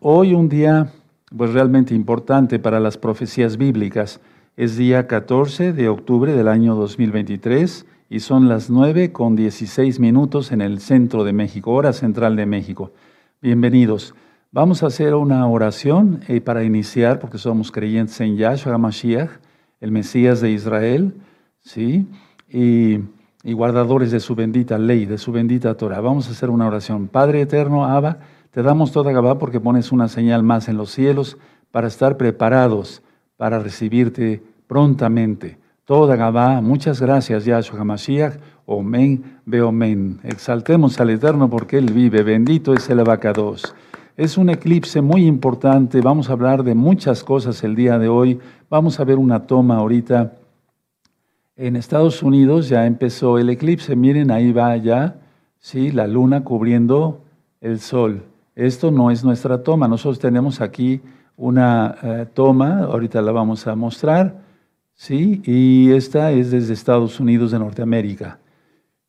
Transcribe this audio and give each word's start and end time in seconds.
hoy 0.00 0.34
un 0.34 0.48
día 0.48 0.92
pues 1.36 1.52
realmente 1.52 1.94
importante 1.94 2.58
para 2.58 2.80
las 2.80 2.96
profecías 2.96 3.56
bíblicas. 3.56 4.20
Es 4.56 4.76
día 4.76 5.06
14 5.06 5.72
de 5.72 5.88
octubre 5.88 6.32
del 6.32 6.48
año 6.48 6.74
2023 6.74 7.86
y 8.08 8.20
son 8.20 8.48
las 8.48 8.70
9 8.70 9.12
con 9.12 9.36
16 9.36 10.00
minutos 10.00 10.52
en 10.52 10.62
el 10.62 10.80
centro 10.80 11.22
de 11.22 11.32
México, 11.32 11.72
hora 11.72 11.92
central 11.92 12.34
de 12.34 12.46
México. 12.46 12.92
Bienvenidos. 13.40 14.14
Vamos 14.50 14.82
a 14.82 14.86
hacer 14.86 15.14
una 15.14 15.46
oración 15.46 16.20
eh, 16.26 16.40
para 16.40 16.64
iniciar, 16.64 17.20
porque 17.20 17.38
somos 17.38 17.70
creyentes 17.70 18.20
en 18.20 18.36
Yahshua 18.36 18.78
Mashiach, 18.78 19.30
el 19.80 19.92
Mesías 19.92 20.40
de 20.40 20.50
Israel, 20.50 21.14
¿sí? 21.60 22.08
Y, 22.48 22.98
y 23.44 23.52
guardadores 23.52 24.10
de 24.10 24.18
su 24.18 24.34
bendita 24.34 24.76
ley, 24.76 25.06
de 25.06 25.18
su 25.18 25.30
bendita 25.30 25.76
Torah. 25.76 26.00
Vamos 26.00 26.26
a 26.26 26.32
hacer 26.32 26.50
una 26.50 26.66
oración. 26.66 27.06
Padre 27.06 27.42
eterno, 27.42 27.84
Abba, 27.84 28.18
te 28.50 28.62
damos 28.62 28.92
toda 28.92 29.12
Gabá 29.12 29.38
porque 29.38 29.60
pones 29.60 29.92
una 29.92 30.08
señal 30.08 30.42
más 30.42 30.68
en 30.68 30.76
los 30.76 30.90
cielos 30.90 31.38
para 31.70 31.86
estar 31.88 32.16
preparados 32.16 33.02
para 33.36 33.58
recibirte 33.58 34.42
prontamente. 34.66 35.58
Toda 35.84 36.14
Gabá, 36.16 36.60
muchas 36.60 37.00
gracias, 37.00 37.44
Yahshua 37.44 37.80
HaMashiach. 37.80 38.34
Omen, 38.66 39.40
Beomen. 39.46 40.20
Exaltemos 40.22 41.00
al 41.00 41.10
Eterno 41.10 41.48
porque 41.48 41.78
Él 41.78 41.92
vive. 41.92 42.22
Bendito 42.22 42.74
es 42.74 42.88
el 42.90 43.00
abacados. 43.00 43.74
Es 44.16 44.36
un 44.36 44.50
eclipse 44.50 45.00
muy 45.00 45.26
importante. 45.26 46.00
Vamos 46.00 46.28
a 46.28 46.34
hablar 46.34 46.62
de 46.62 46.74
muchas 46.74 47.24
cosas 47.24 47.64
el 47.64 47.74
día 47.74 47.98
de 47.98 48.08
hoy. 48.08 48.38
Vamos 48.68 49.00
a 49.00 49.04
ver 49.04 49.16
una 49.16 49.46
toma 49.46 49.78
ahorita. 49.78 50.34
En 51.56 51.74
Estados 51.74 52.22
Unidos 52.22 52.68
ya 52.68 52.86
empezó 52.86 53.38
el 53.38 53.48
eclipse. 53.48 53.96
Miren, 53.96 54.30
ahí 54.30 54.52
va 54.52 54.76
ya, 54.76 55.16
sí, 55.58 55.90
la 55.90 56.06
luna 56.06 56.44
cubriendo 56.44 57.24
el 57.60 57.80
sol. 57.80 58.29
Esto 58.60 58.90
no 58.90 59.10
es 59.10 59.24
nuestra 59.24 59.62
toma. 59.62 59.88
Nosotros 59.88 60.18
tenemos 60.18 60.60
aquí 60.60 61.00
una 61.34 61.96
eh, 62.02 62.26
toma, 62.34 62.80
ahorita 62.80 63.22
la 63.22 63.32
vamos 63.32 63.66
a 63.66 63.74
mostrar, 63.74 64.42
¿sí? 64.92 65.40
Y 65.46 65.90
esta 65.92 66.30
es 66.32 66.50
desde 66.50 66.74
Estados 66.74 67.18
Unidos 67.20 67.52
de 67.52 67.58
Norteamérica. 67.58 68.38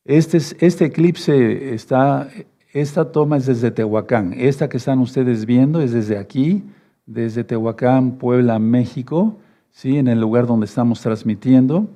Este, 0.05 0.37
es, 0.37 0.55
este 0.61 0.85
eclipse 0.85 1.73
está, 1.73 2.29
esta 2.71 3.11
toma 3.11 3.35
es 3.35 3.45
desde 3.45 3.71
Tehuacán. 3.71 4.33
Esta 4.37 4.69
que 4.69 4.77
están 4.77 4.99
ustedes 4.99 5.45
viendo 5.45 5.81
es 5.81 5.91
desde 5.91 6.17
aquí, 6.17 6.63
desde 7.05 7.43
Tehuacán, 7.43 8.13
Puebla, 8.13 8.57
México, 8.57 9.35
¿sí? 9.69 9.97
En 9.97 10.07
el 10.07 10.21
lugar 10.21 10.47
donde 10.47 10.65
estamos 10.65 11.01
transmitiendo. 11.01 11.89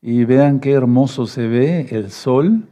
Y 0.00 0.24
vean 0.24 0.60
qué 0.60 0.72
hermoso 0.72 1.26
se 1.26 1.46
ve 1.46 1.88
el 1.90 2.10
sol. 2.10 2.66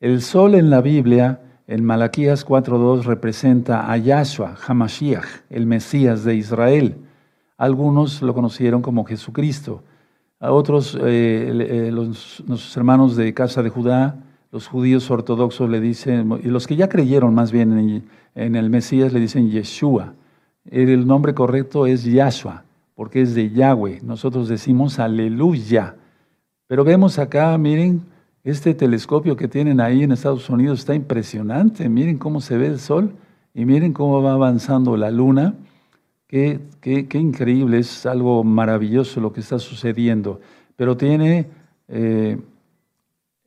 El 0.00 0.22
sol 0.22 0.54
en 0.54 0.70
la 0.70 0.80
Biblia 0.80 1.40
en 1.70 1.84
Malaquías 1.84 2.44
4.2 2.44 3.04
representa 3.04 3.92
a 3.92 3.96
Yahshua, 3.96 4.56
Hamashiach, 4.66 5.44
el 5.50 5.66
Mesías 5.66 6.24
de 6.24 6.34
Israel. 6.34 6.96
Algunos 7.56 8.22
lo 8.22 8.34
conocieron 8.34 8.82
como 8.82 9.04
Jesucristo. 9.04 9.84
A 10.40 10.50
otros, 10.50 10.96
eh, 10.96 10.98
eh, 11.48 11.90
los, 11.92 12.42
nuestros 12.44 12.76
hermanos 12.76 13.14
de 13.14 13.32
casa 13.34 13.62
de 13.62 13.70
Judá, 13.70 14.16
los 14.50 14.66
judíos 14.66 15.08
ortodoxos 15.12 15.70
le 15.70 15.80
dicen, 15.80 16.40
y 16.42 16.48
los 16.48 16.66
que 16.66 16.74
ya 16.74 16.88
creyeron 16.88 17.36
más 17.36 17.52
bien 17.52 17.78
en, 17.78 18.04
en 18.34 18.56
el 18.56 18.68
Mesías 18.68 19.12
le 19.12 19.20
dicen 19.20 19.48
Yeshua. 19.48 20.14
El 20.64 21.06
nombre 21.06 21.34
correcto 21.34 21.86
es 21.86 22.02
Yahshua, 22.02 22.64
porque 22.96 23.22
es 23.22 23.36
de 23.36 23.48
Yahweh. 23.48 24.00
Nosotros 24.02 24.48
decimos 24.48 24.98
aleluya. 24.98 25.94
Pero 26.66 26.82
vemos 26.82 27.20
acá, 27.20 27.56
miren, 27.58 28.02
este 28.44 28.74
telescopio 28.74 29.36
que 29.36 29.48
tienen 29.48 29.80
ahí 29.80 30.02
en 30.02 30.12
Estados 30.12 30.48
Unidos 30.48 30.80
está 30.80 30.94
impresionante. 30.94 31.88
Miren 31.88 32.18
cómo 32.18 32.40
se 32.40 32.56
ve 32.56 32.66
el 32.66 32.78
sol 32.78 33.14
y 33.54 33.64
miren 33.64 33.92
cómo 33.92 34.22
va 34.22 34.32
avanzando 34.32 34.96
la 34.96 35.10
luna. 35.10 35.54
Qué, 36.26 36.60
qué, 36.80 37.18
increíble, 37.18 37.80
es 37.80 38.06
algo 38.06 38.44
maravilloso 38.44 39.20
lo 39.20 39.32
que 39.32 39.40
está 39.40 39.58
sucediendo. 39.58 40.40
Pero 40.76 40.96
tiene, 40.96 41.48
eh, 41.88 42.38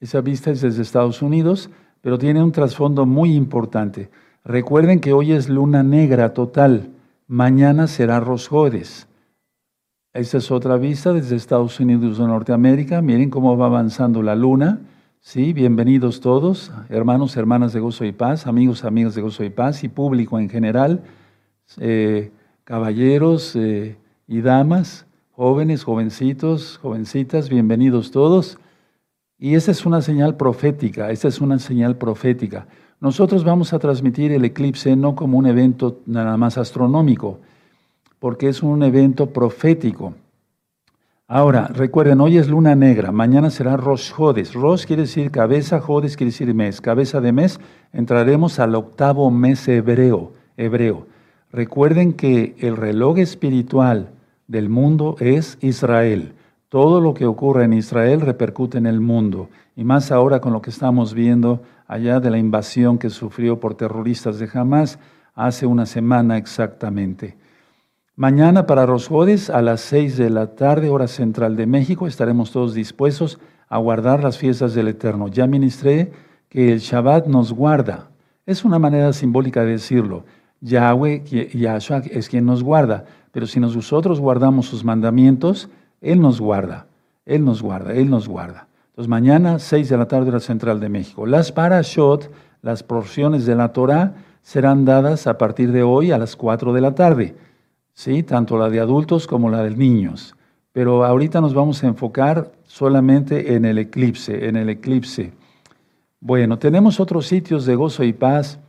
esa 0.02 0.22
vista 0.22 0.52
es 0.52 0.62
desde 0.62 0.82
Estados 0.82 1.22
Unidos, 1.22 1.70
pero 2.02 2.18
tiene 2.18 2.44
un 2.44 2.52
trasfondo 2.52 3.06
muy 3.06 3.34
importante. 3.34 4.10
Recuerden 4.44 5.00
que 5.00 5.14
hoy 5.14 5.32
es 5.32 5.48
luna 5.48 5.82
negra 5.82 6.34
total, 6.34 6.90
mañana 7.28 7.88
será 7.88 8.20
Rosjodes. 8.20 9.08
Esta 10.14 10.38
es 10.38 10.52
otra 10.52 10.78
vista 10.78 11.12
desde 11.12 11.36
Estados 11.36 11.80
Unidos 11.80 12.20
de 12.20 12.28
Norteamérica. 12.28 13.02
Miren 13.02 13.32
cómo 13.32 13.58
va 13.58 13.66
avanzando 13.66 14.22
la 14.22 14.36
luna. 14.36 14.80
Sí, 15.22 15.54
bienvenidos 15.54 16.22
todos, 16.22 16.72
hermanos, 16.90 17.36
hermanas 17.36 17.74
de 17.74 17.80
Gozo 17.80 18.06
y 18.06 18.12
Paz, 18.12 18.46
amigos, 18.46 18.84
amigas 18.84 19.16
de 19.16 19.24
Gozo 19.24 19.44
y 19.44 19.50
Paz 19.50 19.84
y 19.84 19.90
público 19.90 20.38
en 20.38 20.52
general, 20.52 21.02
eh, 21.80 22.30
caballeros 22.64 23.56
eh, 23.56 23.98
y 24.28 24.42
damas, 24.42 25.08
jóvenes, 25.32 25.84
jovencitos, 25.84 26.78
jovencitas, 26.78 27.50
bienvenidos 27.50 28.12
todos. 28.12 28.60
Y 29.40 29.56
esta 29.56 29.72
es 29.72 29.84
una 29.84 30.04
señal 30.04 30.38
profética, 30.38 31.10
esta 31.10 31.28
es 31.28 31.42
una 31.42 31.58
señal 31.58 31.98
profética. 31.98 32.68
Nosotros 33.00 33.44
vamos 33.44 33.74
a 33.74 33.80
transmitir 33.80 34.32
el 34.32 34.46
eclipse 34.46 34.96
no 34.96 35.16
como 35.16 35.40
un 35.40 35.48
evento 35.48 36.02
nada 36.06 36.38
más 36.38 36.60
astronómico, 36.60 37.40
porque 38.24 38.48
es 38.48 38.64
un 38.64 38.84
evento 38.84 39.32
profético. 39.32 40.14
Ahora, 41.28 41.68
recuerden, 41.68 42.22
hoy 42.22 42.38
es 42.38 42.48
luna 42.48 42.74
negra, 42.74 43.12
mañana 43.12 43.50
será 43.50 43.76
Rosh 43.76 44.14
Jodes. 44.14 44.54
Rosh 44.54 44.86
quiere 44.86 45.02
decir 45.02 45.30
cabeza, 45.30 45.82
Jodes 45.82 46.16
quiere 46.16 46.32
decir 46.32 46.54
mes. 46.54 46.80
Cabeza 46.80 47.20
de 47.20 47.34
mes, 47.34 47.60
entraremos 47.92 48.60
al 48.60 48.76
octavo 48.76 49.30
mes 49.30 49.68
hebreo. 49.68 50.32
hebreo. 50.56 51.06
Recuerden 51.52 52.14
que 52.14 52.56
el 52.60 52.78
reloj 52.78 53.18
espiritual 53.18 54.12
del 54.48 54.70
mundo 54.70 55.18
es 55.20 55.58
Israel. 55.60 56.32
Todo 56.70 57.02
lo 57.02 57.14
que 57.14 57.26
ocurre 57.26 57.66
en 57.66 57.74
Israel 57.74 58.22
repercute 58.22 58.78
en 58.78 58.86
el 58.86 59.02
mundo. 59.02 59.50
Y 59.76 59.84
más 59.84 60.14
ahora 60.14 60.40
con 60.40 60.54
lo 60.54 60.62
que 60.62 60.70
estamos 60.70 61.14
viendo 61.14 61.62
allá 61.88 62.22
de 62.22 62.32
la 62.32 62.38
invasión 62.38 63.00
que 63.00 63.10
sufrió 63.10 63.60
por 63.60 63.76
terroristas 63.76 64.40
de 64.40 64.48
Hamas 64.54 64.98
hace 65.36 65.66
una 65.66 65.86
semana 65.86 66.38
exactamente. 66.38 67.43
Mañana 68.16 68.68
para 68.68 68.86
Rosjodes 68.86 69.50
a 69.50 69.64
las 69.64 69.82
6 69.82 70.18
de 70.18 70.30
la 70.30 70.54
tarde, 70.54 70.92
hora 70.92 71.08
central 71.08 71.56
de 71.56 71.66
México, 71.66 72.06
estaremos 72.06 72.52
todos 72.52 72.76
dispuestos 72.76 73.40
a 73.68 73.80
guardar 73.80 74.24
las 74.24 74.38
fiestas 74.38 74.76
del 74.76 74.90
Eterno. 74.90 75.30
Ya 75.30 75.48
ministré 75.48 76.12
que 76.48 76.72
el 76.72 76.78
Shabbat 76.78 77.26
nos 77.26 77.52
guarda. 77.52 78.12
Es 78.46 78.66
una 78.66 78.78
manera 78.78 79.14
simbólica 79.14 79.62
de 79.62 79.72
decirlo. 79.72 80.26
Yahweh, 80.62 81.24
Yahshua 81.56 82.04
es 82.12 82.30
quien 82.30 82.46
nos 82.46 82.62
guarda, 82.62 83.06
pero 83.32 83.48
si 83.48 83.60
nosotros 83.60 84.20
guardamos 84.20 84.68
sus 84.68 84.84
mandamientos, 84.84 85.72
Él 86.00 86.22
nos 86.22 86.40
guarda, 86.40 86.86
Él 87.26 87.44
nos 87.44 87.64
guarda, 87.64 87.94
Él 87.94 88.12
nos 88.12 88.28
guarda. 88.28 88.68
Entonces 88.90 89.10
mañana, 89.10 89.58
6 89.58 89.90
de 89.90 89.98
la 89.98 90.08
tarde, 90.08 90.30
hora 90.30 90.40
central 90.40 90.80
de 90.80 90.90
México. 90.90 91.26
Las 91.26 91.52
parashot, 91.52 92.32
las 92.62 92.84
porciones 92.84 93.48
de 93.48 93.56
la 93.56 93.74
Torah, 93.74 94.14
serán 94.44 94.86
dadas 94.86 95.26
a 95.26 95.40
partir 95.40 95.72
de 95.72 95.82
hoy 95.82 96.12
a 96.12 96.20
las 96.20 96.36
4 96.36 96.74
de 96.74 96.82
la 96.82 96.94
tarde. 96.94 97.36
¿Sí? 97.94 98.24
tanto 98.24 98.58
la 98.58 98.70
de 98.70 98.80
adultos 98.80 99.28
como 99.28 99.50
la 99.50 99.64
de 99.64 99.76
niños. 99.76 100.36
Pero 100.72 101.06
ahorita 101.06 101.40
nos 101.40 101.54
vamos 101.54 101.84
a 101.84 101.88
enfocar 101.88 102.52
solamente 102.66 103.56
en 103.56 103.66
el 103.66 103.78
eclipse, 103.78 104.48
en 104.48 104.56
el 104.56 104.70
eclipse. 104.70 105.34
Bueno, 106.20 106.58
tenemos 106.58 107.00
otros 107.00 107.28
sitios 107.28 107.66
de 107.66 107.76
Gozo 107.76 108.04
y 108.04 108.14
Paz. 108.14 108.60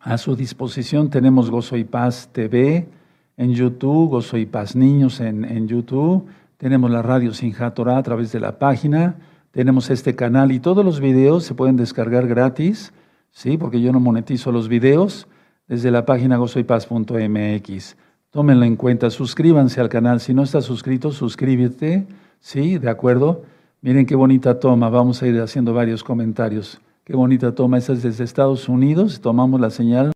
A 0.00 0.18
su 0.18 0.34
disposición 0.34 1.10
tenemos 1.10 1.50
Gozo 1.50 1.76
y 1.76 1.84
Paz 1.84 2.28
TV 2.32 2.88
en 3.36 3.52
YouTube, 3.52 4.10
Gozo 4.10 4.38
y 4.38 4.46
Paz 4.46 4.74
Niños 4.74 5.20
en, 5.20 5.44
en 5.44 5.68
YouTube. 5.68 6.26
Tenemos 6.56 6.90
la 6.90 7.02
radio 7.02 7.32
Sin 7.32 7.54
Torah 7.74 7.98
a 7.98 8.02
través 8.02 8.32
de 8.32 8.40
la 8.40 8.58
página. 8.58 9.16
Tenemos 9.50 9.90
este 9.90 10.14
canal 10.14 10.52
y 10.52 10.60
todos 10.60 10.84
los 10.84 11.00
videos 11.00 11.44
se 11.44 11.54
pueden 11.54 11.76
descargar 11.76 12.26
gratis, 12.26 12.92
¿sí? 13.30 13.56
porque 13.56 13.80
yo 13.80 13.92
no 13.92 14.00
monetizo 14.00 14.52
los 14.52 14.68
videos 14.68 15.26
desde 15.68 15.90
la 15.90 16.04
página 16.04 16.36
gozoypaz.mx. 16.36 17.96
Tómenlo 18.30 18.64
en 18.64 18.76
cuenta, 18.76 19.10
suscríbanse 19.10 19.80
al 19.80 19.88
canal. 19.88 20.20
Si 20.20 20.32
no 20.32 20.44
estás 20.44 20.64
suscrito, 20.64 21.10
suscríbete. 21.10 22.06
¿Sí? 22.38 22.78
¿De 22.78 22.88
acuerdo? 22.88 23.42
Miren 23.82 24.06
qué 24.06 24.14
bonita 24.14 24.60
toma. 24.60 24.88
Vamos 24.88 25.20
a 25.20 25.26
ir 25.26 25.40
haciendo 25.40 25.74
varios 25.74 26.04
comentarios. 26.04 26.80
Qué 27.02 27.16
bonita 27.16 27.52
toma. 27.56 27.78
Esta 27.78 27.92
es 27.92 28.04
desde 28.04 28.22
Estados 28.22 28.68
Unidos. 28.68 29.20
Tomamos 29.20 29.60
la 29.60 29.70
señal 29.70 30.12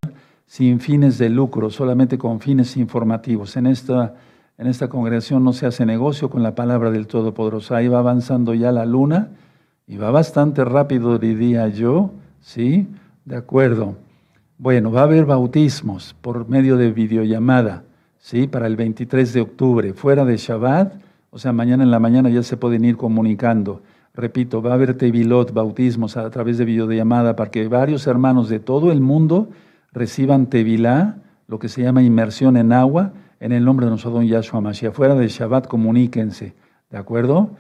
sin 0.47 0.79
fines 0.79 1.19
de 1.19 1.29
lucro, 1.29 1.71
solamente 1.71 2.17
con 2.17 2.39
fines 2.39 2.77
informativos. 2.77 3.57
En 3.57 3.67
esta, 3.67 4.15
en 4.59 4.69
esta 4.69 4.89
congregación 4.89 5.43
no 5.43 5.53
se 5.53 5.67
hace 5.67 5.85
negocio 5.85 6.31
con 6.31 6.45
la 6.45 6.55
palabra 6.55 6.93
del 6.93 7.09
Todopoderoso. 7.09 7.75
Ahí 7.75 7.89
va 7.89 7.99
avanzando 7.99 8.55
ya 8.55 8.71
la 8.71 8.87
luna 8.87 9.31
y 9.89 9.97
va 9.97 10.13
bastante 10.13 10.65
rápido, 10.65 11.19
diría 11.19 11.67
yo. 11.67 12.13
¿Sí? 12.41 12.87
De 13.25 13.35
acuerdo. 13.35 13.97
Bueno, 14.57 14.93
va 14.93 15.01
a 15.01 15.05
haber 15.05 15.25
bautismos 15.25 16.15
por 16.21 16.49
medio 16.49 16.77
de 16.77 16.93
videollamada. 16.93 17.83
¿Sí? 18.25 18.47
para 18.47 18.67
el 18.67 18.75
23 18.75 19.35
de 19.35 19.41
octubre, 19.43 19.93
fuera 19.93 20.25
de 20.25 20.39
Shabbat, 20.39 20.95
o 21.29 21.39
sea, 21.39 21.53
mañana 21.53 21.85
en 21.85 21.91
la 21.91 22.01
mañana 22.01 22.31
ya 22.31 22.43
se 22.43 22.57
pueden 22.57 22.87
ir 22.87 22.97
comunicando. 22.97 23.83
Repito, 24.15 24.63
va 24.63 24.71
a 24.71 24.75
haber 24.75 24.97
tevilot, 24.97 25.53
bautismos 25.53 26.17
a 26.17 26.31
través 26.31 26.57
de 26.57 26.65
videollamada 26.65 27.37
para 27.37 27.51
que 27.51 27.69
varios 27.69 28.07
hermanos 28.07 28.49
de 28.49 28.61
todo 28.61 28.93
el 28.93 29.03
mundo 29.03 29.51
reciban 29.93 30.47
tevilá, 30.47 31.19
lo 31.49 31.59
que 31.59 31.69
se 31.69 31.83
llama 31.83 32.03
inmersión 32.03 32.57
en 32.57 32.73
agua, 32.73 33.13
en 33.41 33.53
el 33.53 33.63
nombre 33.63 33.85
de 33.85 33.91
nuestro 33.91 34.11
don 34.11 34.25
Yahshua 34.25 34.63
Mashiach. 34.63 34.95
Fuera 34.95 35.15
de 35.15 35.29
Shabbat, 35.29 35.67
comuníquense. 35.67 36.55
¿De 36.91 36.97
acuerdo? 36.97 37.51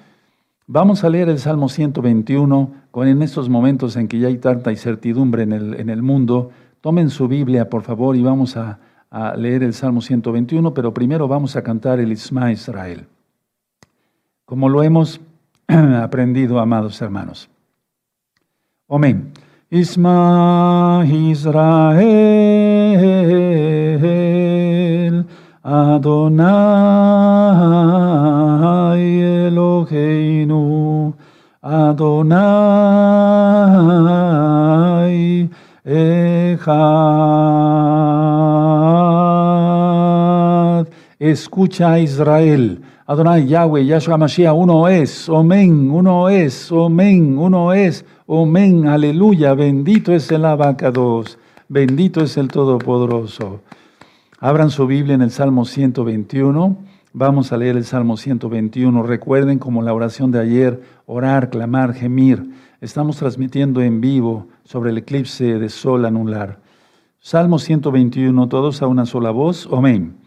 Vamos 0.66 1.04
a 1.04 1.10
leer 1.10 1.28
el 1.28 1.40
Salmo 1.40 1.68
121 1.68 2.72
con 2.90 3.06
en 3.06 3.20
estos 3.20 3.50
momentos 3.50 3.96
en 3.96 4.08
que 4.08 4.18
ya 4.18 4.28
hay 4.28 4.38
tanta 4.38 4.70
incertidumbre 4.70 5.42
en 5.42 5.52
el, 5.52 5.74
en 5.74 5.90
el 5.90 6.00
mundo. 6.00 6.52
Tomen 6.80 7.10
su 7.10 7.28
Biblia, 7.28 7.68
por 7.68 7.82
favor, 7.82 8.16
y 8.16 8.22
vamos 8.22 8.56
a, 8.56 8.78
a 9.14 9.34
leer 9.36 9.62
el 9.62 9.72
Salmo 9.72 10.00
121, 10.00 10.74
pero 10.74 10.92
primero 10.92 11.28
vamos 11.28 11.54
a 11.54 11.62
cantar 11.62 12.00
el 12.00 12.10
Isma 12.10 12.50
Israel. 12.50 13.06
Como 14.44 14.68
lo 14.68 14.82
hemos 14.82 15.20
aprendido, 15.68 16.58
amados 16.58 17.00
hermanos. 17.00 17.48
Amén. 18.88 19.30
Isma 19.70 21.04
Israel, 21.06 21.94
Adonai 25.62 27.14
Eloheinu, 29.46 31.14
Adonai 31.62 32.34
Echad. 35.84 37.83
Escucha 41.18 41.98
Israel. 41.98 42.82
Adonai 43.06 43.46
Yahweh, 43.46 43.84
Yahshua 43.84 44.16
Mashiach, 44.16 44.54
uno 44.54 44.88
es, 44.88 45.28
Omen, 45.28 45.90
uno 45.90 46.28
es, 46.28 46.72
Omen, 46.72 47.36
uno 47.38 47.72
es, 47.72 48.04
Omen, 48.26 48.86
aleluya, 48.86 49.52
bendito 49.52 50.12
es 50.14 50.30
el 50.32 50.46
abacados, 50.46 51.38
bendito 51.68 52.22
es 52.22 52.38
el 52.38 52.48
Todopoderoso. 52.48 53.60
Abran 54.40 54.70
su 54.70 54.86
Biblia 54.86 55.14
en 55.14 55.22
el 55.22 55.30
Salmo 55.30 55.66
121. 55.66 56.76
Vamos 57.12 57.52
a 57.52 57.58
leer 57.58 57.76
el 57.76 57.84
Salmo 57.84 58.16
121. 58.16 59.02
Recuerden 59.02 59.58
como 59.58 59.82
la 59.82 59.92
oración 59.92 60.30
de 60.30 60.40
ayer, 60.40 60.82
orar, 61.06 61.50
clamar, 61.50 61.94
gemir. 61.94 62.50
Estamos 62.80 63.18
transmitiendo 63.18 63.82
en 63.82 64.00
vivo 64.00 64.48
sobre 64.64 64.90
el 64.90 64.98
eclipse 64.98 65.58
de 65.58 65.68
sol 65.68 66.06
anular. 66.06 66.58
Salmo 67.20 67.58
121, 67.58 68.48
todos 68.48 68.82
a 68.82 68.86
una 68.86 69.06
sola 69.06 69.30
voz. 69.30 69.68
Amén. 69.72 70.23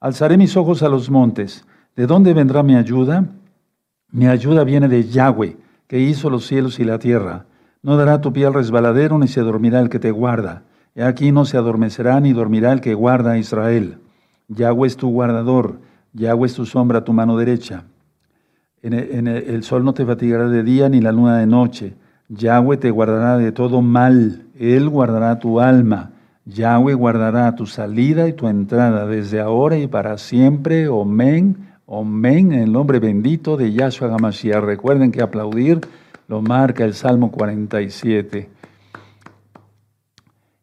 Alzaré 0.00 0.36
mis 0.36 0.56
ojos 0.56 0.82
a 0.82 0.88
los 0.88 1.10
montes. 1.10 1.64
¿De 1.96 2.06
dónde 2.06 2.32
vendrá 2.32 2.62
mi 2.62 2.76
ayuda? 2.76 3.24
Mi 4.12 4.28
ayuda 4.28 4.62
viene 4.62 4.86
de 4.86 5.08
Yahweh, 5.08 5.56
que 5.88 5.98
hizo 5.98 6.30
los 6.30 6.46
cielos 6.46 6.78
y 6.78 6.84
la 6.84 7.00
tierra. 7.00 7.46
No 7.82 7.96
dará 7.96 8.20
tu 8.20 8.32
pie 8.32 8.46
al 8.46 8.54
resbaladero, 8.54 9.18
ni 9.18 9.26
se 9.26 9.40
dormirá 9.40 9.80
el 9.80 9.88
que 9.88 9.98
te 9.98 10.12
guarda. 10.12 10.62
Y 10.94 11.00
aquí 11.00 11.32
no 11.32 11.44
se 11.44 11.56
adormecerá 11.56 12.20
ni 12.20 12.32
dormirá 12.32 12.72
el 12.72 12.80
que 12.80 12.94
guarda 12.94 13.32
a 13.32 13.38
Israel. 13.38 13.98
Yahweh 14.48 14.86
es 14.86 14.96
tu 14.96 15.10
guardador, 15.10 15.80
Yahweh 16.12 16.46
es 16.46 16.54
tu 16.54 16.64
sombra 16.64 17.04
tu 17.04 17.12
mano 17.12 17.36
derecha. 17.36 17.84
En 18.82 19.26
el, 19.26 19.64
sol 19.64 19.84
no 19.84 19.92
te 19.94 20.06
fatigará 20.06 20.48
de 20.48 20.62
día 20.62 20.88
ni 20.88 21.00
la 21.00 21.10
luna 21.10 21.38
de 21.38 21.46
noche. 21.46 21.94
Yahweh 22.28 22.76
te 22.76 22.92
guardará 22.92 23.36
de 23.36 23.50
todo 23.50 23.82
mal, 23.82 24.46
Él 24.58 24.88
guardará 24.88 25.38
tu 25.40 25.60
alma. 25.60 26.12
Yahweh 26.48 26.94
guardará 26.94 27.54
tu 27.54 27.66
salida 27.66 28.26
y 28.26 28.32
tu 28.32 28.48
entrada 28.48 29.06
desde 29.06 29.38
ahora 29.38 29.76
y 29.76 29.86
para 29.86 30.16
siempre. 30.16 30.86
Amén, 30.86 31.68
amén, 31.86 32.52
en 32.52 32.60
el 32.60 32.72
nombre 32.72 33.00
bendito 33.00 33.58
de 33.58 33.72
Yahshua 33.72 34.14
Hamashiach. 34.14 34.64
Recuerden 34.64 35.12
que 35.12 35.20
aplaudir 35.20 35.80
lo 36.26 36.40
marca 36.40 36.84
el 36.84 36.94
Salmo 36.94 37.30
47. 37.30 38.48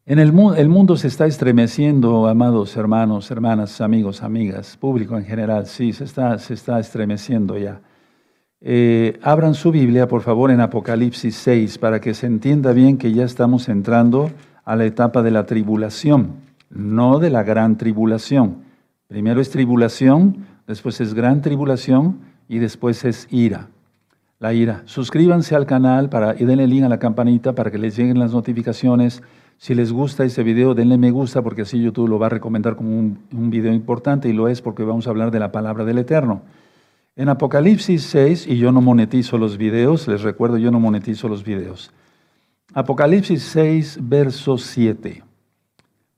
En 0.08 0.20
el, 0.20 0.34
el, 0.58 0.70
mundo 0.70 0.98
se 0.98 1.08
está 1.08 1.28
estremeciendo, 1.28 2.28
amados 2.28 2.76
hermanos, 2.78 3.30
hermanas, 3.30 3.80
amigos, 3.82 4.24
amigas, 4.24 4.78
público 4.78 5.18
en 5.18 5.26
general, 5.26 5.66
sí, 5.66 5.94
se 5.94 6.04
está, 6.04 6.38
se 6.40 6.56
está 6.56 6.80
estremeciendo 6.80 7.58
ya. 7.58 7.82
Eh, 8.62 9.20
abran 9.22 9.54
su 9.54 9.72
Biblia, 9.72 10.08
por 10.08 10.22
favor, 10.22 10.50
en 10.50 10.62
Apocalipsis 10.62 11.36
6, 11.36 11.78
para 11.78 12.02
que 12.02 12.16
se 12.16 12.26
entienda 12.26 12.72
bien 12.72 12.98
que 12.98 13.14
ya 13.14 13.24
estamos 13.24 13.68
entrando 13.70 14.32
a 14.66 14.76
la 14.76 14.86
etapa 14.86 15.22
de 15.22 15.32
la 15.32 15.46
tribulación, 15.46 16.34
no 16.70 17.20
de 17.20 17.30
la 17.30 17.44
gran 17.44 17.78
tribulación. 17.78 18.64
Primero 19.08 19.40
es 19.40 19.50
tribulación, 19.52 20.46
después 20.68 21.00
es 21.00 21.14
gran 21.14 21.42
tribulación 21.42 22.20
y 22.50 22.58
después 22.58 23.06
es 23.06 23.28
ira. 23.32 23.70
La 24.40 24.54
ira. 24.54 24.82
Suscríbanse 24.86 25.56
al 25.56 25.66
canal 25.66 26.10
para, 26.10 26.36
y 26.38 26.44
denle 26.44 26.68
link 26.68 26.84
a 26.84 26.90
la 26.90 27.00
campanita 27.00 27.54
para 27.54 27.72
que 27.72 27.78
les 27.78 27.96
lleguen 27.96 28.20
las 28.20 28.34
notificaciones 28.34 29.22
si 29.58 29.74
les 29.74 29.92
gusta 29.92 30.26
este 30.26 30.44
video, 30.44 30.76
denle 30.76 30.98
me 30.98 31.12
gusta 31.12 31.42
porque 31.42 31.62
así 31.62 31.82
YouTube 31.82 32.10
lo 32.10 32.20
va 32.20 32.28
a 32.28 32.30
recomendar 32.30 32.76
como 32.76 32.90
un, 33.00 33.20
un, 33.34 33.50
video 33.50 33.74
importante 33.74 34.28
y 34.28 34.34
lo 34.34 34.50
es 34.50 34.62
porque 34.62 34.84
vamos 34.84 35.08
a 35.08 35.12
hablar 35.12 35.32
de 35.32 35.40
la 35.40 35.52
palabra 35.52 35.86
del 35.86 35.98
Eterno. 35.98 36.42
En 37.16 37.30
Apocalipsis 37.30 38.04
6, 38.04 38.48
y 38.48 38.58
yo 38.58 38.74
no 38.74 38.82
monetizo 38.82 39.38
los 39.38 39.58
videos, 39.58 40.08
les 40.10 40.24
recuerdo, 40.24 40.58
yo 40.58 40.72
no 40.72 40.82
monetizo 40.82 41.30
los 41.30 41.46
videos. 41.46 41.92
Apocalipsis 42.78 43.42
6, 43.42 44.00
verso 44.02 44.58
7. 44.58 45.24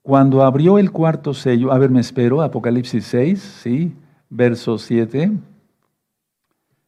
Cuando 0.02 0.44
abrió 0.44 0.80
el 0.80 0.90
cuarto 0.90 1.36
sello, 1.36 1.72
a 1.72 1.78
ver, 1.78 1.92
me 1.92 2.00
espero, 2.00 2.42
Apocalipsis 2.42 3.06
6, 3.06 3.60
sí, 3.62 3.94
verso 4.28 4.80
7. 4.80 5.34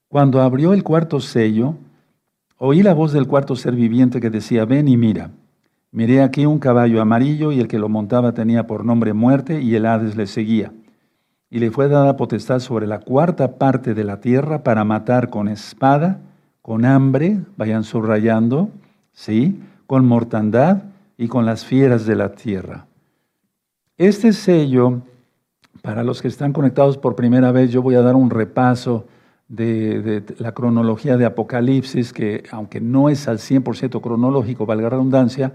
Cuando 0.08 0.42
abrió 0.42 0.74
el 0.74 0.82
cuarto 0.84 1.20
sello, 1.20 1.76
oí 2.58 2.82
la 2.82 2.96
voz 2.96 3.14
del 3.14 3.28
cuarto 3.28 3.56
ser 3.56 3.76
viviente 3.76 4.20
que 4.20 4.32
decía, 4.32 4.66
ven 4.66 4.88
y 4.88 4.98
mira. 4.98 5.30
Miré 5.92 6.24
aquí 6.24 6.48
un 6.48 6.58
caballo 6.58 7.00
amarillo 7.00 7.52
y 7.52 7.60
el 7.60 7.68
que 7.68 7.78
lo 7.78 7.90
montaba 7.90 8.34
tenía 8.34 8.66
por 8.66 8.84
nombre 8.84 9.14
muerte 9.14 9.62
y 9.62 9.76
el 9.76 9.86
Hades 9.86 10.16
le 10.16 10.26
seguía. 10.26 10.74
Y 11.52 11.60
le 11.60 11.70
fue 11.70 11.90
dada 11.90 12.18
potestad 12.18 12.58
sobre 12.58 12.88
la 12.88 13.02
cuarta 13.02 13.60
parte 13.60 13.94
de 13.94 14.04
la 14.04 14.20
tierra 14.20 14.64
para 14.64 14.84
matar 14.84 15.30
con 15.30 15.48
espada, 15.48 16.22
con 16.64 16.86
hambre, 16.86 17.42
vayan 17.56 17.84
subrayando, 17.84 18.72
¿sí? 19.14 19.60
con 19.88 20.06
mortandad 20.06 20.84
y 21.18 21.28
con 21.28 21.46
las 21.46 21.66
fieras 21.66 22.06
de 22.06 22.16
la 22.16 22.34
tierra. 22.34 22.86
Este 23.98 24.32
sello, 24.34 25.02
para 25.82 26.04
los 26.04 26.22
que 26.22 26.28
están 26.28 26.54
conectados 26.54 26.98
por 26.98 27.16
primera 27.16 27.52
vez, 27.52 27.72
yo 27.72 27.82
voy 27.82 27.96
a 27.96 28.02
dar 28.02 28.16
un 28.16 28.30
repaso 28.30 29.08
de, 29.50 30.24
la 30.38 30.54
cronología 30.54 31.18
de 31.18 31.26
Apocalipsis, 31.26 32.14
que 32.14 32.44
aunque 32.52 32.80
no 32.80 33.10
es 33.10 33.28
al 33.28 33.40
100% 33.40 34.00
cronológico, 34.00 34.66
valga 34.66 34.84
la 34.84 34.90
redundancia, 34.92 35.52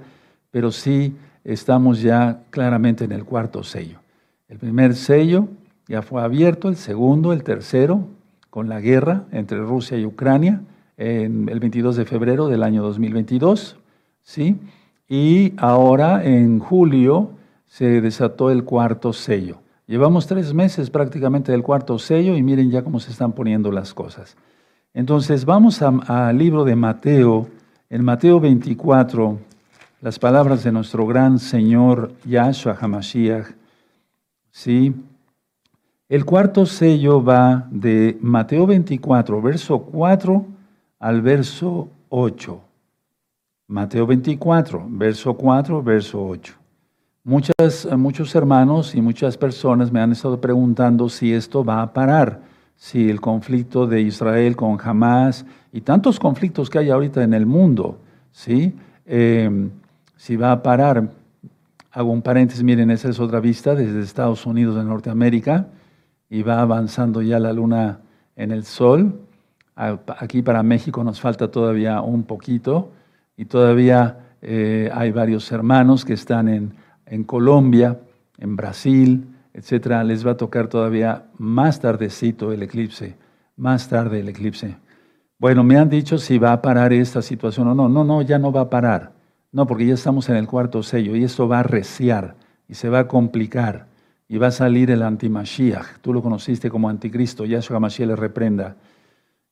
pero 0.50 0.70
sí 0.70 1.16
estamos 1.44 2.02
ya 2.02 2.42
claramente 2.50 3.04
en 3.04 3.12
el 3.12 3.24
cuarto 3.24 3.62
sello. 3.62 4.00
El 4.48 4.58
primer 4.58 4.94
sello 4.94 5.48
ya 5.86 6.02
fue 6.02 6.22
abierto, 6.22 6.68
el 6.68 6.76
segundo, 6.76 7.32
el 7.32 7.44
tercero, 7.44 8.08
con 8.50 8.68
la 8.68 8.80
guerra 8.80 9.24
entre 9.32 9.58
Rusia 9.58 9.96
y 9.96 10.04
Ucrania, 10.04 10.60
en 10.96 11.48
el 11.48 11.60
22 11.60 11.96
de 11.96 12.04
febrero 12.04 12.48
del 12.48 12.62
año 12.62 12.82
2022, 12.82 13.76
¿sí? 14.22 14.56
Y 15.08 15.52
ahora 15.56 16.24
en 16.24 16.58
julio 16.58 17.30
se 17.66 18.00
desató 18.00 18.50
el 18.50 18.64
cuarto 18.64 19.12
sello. 19.12 19.58
Llevamos 19.86 20.26
tres 20.26 20.54
meses 20.54 20.90
prácticamente 20.90 21.52
del 21.52 21.62
cuarto 21.62 21.98
sello 21.98 22.36
y 22.36 22.42
miren 22.42 22.70
ya 22.70 22.82
cómo 22.82 23.00
se 23.00 23.10
están 23.10 23.32
poniendo 23.32 23.70
las 23.70 23.92
cosas. 23.92 24.36
Entonces 24.94 25.44
vamos 25.44 25.82
al 25.82 26.38
libro 26.38 26.64
de 26.64 26.76
Mateo, 26.76 27.48
en 27.90 28.04
Mateo 28.04 28.40
24, 28.40 29.38
las 30.00 30.18
palabras 30.18 30.62
de 30.64 30.72
nuestro 30.72 31.06
gran 31.06 31.38
Señor 31.38 32.12
Yahshua 32.24 32.78
HaMashiach. 32.80 33.46
¿sí? 34.50 34.94
El 36.08 36.24
cuarto 36.24 36.64
sello 36.64 37.22
va 37.22 37.66
de 37.70 38.16
Mateo 38.20 38.66
24, 38.66 39.42
verso 39.42 39.80
4 39.80 40.53
al 41.04 41.20
verso 41.20 41.90
8. 42.08 42.60
Mateo 43.66 44.06
24, 44.06 44.86
verso 44.88 45.34
4, 45.34 45.82
verso 45.82 46.26
8. 46.26 46.54
Muchas, 47.24 47.86
muchos 47.98 48.34
hermanos 48.34 48.94
y 48.94 49.02
muchas 49.02 49.36
personas 49.36 49.92
me 49.92 50.00
han 50.00 50.12
estado 50.12 50.40
preguntando 50.40 51.10
si 51.10 51.34
esto 51.34 51.62
va 51.62 51.82
a 51.82 51.92
parar, 51.92 52.40
si 52.74 53.10
el 53.10 53.20
conflicto 53.20 53.86
de 53.86 54.00
Israel 54.00 54.56
con 54.56 54.78
Hamas 54.82 55.44
y 55.74 55.82
tantos 55.82 56.18
conflictos 56.18 56.70
que 56.70 56.78
hay 56.78 56.88
ahorita 56.88 57.22
en 57.22 57.34
el 57.34 57.44
mundo, 57.44 57.98
¿sí? 58.32 58.74
Eh, 59.04 59.68
si 60.16 60.36
va 60.36 60.52
a 60.52 60.62
parar. 60.62 61.10
Hago 61.90 62.12
un 62.12 62.22
paréntesis, 62.22 62.64
miren, 62.64 62.90
esa 62.90 63.10
es 63.10 63.20
otra 63.20 63.40
vista 63.40 63.74
desde 63.74 64.00
Estados 64.00 64.46
Unidos 64.46 64.74
de 64.76 64.84
Norteamérica 64.84 65.66
y 66.30 66.42
va 66.42 66.62
avanzando 66.62 67.20
ya 67.20 67.38
la 67.38 67.52
luna 67.52 68.00
en 68.36 68.52
el 68.52 68.64
sol. 68.64 69.20
Aquí 69.76 70.42
para 70.42 70.62
México 70.62 71.02
nos 71.02 71.20
falta 71.20 71.50
todavía 71.50 72.00
un 72.00 72.22
poquito 72.22 72.92
y 73.36 73.46
todavía 73.46 74.18
eh, 74.42 74.90
hay 74.92 75.10
varios 75.10 75.50
hermanos 75.50 76.04
que 76.04 76.12
están 76.12 76.48
en, 76.48 76.74
en 77.06 77.24
Colombia, 77.24 77.98
en 78.38 78.56
Brasil, 78.56 79.26
etcétera. 79.52 80.04
Les 80.04 80.24
va 80.26 80.32
a 80.32 80.36
tocar 80.36 80.68
todavía 80.68 81.24
más 81.38 81.80
tardecito 81.80 82.52
el 82.52 82.62
eclipse, 82.62 83.16
más 83.56 83.88
tarde 83.88 84.20
el 84.20 84.28
eclipse. 84.28 84.76
Bueno, 85.38 85.64
me 85.64 85.76
han 85.76 85.88
dicho 85.88 86.18
si 86.18 86.38
va 86.38 86.52
a 86.52 86.62
parar 86.62 86.92
esta 86.92 87.20
situación 87.20 87.68
o 87.68 87.74
no. 87.74 87.88
No, 87.88 88.04
no, 88.04 88.22
ya 88.22 88.38
no 88.38 88.52
va 88.52 88.62
a 88.62 88.70
parar. 88.70 89.12
No, 89.50 89.66
porque 89.66 89.86
ya 89.86 89.94
estamos 89.94 90.28
en 90.28 90.36
el 90.36 90.46
cuarto 90.46 90.82
sello 90.82 91.16
y 91.16 91.24
esto 91.24 91.48
va 91.48 91.60
a 91.60 91.62
reciar. 91.62 92.36
y 92.68 92.74
se 92.74 92.88
va 92.88 93.00
a 93.00 93.08
complicar 93.08 93.86
y 94.28 94.38
va 94.38 94.48
a 94.48 94.50
salir 94.50 94.90
el 94.90 95.02
antimashiach. 95.02 95.98
Tú 96.00 96.12
lo 96.12 96.22
conociste 96.22 96.70
como 96.70 96.88
anticristo, 96.88 97.44
Yahshua 97.44 97.78
Mashiach 97.78 98.08
le 98.08 98.16
reprenda. 98.16 98.76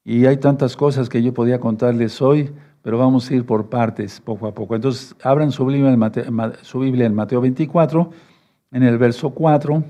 Y 0.04 0.26
hay 0.26 0.38
tantas 0.38 0.76
cosas 0.76 1.08
que 1.08 1.22
yo 1.22 1.32
podía 1.32 1.60
contarles 1.60 2.20
hoy, 2.20 2.50
pero 2.82 2.98
vamos 2.98 3.30
a 3.30 3.34
ir 3.34 3.46
por 3.46 3.68
partes, 3.68 4.20
poco 4.20 4.46
a 4.48 4.54
poco. 4.54 4.74
Entonces, 4.74 5.14
abran 5.22 5.52
su 5.52 5.64
Biblia 5.64 5.92
en 5.92 5.98
Mateo, 5.98 6.24
su 6.62 6.82
en 6.82 7.14
Mateo 7.14 7.40
24, 7.40 8.10
en 8.72 8.82
el 8.82 8.98
verso 8.98 9.30
4, 9.30 9.84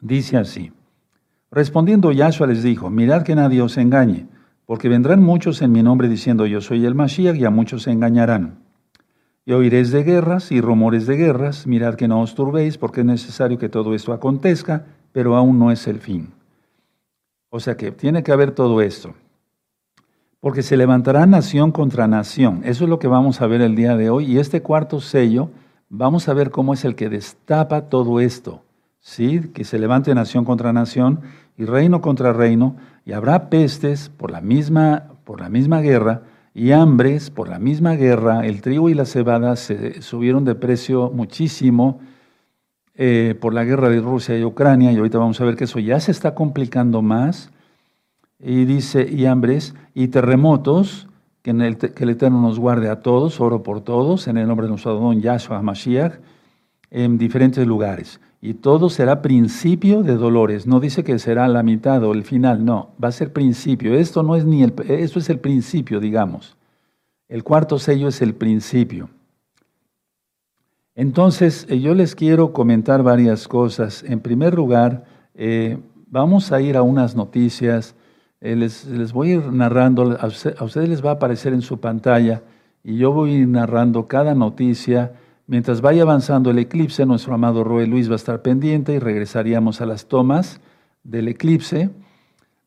dice 0.00 0.36
así. 0.36 0.72
Respondiendo 1.50 2.12
Yahshua 2.12 2.46
les 2.46 2.62
dijo, 2.62 2.90
mirad 2.90 3.22
que 3.22 3.34
nadie 3.34 3.62
os 3.62 3.76
engañe, 3.78 4.26
porque 4.66 4.88
vendrán 4.88 5.22
muchos 5.22 5.62
en 5.62 5.72
mi 5.72 5.82
nombre 5.82 6.08
diciendo 6.08 6.46
yo 6.46 6.60
soy 6.60 6.84
el 6.84 6.94
Mashiach 6.94 7.36
y 7.36 7.44
a 7.44 7.50
muchos 7.50 7.84
se 7.84 7.90
engañarán. 7.90 8.58
Y 9.46 9.52
oiréis 9.52 9.90
de 9.90 10.04
guerras 10.04 10.52
y 10.52 10.60
rumores 10.60 11.06
de 11.06 11.16
guerras, 11.16 11.66
mirad 11.66 11.94
que 11.94 12.06
no 12.06 12.20
os 12.20 12.34
turbéis, 12.34 12.76
porque 12.76 13.00
es 13.00 13.06
necesario 13.06 13.58
que 13.58 13.70
todo 13.70 13.94
esto 13.94 14.12
acontezca, 14.12 14.84
pero 15.10 15.36
aún 15.36 15.58
no 15.58 15.72
es 15.72 15.86
el 15.88 15.98
fin. 16.00 16.37
O 17.50 17.60
sea 17.60 17.76
que 17.76 17.90
tiene 17.92 18.22
que 18.22 18.32
haber 18.32 18.52
todo 18.52 18.80
esto. 18.82 19.14
Porque 20.40 20.62
se 20.62 20.76
levantará 20.76 21.26
nación 21.26 21.72
contra 21.72 22.06
nación. 22.06 22.60
Eso 22.64 22.84
es 22.84 22.90
lo 22.90 22.98
que 22.98 23.08
vamos 23.08 23.40
a 23.40 23.46
ver 23.46 23.60
el 23.60 23.74
día 23.74 23.96
de 23.96 24.10
hoy. 24.10 24.26
Y 24.26 24.38
este 24.38 24.62
cuarto 24.62 25.00
sello, 25.00 25.50
vamos 25.88 26.28
a 26.28 26.34
ver 26.34 26.50
cómo 26.50 26.74
es 26.74 26.84
el 26.84 26.94
que 26.94 27.08
destapa 27.08 27.88
todo 27.88 28.20
esto. 28.20 28.62
¿Sí? 29.00 29.50
Que 29.54 29.64
se 29.64 29.78
levante 29.78 30.14
nación 30.14 30.44
contra 30.44 30.72
nación 30.72 31.20
y 31.56 31.64
reino 31.64 32.00
contra 32.00 32.32
reino. 32.32 32.76
Y 33.04 33.12
habrá 33.12 33.48
pestes 33.48 34.10
por 34.10 34.30
la 34.30 34.40
misma, 34.40 35.04
por 35.24 35.40
la 35.40 35.48
misma 35.48 35.80
guerra 35.80 36.22
y 36.54 36.72
hambres 36.72 37.30
por 37.30 37.48
la 37.48 37.58
misma 37.58 37.94
guerra. 37.94 38.44
El 38.44 38.60
trigo 38.60 38.88
y 38.88 38.94
la 38.94 39.06
cebada 39.06 39.56
se 39.56 40.02
subieron 40.02 40.44
de 40.44 40.54
precio 40.54 41.10
muchísimo 41.10 42.00
eh, 42.98 43.34
por 43.40 43.54
la 43.54 43.64
guerra 43.64 43.88
de 43.88 44.00
Rusia 44.00 44.38
y 44.38 44.44
Ucrania. 44.44 44.92
Y 44.92 44.98
ahorita 44.98 45.16
vamos 45.16 45.40
a 45.40 45.46
ver 45.46 45.56
que 45.56 45.64
eso 45.64 45.78
ya 45.78 45.98
se 46.00 46.10
está 46.10 46.34
complicando 46.34 47.00
más. 47.00 47.50
Y 48.38 48.66
dice, 48.66 49.08
y 49.10 49.24
hambres 49.24 49.74
y 49.94 50.08
terremotos, 50.08 51.08
que, 51.40 51.52
el, 51.52 51.78
que 51.78 52.04
el 52.04 52.10
Eterno 52.10 52.42
nos 52.42 52.58
guarde 52.58 52.90
a 52.90 53.00
todos, 53.00 53.40
oro 53.40 53.62
por 53.62 53.80
todos, 53.80 54.28
en 54.28 54.36
el 54.36 54.46
nombre 54.46 54.66
de 54.66 54.70
nuestro 54.70 54.94
don 54.94 55.22
Yahshua 55.22 55.62
Mashiach, 55.62 56.20
en 56.90 57.16
diferentes 57.16 57.66
lugares 57.66 58.20
y 58.40 58.54
todo 58.54 58.88
será 58.88 59.20
principio 59.20 60.02
de 60.02 60.14
dolores. 60.14 60.66
No 60.66 60.80
dice 60.80 61.02
que 61.02 61.18
será 61.18 61.48
la 61.48 61.62
mitad 61.62 62.02
o 62.04 62.12
el 62.12 62.24
final, 62.24 62.64
no, 62.64 62.90
va 63.02 63.08
a 63.08 63.12
ser 63.12 63.32
principio. 63.32 63.94
Esto 63.94 64.22
no 64.22 64.36
es 64.36 64.44
ni 64.44 64.62
el, 64.62 64.74
esto 64.88 65.18
es 65.18 65.28
el 65.28 65.40
principio, 65.40 66.00
digamos. 66.00 66.56
El 67.28 67.44
cuarto 67.44 67.78
sello 67.78 68.08
es 68.08 68.22
el 68.22 68.34
principio. 68.34 69.10
Entonces, 70.98 71.64
eh, 71.68 71.78
yo 71.78 71.94
les 71.94 72.16
quiero 72.16 72.52
comentar 72.52 73.04
varias 73.04 73.46
cosas. 73.46 74.02
En 74.02 74.18
primer 74.18 74.54
lugar, 74.54 75.04
eh, 75.36 75.78
vamos 76.08 76.50
a 76.50 76.60
ir 76.60 76.76
a 76.76 76.82
unas 76.82 77.14
noticias. 77.14 77.94
Eh, 78.40 78.56
les, 78.56 78.84
les, 78.86 79.12
voy 79.12 79.30
a 79.30 79.34
ir 79.36 79.52
narrando, 79.52 80.18
a, 80.18 80.26
ustedes 80.26 80.88
les 80.88 81.04
va 81.04 81.10
a 81.10 81.14
aparecer 81.14 81.52
en 81.52 81.62
su 81.62 81.78
pantalla 81.78 82.42
y 82.82 82.96
yo 82.96 83.12
voy 83.12 83.30
a 83.30 83.38
ir 83.38 83.48
narrando 83.48 84.08
cada 84.08 84.34
noticia 84.34 85.12
Mientras 85.50 85.80
vaya 85.80 86.02
avanzando 86.02 86.50
el 86.50 86.58
eclipse, 86.58 87.06
nuestro 87.06 87.32
amado 87.32 87.64
Roe 87.64 87.86
Luis 87.86 88.10
va 88.10 88.12
a 88.12 88.16
estar 88.16 88.42
pendiente 88.42 88.92
y 88.92 88.98
regresaríamos 88.98 89.80
a 89.80 89.86
las 89.86 90.04
tomas 90.04 90.60
del 91.04 91.26
eclipse. 91.26 91.88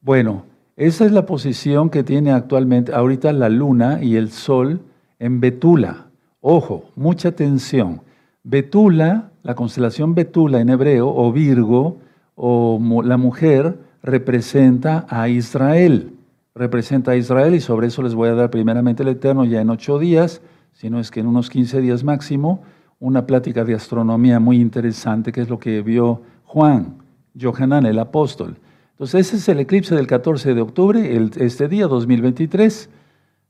Bueno, 0.01 0.45
esa 0.77 1.05
es 1.05 1.11
la 1.11 1.27
posición 1.27 1.91
que 1.91 2.03
tiene 2.03 2.31
actualmente 2.31 2.91
ahorita 2.91 3.33
la 3.33 3.49
luna 3.49 4.01
y 4.01 4.15
el 4.15 4.31
sol 4.31 4.81
en 5.19 5.39
Betula. 5.39 6.07
Ojo, 6.39 6.85
mucha 6.95 7.29
atención. 7.29 8.01
Betula, 8.43 9.31
la 9.43 9.55
constelación 9.55 10.15
Betula 10.15 10.61
en 10.61 10.69
hebreo, 10.69 11.13
o 11.13 11.31
Virgo, 11.31 11.97
o 12.35 12.79
la 13.03 13.17
mujer, 13.17 13.77
representa 14.03 15.05
a 15.09 15.29
Israel. 15.29 16.13
Representa 16.55 17.11
a 17.11 17.15
Israel 17.15 17.55
y 17.55 17.61
sobre 17.61 17.87
eso 17.87 18.01
les 18.01 18.15
voy 18.15 18.29
a 18.29 18.35
dar 18.35 18.49
primeramente 18.49 19.03
el 19.03 19.09
Eterno 19.09 19.45
ya 19.45 19.61
en 19.61 19.69
ocho 19.69 19.99
días 19.99 20.41
sino 20.73 20.99
es 20.99 21.11
que 21.11 21.19
en 21.19 21.27
unos 21.27 21.49
15 21.49 21.81
días 21.81 22.03
máximo, 22.03 22.63
una 22.99 23.25
plática 23.25 23.63
de 23.63 23.75
astronomía 23.75 24.39
muy 24.39 24.59
interesante, 24.59 25.31
que 25.31 25.41
es 25.41 25.49
lo 25.49 25.59
que 25.59 25.81
vio 25.81 26.21
Juan, 26.45 26.97
Johanan, 27.39 27.85
el 27.85 27.99
apóstol. 27.99 28.57
Entonces, 28.93 29.27
ese 29.27 29.37
es 29.37 29.49
el 29.49 29.59
eclipse 29.59 29.95
del 29.95 30.07
14 30.07 30.53
de 30.53 30.61
octubre, 30.61 31.29
este 31.37 31.67
día 31.67 31.87
2023. 31.87 32.89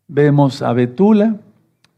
Vemos 0.08 0.62
a 0.62 0.74
Betula, 0.74 1.38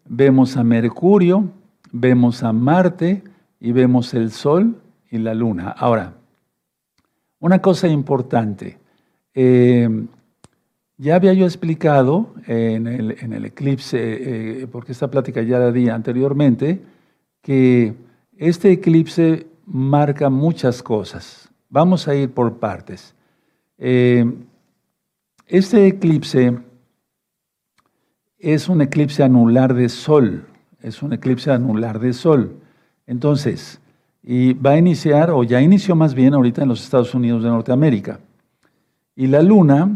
vemos 0.08 0.58
a 0.58 0.64
Mercurio, 0.64 1.50
vemos 1.94 2.44
a 2.44 2.52
Marte 2.52 3.24
y 3.62 3.72
vemos 3.72 4.14
el 4.14 4.32
Sol 4.32 4.76
y 5.10 5.20
la 5.20 5.34
Luna. 5.34 5.70
Ahora, 5.70 6.16
una 7.40 7.62
cosa 7.62 7.88
importante. 7.88 8.78
Eh, 9.34 9.88
ya 10.98 11.16
había 11.16 11.34
yo 11.34 11.46
explicado 11.46 12.34
en 12.46 12.88
el, 12.88 13.46
eclipse, 13.46 13.98
eh, 14.62 14.68
porque 14.68 14.92
esta 14.92 15.10
plática 15.10 15.42
ya 15.42 15.60
la 15.60 15.72
di 15.72 15.90
anteriormente, 15.90 16.82
que 17.42 17.94
este 18.38 18.72
eclipse 18.72 19.48
marca 19.66 20.30
muchas 20.30 20.82
cosas. 20.82 21.50
Vamos 21.70 22.08
a 22.08 22.16
ir 22.16 22.32
por 22.32 22.60
partes. 22.60 23.16
Eh, 23.78 24.32
este 25.48 25.88
eclipse 25.88 26.58
es 28.40 28.70
un 28.70 28.82
eclipse 28.82 29.24
anular 29.24 29.74
de 29.74 29.90
sol, 29.90 30.46
es 30.84 31.02
un 31.02 31.14
eclipse 31.14 31.50
anular 31.50 32.00
de 32.00 32.14
sol. 32.14 32.58
Entonces, 33.08 33.80
y 34.22 34.54
va 34.54 34.72
a 34.72 34.78
iniciar, 34.78 35.32
o 35.32 35.44
ya 35.44 35.62
inició 35.62 35.96
más 35.96 36.14
bien 36.14 36.34
ahorita 36.34 36.62
en 36.62 36.70
los 36.70 36.84
Estados 36.84 37.16
Unidos 37.16 37.42
de 37.44 37.50
Norteamérica. 37.50 38.20
Y 39.16 39.28
la 39.28 39.42
luna 39.42 39.90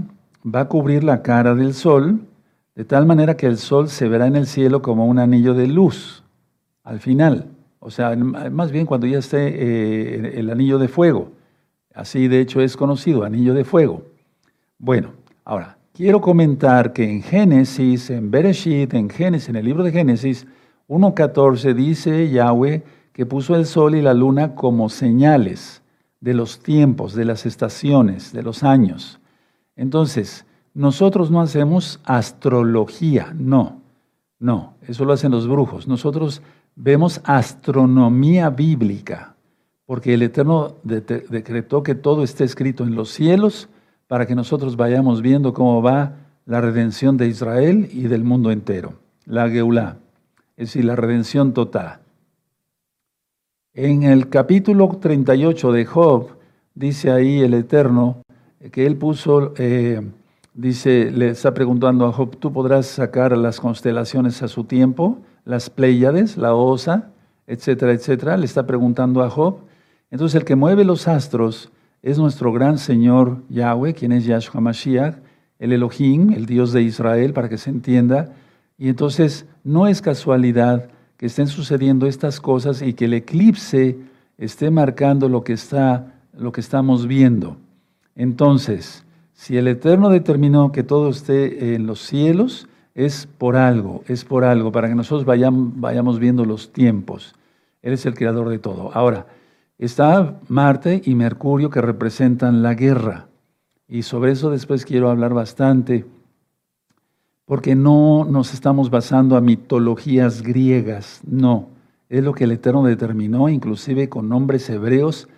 va 0.44 0.62
a 0.62 0.68
cubrir 0.68 1.04
la 1.04 1.22
cara 1.22 1.54
del 1.54 1.74
sol, 1.74 2.22
de 2.76 2.86
tal 2.86 3.06
manera 3.06 3.38
que 3.38 3.48
el 3.48 3.58
sol 3.58 3.90
se 3.90 4.08
verá 4.08 4.28
en 4.28 4.36
el 4.36 4.48
cielo 4.48 4.82
como 4.82 5.06
un 5.06 5.20
anillo 5.20 5.54
de 5.54 5.68
luz 5.68 6.24
al 6.84 7.00
final. 7.00 7.48
O 7.80 7.92
sea, 7.92 8.16
más 8.16 8.72
bien 8.72 8.86
cuando 8.86 9.08
ya 9.08 9.20
esté 9.20 9.48
eh, 9.48 10.40
el 10.40 10.50
anillo 10.50 10.80
de 10.80 10.88
fuego. 10.88 11.32
Así 11.94 12.28
de 12.28 12.40
hecho 12.40 12.62
es 12.62 12.78
conocido, 12.78 13.24
anillo 13.24 13.54
de 13.54 13.64
fuego. 13.64 14.04
Bueno, 14.78 15.12
ahora, 15.44 15.78
quiero 15.94 16.22
comentar 16.22 16.94
que 16.94 17.10
en 17.10 17.24
Génesis, 17.24 18.10
en 18.10 18.30
Bereshit, 18.30 18.94
en 18.94 19.10
Génesis, 19.10 19.50
en 19.50 19.56
el 19.56 19.66
libro 19.66 19.84
de 19.84 19.92
Génesis 19.92 20.46
1.14 20.88 21.74
dice 21.74 22.30
Yahweh 22.30 22.84
que 23.14 23.26
puso 23.26 23.56
el 23.56 23.66
sol 23.66 23.96
y 23.96 24.02
la 24.02 24.14
luna 24.14 24.56
como 24.56 24.90
señales 24.90 25.82
de 26.22 26.34
los 26.34 26.60
tiempos, 26.60 27.14
de 27.14 27.26
las 27.26 27.46
estaciones, 27.46 28.32
de 28.32 28.44
los 28.44 28.64
años. 28.64 29.20
Entonces, 29.76 30.46
nosotros 30.74 31.32
no 31.32 31.42
hacemos 31.42 32.00
astrología, 32.04 33.34
no, 33.36 33.82
no, 34.40 34.76
eso 34.88 35.06
lo 35.06 35.14
hacen 35.14 35.32
los 35.32 35.48
brujos. 35.48 35.88
Nosotros 35.88 36.42
vemos 36.76 37.22
astronomía 37.24 38.50
bíblica, 38.50 39.36
porque 39.86 40.14
el 40.14 40.22
Eterno 40.22 40.76
decretó 40.84 41.82
que 41.82 41.96
todo 41.96 42.24
esté 42.24 42.44
escrito 42.44 42.84
en 42.84 42.96
los 42.96 43.10
cielos 43.10 43.70
para 44.08 44.26
que 44.26 44.36
nosotros 44.36 44.78
vayamos 44.78 45.22
viendo 45.22 45.54
cómo 45.54 45.82
va 45.82 46.14
la 46.46 46.62
redención 46.62 47.18
de 47.18 47.28
Israel 47.28 47.90
y 47.92 48.04
del 48.04 48.24
mundo 48.24 48.52
entero, 48.52 48.94
la 49.26 49.50
Geulá, 49.50 49.98
es 50.58 50.70
decir, 50.70 50.86
la 50.86 50.96
redención 50.96 51.54
total. 51.54 52.00
En 53.74 54.02
el 54.02 54.28
capítulo 54.28 54.90
38 55.00 55.72
de 55.72 55.86
Job, 55.86 56.30
dice 56.74 57.12
ahí 57.12 57.42
el 57.42 57.54
Eterno, 57.54 58.24
que 58.72 58.88
él 58.88 58.98
puso, 58.98 59.54
eh, 59.58 60.02
dice, 60.56 61.12
le 61.12 61.30
está 61.30 61.54
preguntando 61.54 62.08
a 62.08 62.12
Job, 62.12 62.38
¿tú 62.38 62.52
podrás 62.52 62.88
sacar 62.88 63.38
las 63.38 63.60
constelaciones 63.60 64.42
a 64.42 64.48
su 64.48 64.64
tiempo? 64.64 65.20
Las 65.46 65.70
Pléyades, 65.70 66.38
la 66.38 66.56
Osa, 66.56 67.12
etcétera, 67.46 67.94
etcétera. 67.94 68.36
Le 68.36 68.46
está 68.46 68.66
preguntando 68.66 69.22
a 69.22 69.30
Job. 69.30 69.60
Entonces 70.10 70.36
el 70.36 70.46
que 70.46 70.56
mueve 70.56 70.84
los 70.84 71.08
astros 71.08 71.72
es 72.02 72.18
nuestro 72.18 72.52
gran 72.52 72.80
Señor 72.80 73.44
Yahweh, 73.50 73.94
quien 73.94 74.12
es 74.12 74.26
Yahshua 74.26 74.60
Mashiach, 74.60 75.18
el 75.60 75.74
Elohim, 75.74 76.34
el 76.34 76.48
Dios 76.48 76.74
de 76.74 76.82
Israel, 76.82 77.34
para 77.34 77.48
que 77.48 77.60
se 77.60 77.70
entienda. 77.70 78.34
Y 78.78 78.90
entonces 78.90 79.46
no 79.64 79.88
es 79.88 80.02
casualidad 80.02 80.90
que 81.18 81.26
estén 81.26 81.48
sucediendo 81.48 82.06
estas 82.06 82.40
cosas 82.40 82.82
y 82.82 82.94
que 82.94 83.06
el 83.06 83.14
eclipse 83.16 83.98
esté 84.38 84.70
marcando 84.70 85.30
lo 85.30 85.44
que, 85.44 85.54
está, 85.54 86.14
lo 86.38 86.52
que 86.52 86.62
estamos 86.62 87.08
viendo. 87.08 87.58
Entonces, 88.16 89.04
si 89.34 89.58
el 89.58 89.68
Eterno 89.68 90.10
determinó 90.10 90.72
que 90.72 90.84
todo 90.84 91.10
esté 91.10 91.76
en 91.76 91.88
los 91.88 92.02
cielos, 92.02 92.68
es 92.94 93.28
por 93.38 93.56
algo, 93.56 94.04
es 94.08 94.26
por 94.26 94.44
algo, 94.44 94.72
para 94.72 94.88
que 94.90 94.96
nosotros 94.96 95.26
vayamos, 95.26 96.20
viendo 96.20 96.46
los 96.46 96.74
tiempos. 96.74 97.36
Él 97.84 97.94
es 97.94 98.06
el 98.08 98.16
creador 98.16 98.50
de 98.50 98.58
todo. 98.58 98.92
Ahora, 98.94 99.28
está 99.78 100.40
Marte 100.48 101.04
y 101.06 101.14
Mercurio 101.14 101.70
que 101.70 101.82
representan 101.82 102.64
la 102.64 102.74
guerra. 102.74 103.28
Y 103.88 104.02
sobre 104.02 104.32
eso 104.32 104.50
después 104.50 104.84
quiero 104.84 105.12
hablar 105.12 105.36
bastante, 105.36 106.06
porque 107.48 107.76
no 107.76 108.26
nos 108.26 108.54
estamos 108.54 108.90
basando 108.90 109.38
a 109.38 109.42
mitologías 109.42 110.42
griegas, 110.42 111.22
no. 111.26 111.70
es 112.10 112.22
lo 112.22 112.34
que 112.34 112.44
el 112.44 112.52
Eterno 112.52 112.84
determinó, 112.84 113.48
inclusive 113.48 114.10
con 114.10 114.28
nombres 114.28 114.70
hebreos, 114.70 115.30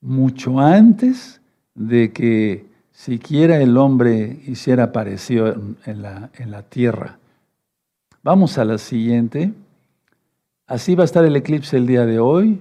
mucho 0.00 0.58
antes 0.58 1.42
de 1.74 2.12
que 2.12 2.64
siquiera 2.92 3.60
el 3.60 3.76
hombre 3.76 4.40
hiciera 4.46 4.90
parecido 4.90 5.54
en 5.84 6.00
la, 6.00 6.30
en 6.38 6.50
la 6.50 6.62
tierra. 6.62 7.18
Vamos 8.22 8.56
a 8.56 8.64
la 8.64 8.78
siguiente. 8.78 9.52
Así 10.66 10.94
va 10.94 11.02
a 11.02 11.04
estar 11.04 11.26
el 11.26 11.36
eclipse 11.36 11.76
el 11.76 11.86
día 11.86 12.06
de 12.06 12.20
hoy. 12.20 12.58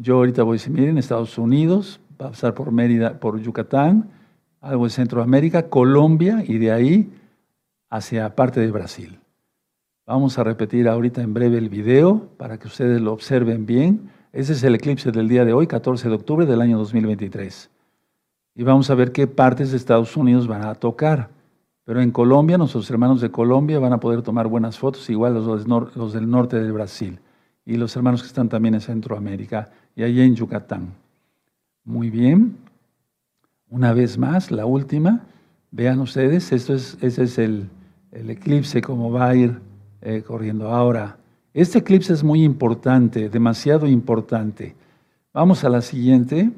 Yo 0.00 0.16
ahorita 0.16 0.42
voy 0.42 0.54
a 0.54 0.58
decir, 0.58 0.72
miren, 0.72 0.98
Estados 0.98 1.38
Unidos, 1.38 2.00
va 2.20 2.26
a 2.26 2.30
pasar 2.30 2.54
por 2.54 2.72
Mérida, 2.72 3.20
por 3.20 3.40
Yucatán, 3.40 4.10
algo 4.60 4.82
de 4.82 4.90
Centroamérica, 4.90 5.68
Colombia 5.68 6.42
y 6.44 6.58
de 6.58 6.72
ahí 6.72 7.10
hacia 7.94 8.34
parte 8.34 8.58
de 8.58 8.72
Brasil. 8.72 9.20
Vamos 10.04 10.36
a 10.36 10.42
repetir 10.42 10.88
ahorita 10.88 11.22
en 11.22 11.32
breve 11.32 11.58
el 11.58 11.68
video 11.68 12.28
para 12.36 12.58
que 12.58 12.66
ustedes 12.66 13.00
lo 13.00 13.12
observen 13.12 13.66
bien. 13.66 14.10
Ese 14.32 14.54
es 14.54 14.64
el 14.64 14.74
eclipse 14.74 15.12
del 15.12 15.28
día 15.28 15.44
de 15.44 15.52
hoy, 15.52 15.68
14 15.68 16.08
de 16.08 16.14
octubre 16.16 16.44
del 16.44 16.60
año 16.60 16.76
2023. 16.76 17.70
Y 18.56 18.64
vamos 18.64 18.90
a 18.90 18.96
ver 18.96 19.12
qué 19.12 19.28
partes 19.28 19.70
de 19.70 19.76
Estados 19.76 20.16
Unidos 20.16 20.48
van 20.48 20.64
a 20.64 20.74
tocar. 20.74 21.30
Pero 21.84 22.00
en 22.00 22.10
Colombia, 22.10 22.58
nuestros 22.58 22.90
hermanos 22.90 23.20
de 23.20 23.30
Colombia 23.30 23.78
van 23.78 23.92
a 23.92 24.00
poder 24.00 24.22
tomar 24.22 24.48
buenas 24.48 24.76
fotos, 24.76 25.08
igual 25.08 25.34
los, 25.34 26.12
del 26.12 26.28
norte 26.28 26.58
de 26.58 26.72
Brasil. 26.72 27.20
Y 27.64 27.76
los 27.76 27.94
hermanos 27.94 28.22
que 28.22 28.26
están 28.26 28.48
también 28.48 28.74
en 28.74 28.80
Centroamérica 28.80 29.70
y 29.94 30.02
allí 30.02 30.20
en 30.20 30.34
Yucatán. 30.34 30.94
Muy 31.84 32.10
bien. 32.10 32.56
Una 33.70 33.92
vez 33.92 34.18
más, 34.18 34.50
la 34.50 34.66
última. 34.66 35.26
Vean 35.70 36.00
ustedes, 36.00 36.50
esto 36.50 36.74
es, 36.74 36.98
ese 37.00 37.22
es 37.22 37.38
el, 37.38 37.68
el 38.14 38.30
eclipse, 38.30 38.80
como 38.80 39.10
va 39.10 39.28
a 39.28 39.34
ir 39.34 39.60
eh, 40.00 40.22
corriendo. 40.26 40.68
Ahora, 40.68 41.18
este 41.52 41.78
eclipse 41.78 42.12
es 42.12 42.22
muy 42.22 42.44
importante, 42.44 43.28
demasiado 43.28 43.86
importante. 43.86 44.74
Vamos 45.32 45.64
a 45.64 45.68
la 45.68 45.82
siguiente, 45.82 46.50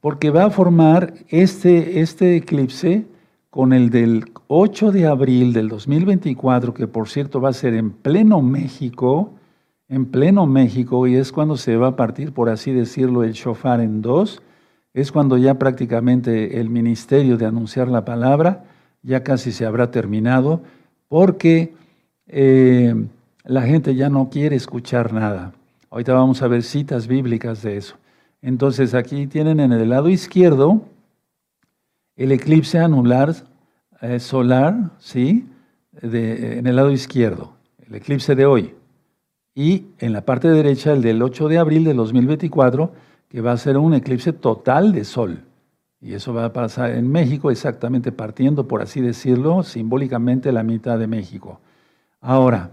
porque 0.00 0.30
va 0.30 0.44
a 0.44 0.50
formar 0.50 1.14
este, 1.28 2.00
este 2.00 2.36
eclipse 2.36 3.06
con 3.50 3.72
el 3.72 3.90
del 3.90 4.24
8 4.48 4.90
de 4.90 5.06
abril 5.06 5.52
del 5.52 5.68
2024, 5.68 6.74
que 6.74 6.88
por 6.88 7.08
cierto 7.08 7.40
va 7.40 7.50
a 7.50 7.52
ser 7.52 7.74
en 7.74 7.90
pleno 7.90 8.42
México, 8.42 9.32
en 9.88 10.06
pleno 10.06 10.46
México, 10.46 11.06
y 11.06 11.14
es 11.14 11.30
cuando 11.30 11.56
se 11.56 11.76
va 11.76 11.88
a 11.88 11.96
partir, 11.96 12.32
por 12.32 12.48
así 12.48 12.72
decirlo, 12.72 13.22
el 13.22 13.32
shofar 13.32 13.80
en 13.80 14.02
dos 14.02 14.42
es 14.92 15.10
cuando 15.10 15.36
ya 15.38 15.54
prácticamente 15.54 16.60
el 16.60 16.70
ministerio 16.70 17.36
de 17.36 17.46
anunciar 17.46 17.88
la 17.88 18.04
palabra 18.04 18.64
ya 19.04 19.22
casi 19.22 19.52
se 19.52 19.66
habrá 19.66 19.90
terminado, 19.90 20.62
porque 21.08 21.74
eh, 22.26 22.94
la 23.44 23.62
gente 23.62 23.94
ya 23.94 24.08
no 24.08 24.30
quiere 24.30 24.56
escuchar 24.56 25.12
nada. 25.12 25.52
Ahorita 25.90 26.14
vamos 26.14 26.42
a 26.42 26.48
ver 26.48 26.62
citas 26.62 27.06
bíblicas 27.06 27.62
de 27.62 27.76
eso. 27.76 27.96
Entonces 28.42 28.94
aquí 28.94 29.26
tienen 29.26 29.60
en 29.60 29.72
el 29.72 29.88
lado 29.88 30.08
izquierdo 30.08 30.82
el 32.16 32.32
eclipse 32.32 32.78
anular 32.78 33.34
eh, 34.00 34.18
solar, 34.18 34.90
¿sí? 34.98 35.46
en 36.02 36.66
el 36.66 36.76
lado 36.76 36.90
izquierdo, 36.90 37.52
el 37.86 37.94
eclipse 37.94 38.34
de 38.34 38.46
hoy. 38.46 38.74
Y 39.54 39.86
en 39.98 40.12
la 40.12 40.22
parte 40.22 40.48
derecha 40.48 40.92
el 40.92 41.02
del 41.02 41.22
8 41.22 41.48
de 41.48 41.58
abril 41.58 41.84
de 41.84 41.94
2024 41.94 42.92
que 43.28 43.40
va 43.40 43.52
a 43.52 43.56
ser 43.56 43.78
un 43.78 43.94
eclipse 43.94 44.32
total 44.32 44.92
de 44.92 45.04
sol. 45.04 45.44
Y 46.04 46.12
eso 46.12 46.34
va 46.34 46.44
a 46.44 46.52
pasar 46.52 46.90
en 46.90 47.10
México, 47.10 47.50
exactamente 47.50 48.12
partiendo, 48.12 48.68
por 48.68 48.82
así 48.82 49.00
decirlo, 49.00 49.62
simbólicamente 49.62 50.52
la 50.52 50.62
mitad 50.62 50.98
de 50.98 51.06
México. 51.06 51.60
Ahora, 52.20 52.72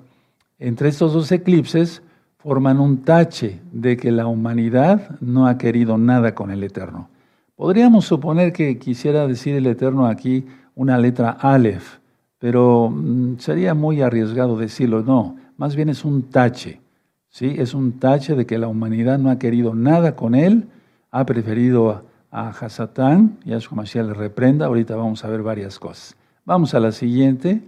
entre 0.59 0.89
estos 0.89 1.13
dos 1.13 1.31
eclipses 1.31 2.01
forman 2.39 2.81
un 2.81 3.03
tache 3.03 3.61
de 3.71 3.95
que 3.95 4.11
la 4.11 4.27
humanidad 4.27 5.17
no 5.21 5.47
ha 5.47 5.57
querido 5.57 5.97
nada 5.97 6.35
con 6.35 6.51
el 6.51 6.61
Eterno. 6.61 7.07
Podríamos 7.55 8.03
suponer 8.03 8.51
que 8.51 8.77
quisiera 8.77 9.25
decir 9.27 9.55
el 9.55 9.65
Eterno 9.65 10.07
aquí 10.07 10.45
una 10.75 10.97
letra 10.97 11.29
Aleph, 11.29 11.99
pero 12.37 12.89
mm, 12.89 13.37
sería 13.37 13.73
muy 13.73 14.01
arriesgado 14.01 14.57
decirlo. 14.57 15.03
No, 15.03 15.37
más 15.55 15.77
bien 15.77 15.87
es 15.87 16.03
un 16.03 16.23
tache. 16.23 16.81
¿sí? 17.29 17.55
Es 17.57 17.73
un 17.73 17.93
tache 17.93 18.35
de 18.35 18.45
que 18.45 18.57
la 18.57 18.67
humanidad 18.67 19.19
no 19.19 19.29
ha 19.29 19.39
querido 19.39 19.73
nada 19.73 20.17
con 20.17 20.35
él, 20.35 20.67
ha 21.11 21.25
preferido 21.25 22.10
a, 22.31 22.49
Hasatán, 22.49 23.37
y 23.45 23.53
a 23.53 23.59
su 23.59 23.75
le 23.75 24.13
reprenda. 24.13 24.65
Ahorita 24.65 24.95
vamos 24.95 25.23
a 25.23 25.27
ver 25.27 25.43
varias 25.43 25.77
cosas. 25.77 26.15
Vamos 26.45 26.73
a 26.73 26.79
la 26.79 26.91
siguiente. 26.91 27.61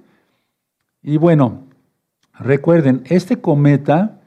Y 1.01 1.17
bueno, 1.17 1.63
recuerden, 2.39 3.03
este 3.05 3.39
cometa 3.39 4.21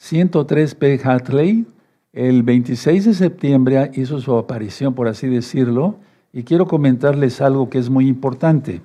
103P 0.00 1.04
Hatley, 1.04 1.66
el 2.12 2.42
26 2.42 3.06
de 3.06 3.14
septiembre 3.14 3.90
hizo 3.94 4.20
su 4.20 4.36
aparición, 4.36 4.94
por 4.94 5.08
así 5.08 5.28
decirlo, 5.28 5.96
y 6.32 6.44
quiero 6.44 6.66
comentarles 6.66 7.40
algo 7.40 7.68
que 7.68 7.78
es 7.78 7.90
muy 7.90 8.06
importante. 8.08 8.80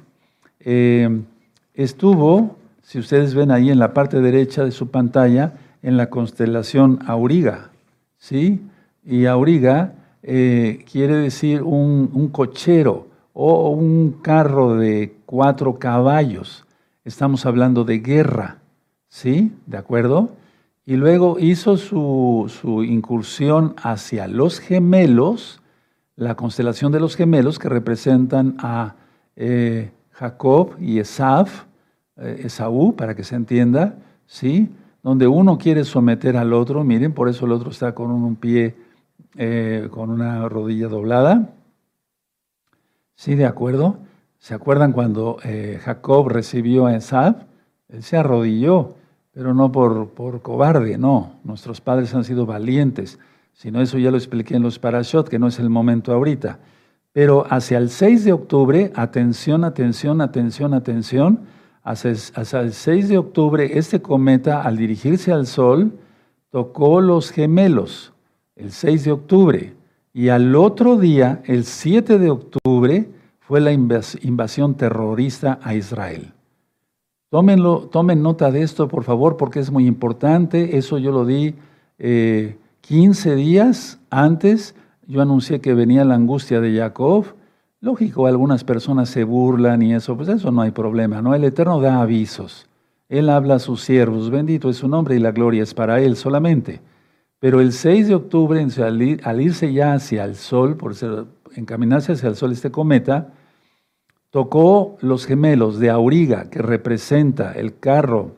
Eh, 0.60 1.22
estuvo, 1.74 2.58
si 2.82 3.00
ustedes 3.00 3.36
ven 3.36 3.52
ahí 3.52 3.70
en 3.70 3.80
la 3.80 3.94
parte 3.94 4.20
derecha 4.20 4.66
de 4.66 4.72
su 4.72 4.90
pantalla, 4.90 5.54
en 5.82 5.96
la 5.96 6.10
constelación 6.10 7.00
Auriga, 7.06 7.70
¿sí? 8.18 8.62
Y 9.06 9.26
Auriga 9.26 9.94
eh, 10.24 10.84
quiere 10.92 11.16
decir 11.16 11.64
un, 11.64 12.30
cochero 12.32 13.08
o 13.34 13.70
un 13.70 14.12
carro 14.22 14.76
de 14.76 15.16
cuatro 15.26 15.80
caballos. 15.80 16.66
Estamos 17.04 17.46
hablando 17.46 17.84
de 17.84 18.00
guerra, 18.00 18.58
¿sí? 19.08 19.54
¿De 19.66 19.78
acuerdo? 19.78 20.32
Y 20.86 20.96
luego 20.96 21.38
hizo 21.40 21.78
su, 21.78 22.84
incursión 22.88 23.76
hacia 23.82 24.28
los 24.28 24.60
gemelos, 24.60 25.62
la 26.16 26.36
constelación 26.36 26.92
de 26.92 27.00
los 27.00 27.16
gemelos 27.16 27.60
que 27.60 27.70
representan 27.70 28.56
a 28.60 28.96
eh, 29.36 29.92
Jacob 30.12 30.76
y 30.80 31.00
Esaf, 31.00 31.66
eh, 32.18 32.42
Esaú, 32.46 32.96
para 32.96 33.16
que 33.16 33.24
se 33.24 33.36
entienda, 33.36 33.96
¿sí? 34.26 34.70
donde 35.08 35.28
uno 35.28 35.58
quiere 35.58 35.86
someter 35.86 36.36
al 36.36 36.52
otro, 36.52 36.84
miren, 36.84 37.14
por 37.14 37.30
eso 37.30 37.46
el 37.46 37.54
otro 37.54 37.70
está 37.70 37.96
con 37.96 38.12
un 38.12 38.36
pie, 38.36 38.76
eh, 39.38 39.88
con 39.92 40.10
una 40.10 40.48
rodilla 40.50 40.88
doblada. 40.88 41.50
¿Sí, 43.16 43.36
de 43.36 43.46
acuerdo? 43.46 44.00
¿Se 44.40 44.54
acuerdan 44.54 44.94
cuando 44.94 45.38
eh, 45.44 45.80
Jacob 45.84 46.30
recibió 46.30 46.86
a 46.86 46.96
Esab? 46.96 47.46
Él 47.90 48.04
se 48.04 48.18
arrodilló, 48.18 48.96
pero 49.32 49.54
no 49.54 49.72
por, 49.72 50.10
por 50.10 50.42
cobarde, 50.42 50.98
no. 50.98 51.40
Nuestros 51.44 51.82
padres 51.82 52.14
han 52.14 52.24
sido 52.24 52.46
valientes. 52.46 53.20
Si 53.54 53.72
no, 53.72 53.82
eso 53.82 53.98
ya 53.98 54.12
lo 54.12 54.18
expliqué 54.18 54.56
en 54.56 54.64
los 54.64 54.78
parashot, 54.78 55.30
que 55.30 55.40
no 55.40 55.48
es 55.48 55.58
el 55.60 55.70
momento 55.70 56.14
ahorita. 56.14 56.60
Pero 57.12 57.46
hacia 57.50 57.80
el 57.80 57.90
6 57.90 58.26
de 58.26 58.34
octubre, 58.34 58.92
atención, 58.96 59.64
atención, 59.64 60.22
atención, 60.22 60.74
atención, 60.76 61.40
hasta 61.84 62.60
el 62.60 62.74
6 62.74 63.10
de 63.10 63.18
octubre, 63.18 63.78
este 63.78 64.02
cometa, 64.02 64.62
al 64.62 64.78
dirigirse 64.78 65.32
al 65.32 65.48
Sol, 65.48 65.94
tocó 66.52 67.02
los 67.02 67.32
gemelos, 67.32 68.14
el 68.58 68.72
6 68.72 69.06
de 69.06 69.12
octubre. 69.12 69.74
Y 70.14 70.30
al 70.30 70.56
otro 70.56 70.98
día, 70.98 71.42
el 71.46 71.64
7 71.64 72.18
de 72.18 72.30
octubre, 72.30 73.10
fue 73.40 73.62
la 73.62 73.72
invasión 73.72 74.76
terrorista 74.76 75.60
a 75.62 75.76
Israel. 75.76 76.34
Tomen 77.30 78.22
nota 78.22 78.52
de 78.52 78.62
esto, 78.62 78.88
por 78.88 79.04
favor, 79.04 79.38
porque 79.38 79.60
es 79.60 79.72
muy 79.72 79.86
importante. 79.86 80.78
Eso 80.78 80.98
yo 80.98 81.12
lo 81.12 81.26
di 81.26 81.56
15 82.00 83.32
eh, 83.32 83.36
días 83.36 84.00
antes. 84.10 84.76
Yo 85.06 85.22
anuncié 85.22 85.62
que 85.62 85.74
venía 85.74 86.04
la 86.04 86.16
angustia 86.16 86.60
de 86.60 86.78
Jacob 86.78 87.26
Lógico, 87.80 88.26
algunas 88.26 88.64
personas 88.64 89.08
se 89.10 89.24
burlan 89.24 89.84
y 89.84 89.94
eso, 89.94 90.18
pues 90.18 90.30
eso 90.30 90.52
no 90.52 90.62
hay 90.62 90.72
problema, 90.72 91.22
¿no? 91.22 91.36
El 91.36 91.44
Eterno 91.44 91.80
da 91.80 92.02
avisos. 92.02 92.68
Él 93.08 93.30
habla 93.30 93.56
a 93.56 93.60
sus 93.60 93.84
siervos, 93.84 94.32
bendito 94.32 94.70
es 94.70 94.78
su 94.78 94.88
nombre 94.88 95.16
y 95.16 95.20
la 95.20 95.32
gloria 95.32 95.62
es 95.62 95.76
para 95.76 96.02
Él 96.02 96.16
solamente. 96.16 96.82
Pero 97.40 97.62
el 97.62 97.72
6 97.72 98.08
de 98.08 98.16
octubre, 98.16 98.66
al 99.24 99.42
irse 99.42 99.72
ya 99.72 99.94
hacia 99.94 100.26
el 100.26 100.36
sol, 100.36 100.76
por 100.76 100.94
encaminarse 101.56 102.14
hacia 102.14 102.30
el 102.30 102.36
sol 102.36 102.52
este 102.52 102.72
cometa, 102.72 103.34
tocó 104.32 104.98
los 105.02 105.26
gemelos 105.26 105.80
de 105.80 105.90
Auriga, 105.90 106.50
que 106.50 106.62
representa 106.62 107.54
el 107.54 107.80
carro 107.80 108.36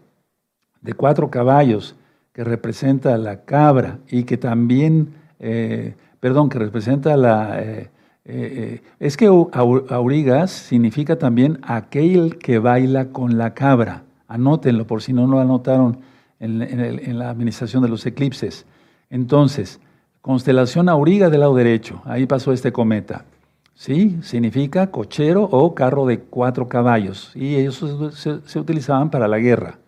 de 0.81 0.93
cuatro 0.93 1.29
caballos, 1.29 1.95
que 2.33 2.43
representa 2.43 3.17
la 3.17 3.41
cabra 3.43 3.99
y 4.09 4.23
que 4.23 4.37
también, 4.37 5.13
eh, 5.39 5.95
perdón, 6.19 6.49
que 6.49 6.59
representa 6.59 7.15
la... 7.17 7.61
Eh, 7.61 7.89
eh, 8.25 8.81
eh, 8.81 8.81
es 8.99 9.17
que 9.17 9.25
aurigas 9.25 10.51
significa 10.51 11.17
también 11.17 11.57
aquel 11.63 12.37
que 12.37 12.59
baila 12.59 13.09
con 13.09 13.39
la 13.39 13.55
cabra. 13.55 14.03
Anótenlo 14.27 14.85
por 14.85 15.01
si 15.01 15.13
no 15.13 15.25
lo 15.25 15.39
anotaron 15.39 15.97
en, 16.39 17.17
la 17.17 17.31
administración 17.31 17.81
de 17.81 17.89
los 17.89 18.05
eclipses. 18.05 18.67
Entonces, 19.09 19.79
constelación 20.21 20.89
auriga 20.89 21.29
del 21.29 21.41
lado 21.41 21.55
derecho, 21.55 22.01
ahí 22.05 22.25
pasó 22.25 22.51
este 22.51 22.71
cometa. 22.71 23.25
¿Sí? 23.73 24.17
Significa 24.23 24.91
cochero 24.91 25.43
o 25.43 25.73
carro 25.73 26.05
de 26.05 26.19
cuatro 26.19 26.67
caballos. 26.67 27.31
Y 27.33 27.55
ellos 27.55 27.81
se, 28.13 28.59
utilizaban 28.59 29.09
para 29.09 29.29
la 29.29 29.39
guerra 29.39 29.79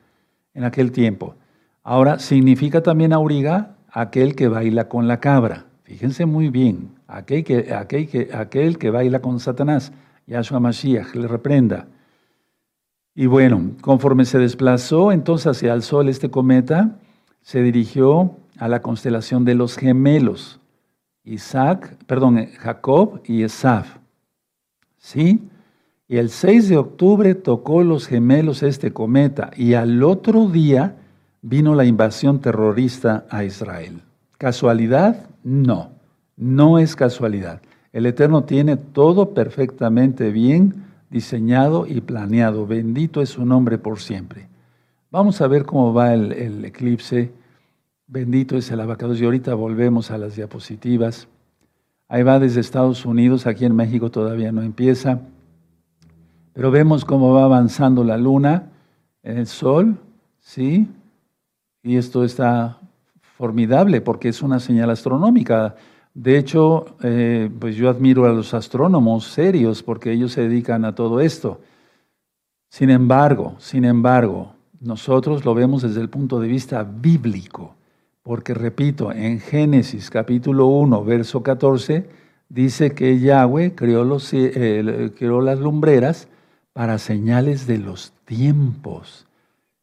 en 0.53 0.63
aquel 0.63 0.93
tiempo. 0.93 1.35
Ahora, 1.83 2.17
significa 2.19 2.81
también 2.81 3.11
auriga 3.11 3.75
aquel 3.91 4.33
que 4.35 4.47
baila 4.47 4.87
con 4.87 5.09
la 5.09 5.19
cabra. 5.19 5.65
Fíjense 5.83 6.25
muy 6.25 6.47
bien, 6.47 6.91
aquel 7.05 7.43
que, 7.43 7.73
aquel 7.73 8.07
que, 8.07 8.29
aquel 8.33 8.77
que 8.77 8.91
baila 8.91 9.19
con 9.19 9.41
Satanás, 9.41 9.91
Yahshua 10.25 10.61
Mashiach, 10.61 11.13
le 11.15 11.27
reprenda. 11.27 11.87
Y 13.13 13.25
bueno, 13.25 13.71
conforme 13.81 14.23
se 14.23 14.39
desplazó 14.39 15.11
entonces 15.11 15.47
hacia 15.47 15.73
el 15.73 15.81
sol 15.81 16.07
este 16.07 16.31
cometa, 16.31 16.97
se 17.41 17.61
dirigió 17.61 18.37
a 18.61 18.67
la 18.67 18.83
constelación 18.83 19.43
de 19.43 19.55
los 19.55 19.75
gemelos, 19.75 20.59
Isaac, 21.23 21.97
perdón, 22.05 22.45
Jacob 22.59 23.19
y 23.25 23.41
Esaf. 23.41 23.97
¿Sí? 24.99 25.49
Y 26.07 26.17
el 26.17 26.29
6 26.29 26.69
de 26.69 26.77
octubre 26.77 27.33
tocó 27.33 27.81
los 27.81 28.05
gemelos 28.05 28.61
este 28.61 28.93
cometa 28.93 29.49
y 29.57 29.73
al 29.73 30.03
otro 30.03 30.47
día 30.47 30.95
vino 31.41 31.73
la 31.73 31.85
invasión 31.85 32.39
terrorista 32.39 33.25
a 33.31 33.43
Israel. 33.43 34.03
¿Casualidad? 34.37 35.25
No, 35.43 35.89
no 36.37 36.77
es 36.77 36.95
casualidad. 36.95 37.63
El 37.91 38.05
Eterno 38.05 38.43
tiene 38.43 38.77
todo 38.77 39.33
perfectamente 39.33 40.29
bien 40.29 40.85
diseñado 41.09 41.87
y 41.87 41.99
planeado. 42.01 42.67
Bendito 42.67 43.23
es 43.23 43.29
su 43.29 43.43
nombre 43.43 43.79
por 43.79 43.99
siempre. 43.99 44.47
Vamos 45.09 45.41
a 45.41 45.47
ver 45.47 45.65
cómo 45.65 45.95
va 45.95 46.13
el, 46.13 46.63
eclipse. 46.63 47.31
Bendito 48.11 48.57
es 48.57 48.69
el 48.69 48.81
abacados. 48.81 49.21
Y 49.21 49.23
ahorita 49.23 49.53
volvemos 49.53 50.11
a 50.11 50.17
las 50.17 50.35
diapositivas. 50.35 51.29
Ahí 52.09 52.23
va 52.23 52.39
desde 52.39 52.59
Estados 52.59 53.05
Unidos, 53.05 53.47
aquí 53.47 53.63
en 53.63 53.73
México 53.73 54.11
todavía 54.11 54.51
no 54.51 54.63
empieza. 54.63 55.21
Pero 56.51 56.71
vemos 56.71 57.05
cómo 57.05 57.33
va 57.33 57.45
avanzando 57.45 58.03
la 58.03 58.17
luna 58.17 58.67
en 59.23 59.37
el 59.37 59.47
sol, 59.47 59.97
¿sí? 60.41 60.89
Y 61.83 61.95
esto 61.95 62.25
está 62.25 62.79
formidable 63.37 64.01
porque 64.01 64.27
es 64.27 64.41
una 64.41 64.59
señal 64.59 64.89
astronómica. 64.89 65.75
De 66.13 66.37
hecho, 66.37 66.97
eh, 67.03 67.49
pues 67.61 67.77
yo 67.77 67.89
admiro 67.89 68.25
a 68.25 68.33
los 68.33 68.53
astrónomos 68.53 69.23
serios 69.23 69.83
porque 69.83 70.11
ellos 70.11 70.33
se 70.33 70.41
dedican 70.41 70.83
a 70.83 70.95
todo 70.95 71.21
esto. 71.21 71.61
Sin 72.67 72.89
embargo, 72.89 73.55
sin 73.57 73.85
embargo, 73.85 74.51
nosotros 74.81 75.45
lo 75.45 75.53
vemos 75.53 75.83
desde 75.83 76.01
el 76.01 76.09
punto 76.09 76.41
de 76.41 76.49
vista 76.49 76.83
bíblico, 76.83 77.75
porque 78.23 78.53
repito, 78.53 79.11
en 79.11 79.39
Génesis 79.39 80.09
capítulo 80.09 80.67
1, 80.67 81.03
verso 81.03 81.41
14, 81.41 82.07
dice 82.49 82.93
que 82.93 83.19
Yahweh 83.19 83.73
creó, 83.75 84.03
las 85.41 85.59
lumbreras 85.59 86.27
para 86.73 86.97
señales 86.99 87.65
de 87.65 87.79
los 87.79 88.13
tiempos. 88.25 89.27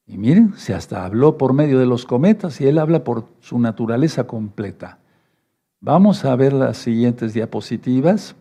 Y 0.06 0.18
miren, 0.18 0.54
se 0.56 0.72
hasta 0.72 1.04
habló 1.04 1.36
por 1.36 1.52
medio 1.52 1.78
de 1.78 1.86
los 1.86 2.06
cometas 2.06 2.60
y 2.60 2.66
él 2.66 2.78
habla 2.78 3.04
por 3.04 3.24
su 3.40 3.58
naturaleza 3.58 4.26
completa. 4.26 4.98
Vamos 5.80 6.24
a 6.24 6.34
ver 6.36 6.52
las 6.52 6.78
siguientes 6.78 7.34
diapositivas. 7.34 8.34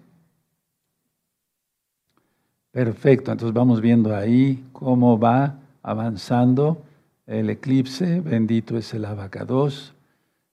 Perfecto, 2.71 3.31
entonces 3.31 3.53
vamos 3.53 3.81
viendo 3.81 4.15
ahí 4.15 4.63
cómo 4.71 5.17
va 5.19 5.55
avanzando 5.81 6.83
el 7.27 7.49
eclipse. 7.49 8.21
Bendito 8.21 8.77
es 8.77 8.93
el 8.93 9.05
abacados. 9.05 9.93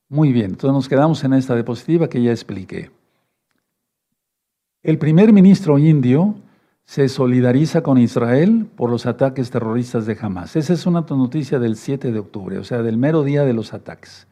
Muy 0.08 0.32
bien, 0.32 0.50
entonces 0.50 0.74
nos 0.74 0.88
quedamos 0.88 1.24
en 1.24 1.32
esta 1.32 1.54
diapositiva 1.54 2.08
que 2.08 2.22
ya 2.22 2.30
expliqué. 2.30 2.90
El 4.82 4.98
primer 4.98 5.32
ministro 5.32 5.78
indio 5.78 6.34
se 6.84 7.08
solidariza 7.08 7.82
con 7.82 7.96
Israel 7.96 8.66
por 8.76 8.90
los 8.90 9.06
ataques 9.06 9.50
terroristas 9.50 10.04
de 10.04 10.18
Hamas. 10.20 10.56
Esa 10.56 10.74
es 10.74 10.84
una 10.84 11.06
noticia 11.08 11.58
del 11.58 11.76
7 11.76 12.12
de 12.12 12.18
octubre, 12.18 12.58
o 12.58 12.64
sea, 12.64 12.82
del 12.82 12.98
mero 12.98 13.22
día 13.22 13.44
de 13.44 13.54
los 13.54 13.72
ataques. 13.72 14.26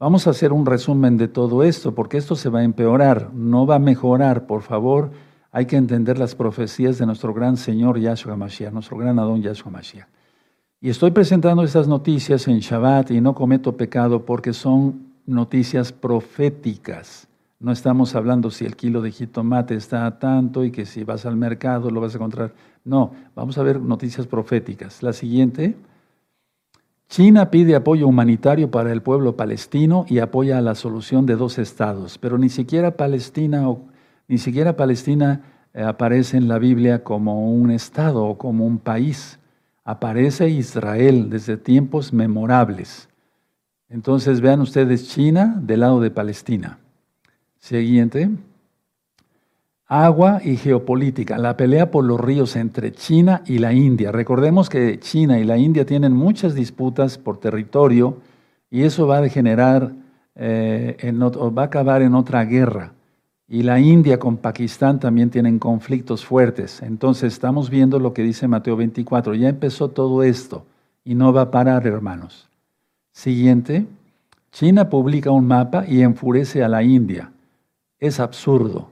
Vamos 0.00 0.26
a 0.26 0.30
hacer 0.30 0.52
un 0.52 0.66
resumen 0.66 1.16
de 1.16 1.28
todo 1.28 1.62
esto, 1.62 1.94
porque 1.94 2.16
esto 2.16 2.34
se 2.34 2.48
va 2.48 2.60
a 2.60 2.64
empeorar, 2.64 3.32
no 3.32 3.66
va 3.66 3.76
a 3.76 3.78
mejorar. 3.78 4.46
Por 4.46 4.62
favor, 4.62 5.12
hay 5.52 5.66
que 5.66 5.76
entender 5.76 6.18
las 6.18 6.34
profecías 6.34 6.98
de 6.98 7.06
nuestro 7.06 7.32
gran 7.32 7.56
Señor 7.56 8.00
Yahshua 8.00 8.34
Mashiach, 8.34 8.72
nuestro 8.72 8.96
gran 8.96 9.18
Adón 9.18 9.42
Yahshua 9.42 9.70
Mashiach. 9.70 10.08
Y 10.82 10.88
estoy 10.88 11.10
presentando 11.10 11.62
estas 11.62 11.86
noticias 11.86 12.48
en 12.48 12.60
Shabbat 12.60 13.10
y 13.10 13.20
no 13.20 13.34
cometo 13.34 13.76
pecado 13.76 14.24
porque 14.24 14.54
son 14.54 15.08
noticias 15.26 15.92
proféticas. 15.92 17.28
No 17.58 17.70
estamos 17.70 18.14
hablando 18.14 18.50
si 18.50 18.64
el 18.64 18.76
kilo 18.76 19.02
de 19.02 19.10
jitomate 19.10 19.74
está 19.74 20.06
a 20.06 20.18
tanto 20.18 20.64
y 20.64 20.70
que 20.70 20.86
si 20.86 21.04
vas 21.04 21.26
al 21.26 21.36
mercado 21.36 21.90
lo 21.90 22.00
vas 22.00 22.14
a 22.14 22.16
encontrar. 22.16 22.54
No, 22.82 23.12
vamos 23.34 23.58
a 23.58 23.62
ver 23.62 23.78
noticias 23.78 24.26
proféticas. 24.26 25.02
La 25.02 25.12
siguiente. 25.12 25.76
China 27.10 27.50
pide 27.50 27.76
apoyo 27.76 28.08
humanitario 28.08 28.70
para 28.70 28.90
el 28.90 29.02
pueblo 29.02 29.36
palestino 29.36 30.06
y 30.08 30.20
apoya 30.20 30.62
la 30.62 30.74
solución 30.74 31.26
de 31.26 31.36
dos 31.36 31.58
estados, 31.58 32.16
pero 32.16 32.38
ni 32.38 32.48
siquiera 32.48 32.96
Palestina, 32.96 33.66
ni 34.28 34.38
siquiera 34.38 34.76
Palestina 34.76 35.42
eh, 35.74 35.82
aparece 35.82 36.38
en 36.38 36.48
la 36.48 36.58
Biblia 36.58 37.04
como 37.04 37.52
un 37.52 37.70
estado 37.70 38.24
o 38.24 38.38
como 38.38 38.64
un 38.64 38.78
país. 38.78 39.39
Aparece 39.84 40.48
Israel 40.48 41.30
desde 41.30 41.56
tiempos 41.56 42.12
memorables. 42.12 43.08
Entonces 43.88 44.40
vean 44.40 44.60
ustedes 44.60 45.08
China 45.08 45.58
del 45.60 45.80
lado 45.80 46.00
de 46.00 46.10
Palestina. 46.10 46.78
Siguiente 47.58 48.30
agua 49.90 50.40
y 50.44 50.56
geopolítica, 50.56 51.36
la 51.36 51.56
pelea 51.56 51.90
por 51.90 52.04
los 52.04 52.20
ríos 52.20 52.54
entre 52.54 52.92
China 52.92 53.42
y 53.44 53.58
la 53.58 53.72
India. 53.72 54.12
Recordemos 54.12 54.68
que 54.68 55.00
China 55.00 55.40
y 55.40 55.44
la 55.44 55.58
India 55.58 55.84
tienen 55.84 56.12
muchas 56.12 56.54
disputas 56.54 57.18
por 57.18 57.40
territorio 57.40 58.18
y 58.70 58.84
eso 58.84 59.08
va 59.08 59.16
a 59.16 59.20
degenerar, 59.20 59.90
eh, 60.36 60.96
va 61.12 61.62
a 61.62 61.64
acabar 61.64 62.02
en 62.02 62.14
otra 62.14 62.44
guerra. 62.44 62.92
Y 63.52 63.64
la 63.64 63.80
India 63.80 64.20
con 64.20 64.36
Pakistán 64.36 65.00
también 65.00 65.28
tienen 65.28 65.58
conflictos 65.58 66.24
fuertes. 66.24 66.82
Entonces 66.82 67.32
estamos 67.32 67.68
viendo 67.68 67.98
lo 67.98 68.14
que 68.14 68.22
dice 68.22 68.46
Mateo 68.46 68.76
24. 68.76 69.34
Ya 69.34 69.48
empezó 69.48 69.88
todo 69.88 70.22
esto 70.22 70.64
y 71.04 71.16
no 71.16 71.32
va 71.32 71.42
a 71.42 71.50
parar, 71.50 71.84
hermanos. 71.84 72.48
Siguiente. 73.10 73.86
China 74.52 74.88
publica 74.88 75.32
un 75.32 75.48
mapa 75.48 75.84
y 75.84 76.02
enfurece 76.02 76.62
a 76.62 76.68
la 76.68 76.84
India. 76.84 77.32
Es 77.98 78.20
absurdo 78.20 78.88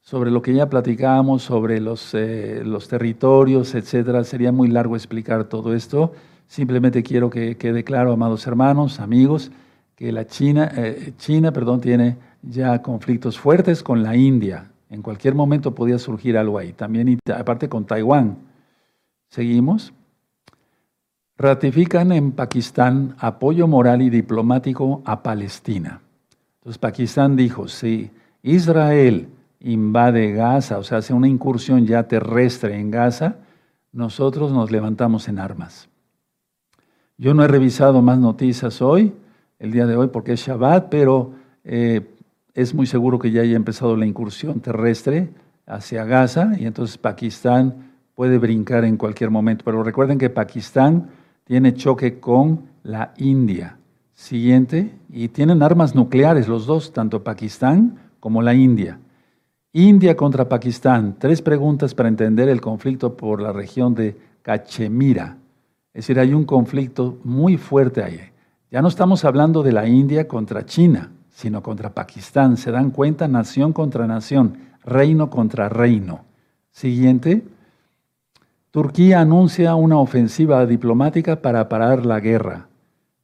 sobre 0.00 0.32
lo 0.32 0.42
que 0.42 0.54
ya 0.54 0.68
platicábamos, 0.68 1.44
sobre 1.44 1.78
los, 1.78 2.12
eh, 2.12 2.62
los 2.64 2.88
territorios, 2.88 3.76
etcétera. 3.76 4.24
Sería 4.24 4.50
muy 4.50 4.66
largo 4.66 4.96
explicar 4.96 5.44
todo 5.44 5.72
esto. 5.72 6.12
Simplemente 6.48 7.04
quiero 7.04 7.30
que 7.30 7.56
quede 7.56 7.84
claro, 7.84 8.12
amados 8.12 8.44
hermanos, 8.48 8.98
amigos, 8.98 9.52
que 9.94 10.10
la 10.10 10.26
China, 10.26 10.68
eh, 10.76 11.12
China 11.16 11.52
perdón, 11.52 11.80
tiene 11.80 12.16
ya 12.42 12.82
conflictos 12.82 13.38
fuertes 13.38 13.82
con 13.82 14.02
la 14.02 14.16
India. 14.16 14.70
En 14.88 15.02
cualquier 15.02 15.34
momento 15.34 15.74
podía 15.74 15.98
surgir 15.98 16.36
algo 16.36 16.58
ahí. 16.58 16.72
También, 16.72 17.18
aparte 17.34 17.68
con 17.68 17.84
Taiwán. 17.84 18.38
Seguimos. 19.28 19.92
Ratifican 21.38 22.12
en 22.12 22.32
Pakistán 22.32 23.14
apoyo 23.18 23.66
moral 23.66 24.02
y 24.02 24.10
diplomático 24.10 25.02
a 25.04 25.22
Palestina. 25.22 26.00
Entonces 26.58 26.78
Pakistán 26.78 27.36
dijo, 27.36 27.66
si 27.68 28.10
Israel 28.42 29.28
invade 29.60 30.32
Gaza, 30.32 30.78
o 30.78 30.82
sea, 30.82 30.98
hace 30.98 31.14
una 31.14 31.28
incursión 31.28 31.86
ya 31.86 32.02
terrestre 32.02 32.78
en 32.78 32.90
Gaza, 32.90 33.36
nosotros 33.92 34.52
nos 34.52 34.70
levantamos 34.70 35.28
en 35.28 35.38
armas. 35.38 35.88
Yo 37.16 37.34
no 37.34 37.44
he 37.44 37.48
revisado 37.48 38.02
más 38.02 38.18
noticias 38.18 38.82
hoy, 38.82 39.12
el 39.58 39.72
día 39.72 39.86
de 39.86 39.96
hoy, 39.96 40.08
porque 40.08 40.32
es 40.32 40.40
Shabbat, 40.40 40.88
pero 40.90 41.32
eh, 41.64 42.16
es 42.60 42.74
muy 42.74 42.86
seguro 42.86 43.18
que 43.18 43.30
ya 43.30 43.42
haya 43.42 43.56
empezado 43.56 43.96
la 43.96 44.06
incursión 44.06 44.60
terrestre 44.60 45.30
hacia 45.66 46.04
Gaza 46.04 46.52
y 46.58 46.66
entonces 46.66 46.98
Pakistán 46.98 47.92
puede 48.14 48.38
brincar 48.38 48.84
en 48.84 48.96
cualquier 48.96 49.30
momento. 49.30 49.64
Pero 49.64 49.82
recuerden 49.82 50.18
que 50.18 50.28
Pakistán 50.28 51.08
tiene 51.44 51.72
choque 51.72 52.20
con 52.20 52.66
la 52.82 53.14
India. 53.16 53.78
Siguiente, 54.12 54.94
y 55.08 55.28
tienen 55.28 55.62
armas 55.62 55.94
nucleares 55.94 56.46
los 56.46 56.66
dos, 56.66 56.92
tanto 56.92 57.24
Pakistán 57.24 57.98
como 58.20 58.42
la 58.42 58.52
India. 58.52 58.98
India 59.72 60.14
contra 60.14 60.48
Pakistán. 60.48 61.16
Tres 61.18 61.40
preguntas 61.40 61.94
para 61.94 62.10
entender 62.10 62.50
el 62.50 62.60
conflicto 62.60 63.16
por 63.16 63.40
la 63.40 63.52
región 63.52 63.94
de 63.94 64.18
Cachemira. 64.42 65.38
Es 65.94 66.04
decir, 66.04 66.20
hay 66.20 66.34
un 66.34 66.44
conflicto 66.44 67.18
muy 67.24 67.56
fuerte 67.56 68.02
ahí. 68.02 68.20
Ya 68.70 68.82
no 68.82 68.88
estamos 68.88 69.24
hablando 69.24 69.62
de 69.62 69.72
la 69.72 69.88
India 69.88 70.28
contra 70.28 70.66
China, 70.66 71.10
sino 71.40 71.62
contra 71.62 71.94
Pakistán. 71.94 72.58
¿Se 72.58 72.70
dan 72.70 72.90
cuenta? 72.90 73.26
Nación 73.26 73.72
contra 73.72 74.06
nación, 74.06 74.58
reino 74.84 75.30
contra 75.30 75.70
reino. 75.70 76.24
Siguiente. 76.70 77.42
Turquía 78.70 79.20
anuncia 79.20 79.74
una 79.74 79.98
ofensiva 79.98 80.66
diplomática 80.66 81.40
para 81.40 81.68
parar 81.70 82.04
la 82.04 82.20
guerra. 82.20 82.66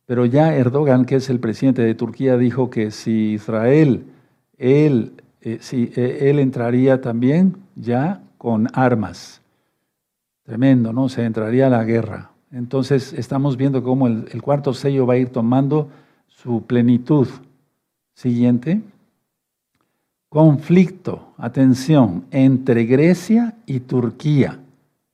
Pero 0.06 0.24
ya 0.24 0.54
Erdogan, 0.54 1.04
que 1.04 1.16
es 1.16 1.28
el 1.28 1.40
presidente 1.40 1.82
de 1.82 1.94
Turquía, 1.94 2.38
dijo 2.38 2.70
que 2.70 2.90
si 2.90 3.34
Israel, 3.34 4.06
él 4.56 5.12
eh, 5.42 5.58
sí, 5.60 5.92
eh, 5.94 6.30
él 6.30 6.38
entraría 6.38 7.02
también 7.02 7.58
ya 7.74 8.22
con 8.38 8.68
armas. 8.72 9.42
Tremendo, 10.42 10.92
¿no? 10.94 11.10
Se 11.10 11.22
entraría 11.24 11.66
a 11.66 11.70
la 11.70 11.84
guerra. 11.84 12.30
Entonces 12.50 13.12
estamos 13.12 13.58
viendo 13.58 13.82
cómo 13.82 14.06
el, 14.06 14.26
el 14.32 14.40
cuarto 14.40 14.72
sello 14.72 15.06
va 15.06 15.14
a 15.14 15.18
ir 15.18 15.28
tomando 15.28 15.90
su 16.28 16.64
plenitud. 16.64 17.28
Siguiente. 18.16 18.80
Conflicto, 20.30 21.34
atención, 21.36 22.24
entre 22.30 22.86
Grecia 22.86 23.56
y 23.66 23.80
Turquía. 23.80 24.58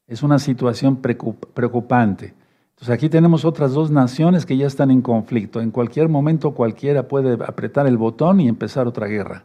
Es 0.07 0.23
una 0.23 0.39
situación 0.39 0.99
preocupante. 0.99 2.33
Entonces 2.71 2.95
aquí 2.95 3.09
tenemos 3.09 3.45
otras 3.45 3.73
dos 3.73 3.91
naciones 3.91 4.47
que 4.47 4.57
ya 4.57 4.69
están 4.69 4.93
en 4.93 5.03
conflicto. 5.03 5.61
En 5.61 5.73
cualquier 5.73 6.09
momento 6.09 6.53
cualquiera 6.53 7.09
puede 7.09 7.33
apretar 7.45 7.89
el 7.89 7.99
botón 7.99 8.39
y 8.41 8.47
empezar 8.47 8.87
otra 8.87 9.09
guerra. 9.09 9.45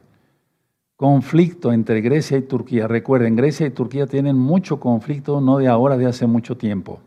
Conflicto 0.95 1.73
entre 1.73 2.01
Grecia 2.01 2.37
y 2.37 2.43
Turquía. 2.43 2.87
Recuerden, 2.87 3.35
Grecia 3.35 3.65
y 3.65 3.71
Turquía 3.71 4.05
tienen 4.05 4.37
mucho 4.37 4.79
conflicto, 4.79 5.41
no 5.41 5.57
de 5.57 5.67
ahora, 5.67 5.97
de 5.97 6.05
hace 6.05 6.27
mucho 6.27 6.57
tiempo. 6.57 6.99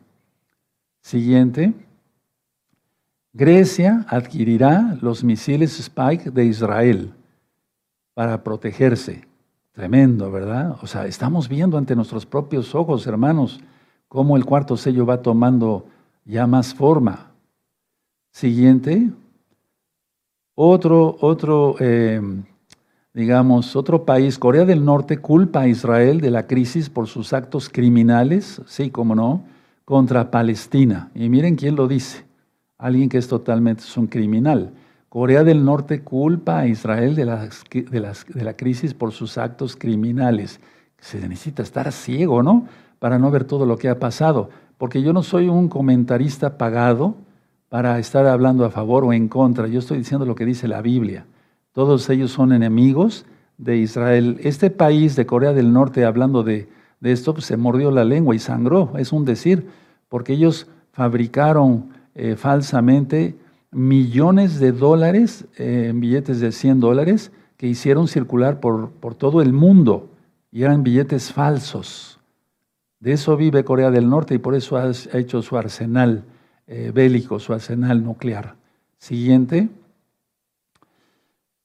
Siguiente. 1.01 1.75
Grecia 3.33 4.05
adquirirá 4.09 4.99
los 5.01 5.23
misiles 5.23 5.79
Spike 5.79 6.31
de 6.31 6.47
Israel 6.47 7.15
para 8.15 8.43
protegerse. 8.43 9.25
Tremendo, 9.73 10.33
¿verdad? 10.33 10.77
O 10.83 10.87
sea, 10.89 11.07
estamos 11.07 11.49
viendo 11.49 11.79
ante 11.79 11.95
nuestros 11.95 12.27
propios 12.27 12.75
ojos, 12.75 13.07
hermanos, 13.07 13.61
cómo 14.09 14.37
el 14.37 14.45
cuarto 14.45 14.77
sello 14.77 15.07
va 15.07 15.23
tomando 15.23 15.87
ya 16.25 16.49
más 16.49 16.75
forma. 16.75 17.31
Siguiente. 18.33 19.11
Otro, 20.57 21.17
otro, 21.21 21.77
eh, 21.79 22.21
digamos, 23.15 23.77
otro 23.77 24.05
país, 24.05 24.41
Corea 24.41 24.65
del 24.65 24.85
Norte, 24.85 25.19
culpa 25.19 25.61
a 25.61 25.69
Israel 25.69 26.21
de 26.21 26.33
la 26.33 26.49
crisis 26.49 26.91
por 26.91 27.07
sus 27.07 27.33
actos 27.33 27.69
criminales, 27.69 28.61
sí, 28.67 28.91
como 28.91 29.15
no, 29.15 29.45
contra 29.85 30.33
Palestina. 30.33 31.11
Y 31.15 31.29
miren 31.29 31.55
quién 31.55 31.77
lo 31.77 31.87
dice. 31.87 32.30
Alguien 32.81 33.09
que 33.09 33.19
es 33.19 33.29
totalmente 33.29 33.85
un 33.97 34.07
criminal. 34.07 34.73
Corea 35.11 35.45
del 35.45 35.65
Norte 35.65 36.03
culpa 36.03 36.61
a 36.61 36.67
Israel 36.67 37.15
de, 37.15 37.25
de, 37.25 38.45
la 38.45 38.55
crisis 38.55 38.95
por 38.95 39.13
sus 39.13 39.39
actos 39.39 39.77
criminales. 39.77 40.61
Se 40.99 41.21
necesita 41.29 41.63
estar 41.63 41.91
ciego, 41.93 42.43
¿no? 42.43 42.67
Para 42.99 43.19
no 43.19 43.31
ver 43.31 43.45
todo 43.45 43.67
lo 43.67 43.77
que 43.77 43.89
ha 43.89 43.99
pasado. 43.99 44.51
Porque 44.79 45.03
yo 45.03 45.13
no 45.13 45.23
soy 45.23 45.49
un 45.49 45.69
comentarista 45.69 46.57
pagado 46.57 47.17
para 47.69 47.99
estar 47.99 48.27
hablando 48.27 48.65
a 48.65 48.71
favor 48.71 49.05
o 49.05 49.13
en 49.13 49.29
contra. 49.29 49.67
Yo 49.67 49.81
estoy 49.81 49.99
diciendo 49.99 50.25
lo 50.25 50.35
que 50.35 50.47
dice 50.47 50.69
la 50.69 50.81
Biblia. 50.81 51.27
Todos 51.73 52.09
ellos 52.09 52.31
son 52.31 52.53
enemigos 52.53 53.27
de 53.59 53.77
Israel. 53.77 54.39
Este 54.43 54.71
país 54.71 55.17
de 55.17 55.27
Corea 55.27 55.53
del 55.53 55.73
Norte, 55.73 56.05
hablando 56.05 56.43
de, 56.43 56.69
esto, 57.03 57.35
pues, 57.35 57.47
se 57.47 57.57
mordió 57.57 57.91
la 57.91 58.05
lengua 58.05 58.35
y 58.35 58.39
sangró. 58.39 58.93
Es 58.97 59.13
un 59.13 59.25
decir, 59.25 59.69
porque 60.09 60.33
ellos 60.33 60.67
fabricaron 60.93 61.91
eh, 62.15 62.37
falsamente 62.37 63.37
millones 63.71 64.59
de 64.59 64.73
dólares 64.73 65.47
eh, 65.57 65.87
en 65.91 66.01
billetes 66.01 66.41
de 66.41 66.53
100 66.53 66.81
dólares 66.81 67.33
que 67.57 67.67
hicieron 67.67 68.09
circular 68.09 68.61
por, 68.61 68.91
por, 68.91 69.15
todo 69.15 69.43
el 69.43 69.53
mundo 69.53 70.09
y 70.51 70.63
eran 70.63 70.83
billetes 70.83 71.33
falsos. 71.33 72.19
De 72.99 73.13
eso 73.13 73.37
vive 73.37 73.65
Corea 73.65 73.91
del 73.91 74.09
Norte 74.09 74.35
y 74.35 74.39
por 74.39 74.55
eso 74.55 74.77
ha 74.77 74.91
hecho 75.13 75.43
su 75.43 75.57
arsenal 75.57 76.25
eh, 76.67 76.91
bélico, 76.93 77.39
su 77.39 77.53
arsenal 77.53 78.03
nuclear. 78.03 78.55
Siguiente. 78.99 79.69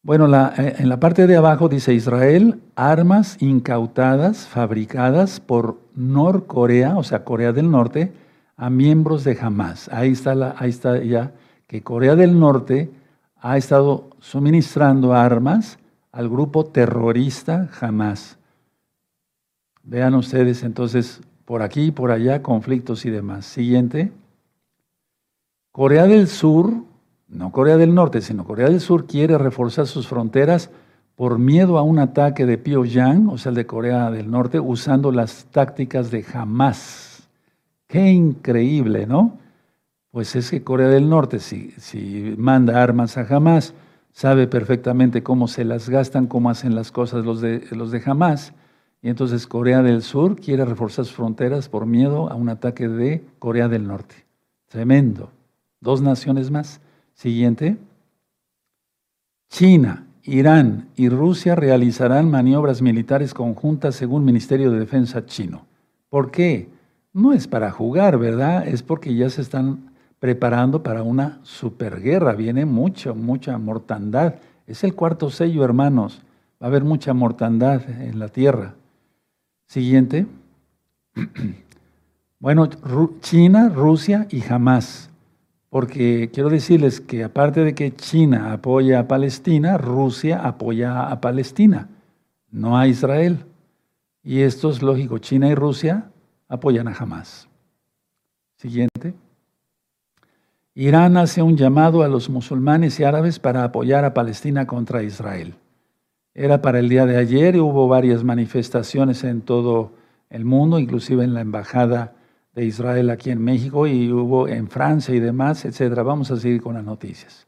Bueno, 0.02 0.26
en 0.26 0.88
la 0.88 1.00
parte 1.00 1.26
de 1.26 1.36
abajo 1.36 1.68
dice 1.68 1.94
Israel, 1.94 2.60
armas 2.76 3.42
incautadas, 3.42 4.48
fabricadas 4.48 5.40
por 5.40 5.80
Norcorea, 5.96 6.96
o 6.98 7.04
sea, 7.04 7.24
Corea 7.24 7.52
del 7.52 7.72
Norte, 7.72 8.14
a 8.58 8.70
miembros 8.70 9.24
de 9.24 9.38
Hamas. 9.40 9.90
Ahí 9.92 10.12
está, 10.12 10.36
la, 10.36 10.56
ahí 10.58 10.70
está 10.70 11.02
ya 11.04 11.34
que 11.68 11.82
Corea 11.82 12.16
del 12.16 12.40
Norte 12.40 12.92
ha 13.38 13.58
estado 13.58 14.10
suministrando 14.20 15.14
armas 15.14 15.78
al 16.12 16.30
grupo 16.30 16.66
terrorista 16.66 17.70
Hamas. 17.80 18.38
Vean 19.84 20.16
ustedes 20.16 20.64
entonces 20.64 21.22
por 21.46 21.62
aquí 21.62 21.86
y 21.86 21.92
por 21.92 22.12
allá 22.12 22.42
conflictos 22.42 23.06
y 23.06 23.12
demás. 23.12 23.46
Siguiente. 23.46 24.12
Corea 25.72 26.08
del 26.08 26.28
Sur, 26.28 26.74
no 27.28 27.52
Corea 27.52 27.78
del 27.78 27.94
Norte, 27.94 28.22
sino 28.22 28.46
Corea 28.46 28.70
del 28.70 28.80
Sur 28.80 29.06
quiere 29.06 29.38
reforzar 29.38 29.88
sus 29.88 30.08
fronteras 30.08 30.72
por 31.16 31.38
miedo 31.38 31.78
a 31.78 31.82
un 31.82 32.00
ataque 32.00 32.46
de 32.46 32.58
Pyongyang, 32.58 33.30
o 33.30 33.38
sea, 33.38 33.50
el 33.50 33.56
de 33.56 33.66
Corea 33.66 34.10
del 34.10 34.30
Norte, 34.30 34.60
usando 34.60 35.12
las 35.12 35.46
tácticas 35.46 36.12
de 36.12 36.26
Hamas. 36.34 37.05
Qué 37.88 38.12
increíble, 38.12 39.06
¿no? 39.06 39.40
pues 40.16 40.34
es 40.38 40.50
que 40.50 40.64
Corea 40.64 40.88
del 40.88 41.10
Norte, 41.10 41.42
si, 41.42 41.72
si 41.72 42.36
manda 42.38 42.82
armas 42.82 43.18
a 43.18 43.28
Hamas, 43.28 43.74
sabe 44.14 44.48
perfectamente 44.48 45.24
cómo 45.24 45.50
se 45.50 45.66
las 45.66 45.90
gastan, 45.90 46.28
cómo 46.28 46.50
hacen 46.50 46.74
las 46.74 46.90
cosas 46.90 47.26
los 47.26 47.42
de, 47.42 47.68
los 47.72 47.92
de 47.92 48.02
Hamas. 48.06 48.54
Y 49.02 49.10
entonces 49.10 49.46
Corea 49.46 49.84
del 49.84 50.04
Sur 50.04 50.38
quiere 50.40 50.64
reforzar 50.64 51.04
sus 51.04 51.14
fronteras 51.14 51.68
por 51.68 51.86
miedo 51.86 52.32
a 52.32 52.36
un 52.36 52.48
ataque 52.48 52.88
de 52.88 53.26
Corea 53.40 53.68
del 53.68 53.88
Norte. 53.88 54.16
Tremendo. 54.68 55.32
Dos 55.82 56.02
naciones 56.02 56.50
más. 56.50 56.80
Siguiente. 57.14 57.76
China, 59.50 60.08
Irán 60.24 60.88
y 60.96 61.10
Rusia 61.10 61.56
realizarán 61.56 62.32
maniobras 62.32 62.82
militares 62.82 63.34
conjuntas 63.34 63.96
según 63.96 64.24
Ministerio 64.24 64.72
de 64.72 64.80
Defensa 64.80 65.26
chino. 65.26 65.66
¿Por 66.08 66.32
qué? 66.32 66.70
No 67.16 67.32
es 67.32 67.48
para 67.48 67.72
jugar, 67.72 68.18
¿verdad? 68.18 68.68
Es 68.68 68.84
porque 68.84 69.16
ya 69.16 69.30
se 69.30 69.42
están 69.42 69.94
preparando 70.20 70.84
para 70.84 71.02
una 71.02 71.40
superguerra. 71.44 72.34
Viene 72.34 72.66
mucha, 72.66 73.14
mucha 73.14 73.58
mortandad. 73.58 74.36
Es 74.68 74.84
el 74.84 74.96
cuarto 74.96 75.30
sello, 75.30 75.64
hermanos. 75.64 76.22
Va 76.62 76.66
a 76.66 76.70
haber 76.70 76.84
mucha 76.84 77.14
mortandad 77.14 77.90
en 77.90 78.20
la 78.20 78.28
tierra. 78.28 78.76
Siguiente. 79.66 80.28
Bueno, 82.38 82.68
China, 83.22 83.70
Rusia 83.70 84.28
y 84.30 84.44
Hamas. 84.44 85.10
Porque 85.70 86.30
quiero 86.32 86.50
decirles 86.50 87.00
que 87.00 87.24
aparte 87.24 87.64
de 87.64 87.74
que 87.74 87.96
China 87.96 88.52
apoya 88.52 89.00
a 89.00 89.08
Palestina, 89.08 89.80
Rusia 89.80 90.46
apoya 90.46 91.08
a 91.08 91.22
Palestina, 91.22 91.88
no 92.52 92.78
a 92.78 92.88
Israel. 92.88 93.46
Y 94.22 94.42
esto 94.42 94.70
es 94.70 94.84
lógico, 94.84 95.18
China 95.18 95.48
y 95.48 95.56
Rusia 95.56 96.12
apoyan 96.48 96.88
a 96.88 96.94
Hamas. 96.94 97.48
Siguiente. 98.58 99.14
Irán 100.74 101.18
hace 101.18 101.42
un 101.42 101.56
llamado 101.56 102.04
a 102.04 102.08
los 102.08 102.30
musulmanes 102.30 103.00
y 103.00 103.04
árabes 103.04 103.40
para 103.40 103.64
apoyar 103.64 104.04
a 104.06 104.14
Palestina 104.14 104.68
contra 104.68 105.04
Israel. 105.04 105.56
Era 106.34 106.62
para 106.62 106.80
el 106.80 106.90
día 106.90 107.06
de 107.06 107.18
ayer 107.18 107.56
y 107.56 107.60
hubo 107.60 107.88
varias 107.88 108.24
manifestaciones 108.24 109.24
en 109.24 109.42
todo 109.42 109.94
el 110.30 110.44
mundo, 110.44 110.80
inclusive 110.80 111.24
en 111.24 111.34
la 111.34 111.42
embajada 111.42 112.14
de 112.54 112.66
Israel 112.66 113.10
aquí 113.10 113.32
en 113.32 113.42
México 113.42 113.88
y 113.88 114.12
hubo 114.12 114.48
en 114.48 114.70
Francia 114.70 115.16
y 115.16 115.20
demás, 115.20 115.64
etcétera. 115.64 116.04
Vamos 116.04 116.32
a 116.32 116.38
seguir 116.38 116.62
con 116.62 116.76
las 116.76 116.84
noticias. 116.84 117.48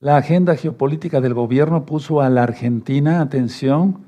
La 0.00 0.16
agenda 0.16 0.54
geopolítica 0.54 1.20
del 1.20 1.34
gobierno 1.34 1.84
puso 1.84 2.20
a 2.20 2.30
la 2.30 2.44
Argentina, 2.44 3.20
atención, 3.20 4.04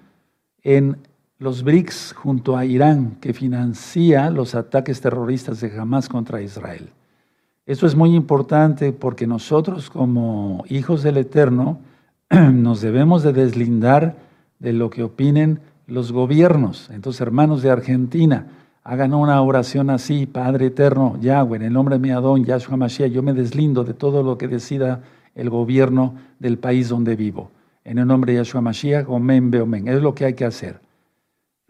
en 0.63 0.99
los 1.40 1.62
BRICS 1.62 2.12
junto 2.12 2.55
a 2.55 2.66
Irán, 2.66 3.16
que 3.18 3.33
financia 3.33 4.29
los 4.29 4.55
ataques 4.55 5.00
terroristas 5.00 5.62
de 5.62 5.74
Hamas 5.76 6.07
contra 6.07 6.42
Israel. 6.42 6.90
Esto 7.64 7.87
es 7.87 7.96
muy 7.96 8.14
importante 8.14 8.92
porque 8.92 9.26
nosotros 9.26 9.88
como 9.88 10.64
hijos 10.68 11.03
del 11.03 11.16
Eterno 11.16 11.81
nos 12.31 12.83
debemos 12.83 13.22
de 13.22 13.33
deslindar 13.33 14.16
de 14.59 14.74
lo 14.74 14.90
que 14.90 15.03
opinen 15.03 15.61
los 15.87 16.12
gobiernos. 16.12 16.90
Entonces, 16.90 17.22
hermanos 17.22 17.62
de 17.62 17.70
Argentina, 17.70 18.48
hagan 18.85 19.14
una 19.14 19.40
oración 19.40 19.88
así, 19.88 20.26
Padre 20.26 20.66
Eterno, 20.66 21.16
Yahweh, 21.22 21.57
en 21.57 21.62
el 21.62 21.72
nombre 21.72 21.94
de 21.94 22.00
mi 22.00 22.11
Adón, 22.11 22.44
Yahshua 22.44 22.76
Mashiach, 22.76 23.11
yo 23.11 23.22
me 23.22 23.33
deslindo 23.33 23.83
de 23.83 23.94
todo 23.94 24.22
lo 24.22 24.37
que 24.37 24.46
decida 24.46 25.05
el 25.35 25.48
gobierno 25.48 26.16
del 26.38 26.59
país 26.59 26.90
donde 26.90 27.16
vivo. 27.16 27.50
En 27.83 27.96
el 27.96 28.07
nombre 28.07 28.33
de 28.33 28.40
Yahshua 28.40 28.61
Mashiach, 28.61 29.09
Omen, 29.09 29.50
Beomen. 29.50 29.88
Es 29.88 30.03
lo 30.03 30.14
que 30.14 30.26
hay 30.26 30.35
que 30.35 30.44
hacer. 30.44 30.89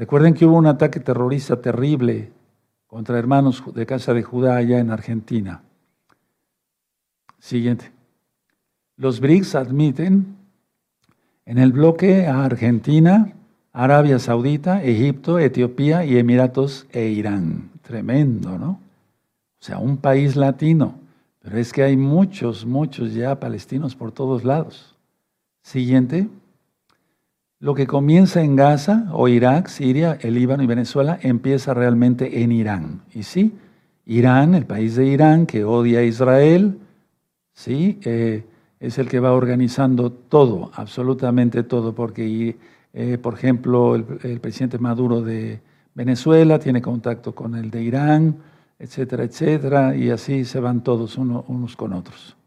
Recuerden 0.01 0.33
que 0.33 0.47
hubo 0.47 0.57
un 0.57 0.65
ataque 0.65 0.99
terrorista 0.99 1.61
terrible 1.61 2.33
contra 2.87 3.19
hermanos 3.19 3.63
de 3.75 3.85
casa 3.85 4.15
de 4.15 4.23
Judá 4.23 4.57
allá 4.57 4.79
en 4.79 4.91
Argentina. 4.91 5.61
Siguiente. 7.39 7.93
Los 8.97 9.21
BRICS 9.21 9.57
admiten 9.57 10.37
en 11.45 11.59
el 11.59 11.73
bloque 11.73 12.27
a 12.27 12.47
Argentina, 12.47 13.35
Arabia 13.75 14.19
Saudita, 14.19 14.83
Egipto, 14.83 15.39
Etiopía 15.39 16.03
y 16.07 16.17
Emiratos 16.17 16.87
e 16.93 17.09
Irán. 17.09 17.69
Tremendo, 17.83 18.57
¿no? 18.57 18.71
O 18.71 19.63
sea, 19.63 19.77
un 19.77 19.99
país 19.99 20.35
latino. 20.35 20.95
Pero 21.41 21.59
es 21.59 21.75
que 21.75 21.83
hay 21.83 21.99
muchos, 21.99 22.65
muchos 22.65 23.13
ya 23.13 23.39
palestinos 23.39 23.97
por 23.97 24.13
todos 24.13 24.45
lados. 24.45 24.97
Siguiente. 25.61 26.27
Lo 27.63 27.75
que 27.75 27.87
comienza 27.87 28.43
en 28.43 28.57
Gaza 28.57 29.11
o 29.13 29.29
Irak, 29.29 29.69
Siria, 29.69 30.17
el 30.23 30.33
Líbano 30.33 30.63
y 30.63 30.67
Venezuela 30.67 31.19
empieza 31.21 31.75
realmente 31.75 32.43
en 32.43 32.53
Irán. 32.53 33.03
Y 33.13 33.25
sí, 33.25 33.53
Irán, 34.07 34.55
el 34.55 34.65
país 34.65 34.97
de 34.97 35.05
Irán, 35.05 35.45
que 35.45 35.63
odia 35.65 35.99
a 35.99 36.03
Israel, 36.03 36.79
¿sí? 37.53 38.01
Eh, 38.03 38.47
es 38.81 38.97
el 38.97 39.11
que 39.11 39.21
va 39.21 39.35
organizando 39.35 40.11
todo, 40.11 40.71
absolutamente 40.73 41.63
todo, 41.63 41.95
porque, 41.95 42.57
eh, 42.95 43.19
por 43.19 43.35
ejemplo, 43.35 43.95
el, 43.95 44.41
presidente 44.41 44.79
Maduro 44.79 45.21
de 45.21 45.61
Venezuela 45.95 46.59
tiene 46.59 46.81
contacto 46.81 47.35
con 47.35 47.55
el 47.57 47.71
de 47.71 47.83
Irán, 47.83 48.37
etcétera, 48.79 49.25
etcétera, 49.25 49.95
y 49.95 50.09
así 50.09 50.47
se 50.47 50.61
van 50.61 50.83
todos 50.83 51.19
unos 51.19 51.77
con 51.77 51.93
otros. 51.93 52.39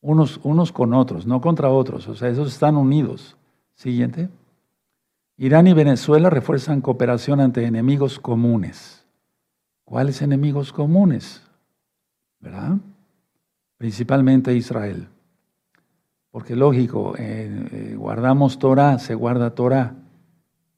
Unos, 0.00 0.40
unos 0.42 0.72
con 0.72 0.92
otros, 0.92 1.24
no 1.24 1.40
contra 1.40 1.70
otros, 1.70 2.08
o 2.08 2.16
sea, 2.16 2.30
esos 2.30 2.52
están 2.52 2.76
unidos. 2.76 3.36
Siguiente. 3.74 4.28
Irán 5.36 5.66
y 5.66 5.72
Venezuela 5.72 6.30
refuerzan 6.30 6.80
cooperación 6.80 7.40
ante 7.40 7.64
enemigos 7.64 8.18
comunes. 8.18 9.04
¿Cuáles 9.84 10.22
enemigos 10.22 10.72
comunes? 10.72 11.42
¿Verdad? 12.40 12.76
Principalmente 13.76 14.54
Israel. 14.54 15.08
Porque 16.30 16.56
lógico, 16.56 17.14
eh, 17.18 17.68
eh, 17.72 17.94
guardamos 17.96 18.58
Torah, 18.58 18.98
se 18.98 19.14
guarda 19.14 19.54
Torah. 19.54 19.94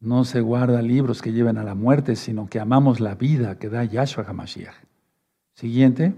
No 0.01 0.25
se 0.25 0.41
guarda 0.41 0.83
libros 0.83 1.23
que 1.23 1.33
lleven 1.33 1.59
a 1.59 1.65
la 1.65 1.75
muerte, 1.75 2.17
sino 2.17 2.47
que 2.47 2.61
amamos 2.61 3.01
la 3.01 3.15
vida 3.15 3.59
que 3.59 3.69
da 3.69 3.85
Yahshua 3.85 4.25
HaMashiach. 4.29 4.75
Siguiente. 5.55 6.15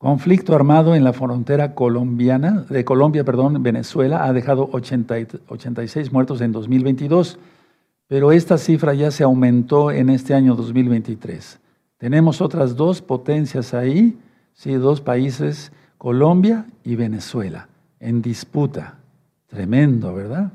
Conflicto 0.00 0.54
armado 0.54 0.94
en 0.94 1.04
la 1.04 1.12
frontera 1.12 1.74
colombiana, 1.74 2.64
de 2.70 2.86
Colombia, 2.86 3.22
perdón, 3.22 3.62
Venezuela, 3.62 4.24
ha 4.24 4.32
dejado 4.32 4.70
86 4.72 6.10
muertos 6.10 6.40
en 6.40 6.52
2022, 6.52 7.38
pero 8.06 8.32
esta 8.32 8.56
cifra 8.56 8.94
ya 8.94 9.10
se 9.10 9.24
aumentó 9.24 9.90
en 9.90 10.08
este 10.08 10.32
año 10.32 10.54
2023. 10.54 11.60
Tenemos 11.98 12.40
otras 12.40 12.76
dos 12.76 13.02
potencias 13.02 13.74
ahí, 13.74 14.18
sí, 14.54 14.72
dos 14.72 15.02
países, 15.02 15.70
Colombia 15.98 16.64
y 16.82 16.96
Venezuela, 16.96 17.68
en 18.00 18.22
disputa. 18.22 18.96
Tremendo, 19.48 20.14
¿verdad? 20.14 20.50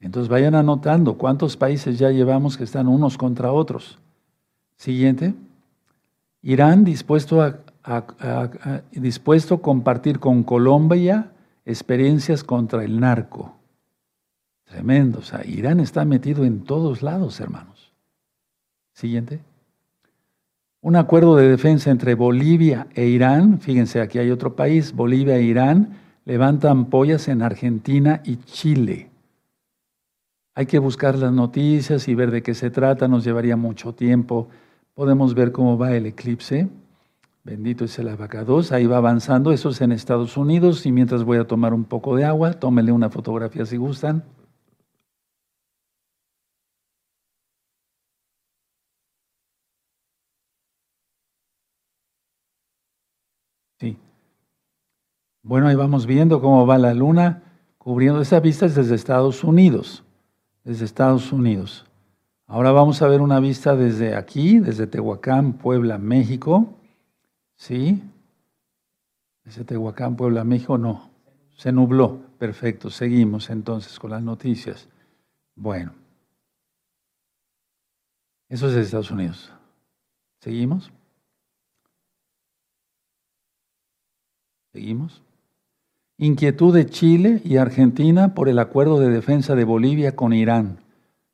Entonces 0.00 0.30
vayan 0.30 0.54
anotando 0.54 1.18
cuántos 1.18 1.58
países 1.58 1.98
ya 1.98 2.10
llevamos 2.10 2.56
que 2.56 2.64
están 2.64 2.88
unos 2.88 3.18
contra 3.18 3.52
otros. 3.52 3.98
Siguiente. 4.78 5.34
Irán 6.40 6.82
dispuesto 6.82 7.42
a 7.42 7.65
dispuesto 8.92 9.54
a 9.56 9.62
compartir 9.62 10.18
con 10.18 10.42
Colombia 10.42 11.32
experiencias 11.64 12.44
contra 12.44 12.84
el 12.84 13.00
narco. 13.00 13.56
Tremendo. 14.64 15.20
O 15.20 15.22
sea, 15.22 15.44
Irán 15.44 15.80
está 15.80 16.04
metido 16.04 16.44
en 16.44 16.64
todos 16.64 17.02
lados, 17.02 17.40
hermanos. 17.40 17.92
Siguiente. 18.92 19.40
Un 20.80 20.96
acuerdo 20.96 21.36
de 21.36 21.48
defensa 21.48 21.90
entre 21.90 22.14
Bolivia 22.14 22.86
e 22.94 23.06
Irán. 23.06 23.60
Fíjense, 23.60 24.00
aquí 24.00 24.18
hay 24.18 24.30
otro 24.30 24.54
país. 24.54 24.92
Bolivia 24.92 25.36
e 25.36 25.42
Irán 25.42 25.96
levantan 26.24 26.86
pollas 26.86 27.28
en 27.28 27.42
Argentina 27.42 28.20
y 28.24 28.36
Chile. 28.36 29.10
Hay 30.54 30.66
que 30.66 30.78
buscar 30.78 31.18
las 31.18 31.32
noticias 31.32 32.08
y 32.08 32.14
ver 32.14 32.30
de 32.30 32.42
qué 32.42 32.54
se 32.54 32.70
trata. 32.70 33.08
Nos 33.08 33.24
llevaría 33.24 33.56
mucho 33.56 33.92
tiempo. 33.92 34.48
Podemos 34.94 35.34
ver 35.34 35.52
cómo 35.52 35.76
va 35.76 35.94
el 35.94 36.06
eclipse. 36.06 36.68
Bendito 37.46 37.84
es 37.84 37.96
el 38.00 38.08
abacados. 38.08 38.72
Ahí 38.72 38.86
va 38.86 38.96
avanzando. 38.96 39.52
Eso 39.52 39.68
es 39.68 39.80
en 39.80 39.92
Estados 39.92 40.36
Unidos. 40.36 40.84
Y 40.84 40.90
mientras 40.90 41.22
voy 41.22 41.38
a 41.38 41.46
tomar 41.46 41.72
un 41.74 41.84
poco 41.84 42.16
de 42.16 42.24
agua, 42.24 42.54
tómenle 42.54 42.90
una 42.90 43.08
fotografía 43.08 43.64
si 43.64 43.76
gustan. 43.76 44.24
Sí. 53.78 53.96
Bueno, 55.44 55.68
ahí 55.68 55.76
vamos 55.76 56.06
viendo 56.06 56.40
cómo 56.40 56.66
va 56.66 56.78
la 56.78 56.94
luna 56.94 57.44
cubriendo. 57.78 58.20
Esa 58.20 58.40
vista 58.40 58.66
es 58.66 58.74
desde 58.74 58.96
Estados 58.96 59.44
Unidos. 59.44 60.02
Desde 60.64 60.84
Estados 60.84 61.32
Unidos. 61.32 61.86
Ahora 62.48 62.72
vamos 62.72 63.02
a 63.02 63.06
ver 63.06 63.20
una 63.20 63.38
vista 63.38 63.76
desde 63.76 64.16
aquí, 64.16 64.58
desde 64.58 64.88
Tehuacán, 64.88 65.52
Puebla, 65.52 65.96
México. 65.98 66.76
¿Sí? 67.56 68.02
Ese 69.44 69.64
Tehuacán, 69.64 70.16
Puebla, 70.16 70.44
México, 70.44 70.78
no. 70.78 71.10
Se 71.56 71.72
nubló. 71.72 72.20
Perfecto. 72.38 72.90
Seguimos 72.90 73.50
entonces 73.50 73.98
con 73.98 74.10
las 74.10 74.22
noticias. 74.22 74.88
Bueno. 75.54 75.92
Eso 78.48 78.68
es 78.68 78.74
de 78.74 78.82
Estados 78.82 79.10
Unidos. 79.10 79.52
¿Seguimos? 80.40 80.92
¿Seguimos? 84.72 85.22
Inquietud 86.18 86.74
de 86.74 86.86
Chile 86.86 87.40
y 87.44 87.56
Argentina 87.56 88.34
por 88.34 88.48
el 88.48 88.58
acuerdo 88.58 89.00
de 89.00 89.08
defensa 89.08 89.54
de 89.54 89.64
Bolivia 89.64 90.14
con 90.14 90.32
Irán. 90.32 90.78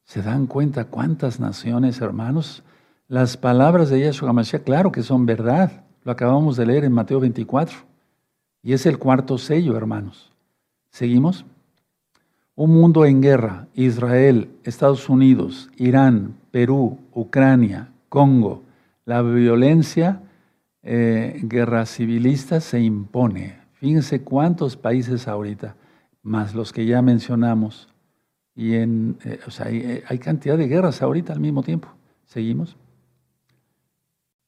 ¿Se 0.04 0.22
dan 0.22 0.46
cuenta 0.46 0.86
cuántas 0.86 1.40
naciones, 1.40 2.00
hermanos? 2.00 2.62
Las 3.08 3.36
palabras 3.36 3.90
de 3.90 4.00
Yahshua 4.00 4.30
HaMashiach, 4.30 4.62
claro 4.62 4.90
que 4.90 5.02
son 5.02 5.26
verdad. 5.26 5.84
Lo 6.04 6.12
acabamos 6.12 6.56
de 6.56 6.66
leer 6.66 6.84
en 6.84 6.92
Mateo 6.92 7.20
24. 7.20 7.78
Y 8.62 8.72
es 8.72 8.86
el 8.86 8.98
cuarto 8.98 9.38
sello, 9.38 9.76
hermanos. 9.76 10.32
¿Seguimos? 10.90 11.44
Un 12.54 12.70
mundo 12.70 13.04
en 13.04 13.20
guerra. 13.20 13.68
Israel, 13.74 14.50
Estados 14.64 15.08
Unidos, 15.08 15.70
Irán, 15.76 16.36
Perú, 16.50 16.98
Ucrania, 17.12 17.90
Congo. 18.08 18.62
La 19.04 19.22
violencia 19.22 20.22
eh, 20.82 21.40
guerra 21.44 21.86
civilista 21.86 22.60
se 22.60 22.80
impone. 22.80 23.60
Fíjense 23.74 24.22
cuántos 24.22 24.76
países 24.76 25.26
ahorita, 25.26 25.76
más 26.22 26.54
los 26.54 26.72
que 26.72 26.86
ya 26.86 27.02
mencionamos. 27.02 27.88
Y 28.54 28.74
en, 28.74 29.18
eh, 29.24 29.40
o 29.46 29.50
sea, 29.50 29.66
hay, 29.66 30.02
hay 30.06 30.18
cantidad 30.18 30.56
de 30.58 30.68
guerras 30.68 31.02
ahorita 31.02 31.32
al 31.32 31.40
mismo 31.40 31.62
tiempo. 31.62 31.88
¿Seguimos? 32.26 32.76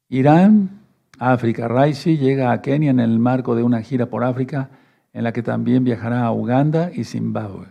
Irán, 0.08 0.83
África. 1.18 1.68
Raisi 1.68 2.18
llega 2.18 2.52
a 2.52 2.60
Kenia 2.62 2.90
en 2.90 3.00
el 3.00 3.18
marco 3.18 3.54
de 3.54 3.62
una 3.62 3.82
gira 3.82 4.06
por 4.06 4.24
África 4.24 4.70
en 5.12 5.24
la 5.24 5.32
que 5.32 5.42
también 5.42 5.84
viajará 5.84 6.24
a 6.24 6.32
Uganda 6.32 6.90
y 6.92 7.04
Zimbabue. 7.04 7.68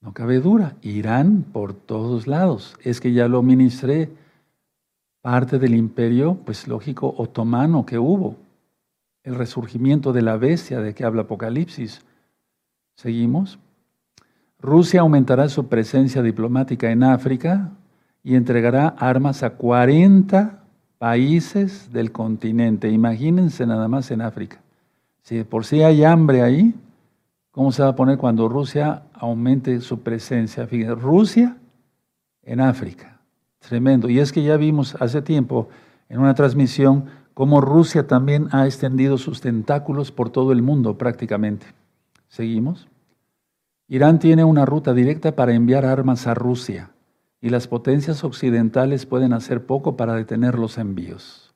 No 0.00 0.14
cabe 0.14 0.40
duda, 0.40 0.76
Irán 0.80 1.44
por 1.52 1.74
todos 1.74 2.26
lados. 2.26 2.76
Es 2.82 3.00
que 3.00 3.12
ya 3.12 3.28
lo 3.28 3.42
ministré, 3.42 4.10
parte 5.20 5.58
del 5.58 5.74
imperio, 5.74 6.38
pues 6.44 6.68
lógico, 6.68 7.14
otomano 7.18 7.84
que 7.84 7.98
hubo. 7.98 8.36
El 9.22 9.34
resurgimiento 9.34 10.12
de 10.12 10.22
la 10.22 10.36
bestia 10.36 10.80
de 10.80 10.94
que 10.94 11.04
habla 11.04 11.22
Apocalipsis. 11.22 12.00
¿Seguimos? 12.96 13.58
Rusia 14.58 15.00
aumentará 15.00 15.48
su 15.48 15.68
presencia 15.68 16.22
diplomática 16.22 16.90
en 16.90 17.02
África 17.02 17.70
y 18.22 18.36
entregará 18.36 18.88
armas 18.88 19.42
a 19.42 19.50
40 19.50 20.59
países 21.00 21.90
del 21.94 22.12
continente. 22.12 22.90
Imagínense 22.90 23.66
nada 23.66 23.88
más 23.88 24.10
en 24.10 24.20
África. 24.20 24.60
Si 25.22 25.42
por 25.44 25.64
si 25.64 25.82
hay 25.82 26.04
hambre 26.04 26.42
ahí, 26.42 26.74
¿cómo 27.52 27.72
se 27.72 27.82
va 27.82 27.88
a 27.88 27.96
poner 27.96 28.18
cuando 28.18 28.50
Rusia 28.50 29.04
aumente 29.14 29.80
su 29.80 30.00
presencia? 30.00 30.66
Fíjense, 30.66 30.94
Rusia 30.94 31.56
en 32.42 32.60
África. 32.60 33.18
Tremendo. 33.60 34.10
Y 34.10 34.18
es 34.18 34.30
que 34.30 34.42
ya 34.42 34.58
vimos 34.58 34.94
hace 35.00 35.22
tiempo 35.22 35.70
en 36.10 36.20
una 36.20 36.34
transmisión 36.34 37.06
cómo 37.32 37.62
Rusia 37.62 38.06
también 38.06 38.48
ha 38.52 38.66
extendido 38.66 39.16
sus 39.16 39.40
tentáculos 39.40 40.12
por 40.12 40.28
todo 40.28 40.52
el 40.52 40.60
mundo 40.60 40.98
prácticamente. 40.98 41.64
¿Seguimos? 42.28 42.88
Irán 43.88 44.18
tiene 44.18 44.44
una 44.44 44.66
ruta 44.66 44.92
directa 44.92 45.34
para 45.34 45.54
enviar 45.54 45.86
armas 45.86 46.26
a 46.26 46.34
Rusia 46.34 46.90
y 47.40 47.50
las 47.50 47.68
potencias 47.68 48.22
occidentales 48.24 49.06
pueden 49.06 49.32
hacer 49.32 49.64
poco 49.64 49.96
para 49.96 50.14
detener 50.14 50.58
los 50.58 50.78
envíos. 50.78 51.54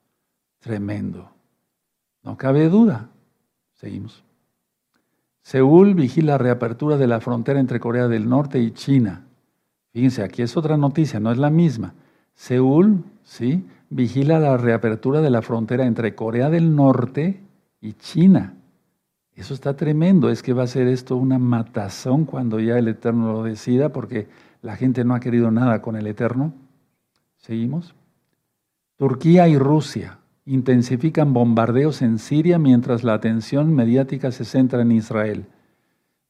Tremendo. 0.61 1.30
No 2.22 2.37
cabe 2.37 2.68
duda. 2.68 3.11
Seguimos. 3.74 4.24
Seúl 5.43 5.95
vigila 5.95 6.32
la 6.32 6.39
reapertura 6.39 6.97
de 6.97 7.07
la 7.07 7.20
frontera 7.20 7.61
entre 7.61 7.80
Corea 7.80 8.09
del 8.09 8.28
Norte 8.28 8.61
y 8.61 8.70
China. 8.70 9.26
Fíjense, 9.93 10.22
aquí 10.22 10.41
es 10.41 10.57
otra 10.57 10.78
noticia, 10.78 11.20
no 11.20 11.30
es 11.30 11.37
la 11.37 11.51
misma. 11.51 11.95
Seúl, 12.35 13.05
¿sí? 13.22 13.66
Vigila 13.91 14.41
la 14.41 14.57
reapertura 14.57 15.20
de 15.20 15.30
la 15.30 15.43
frontera 15.43 15.85
entre 15.85 16.14
Corea 16.14 16.49
del 16.49 16.74
Norte 16.74 17.43
y 17.80 17.93
China. 17.93 18.55
Eso 19.37 19.53
está 19.53 19.76
tremendo, 19.76 20.30
es 20.30 20.43
que 20.43 20.55
va 20.55 20.62
a 20.62 20.68
ser 20.68 20.87
esto 20.87 21.16
una 21.16 21.39
matazón 21.39 22.24
cuando 22.24 22.59
ya 22.59 22.78
el 22.78 22.89
Eterno 22.89 23.32
lo 23.32 23.43
decida, 23.43 23.91
porque 23.91 24.28
la 24.65 24.77
gente 24.77 25.05
no 25.05 25.15
ha 25.15 25.21
querido 25.21 25.51
nada 25.51 25.83
con 25.83 25.95
el 25.95 26.07
Eterno. 26.07 26.55
¿Seguimos? 27.37 27.95
Turquía 28.97 29.47
y 29.47 29.59
Rusia 29.59 30.21
intensifican 30.47 31.35
bombardeos 31.35 32.01
en 32.01 32.19
Siria 32.19 32.59
mientras 32.59 33.05
la 33.05 33.12
atención 33.12 33.75
mediática 33.75 34.33
se 34.33 34.47
centra 34.47 34.81
en 34.81 34.93
Israel. 34.93 35.45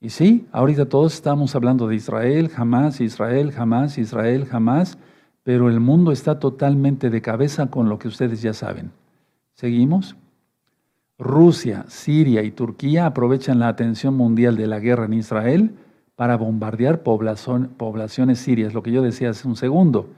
Y 0.00 0.10
sí, 0.10 0.48
ahorita 0.50 0.88
todos 0.88 1.14
estamos 1.14 1.54
hablando 1.54 1.86
de 1.86 1.94
Israel, 1.94 2.48
jamás, 2.48 3.00
Israel, 3.00 3.52
jamás, 3.52 3.98
Israel, 3.98 4.46
jamás, 4.46 4.98
pero 5.44 5.68
el 5.68 5.78
mundo 5.78 6.10
está 6.10 6.40
totalmente 6.40 7.10
de 7.10 7.22
cabeza 7.22 7.68
con 7.68 7.88
lo 7.88 8.00
que 8.00 8.08
ustedes 8.08 8.42
ya 8.42 8.52
saben. 8.52 8.90
¿Seguimos? 9.52 10.16
Rusia, 11.20 11.84
Siria 11.86 12.42
y 12.42 12.50
Turquía 12.50 13.06
aprovechan 13.06 13.60
la 13.60 13.68
atención 13.68 14.16
mundial 14.16 14.56
de 14.56 14.66
la 14.66 14.80
guerra 14.80 15.04
en 15.04 15.12
Israel 15.12 15.74
para 16.16 16.36
bombardear 16.36 17.02
poblaciones 17.02 18.38
sirias, 18.38 18.74
lo 18.74 18.82
que 18.82 18.92
yo 18.92 19.02
decía 19.02 19.30
hace 19.30 19.48
un 19.48 19.56
segundo. 19.56 20.10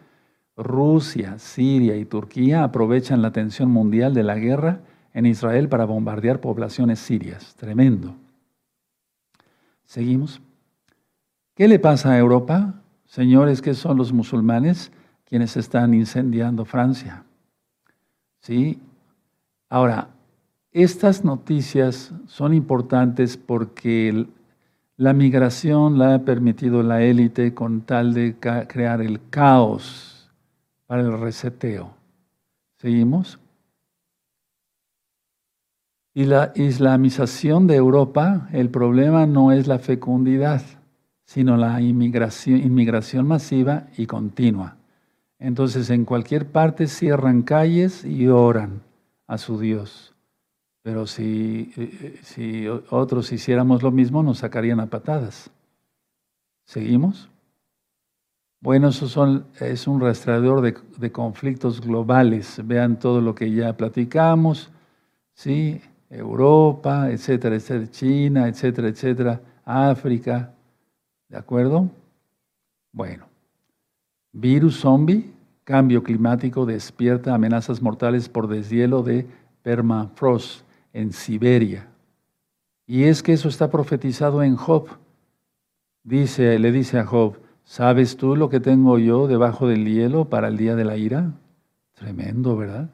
Rusia, 0.57 1.39
Siria 1.39 1.97
y 1.97 2.05
Turquía 2.05 2.65
aprovechan 2.65 3.23
la 3.23 3.29
atención 3.29 3.71
mundial 3.71 4.15
de 4.15 4.23
la 4.23 4.37
guerra 4.37 4.81
en 5.13 5.27
Israel 5.27 5.69
para 5.69 5.85
bombardear 5.85 6.41
poblaciones 6.41 6.99
sirias. 6.99 7.55
Tremendo. 7.57 8.15
Seguimos. 9.85 10.41
¿Qué 11.55 11.69
le 11.69 11.79
pasa 11.79 12.13
a 12.13 12.19
Europa? 12.19 12.83
Señores, 13.07 13.63
que 13.63 13.75
son 13.75 13.97
los 13.97 14.13
musulmanes 14.13 14.93
quienes 15.25 15.57
están 15.57 15.95
incendiando 15.95 16.65
Francia. 16.65 17.25
¿Sí? 18.41 18.79
Ahora, 19.69 20.09
estas 20.73 21.25
noticias 21.25 22.13
son 22.27 22.53
importantes 22.53 23.37
porque 23.37 24.27
la 24.97 25.13
migración 25.13 25.99
la 25.99 26.15
ha 26.15 26.19
permitido 26.25 26.83
la 26.83 27.03
élite 27.03 27.53
con 27.53 27.83
tal 27.83 28.15
de 28.15 28.37
crear 28.37 29.03
el 29.03 29.29
caos 29.29 30.31
para 30.87 31.03
el 31.03 31.19
reseteo. 31.19 31.95
¿Seguimos? 32.79 33.39
Y 36.15 36.25
la 36.25 36.53
islamización 36.55 37.67
de 37.67 37.77
Europa, 37.77 38.49
el 38.53 38.71
problema 38.71 39.27
no 39.27 39.53
es 39.53 39.67
la 39.67 39.79
fecundidad, 39.79 40.63
sino 41.27 41.59
la 41.59 41.79
inmigración, 41.83 42.59
inmigración 42.59 43.27
masiva 43.27 43.89
y 43.99 44.07
continua. 44.07 44.77
Entonces 45.39 45.91
en 45.91 46.07
cualquier 46.07 46.47
parte 46.47 46.87
cierran 46.87 47.43
calles 47.43 48.03
y 48.03 48.29
oran 48.29 48.81
a 49.27 49.37
su 49.37 49.61
Dios. 49.61 50.16
Pero 50.87 51.05
si, 51.09 51.73
eh, 51.77 52.21
si 52.23 52.69
otros 52.69 53.33
hiciéramos 53.33 53.83
lo 53.83 53.91
mismo, 53.91 54.23
nos 54.23 54.39
sacarían 54.39 54.79
a 54.79 54.87
patadas. 54.87 55.51
¿Seguimos? 56.65 57.29
Bueno, 58.61 58.91
eso 58.91 59.09
son, 59.09 59.47
es 59.59 59.89
un 59.89 60.01
rastreador 60.01 60.61
de, 60.61 60.77
de, 60.97 61.11
conflictos 61.11 61.81
globales. 61.81 62.61
Vean 62.65 63.01
todo 63.01 63.21
lo 63.21 63.35
que 63.35 63.51
ya 63.51 63.77
platicamos, 63.77 64.71
¿sí? 65.35 65.81
Europa, 66.09 67.11
etcétera, 67.11 67.57
etcétera, 67.57 67.91
China, 67.91 68.47
etcétera, 68.47 68.87
etcétera, 68.87 69.41
África. 69.65 70.55
¿De 71.29 71.37
acuerdo? 71.37 71.91
Bueno. 72.93 73.27
Virus 74.31 74.79
zombie, 74.79 75.33
cambio 75.65 76.05
climático 76.05 76.65
despierta 76.65 77.35
amenazas 77.35 77.83
mortales 77.83 78.29
por 78.29 78.47
deshielo 78.47 79.03
de 79.03 79.27
permafrost 79.65 80.66
en 80.97 81.13
Siberia. 81.13 81.89
Y 82.87 83.05
es 83.05 83.23
que 83.23 83.35
eso 83.35 83.49
está 83.49 83.71
profetizado 83.71 84.43
en 84.43 84.57
Job. 84.57 84.89
Dice, 86.03 86.59
le 86.59 86.73
dice 86.73 86.99
a 86.99 87.05
Job, 87.05 87.37
¿sabes 87.65 88.17
tú 88.17 88.35
lo 88.35 88.49
que 88.49 88.61
tengo 88.61 88.99
yo 88.99 89.27
debajo 89.27 89.69
del 89.69 89.85
hielo 89.85 90.31
para 90.31 90.49
el 90.49 90.57
día 90.57 90.75
de 90.75 90.85
la 90.85 90.97
ira? 90.97 91.33
Tremendo, 91.93 92.57
¿verdad? 92.57 92.89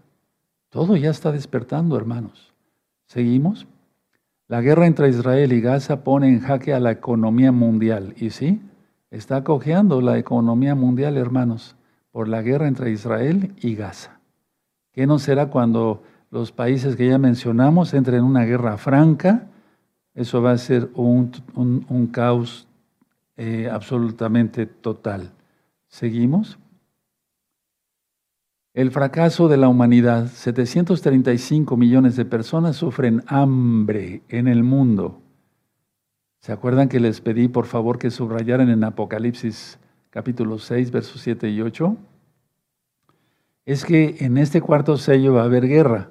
Todo 0.69 0.97
ya 0.97 1.11
está 1.11 1.31
despertando, 1.31 1.97
hermanos. 1.97 2.53
¿Seguimos? 3.07 3.69
La 4.49 4.63
guerra 4.63 4.87
entre 4.87 5.09
Israel 5.09 5.53
y 5.53 5.61
Gaza 5.61 6.03
pone 6.03 6.29
en 6.29 6.41
jaque 6.41 6.75
a 6.75 6.81
la 6.81 6.91
economía 6.91 7.53
mundial. 7.53 8.15
¿Y 8.17 8.31
sí? 8.31 8.61
Está 9.13 9.45
cojeando 9.45 10.01
la 10.01 10.19
economía 10.19 10.75
mundial, 10.75 11.17
hermanos, 11.17 11.77
por 12.11 12.27
la 12.27 12.43
guerra 12.43 12.67
entre 12.67 12.91
Israel 12.91 13.55
y 13.61 13.77
Gaza. 13.77 14.19
¿Qué 14.91 15.07
no 15.07 15.21
será 15.21 15.51
cuando 15.51 16.03
los 16.33 16.51
países 16.51 16.97
que 16.97 17.07
ya 17.07 17.19
mencionamos 17.19 17.93
entren 17.93 18.21
en 18.21 18.25
una 18.25 18.45
guerra 18.45 18.79
franca? 18.79 19.47
Eso 20.15 20.43
va 20.43 20.53
a 20.53 20.59
ser 20.59 20.91
un, 20.95 22.11
caos 22.11 22.67
eh, 23.37 23.69
absolutamente 23.71 24.65
total. 24.67 25.31
¿Seguimos? 25.89 26.59
El 28.73 28.91
fracaso 28.91 29.49
de 29.49 29.59
la 29.59 29.69
humanidad. 29.69 30.29
735 30.29 31.77
millones 31.77 32.17
de 32.17 32.25
personas 32.25 32.77
sufren 32.77 33.23
hambre 33.27 34.23
en 34.31 34.49
el 34.49 34.63
mundo. 34.63 35.21
¿Se 36.41 36.51
acuerdan 36.51 36.89
que 36.89 36.99
les 36.99 37.21
pedí 37.21 37.49
por 37.49 37.67
favor 37.67 37.99
que 37.99 38.11
subrayaran 38.11 38.71
en 38.71 38.85
Apocalipsis 38.85 39.79
capítulo 40.09 40.59
6, 40.59 40.91
versos 40.91 41.21
7 41.21 41.51
y 41.51 41.61
8? 41.61 41.95
Es 43.67 43.85
que 43.85 44.17
en 44.21 44.39
este 44.39 44.63
cuarto 44.63 44.97
sello 44.97 45.35
va 45.35 45.43
a 45.43 45.45
haber 45.45 45.69
guerra, 45.69 46.09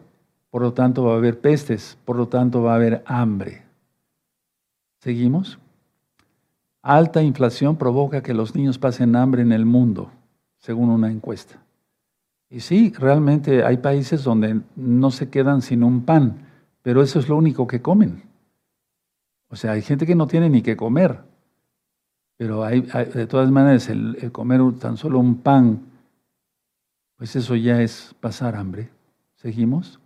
por 0.51 0.61
lo 0.61 0.73
tanto 0.73 1.05
va 1.05 1.13
a 1.13 1.17
haber 1.17 1.39
pestes, 1.39 1.97
por 2.05 2.17
lo 2.17 2.27
tanto 2.27 2.61
va 2.61 2.73
a 2.73 2.75
haber 2.75 3.01
hambre. 3.07 3.63
¿Seguimos? 4.99 5.57
Alta 6.83 7.23
inflación 7.23 7.77
provoca 7.77 8.21
que 8.21 8.33
los 8.33 8.53
niños 8.53 8.77
pasen 8.77 9.15
hambre 9.15 9.41
en 9.41 9.53
el 9.53 9.65
mundo, 9.65 10.11
según 10.59 10.89
una 10.89 11.09
encuesta. 11.09 11.57
Y 12.49 12.59
sí, 12.59 12.91
realmente 12.99 13.63
hay 13.63 13.77
países 13.77 14.25
donde 14.25 14.59
no 14.75 15.09
se 15.09 15.29
quedan 15.29 15.61
sin 15.61 15.83
un 15.83 16.03
pan, 16.03 16.45
pero 16.81 17.01
eso 17.01 17.19
es 17.19 17.29
lo 17.29 17.37
único 17.37 17.65
que 17.65 17.81
comen. 17.81 18.23
O 19.47 19.55
sea, 19.55 19.71
hay 19.71 19.81
gente 19.81 20.05
que 20.05 20.15
no 20.15 20.27
tiene 20.27 20.49
ni 20.49 20.61
que 20.61 20.75
comer, 20.75 21.21
pero 22.35 22.65
hay, 22.65 22.81
de 22.81 23.25
todas 23.25 23.49
maneras 23.51 23.87
el, 23.87 24.31
comer 24.33 24.59
tan 24.79 24.97
solo 24.97 25.17
un 25.19 25.37
pan, 25.37 25.79
pues 27.15 27.37
eso 27.37 27.55
ya 27.55 27.81
es 27.81 28.13
pasar 28.19 28.57
hambre. 28.57 28.89
¿Seguimos? 29.35 30.00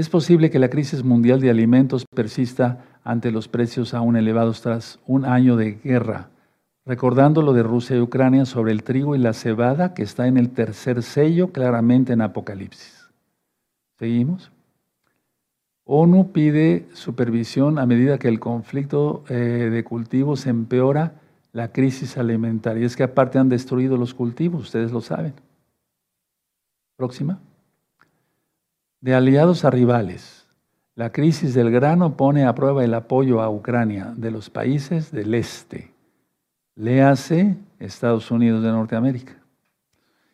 Es 0.00 0.08
posible 0.08 0.48
que 0.48 0.58
la 0.58 0.70
crisis 0.70 1.04
mundial 1.04 1.42
de 1.42 1.50
alimentos 1.50 2.06
persista 2.06 2.86
ante 3.04 3.30
los 3.30 3.48
precios 3.48 3.92
aún 3.92 4.16
elevados 4.16 4.62
tras 4.62 4.98
un 5.06 5.26
año 5.26 5.56
de 5.56 5.72
guerra, 5.72 6.30
recordando 6.86 7.42
lo 7.42 7.52
de 7.52 7.62
Rusia 7.62 7.96
y 7.96 8.00
Ucrania 8.00 8.46
sobre 8.46 8.72
el 8.72 8.82
trigo 8.82 9.14
y 9.14 9.18
la 9.18 9.34
cebada 9.34 9.92
que 9.92 10.02
está 10.02 10.26
en 10.26 10.38
el 10.38 10.52
tercer 10.52 11.02
sello 11.02 11.52
claramente 11.52 12.14
en 12.14 12.22
Apocalipsis. 12.22 13.10
¿Seguimos? 13.98 14.50
ONU 15.84 16.32
pide 16.32 16.88
supervisión 16.94 17.78
a 17.78 17.84
medida 17.84 18.16
que 18.16 18.28
el 18.28 18.40
conflicto 18.40 19.24
eh, 19.28 19.34
de 19.34 19.84
cultivos 19.84 20.46
empeora 20.46 21.20
la 21.52 21.72
crisis 21.72 22.16
alimentaria. 22.16 22.86
Es 22.86 22.96
que 22.96 23.02
aparte 23.02 23.38
han 23.38 23.50
destruido 23.50 23.98
los 23.98 24.14
cultivos, 24.14 24.62
ustedes 24.62 24.92
lo 24.92 25.02
saben. 25.02 25.34
Próxima. 26.96 27.38
De 29.00 29.14
aliados 29.14 29.64
a 29.64 29.70
rivales. 29.70 30.46
La 30.94 31.10
crisis 31.10 31.54
del 31.54 31.70
grano 31.70 32.16
pone 32.16 32.44
a 32.44 32.54
prueba 32.54 32.84
el 32.84 32.94
apoyo 32.94 33.40
a 33.40 33.48
Ucrania 33.48 34.12
de 34.16 34.30
los 34.30 34.50
países 34.50 35.10
del 35.10 35.34
este. 35.34 35.92
Léase 36.76 37.56
Estados 37.78 38.30
Unidos 38.30 38.62
de 38.62 38.70
Norteamérica. 38.70 39.36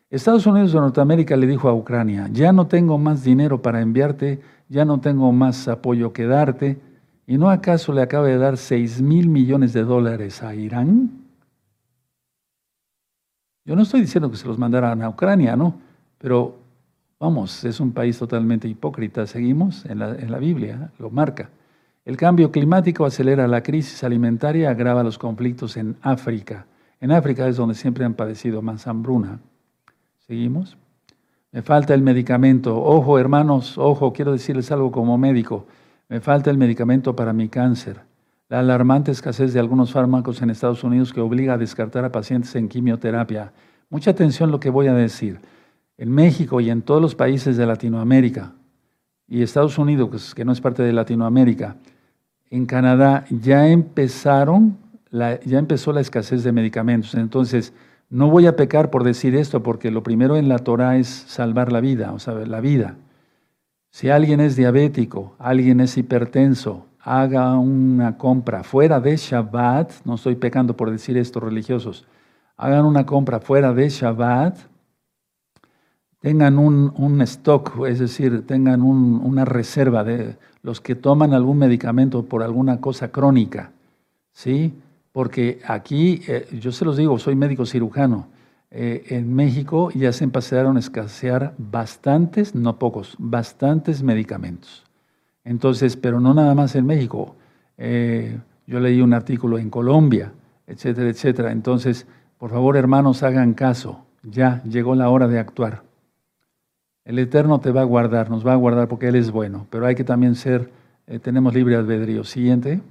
Estados 0.09 0.45
Unidos 0.45 0.73
de 0.73 0.79
Norteamérica 0.79 1.35
le 1.35 1.47
dijo 1.47 1.69
a 1.69 1.73
Ucrania, 1.73 2.29
ya 2.31 2.51
no 2.51 2.67
tengo 2.67 2.97
más 2.97 3.23
dinero 3.23 3.61
para 3.61 3.81
enviarte 3.81 4.41
ya 4.69 4.85
no 4.85 4.99
tengo 4.99 5.31
más 5.31 5.67
apoyo 5.67 6.13
que 6.13 6.25
darte. 6.25 6.79
¿Y 7.25 7.37
no 7.37 7.49
acaso 7.49 7.93
le 7.93 8.01
acaba 8.01 8.27
de 8.27 8.37
dar 8.37 8.57
6 8.57 9.01
mil 9.01 9.27
millones 9.27 9.73
de 9.73 9.83
dólares 9.83 10.43
a 10.43 10.55
Irán? 10.55 11.25
Yo 13.65 13.75
no 13.75 13.81
estoy 13.81 14.01
diciendo 14.01 14.31
que 14.31 14.37
se 14.37 14.47
los 14.47 14.57
mandaran 14.57 15.01
a 15.01 15.09
Ucrania, 15.09 15.55
¿no? 15.55 15.75
Pero 16.17 16.55
vamos, 17.19 17.63
es 17.63 17.79
un 17.79 17.91
país 17.91 18.17
totalmente 18.17 18.67
hipócrita, 18.67 19.25
seguimos 19.27 19.85
en 19.85 19.99
la, 19.99 20.39
Biblia, 20.39 20.91
lo 20.99 21.09
marca. 21.09 21.49
El 22.05 22.15
cambio 22.15 22.51
climático 22.51 23.05
acelera 23.05 23.47
la 23.47 23.63
crisis 23.63 24.03
alimentaria 24.03 24.69
agrava 24.69 25.03
los 25.03 25.17
conflictos 25.17 25.75
en 25.77 25.97
África. 26.01 26.65
En 27.01 27.11
África 27.11 27.47
es 27.47 27.57
donde 27.57 27.75
siempre 27.75 28.05
han 28.05 28.13
padecido 28.13 28.61
más 28.61 28.87
hambruna. 28.87 29.39
¿Seguimos? 30.25 30.77
Me 31.51 31.61
falta 31.61 31.93
el 31.93 32.01
medicamento. 32.01 32.81
Ojo, 32.81 33.19
hermanos, 33.19 33.77
ojo, 33.77 34.13
quiero 34.13 34.31
decirles 34.31 34.71
algo 34.71 34.91
como 34.91 35.17
médico. 35.17 35.65
Me 36.09 36.21
falta 36.21 36.49
el 36.49 36.57
medicamento 36.57 37.15
para 37.15 37.33
mi 37.33 37.49
cáncer. 37.49 38.01
La 38.49 38.59
alarmante 38.59 39.11
escasez 39.11 39.53
de 39.53 39.59
algunos 39.59 39.91
fármacos 39.91 40.41
en 40.41 40.49
Estados 40.49 40.83
Unidos 40.83 41.11
que 41.11 41.19
obliga 41.19 41.55
a 41.55 41.57
descartar 41.57 42.05
a 42.05 42.11
pacientes 42.11 42.55
en 42.55 42.69
quimioterapia. 42.69 43.51
Mucha 43.89 44.11
atención 44.11 44.51
lo 44.51 44.59
que 44.61 44.69
voy 44.69 44.87
a 44.87 44.93
decir. 44.93 45.41
En 45.97 46.11
México 46.11 46.61
y 46.61 46.69
en 46.69 46.83
todos 46.83 47.01
los 47.01 47.15
países 47.15 47.57
de 47.57 47.65
Latinoamérica 47.65 48.53
y 49.27 49.41
Estados 49.41 49.77
Unidos, 49.77 50.35
que 50.35 50.45
no 50.45 50.51
es 50.51 50.61
parte 50.61 50.83
de 50.83 50.93
Latinoamérica, 50.93 51.77
en 52.49 52.65
Canadá 52.65 53.25
ya 53.29 53.67
empezaron, 53.67 54.77
ya 55.11 55.59
empezó 55.59 55.91
la 55.91 56.01
escasez 56.01 56.43
de 56.43 56.51
medicamentos. 56.51 57.15
Entonces, 57.15 57.73
no 58.09 58.29
voy 58.29 58.45
a 58.45 58.55
pecar 58.55 58.89
por 58.89 59.03
decir 59.03 59.35
esto, 59.35 59.63
porque 59.63 59.91
lo 59.91 60.03
primero 60.03 60.37
en 60.37 60.47
la 60.47 60.59
Torah 60.59 60.97
es 60.97 61.07
salvar 61.07 61.71
la 61.71 61.81
vida, 61.81 62.13
o 62.13 62.19
sea, 62.19 62.35
la 62.35 62.61
vida. 62.61 62.95
Si 63.89 64.09
alguien 64.09 64.39
es 64.39 64.55
diabético, 64.55 65.35
alguien 65.39 65.81
es 65.81 65.97
hipertenso, 65.97 66.85
haga 66.99 67.57
una 67.57 68.17
compra 68.17 68.63
fuera 68.63 68.99
de 68.99 69.17
Shabbat, 69.17 70.05
no 70.05 70.15
estoy 70.15 70.35
pecando 70.35 70.77
por 70.77 70.91
decir 70.91 71.17
esto, 71.17 71.39
religiosos, 71.39 72.05
hagan 72.55 72.85
una 72.85 73.05
compra 73.05 73.39
fuera 73.39 73.73
de 73.73 73.89
Shabbat 73.89 74.57
tengan 76.27 76.59
un, 76.59 77.21
stock, 77.21 77.87
es 77.87 77.99
decir, 77.99 78.45
tengan 78.45 78.81
una 78.81 79.45
reserva 79.45 80.03
de 80.03 80.35
los 80.61 80.81
que 80.81 80.93
toman 80.93 81.33
algún 81.33 81.57
medicamento 81.57 82.25
por 82.25 82.43
alguna 82.43 82.81
cosa 82.81 83.13
crónica, 83.13 83.71
¿sí? 84.33 84.73
Porque 85.13 85.61
aquí, 85.65 86.21
eh, 86.27 86.45
yo 86.59 86.73
se 86.73 86.83
los 86.83 86.97
digo, 86.97 87.17
soy 87.17 87.37
médico 87.37 87.65
cirujano, 87.65 88.27
eh, 88.71 89.05
en 89.07 89.33
México 89.33 89.89
ya 89.91 90.11
se 90.11 90.25
empezaron 90.25 90.75
a 90.75 90.81
escasear 90.81 91.53
bastantes, 91.57 92.53
no 92.53 92.77
pocos, 92.77 93.15
bastantes 93.17 94.03
medicamentos. 94.03 94.83
Entonces, 95.45 95.95
pero 95.95 96.19
no 96.19 96.33
nada 96.33 96.53
más 96.55 96.75
en 96.75 96.85
México. 96.85 97.37
Eh, 97.77 98.37
yo 98.65 98.81
leí 98.81 98.99
un 98.99 99.13
artículo 99.13 99.59
en 99.59 99.69
Colombia, 99.69 100.33
etcétera, 100.67 101.09
etcétera. 101.09 101.53
Entonces, 101.53 102.05
por 102.37 102.49
favor, 102.49 102.75
hermanos, 102.75 103.23
hagan 103.23 103.53
caso. 103.53 104.03
Ya 104.23 104.61
llegó 104.63 104.93
la 104.93 105.09
hora 105.09 105.29
de 105.29 105.39
actuar. 105.39 105.86
El 107.07 107.19
Eterno 107.19 107.61
te 107.61 107.71
va 107.71 107.79
a 107.79 107.85
guardar, 107.85 108.29
nos 108.29 108.45
va 108.45 108.51
a 108.51 108.57
guardar 108.57 108.89
porque 108.89 109.07
Él 109.07 109.15
es 109.15 109.31
bueno, 109.31 109.65
pero 109.69 109.85
hay 109.85 109.95
que 109.95 110.03
también 110.03 110.35
ser, 110.35 110.69
eh, 111.07 111.19
tenemos 111.19 111.53
libre 111.53 111.77
albedrío. 111.77 112.25
Siguiente. 112.25 112.81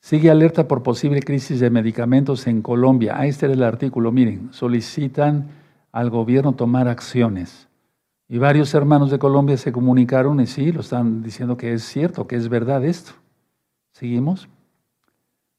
Sigue 0.00 0.28
alerta 0.28 0.66
por 0.66 0.82
posible 0.82 1.22
crisis 1.22 1.60
de 1.60 1.70
medicamentos 1.70 2.48
en 2.48 2.62
Colombia. 2.62 3.16
Ahí 3.16 3.28
está 3.28 3.46
el 3.46 3.62
artículo. 3.62 4.10
Miren, 4.10 4.48
solicitan 4.52 5.46
al 5.92 6.10
gobierno 6.10 6.54
tomar 6.54 6.88
acciones. 6.88 7.68
Y 8.28 8.38
varios 8.38 8.74
hermanos 8.74 9.12
de 9.12 9.20
Colombia 9.20 9.56
se 9.56 9.70
comunicaron 9.70 10.40
y 10.40 10.48
sí, 10.48 10.72
lo 10.72 10.80
están 10.80 11.22
diciendo 11.22 11.56
que 11.56 11.74
es 11.74 11.84
cierto, 11.84 12.26
que 12.26 12.34
es 12.34 12.48
verdad 12.48 12.84
esto. 12.84 13.12
Seguimos. 13.92 14.48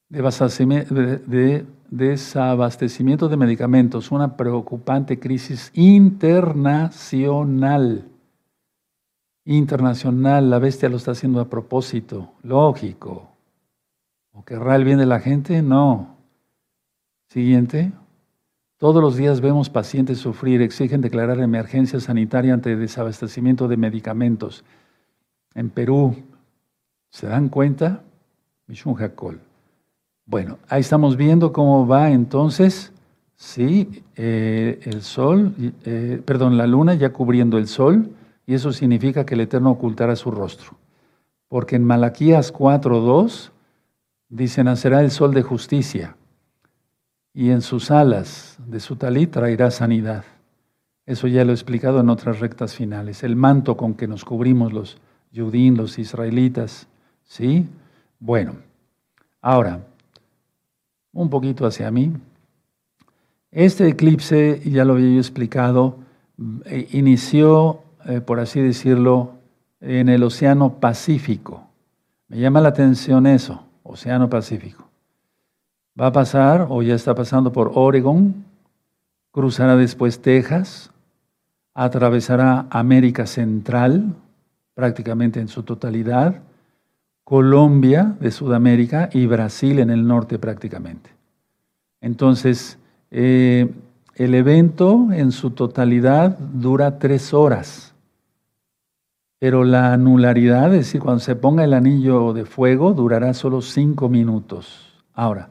De 0.09 1.65
desabastecimiento 1.97 3.27
de 3.29 3.37
medicamentos, 3.37 4.11
una 4.11 4.35
preocupante 4.35 5.19
crisis 5.19 5.71
internacional. 5.75 8.09
Internacional, 9.45 10.49
la 10.49 10.57
bestia 10.57 10.89
lo 10.89 10.97
está 10.97 11.11
haciendo 11.11 11.39
a 11.39 11.49
propósito, 11.49 12.31
lógico. 12.41 13.29
¿O 14.31 14.43
querrá 14.43 14.75
el 14.75 14.85
bien 14.85 14.97
de 14.97 15.05
la 15.05 15.19
gente? 15.19 15.61
No. 15.61 16.17
Siguiente. 17.27 17.91
Todos 18.77 18.99
los 18.99 19.15
días 19.15 19.39
vemos 19.39 19.69
pacientes 19.69 20.17
sufrir, 20.17 20.63
exigen 20.63 21.01
declarar 21.01 21.39
emergencia 21.41 21.99
sanitaria 21.99 22.55
ante 22.55 22.75
desabastecimiento 22.75 23.67
de 23.67 23.77
medicamentos. 23.77 24.65
En 25.53 25.69
Perú, 25.69 26.15
¿se 27.11 27.27
dan 27.27 27.49
cuenta? 27.49 28.01
Mishun 28.65 28.99
Hakol. 28.99 29.52
Bueno, 30.25 30.57
ahí 30.69 30.79
estamos 30.79 31.17
viendo 31.17 31.51
cómo 31.51 31.85
va 31.85 32.11
entonces, 32.11 32.93
sí, 33.35 34.03
eh, 34.15 34.79
el 34.83 35.01
sol, 35.01 35.53
eh, 35.83 36.21
perdón, 36.25 36.57
la 36.57 36.65
luna 36.65 36.93
ya 36.93 37.11
cubriendo 37.11 37.57
el 37.57 37.67
sol, 37.67 38.09
y 38.45 38.53
eso 38.53 38.71
significa 38.71 39.25
que 39.25 39.35
el 39.35 39.41
Eterno 39.41 39.71
ocultará 39.71 40.15
su 40.15 40.31
rostro. 40.31 40.77
Porque 41.49 41.75
en 41.75 41.83
Malaquías 41.83 42.53
4.2 42.53 43.51
dice, 44.29 44.63
nacerá 44.63 45.01
el 45.01 45.11
sol 45.11 45.33
de 45.33 45.43
justicia, 45.43 46.15
y 47.33 47.49
en 47.49 47.61
sus 47.61 47.91
alas 47.91 48.57
de 48.65 48.79
su 48.79 48.95
talí 48.95 49.27
traerá 49.27 49.71
sanidad. 49.71 50.23
Eso 51.05 51.27
ya 51.27 51.43
lo 51.43 51.51
he 51.51 51.55
explicado 51.55 51.99
en 51.99 52.09
otras 52.09 52.39
rectas 52.39 52.75
finales. 52.75 53.23
El 53.23 53.35
manto 53.35 53.75
con 53.75 53.93
que 53.93 54.07
nos 54.07 54.23
cubrimos 54.23 54.71
los 54.71 54.97
judíos, 55.35 55.77
los 55.77 55.99
israelitas, 55.99 56.87
¿sí? 57.23 57.67
Bueno, 58.19 58.53
ahora, 59.41 59.81
un 61.13 61.29
poquito 61.29 61.65
hacia 61.65 61.89
mí. 61.91 62.11
Este 63.51 63.87
eclipse, 63.87 64.61
ya 64.65 64.83
lo 64.83 64.93
había 64.93 65.13
yo 65.13 65.19
explicado, 65.19 65.97
eh, 66.65 66.87
inició, 66.91 67.81
eh, 68.05 68.19
por 68.19 68.39
así 68.39 68.59
decirlo, 68.59 69.33
en 69.79 70.09
el 70.09 70.23
Océano 70.23 70.79
Pacífico. 70.79 71.67
Me 72.27 72.39
llama 72.39 72.61
la 72.61 72.69
atención 72.69 73.27
eso, 73.27 73.63
Océano 73.83 74.29
Pacífico. 74.29 74.89
Va 75.99 76.07
a 76.07 76.11
pasar, 76.11 76.67
o 76.69 76.81
ya 76.81 76.95
está 76.95 77.13
pasando 77.13 77.51
por 77.51 77.71
Oregon, 77.75 78.43
cruzará 79.31 79.75
después 79.75 80.19
Texas, 80.19 80.89
atravesará 81.75 82.65
América 82.71 83.27
Central, 83.27 84.15
prácticamente 84.73 85.39
en 85.39 85.47
su 85.47 85.61
totalidad, 85.61 86.41
Colombia 87.23 88.15
de 88.19 88.31
Sudamérica 88.31 89.09
y 89.13 89.25
Brasil 89.25 89.79
en 89.79 89.89
el 89.89 90.05
norte 90.05 90.39
prácticamente. 90.39 91.09
Entonces, 92.01 92.77
eh, 93.11 93.73
el 94.15 94.35
evento 94.35 95.07
en 95.11 95.31
su 95.31 95.51
totalidad 95.51 96.37
dura 96.37 96.99
tres 96.99 97.33
horas, 97.33 97.93
pero 99.39 99.63
la 99.63 99.93
anularidad, 99.93 100.73
es 100.73 100.85
decir, 100.85 101.01
cuando 101.01 101.19
se 101.19 101.35
ponga 101.35 101.63
el 101.63 101.73
anillo 101.73 102.33
de 102.33 102.45
fuego, 102.45 102.93
durará 102.93 103.33
solo 103.33 103.61
cinco 103.61 104.09
minutos. 104.09 105.03
Ahora, 105.13 105.49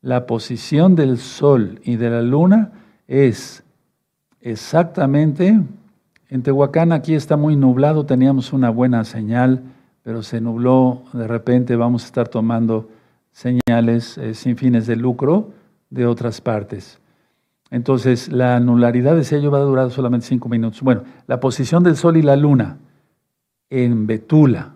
la 0.00 0.26
posición 0.26 0.94
del 0.96 1.18
Sol 1.18 1.80
y 1.84 1.96
de 1.96 2.10
la 2.10 2.22
Luna 2.22 2.72
es 3.06 3.64
exactamente, 4.40 5.60
en 6.28 6.42
Tehuacán 6.42 6.92
aquí 6.92 7.14
está 7.14 7.36
muy 7.36 7.56
nublado, 7.56 8.06
teníamos 8.06 8.52
una 8.52 8.70
buena 8.70 9.04
señal 9.04 9.62
pero 10.08 10.22
se 10.22 10.40
nubló, 10.40 11.02
de 11.12 11.28
repente 11.28 11.76
vamos 11.76 12.02
a 12.02 12.06
estar 12.06 12.28
tomando 12.28 12.88
señales 13.30 14.16
eh, 14.16 14.32
sin 14.32 14.56
fines 14.56 14.86
de 14.86 14.96
lucro 14.96 15.50
de 15.90 16.06
otras 16.06 16.40
partes. 16.40 16.98
Entonces, 17.70 18.32
la 18.32 18.56
anularidad 18.56 19.16
de 19.16 19.24
sello 19.24 19.50
va 19.50 19.58
a 19.58 19.64
durar 19.64 19.90
solamente 19.90 20.26
cinco 20.26 20.48
minutos. 20.48 20.80
Bueno, 20.80 21.02
la 21.26 21.40
posición 21.40 21.82
del 21.84 21.94
Sol 21.94 22.16
y 22.16 22.22
la 22.22 22.36
Luna 22.36 22.78
en 23.68 24.06
Betula, 24.06 24.72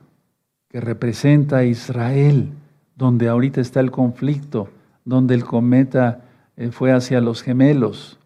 que 0.68 0.82
representa 0.82 1.56
a 1.56 1.64
Israel, 1.64 2.50
donde 2.94 3.30
ahorita 3.30 3.62
está 3.62 3.80
el 3.80 3.90
conflicto, 3.90 4.68
donde 5.06 5.34
el 5.34 5.46
cometa 5.46 6.20
eh, 6.58 6.70
fue 6.72 6.92
hacia 6.92 7.22
los 7.22 7.40
gemelos, 7.40 8.18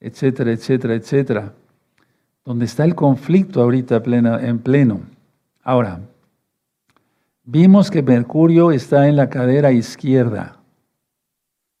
etcétera, 0.00 0.50
etcétera, 0.50 0.94
etcétera. 0.94 1.52
Donde 2.44 2.64
está 2.64 2.84
el 2.84 2.96
conflicto 2.96 3.62
ahorita 3.62 4.02
en 4.40 4.58
pleno. 4.58 5.02
Ahora, 5.62 6.00
Vimos 7.50 7.90
que 7.90 8.02
Mercurio 8.02 8.72
está 8.72 9.08
en 9.08 9.16
la 9.16 9.30
cadera 9.30 9.72
izquierda, 9.72 10.58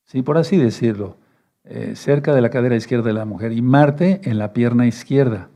sí, 0.06 0.22
por 0.22 0.38
así 0.38 0.56
decirlo, 0.56 1.18
eh, 1.64 1.92
cerca 1.94 2.34
de 2.34 2.40
la 2.40 2.48
cadera 2.48 2.74
izquierda 2.74 3.08
de 3.08 3.12
la 3.12 3.26
mujer, 3.26 3.52
y 3.52 3.60
Marte 3.60 4.22
en 4.24 4.38
la 4.38 4.54
pierna 4.54 4.86
izquierda. 4.86 5.50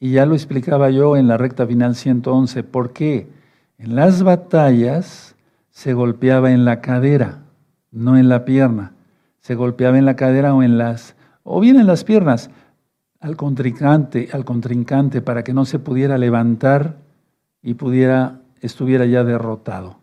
Y 0.00 0.10
ya 0.10 0.26
lo 0.26 0.34
explicaba 0.34 0.90
yo 0.90 1.16
en 1.16 1.28
la 1.28 1.36
recta 1.36 1.64
final 1.64 1.94
111, 1.94 2.64
¿por 2.64 2.92
qué? 2.92 3.28
En 3.78 3.94
las 3.94 4.24
batallas 4.24 5.36
se 5.70 5.92
golpeaba 5.92 6.50
en 6.50 6.64
la 6.64 6.80
cadera, 6.80 7.44
no 7.92 8.18
en 8.18 8.28
la 8.28 8.44
pierna. 8.44 8.94
Se 9.38 9.54
golpeaba 9.54 9.96
en 9.96 10.06
la 10.06 10.16
cadera 10.16 10.56
o 10.56 10.64
en 10.64 10.76
las, 10.76 11.14
o 11.44 11.60
bien 11.60 11.78
en 11.78 11.86
las 11.86 12.02
piernas, 12.02 12.50
al 13.20 13.36
contrincante, 13.36 14.28
al 14.32 14.44
contrincante 14.44 15.22
para 15.22 15.44
que 15.44 15.54
no 15.54 15.66
se 15.66 15.78
pudiera 15.78 16.18
levantar 16.18 16.96
y 17.62 17.74
pudiera 17.74 18.40
estuviera 18.60 19.06
ya 19.06 19.24
derrotado. 19.24 19.98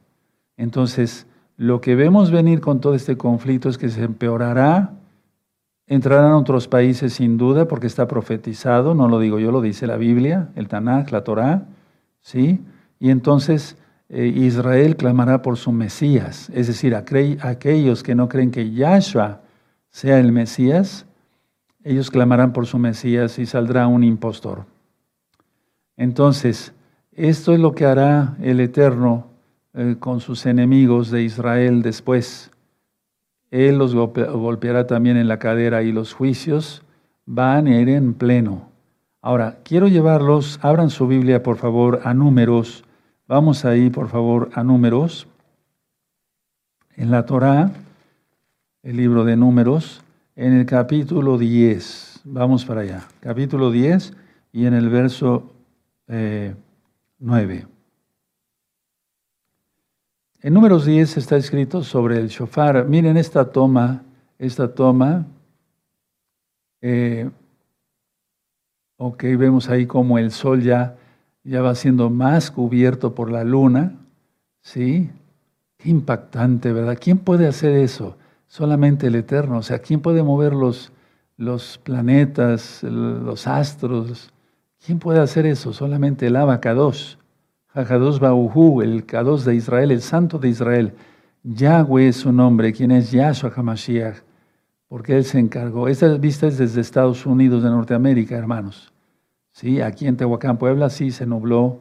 Entonces, 0.58 1.28
lo 1.58 1.82
que 1.82 1.96
vemos 1.96 2.32
venir 2.32 2.62
con 2.62 2.82
todo 2.82 2.96
este 2.96 3.18
conflicto 3.18 3.70
es 3.70 3.78
que 3.78 3.90
se 3.90 4.04
empeorará, 4.04 4.94
entrarán 5.88 6.34
otros 6.34 6.68
países 6.68 7.14
sin 7.14 7.38
duda 7.38 7.68
porque 7.68 7.88
está 7.88 8.08
profetizado, 8.08 8.96
no 8.96 9.08
lo 9.08 9.20
digo 9.20 9.40
yo, 9.40 9.52
lo 9.52 9.62
dice 9.62 9.88
la 9.88 9.98
Biblia, 9.98 10.50
el 10.56 10.68
Tanakh, 10.68 11.12
la 11.12 11.24
Torá, 11.24 11.66
¿sí? 12.22 12.62
Y 13.00 13.10
entonces 13.10 13.78
eh, 14.10 14.28
Israel 14.28 14.96
clamará 14.96 15.42
por 15.42 15.58
su 15.58 15.72
Mesías, 15.72 16.50
es 16.54 16.68
decir, 16.68 16.96
aquellos 16.96 18.04
que 18.04 18.16
no 18.16 18.30
creen 18.30 18.52
que 18.52 18.72
Yahshua 18.72 19.42
sea 19.90 20.20
el 20.20 20.32
Mesías, 20.32 21.06
ellos 21.84 22.10
clamarán 22.10 22.54
por 22.54 22.66
su 22.66 22.80
Mesías 22.80 23.38
y 23.40 23.46
saldrá 23.46 23.88
un 23.88 24.04
impostor. 24.04 24.66
Entonces, 25.98 26.74
esto 27.16 27.54
es 27.54 27.60
lo 27.60 27.74
que 27.74 27.86
hará 27.86 28.36
el 28.42 28.60
Eterno 28.60 29.28
eh, 29.74 29.96
con 30.00 30.20
sus 30.20 30.46
enemigos 30.46 31.12
de 31.12 31.24
Israel 31.24 31.82
después. 31.82 32.52
Él 33.52 33.78
los 33.78 33.94
golpeará 33.94 34.88
también 34.88 35.18
en 35.18 35.28
la 35.28 35.38
cadera 35.38 35.84
y 35.84 35.92
los 35.92 36.14
juicios 36.14 36.84
van 37.26 37.68
a 37.68 37.80
ir 37.80 37.90
en 37.90 38.14
pleno. 38.16 38.70
Ahora, 39.22 39.60
quiero 39.64 39.88
llevarlos, 39.88 40.60
abran 40.62 40.90
su 40.90 41.08
Biblia 41.08 41.44
por 41.44 41.58
favor 41.58 42.02
a 42.04 42.14
números. 42.14 42.84
Vamos 43.28 43.64
ahí 43.64 43.90
por 43.90 44.10
favor 44.10 44.50
a 44.54 44.64
números. 44.64 45.28
En 46.96 47.12
la 47.12 47.26
Torá, 47.26 47.72
el 48.82 48.98
libro 48.98 49.24
de 49.24 49.38
números, 49.38 50.04
en 50.36 50.54
el 50.54 50.66
capítulo 50.66 51.38
10. 51.38 52.22
Vamos 52.26 52.66
para 52.66 52.82
allá. 52.82 53.08
Capítulo 53.20 53.72
10 53.72 54.14
y 54.52 54.66
en 54.66 54.74
el 54.74 54.90
verso... 54.90 55.52
Eh, 56.08 56.56
9. 57.24 57.68
En 60.42 60.54
números 60.54 60.86
10 60.86 61.18
está 61.18 61.38
escrito 61.38 61.84
sobre 61.84 62.18
el 62.18 62.28
shofar. 62.28 62.86
Miren 62.88 63.18
esta 63.18 63.52
toma, 63.52 64.04
esta 64.38 64.74
toma. 64.74 65.26
Eh, 66.82 67.30
Ok, 69.06 69.24
vemos 69.38 69.70
ahí 69.70 69.86
como 69.86 70.18
el 70.18 70.32
sol 70.32 70.62
ya, 70.62 70.96
ya 71.44 71.62
va 71.62 71.76
siendo 71.76 72.10
más 72.10 72.52
cubierto 72.52 73.14
por 73.14 73.30
la 73.32 73.44
luna. 73.44 73.98
¿Sí? 74.62 75.10
Qué 75.78 75.90
impactante, 75.90 76.72
¿verdad? 76.72 76.98
¿Quién 77.02 77.18
puede 77.18 77.48
hacer 77.48 77.74
eso? 77.74 78.18
Solamente 78.48 79.08
el 79.08 79.16
Eterno. 79.16 79.58
O 79.58 79.62
sea, 79.62 79.80
¿quién 79.80 80.00
puede 80.00 80.24
mover 80.24 80.54
los, 80.54 80.94
los 81.36 81.80
planetas, 81.80 82.82
los 82.84 83.46
astros? 83.46 84.32
¿Quién 84.86 85.00
puede 85.00 85.22
hacer 85.22 85.46
eso? 85.46 85.72
Solamente 85.72 86.28
el 86.28 86.36
Abacados. 86.36 87.18
Jajados 87.68 88.20
Bauhu, 88.20 88.82
el 88.82 89.06
Kados 89.06 89.46
de 89.46 89.56
Israel, 89.56 89.92
el 89.92 90.02
Santo 90.02 90.40
de 90.40 90.50
Israel. 90.50 90.94
Yahweh 91.44 92.10
es 92.10 92.18
su 92.18 92.34
nombre, 92.34 92.74
quien 92.74 92.92
es 92.92 93.10
Yahshua 93.12 93.54
HaMashiach, 93.56 94.18
porque 94.90 95.16
Él 95.16 95.24
se 95.24 95.40
encargó. 95.40 95.88
Esta 95.88 96.10
vista 96.18 96.48
es 96.48 96.58
desde 96.58 96.82
Estados 96.82 97.26
Unidos 97.26 97.64
de 97.64 97.70
Norteamérica, 97.70 98.36
hermanos. 98.36 98.92
Sí, 99.52 99.80
aquí 99.80 100.06
en 100.06 100.18
Tehuacán, 100.18 100.58
Puebla, 100.58 100.90
sí 100.90 101.12
se 101.12 101.26
nubló, 101.26 101.80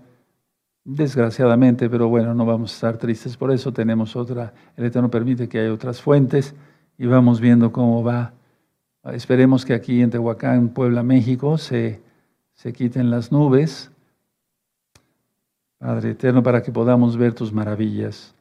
desgraciadamente, 0.85 1.91
pero 1.91 2.09
bueno, 2.09 2.35
no 2.35 2.47
vamos 2.47 2.73
a 2.73 2.75
estar 2.75 2.97
tristes 2.99 3.37
por 3.37 3.51
eso. 3.51 3.73
Tenemos 3.73 4.15
otra, 4.15 4.55
el 4.77 4.85
Eterno 4.85 5.11
permite 5.11 5.49
que 5.49 5.59
haya 5.59 5.73
otras 5.73 6.01
fuentes 6.01 6.55
y 6.99 7.07
vamos 7.07 7.41
viendo 7.41 7.73
cómo 7.73 8.05
va. 8.05 8.33
Esperemos 9.13 9.65
que 9.65 9.75
aquí 9.75 10.03
en 10.03 10.11
Tehuacán, 10.11 10.69
Puebla, 10.69 11.03
México, 11.03 11.59
se, 11.59 12.01
se 12.55 12.73
quiten 12.73 13.11
las 13.11 13.33
nubes 13.33 13.93
Padre 15.83 16.11
eterno, 16.11 16.45
para 16.45 16.63
que 16.63 16.71
podamos 16.71 17.17
ver 17.17 17.35
tus 17.35 17.53
maravillas. 17.53 18.37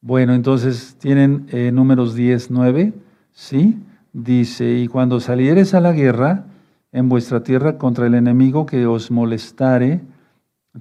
Bueno, 0.00 0.32
entonces 0.32 0.96
tienen 0.98 1.46
eh, 1.50 1.70
números 1.70 2.14
10, 2.14 2.50
9, 2.50 2.94
¿sí? 3.32 3.78
Dice, 4.14 4.78
y 4.78 4.88
cuando 4.88 5.20
salieres 5.20 5.74
a 5.74 5.82
la 5.82 5.92
guerra 5.92 6.46
en 6.92 7.10
vuestra 7.10 7.42
tierra 7.42 7.76
contra 7.76 8.06
el 8.06 8.14
enemigo 8.14 8.64
que 8.64 8.86
os 8.86 9.10
molestare, 9.10 10.00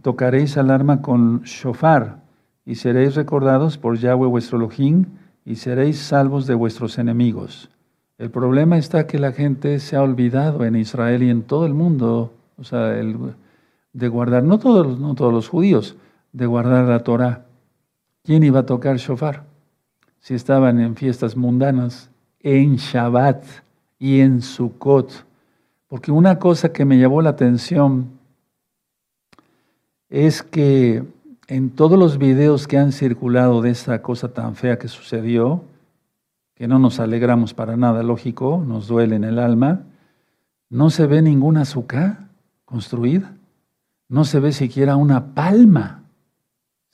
tocaréis 0.01 0.55
alarma 0.55 1.01
con 1.01 1.41
shofar, 1.41 2.21
y 2.65 2.75
seréis 2.75 3.15
recordados 3.15 3.77
por 3.77 3.97
Yahweh 3.97 4.29
vuestro 4.29 4.57
Elohim, 4.57 5.07
y 5.43 5.57
seréis 5.57 5.99
salvos 5.99 6.47
de 6.47 6.55
vuestros 6.55 6.97
enemigos. 6.97 7.69
El 8.17 8.31
problema 8.31 8.77
está 8.77 9.05
que 9.05 9.19
la 9.19 9.33
gente 9.33 9.79
se 9.79 9.97
ha 9.97 10.01
olvidado 10.01 10.63
en 10.63 10.77
Israel 10.77 11.23
y 11.23 11.29
en 11.29 11.41
todo 11.41 11.65
el 11.65 11.73
mundo, 11.73 12.31
o 12.57 12.63
sea, 12.63 12.93
de 13.93 14.07
guardar, 14.07 14.43
no 14.43 14.59
todos, 14.59 14.99
no 14.99 15.15
todos 15.15 15.33
los 15.33 15.47
judíos, 15.47 15.95
de 16.31 16.45
guardar 16.45 16.85
la 16.85 16.99
Torah. 16.99 17.45
¿Quién 18.23 18.43
iba 18.43 18.61
a 18.61 18.65
tocar 18.65 18.97
shofar? 18.97 19.43
Si 20.19 20.33
estaban 20.33 20.79
en 20.79 20.95
fiestas 20.95 21.37
mundanas, 21.37 22.09
en 22.39 22.75
Shabbat 22.75 23.43
y 23.99 24.19
en 24.19 24.41
Sukkot. 24.41 25.25
Porque 25.87 26.11
una 26.11 26.39
cosa 26.39 26.73
que 26.73 26.85
me 26.85 26.97
llamó 26.97 27.21
la 27.21 27.29
atención 27.31 28.09
es 30.09 30.41
que 30.43 31.03
en 31.47 31.69
todos 31.69 31.97
los 31.99 32.17
videos 32.17 32.67
que 32.67 32.77
han 32.77 32.91
circulado 32.91 33.61
de 33.61 33.69
esta 33.69 34.01
cosa 34.01 34.33
tan 34.33 34.55
fea 34.55 34.79
que 34.79 34.87
sucedió, 34.87 35.63
que 36.55 36.67
no 36.67 36.79
nos 36.79 36.99
alegramos 36.99 37.53
para 37.53 37.77
nada, 37.77 38.01
lógico, 38.01 38.63
nos 38.65 38.87
duele 38.87 39.15
en 39.15 39.23
el 39.23 39.39
alma, 39.39 39.83
no 40.69 40.89
se 40.89 41.05
ve 41.05 41.21
ninguna 41.21 41.61
azúcar 41.61 42.24
construida, 42.75 43.37
no 44.09 44.25
se 44.25 44.41
ve 44.41 44.51
siquiera 44.51 44.97
una 44.97 45.33
palma 45.33 46.05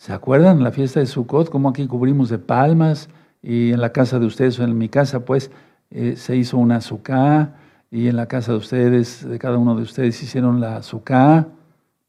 ¿Se 0.02 0.14
acuerdan 0.14 0.64
la 0.64 0.72
fiesta 0.72 1.00
de 1.00 1.06
Sukkot? 1.06 1.52
Cómo 1.52 1.70
aquí 1.70 1.86
cubrimos 1.86 2.30
de 2.30 2.40
palmas 2.40 3.08
y 3.44 3.72
en 3.72 3.82
la 3.82 3.92
casa 3.92 4.18
de 4.18 4.26
ustedes 4.26 4.60
o 4.60 4.64
en 4.64 4.76
mi 4.76 4.90
casa, 4.90 5.26
pues 5.26 5.52
eh, 5.92 6.16
se 6.18 6.36
hizo 6.36 6.58
una 6.58 6.78
azúcar 6.78 7.54
y 7.92 8.08
en 8.08 8.16
la 8.16 8.26
casa 8.26 8.54
de 8.54 8.58
ustedes, 8.58 9.24
de 9.30 9.38
cada 9.38 9.60
uno 9.60 9.76
de 9.76 9.84
ustedes 9.84 10.24
hicieron 10.24 10.60
la 10.60 10.78
azúcar. 10.78 11.50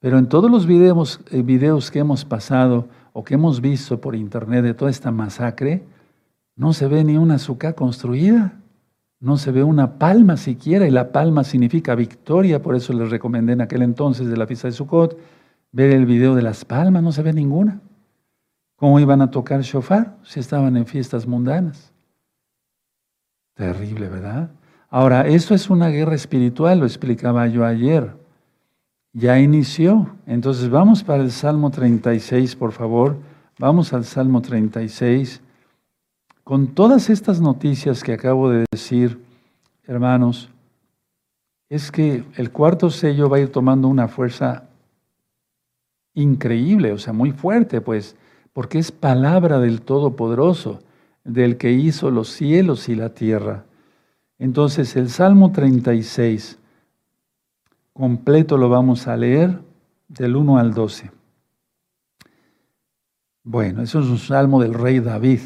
Pero 0.00 0.16
en 0.16 0.26
todos 0.26 0.50
los 0.50 0.64
videos, 0.64 1.20
eh, 1.30 1.42
videos 1.42 1.90
que 1.90 1.98
hemos 1.98 2.24
pasado 2.24 2.88
o 3.12 3.24
que 3.24 3.34
hemos 3.34 3.60
visto 3.60 4.00
por 4.00 4.16
internet 4.16 4.64
de 4.64 4.72
toda 4.72 4.90
esta 4.90 5.10
masacre, 5.10 5.82
no 6.56 6.72
se 6.72 6.88
ve 6.88 7.04
ni 7.04 7.18
una 7.18 7.34
azúcar 7.34 7.74
construida, 7.74 8.54
no 9.22 9.36
se 9.36 9.52
ve 9.52 9.62
una 9.62 9.98
palma 9.98 10.36
siquiera, 10.36 10.86
y 10.86 10.90
la 10.90 11.12
palma 11.12 11.44
significa 11.44 11.94
victoria, 11.94 12.60
por 12.60 12.74
eso 12.74 12.92
les 12.92 13.08
recomendé 13.08 13.52
en 13.52 13.60
aquel 13.60 13.82
entonces 13.82 14.26
de 14.26 14.36
la 14.36 14.48
fiesta 14.48 14.66
de 14.66 14.72
Sukkot 14.72 15.16
ver 15.70 15.92
el 15.92 16.06
video 16.06 16.34
de 16.34 16.42
las 16.42 16.64
palmas, 16.64 17.04
no 17.04 17.12
se 17.12 17.22
ve 17.22 17.32
ninguna. 17.32 17.80
¿Cómo 18.74 18.98
iban 18.98 19.22
a 19.22 19.30
tocar 19.30 19.62
shofar 19.62 20.16
si 20.24 20.40
estaban 20.40 20.76
en 20.76 20.86
fiestas 20.86 21.24
mundanas? 21.24 21.92
Terrible, 23.54 24.08
¿verdad? 24.08 24.50
Ahora, 24.90 25.28
esto 25.28 25.54
es 25.54 25.70
una 25.70 25.88
guerra 25.88 26.16
espiritual, 26.16 26.80
lo 26.80 26.84
explicaba 26.84 27.46
yo 27.46 27.64
ayer. 27.64 28.10
Ya 29.12 29.38
inició. 29.38 30.16
Entonces 30.26 30.68
vamos 30.68 31.04
para 31.04 31.22
el 31.22 31.30
Salmo 31.30 31.70
36, 31.70 32.56
por 32.56 32.72
favor. 32.72 33.18
Vamos 33.56 33.92
al 33.92 34.04
Salmo 34.04 34.42
36. 34.42 35.40
Con 36.52 36.66
todas 36.66 37.08
estas 37.08 37.40
noticias 37.40 38.04
que 38.04 38.12
acabo 38.12 38.50
de 38.50 38.66
decir, 38.70 39.18
hermanos, 39.84 40.50
es 41.70 41.90
que 41.90 42.24
el 42.36 42.50
cuarto 42.50 42.90
sello 42.90 43.30
va 43.30 43.38
a 43.38 43.40
ir 43.40 43.50
tomando 43.50 43.88
una 43.88 44.06
fuerza 44.06 44.68
increíble, 46.12 46.92
o 46.92 46.98
sea, 46.98 47.14
muy 47.14 47.30
fuerte, 47.30 47.80
pues, 47.80 48.16
porque 48.52 48.78
es 48.78 48.92
palabra 48.92 49.60
del 49.60 49.80
Todopoderoso, 49.80 50.80
del 51.24 51.56
que 51.56 51.72
hizo 51.72 52.10
los 52.10 52.28
cielos 52.28 52.90
y 52.90 52.96
la 52.96 53.14
tierra. 53.14 53.64
Entonces, 54.38 54.94
el 54.96 55.08
Salmo 55.08 55.52
36, 55.52 56.58
completo 57.94 58.58
lo 58.58 58.68
vamos 58.68 59.08
a 59.08 59.16
leer 59.16 59.58
del 60.06 60.36
1 60.36 60.58
al 60.58 60.74
12. 60.74 61.10
Bueno, 63.42 63.80
eso 63.80 64.00
es 64.00 64.06
un 64.06 64.18
salmo 64.18 64.60
del 64.60 64.74
rey 64.74 65.00
David. 65.00 65.40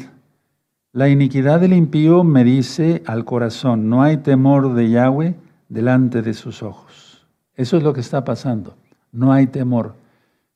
La 0.97 1.09
iniquidad 1.09 1.59
del 1.59 1.73
impío 1.73 2.23
me 2.23 2.43
dice 2.43 3.03
al 3.05 3.23
corazón, 3.23 3.87
no 3.87 4.01
hay 4.01 4.17
temor 4.17 4.73
de 4.73 4.89
Yahweh 4.89 5.35
delante 5.69 6.23
de 6.23 6.33
sus 6.33 6.63
ojos. 6.63 7.27
Eso 7.53 7.77
es 7.77 7.83
lo 7.83 7.93
que 7.93 7.99
está 7.99 8.25
pasando, 8.25 8.75
no 9.11 9.31
hay 9.31 9.45
temor. 9.45 9.93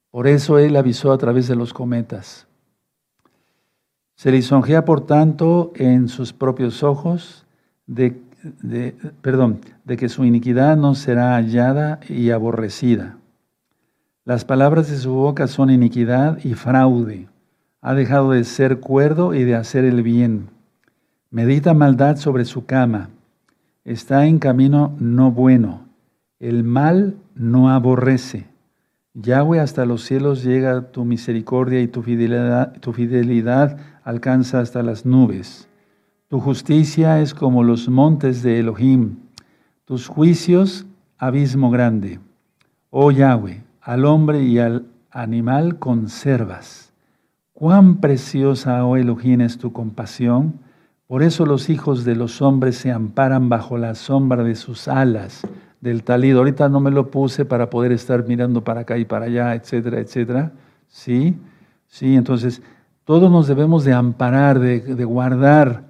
Por 0.10 0.26
eso 0.26 0.58
él 0.58 0.76
avisó 0.78 1.12
a 1.12 1.20
través 1.20 1.48
de 1.48 1.56
los 1.56 1.76
cometas. 1.76 2.48
Se 4.16 4.32
lisonjea, 4.32 4.84
por 4.84 5.06
tanto, 5.06 5.74
en 5.76 6.08
sus 6.08 6.34
propios 6.34 6.82
ojos 6.82 7.46
de, 7.86 8.20
perdón, 9.22 9.60
de 9.86 9.96
que 9.96 10.10
su 10.10 10.26
iniquidad 10.26 10.76
no 10.76 10.96
será 10.96 11.36
hallada 11.36 12.00
y 12.10 12.32
aborrecida. 12.32 13.16
Las 14.26 14.44
palabras 14.44 14.90
de 14.90 14.98
su 14.98 15.14
boca 15.14 15.46
son 15.46 15.70
iniquidad 15.70 16.44
y 16.44 16.56
fraude. 16.56 17.28
Ha 17.82 17.96
dejado 17.96 18.32
de 18.32 18.44
ser 18.44 18.80
cuerdo 18.80 19.34
y 19.34 19.44
de 19.44 19.56
hacer 19.56 19.86
el 19.86 20.04
bien. 20.04 20.50
Medita 21.32 21.74
maldad 21.74 22.18
sobre 22.18 22.46
su 22.46 22.66
cama. 22.66 23.10
Está 23.84 24.28
en 24.28 24.38
camino 24.38 24.96
no 25.00 25.32
bueno. 25.32 25.88
El 26.40 26.64
mal 26.64 27.18
no 27.34 27.72
aborrece. 27.72 28.48
Yahweh, 29.14 29.60
hasta 29.60 29.86
los 29.86 30.04
cielos 30.04 30.44
llega 30.44 30.92
tu 30.92 31.06
misericordia 31.06 31.82
y 31.82 31.88
tu 31.88 32.02
fidelidad, 32.02 32.80
tu 32.80 32.94
fidelidad 32.94 33.78
alcanza 34.04 34.60
hasta 34.60 34.84
las 34.84 35.06
nubes. 35.06 35.68
Tu 36.30 36.40
justicia 36.40 37.20
es 37.20 37.34
como 37.34 37.64
los 37.64 37.90
montes 37.90 38.42
de 38.42 38.60
Elohim, 38.60 39.18
tus 39.84 40.08
juicios 40.08 40.86
abismo 41.18 41.72
grande. 41.72 42.20
Oh 42.90 43.12
Yahweh, 43.12 43.64
al 43.82 44.06
hombre 44.06 44.44
y 44.44 44.60
al 44.60 44.86
animal 45.10 45.78
conservas. 45.78 46.91
Cuán 47.62 47.98
preciosa, 47.98 48.84
oh 48.84 48.98
Elohim, 48.98 49.42
es 49.42 49.60
tu 49.60 49.72
compasión. 49.72 50.56
Por 51.06 51.22
eso 51.22 51.46
los 51.46 51.70
hijos 51.70 52.06
de 52.06 52.16
los 52.16 52.42
hombres 52.42 52.76
se 52.76 52.92
amparan 52.92 53.50
bajo 53.50 53.78
la 53.78 53.94
sombra 53.94 54.44
de 54.44 54.56
sus 54.56 54.88
alas 54.88 55.42
del 55.80 56.02
talid. 56.02 56.38
Ahorita 56.38 56.70
no 56.70 56.80
me 56.80 56.90
lo 56.90 57.12
puse 57.12 57.46
para 57.46 57.70
poder 57.70 57.92
estar 57.92 58.28
mirando 58.28 58.64
para 58.64 58.82
acá 58.82 58.98
y 58.98 59.06
para 59.06 59.28
allá, 59.28 59.54
etcétera, 59.54 60.00
etcétera. 60.00 60.54
Sí, 60.88 61.38
sí, 61.86 62.16
entonces 62.16 62.64
todos 63.06 63.30
nos 63.30 63.48
debemos 63.48 63.86
de 63.86 63.94
amparar, 63.94 64.58
de, 64.58 65.06
guardar, 65.06 65.84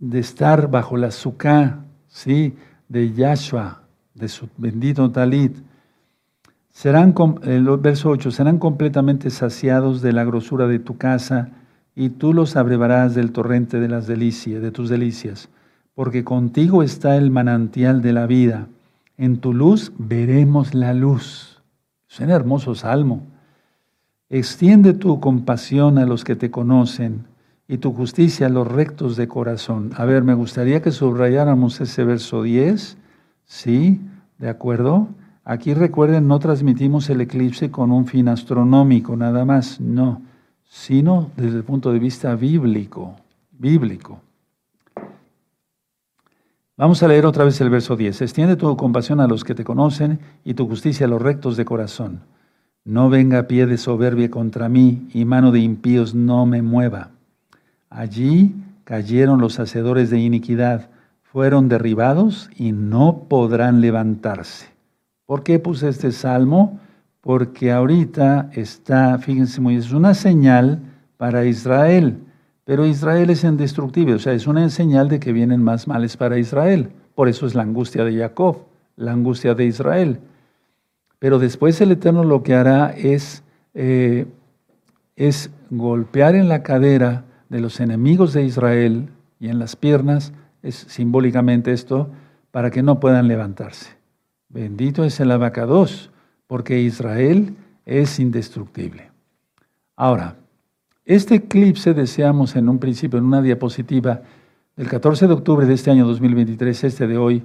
de 0.00 0.18
estar 0.18 0.70
bajo 0.70 0.98
la 0.98 1.10
suká, 1.10 1.86
sí, 2.06 2.54
de 2.86 3.14
Yahshua, 3.14 3.80
de 4.12 4.28
su 4.28 4.46
bendito 4.58 5.10
talid. 5.10 5.52
Serán, 6.78 7.12
el 7.42 7.64
verso 7.78 8.10
8, 8.10 8.30
serán 8.30 8.58
completamente 8.58 9.30
saciados 9.30 10.00
de 10.00 10.12
la 10.12 10.22
grosura 10.22 10.68
de 10.68 10.78
tu 10.78 10.96
casa 10.96 11.48
y 11.96 12.10
tú 12.10 12.32
los 12.32 12.54
abrevarás 12.54 13.16
del 13.16 13.32
torrente 13.32 13.80
de 13.80 13.88
las 13.88 14.06
delicias, 14.06 14.62
de 14.62 14.70
tus 14.70 14.88
delicias, 14.88 15.48
porque 15.96 16.22
contigo 16.22 16.84
está 16.84 17.16
el 17.16 17.32
manantial 17.32 18.00
de 18.00 18.12
la 18.12 18.28
vida 18.28 18.68
en 19.16 19.38
tu 19.38 19.52
luz 19.52 19.92
veremos 19.98 20.72
la 20.72 20.94
luz. 20.94 21.60
Es 22.08 22.20
un 22.20 22.30
hermoso 22.30 22.76
salmo. 22.76 23.26
Extiende 24.30 24.92
tu 24.92 25.18
compasión 25.18 25.98
a 25.98 26.06
los 26.06 26.22
que 26.22 26.36
te 26.36 26.52
conocen 26.52 27.26
y 27.66 27.78
tu 27.78 27.92
justicia 27.92 28.46
a 28.46 28.50
los 28.50 28.68
rectos 28.68 29.16
de 29.16 29.26
corazón. 29.26 29.90
A 29.96 30.04
ver, 30.04 30.22
me 30.22 30.34
gustaría 30.34 30.80
que 30.82 30.92
subrayáramos 30.92 31.80
ese 31.80 32.04
verso 32.04 32.44
10. 32.44 32.96
Sí, 33.44 34.00
de 34.38 34.48
acuerdo. 34.48 35.08
Aquí 35.48 35.72
recuerden, 35.72 36.28
no 36.28 36.38
transmitimos 36.40 37.08
el 37.08 37.22
eclipse 37.22 37.70
con 37.70 37.90
un 37.90 38.04
fin 38.04 38.28
astronómico, 38.28 39.16
nada 39.16 39.46
más, 39.46 39.80
no, 39.80 40.20
sino 40.68 41.30
desde 41.38 41.56
el 41.56 41.64
punto 41.64 41.90
de 41.90 41.98
vista 41.98 42.34
bíblico, 42.34 43.16
bíblico. 43.52 44.20
Vamos 46.76 47.02
a 47.02 47.08
leer 47.08 47.24
otra 47.24 47.44
vez 47.44 47.58
el 47.62 47.70
verso 47.70 47.96
10. 47.96 48.20
Extiende 48.20 48.56
tu 48.56 48.76
compasión 48.76 49.20
a 49.20 49.26
los 49.26 49.42
que 49.42 49.54
te 49.54 49.64
conocen 49.64 50.18
y 50.44 50.52
tu 50.52 50.68
justicia 50.68 51.06
a 51.06 51.08
los 51.08 51.22
rectos 51.22 51.56
de 51.56 51.64
corazón. 51.64 52.20
No 52.84 53.08
venga 53.08 53.48
pie 53.48 53.64
de 53.64 53.78
soberbia 53.78 54.30
contra 54.30 54.68
mí 54.68 55.08
y 55.14 55.24
mano 55.24 55.50
de 55.50 55.60
impíos 55.60 56.14
no 56.14 56.44
me 56.44 56.60
mueva. 56.60 57.12
Allí 57.88 58.54
cayeron 58.84 59.40
los 59.40 59.58
hacedores 59.58 60.10
de 60.10 60.20
iniquidad, 60.20 60.90
fueron 61.22 61.70
derribados 61.70 62.50
y 62.54 62.72
no 62.72 63.24
podrán 63.30 63.80
levantarse. 63.80 64.77
¿Por 65.28 65.42
qué 65.42 65.58
puse 65.58 65.90
este 65.90 66.10
salmo? 66.10 66.80
Porque 67.20 67.70
ahorita 67.70 68.48
está, 68.54 69.18
fíjense 69.18 69.60
muy, 69.60 69.76
es 69.76 69.92
una 69.92 70.14
señal 70.14 70.80
para 71.18 71.44
Israel. 71.44 72.16
Pero 72.64 72.86
Israel 72.86 73.28
es 73.28 73.44
indestructible, 73.44 74.14
o 74.14 74.18
sea, 74.18 74.32
es 74.32 74.46
una 74.46 74.66
señal 74.70 75.10
de 75.10 75.20
que 75.20 75.34
vienen 75.34 75.62
más 75.62 75.86
males 75.86 76.16
para 76.16 76.38
Israel. 76.38 76.88
Por 77.14 77.28
eso 77.28 77.46
es 77.46 77.54
la 77.54 77.60
angustia 77.60 78.04
de 78.04 78.16
Jacob, 78.16 78.68
la 78.96 79.12
angustia 79.12 79.54
de 79.54 79.66
Israel. 79.66 80.20
Pero 81.18 81.38
después 81.38 81.78
el 81.82 81.92
Eterno 81.92 82.24
lo 82.24 82.42
que 82.42 82.54
hará 82.54 82.90
es, 82.96 83.42
eh, 83.74 84.24
es 85.14 85.50
golpear 85.68 86.36
en 86.36 86.48
la 86.48 86.62
cadera 86.62 87.26
de 87.50 87.60
los 87.60 87.80
enemigos 87.80 88.32
de 88.32 88.44
Israel 88.44 89.10
y 89.38 89.50
en 89.50 89.58
las 89.58 89.76
piernas, 89.76 90.32
es 90.62 90.86
simbólicamente 90.88 91.74
esto, 91.74 92.08
para 92.50 92.70
que 92.70 92.82
no 92.82 92.98
puedan 92.98 93.28
levantarse. 93.28 93.97
Bendito 94.48 95.04
es 95.04 95.20
el 95.20 95.30
abacados, 95.30 96.10
porque 96.46 96.80
Israel 96.80 97.54
es 97.84 98.18
indestructible. 98.18 99.10
Ahora, 99.94 100.36
este 101.04 101.36
eclipse 101.36 101.94
deseamos 101.94 102.56
en 102.56 102.68
un 102.68 102.78
principio, 102.78 103.18
en 103.18 103.26
una 103.26 103.42
diapositiva, 103.42 104.22
del 104.76 104.88
14 104.88 105.26
de 105.26 105.32
octubre 105.32 105.66
de 105.66 105.74
este 105.74 105.90
año 105.90 106.06
2023, 106.06 106.84
este 106.84 107.06
de 107.06 107.18
hoy, 107.18 107.42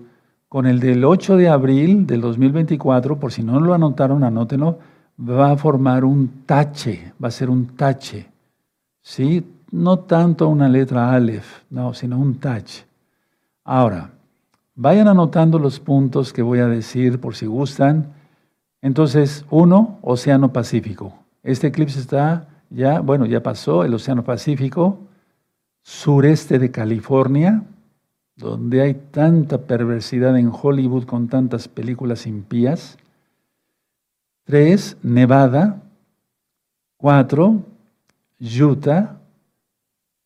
con 0.48 0.68
el 0.68 0.80
del 0.80 1.04
8 1.04 1.36
de 1.36 1.50
abril 1.50 2.06
del 2.06 2.22
2024, 2.22 3.20
por 3.20 3.32
si 3.32 3.42
no 3.44 3.60
lo 3.60 3.74
anotaron, 3.74 4.24
anótenlo, 4.24 4.80
va 5.20 5.52
a 5.52 5.58
formar 5.58 6.06
un 6.06 6.44
tache, 6.46 7.14
va 7.22 7.30
a 7.30 7.32
ser 7.32 7.50
un 7.50 7.76
tache. 7.76 8.30
¿Sí? 9.02 9.44
No 9.72 10.00
tanto 10.00 10.48
una 10.48 10.70
letra 10.70 11.12
Aleph, 11.12 11.64
no, 11.70 11.94
sino 11.94 12.20
un 12.20 12.36
tache. 12.36 12.86
Ahora, 13.64 14.12
vayan 14.76 15.08
anotando 15.08 15.60
los 15.60 15.80
puntos 15.80 16.34
que 16.34 16.42
voy 16.42 16.60
a 16.60 16.68
decir 16.68 17.20
por 17.20 17.36
si 17.36 17.46
gustan. 17.46 18.14
Entonces, 18.82 19.46
uno, 19.50 20.00
Océano 20.02 20.52
Pacífico. 20.52 21.14
Este 21.44 21.68
eclipse 21.68 22.00
está 22.00 22.48
ya, 22.70 23.02
bueno, 23.02 23.26
ya 23.26 23.44
pasó 23.44 23.84
el 23.84 23.94
Océano 23.94 24.24
Pacífico, 24.24 25.00
sureste 25.84 26.60
de 26.60 26.72
California, 26.72 27.64
donde 28.36 28.82
hay 28.82 28.94
tanta 28.96 29.60
perversidad 29.60 30.38
en 30.38 30.52
Hollywood 30.52 31.06
con 31.06 31.28
tantas 31.28 31.68
películas 31.68 32.26
impías. 32.26 32.98
Tres, 34.46 34.98
Nevada. 35.04 35.82
Cuatro, 36.98 37.62
Utah. 38.40 39.20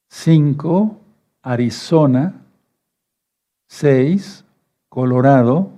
Cinco, 0.09 1.01
Arizona. 1.41 2.46
Seis, 3.67 4.45
Colorado. 4.89 5.71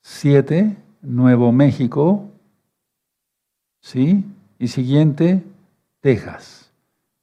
Siete, 0.00 0.76
Nuevo 1.00 1.52
México. 1.52 2.28
¿Sí? 3.80 4.24
Y 4.58 4.68
siguiente, 4.68 5.44
Texas. 6.00 6.72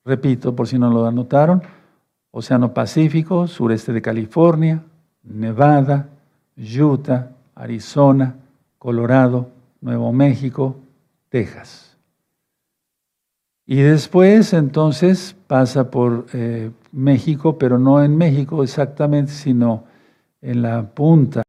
Repito, 0.05 0.55
por 0.55 0.67
si 0.67 0.79
no 0.79 0.89
lo 0.89 1.05
anotaron, 1.05 1.61
Océano 2.31 2.73
Pacífico, 2.73 3.47
sureste 3.47 3.91
de 3.91 4.01
California, 4.01 4.83
Nevada, 5.23 6.07
Utah, 6.57 7.31
Arizona, 7.55 8.35
Colorado, 8.77 9.49
Nuevo 9.81 10.11
México, 10.13 10.77
Texas. 11.29 11.97
Y 13.65 13.81
después 13.81 14.53
entonces 14.53 15.35
pasa 15.47 15.91
por 15.91 16.25
eh, 16.33 16.71
México, 16.91 17.57
pero 17.57 17.77
no 17.77 18.03
en 18.03 18.17
México 18.17 18.63
exactamente, 18.63 19.31
sino 19.31 19.83
en 20.41 20.61
la 20.61 20.83
punta, 20.83 21.43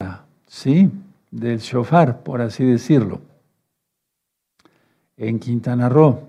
¿sí? 0.47 0.91
Del 1.31 1.59
shofar, 1.59 2.23
por 2.23 2.41
así 2.41 2.65
decirlo, 2.65 3.21
en 5.17 5.39
Quintana 5.39 5.89
Roo. 5.89 6.21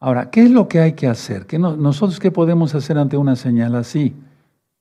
Ahora, 0.00 0.30
¿qué 0.30 0.42
es 0.42 0.50
lo 0.50 0.68
que 0.68 0.80
hay 0.80 0.92
que 0.92 1.06
hacer? 1.06 1.46
¿Qué 1.46 1.58
¿Nosotros 1.58 2.20
qué 2.20 2.30
podemos 2.30 2.74
hacer 2.74 2.98
ante 2.98 3.16
una 3.16 3.36
señal 3.36 3.74
así? 3.74 4.14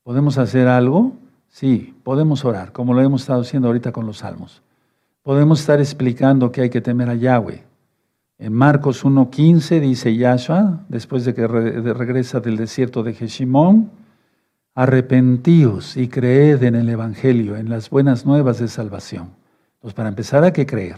¿Podemos 0.04 0.38
hacer 0.38 0.68
algo? 0.68 1.14
Sí, 1.48 1.94
podemos 2.04 2.44
orar, 2.44 2.74
como 2.74 2.94
lo 2.94 3.02
hemos 3.02 3.22
estado 3.22 3.42
haciendo 3.42 3.70
ahorita 3.70 3.92
con 3.92 4.06
los 4.06 4.18
salmos. 4.18 4.62
Podemos 5.22 5.62
estar 5.62 5.80
explicando 5.80 6.52
que 6.52 6.62
hay 6.62 6.70
que 6.70 6.82
temer 6.82 7.10
a 7.10 7.16
Yahweh. 7.16 7.64
En 8.44 8.52
Marcos 8.52 9.06
1.15 9.06 9.80
dice 9.80 10.18
Yahshua, 10.18 10.82
después 10.90 11.24
de 11.24 11.34
que 11.34 11.48
regresa 11.48 12.42
del 12.42 12.58
desierto 12.58 13.02
de 13.02 13.14
Jeshimón, 13.14 13.90
arrepentíos 14.76 15.96
y 15.96 16.10
creed 16.10 16.62
en 16.64 16.76
el 16.76 16.90
Evangelio, 16.90 17.56
en 17.56 17.70
las 17.70 17.90
buenas 17.90 18.26
nuevas 18.26 18.60
de 18.60 18.68
salvación. 18.68 19.30
Entonces, 19.76 19.94
para 19.94 20.10
empezar 20.10 20.44
hay 20.44 20.52
que 20.52 20.66
creer. 20.66 20.98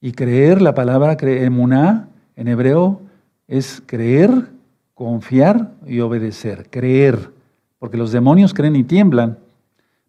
Y 0.00 0.10
creer, 0.10 0.60
la 0.60 0.74
palabra 0.74 1.16
emuná 1.20 2.08
en 2.34 2.48
hebreo 2.48 3.00
es 3.46 3.80
creer, 3.86 4.48
confiar 4.94 5.70
y 5.86 6.00
obedecer. 6.00 6.68
Creer, 6.68 7.30
porque 7.78 7.96
los 7.96 8.10
demonios 8.10 8.54
creen 8.54 8.74
y 8.74 8.82
tiemblan. 8.82 9.38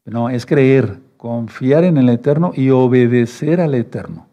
No, 0.06 0.28
es 0.28 0.48
creer, 0.48 0.98
confiar 1.18 1.84
en 1.84 1.98
el 1.98 2.10
Eterno 2.10 2.52
y 2.56 2.72
obedecer 2.72 3.62
al 3.62 3.76
Eterno. 3.76 4.26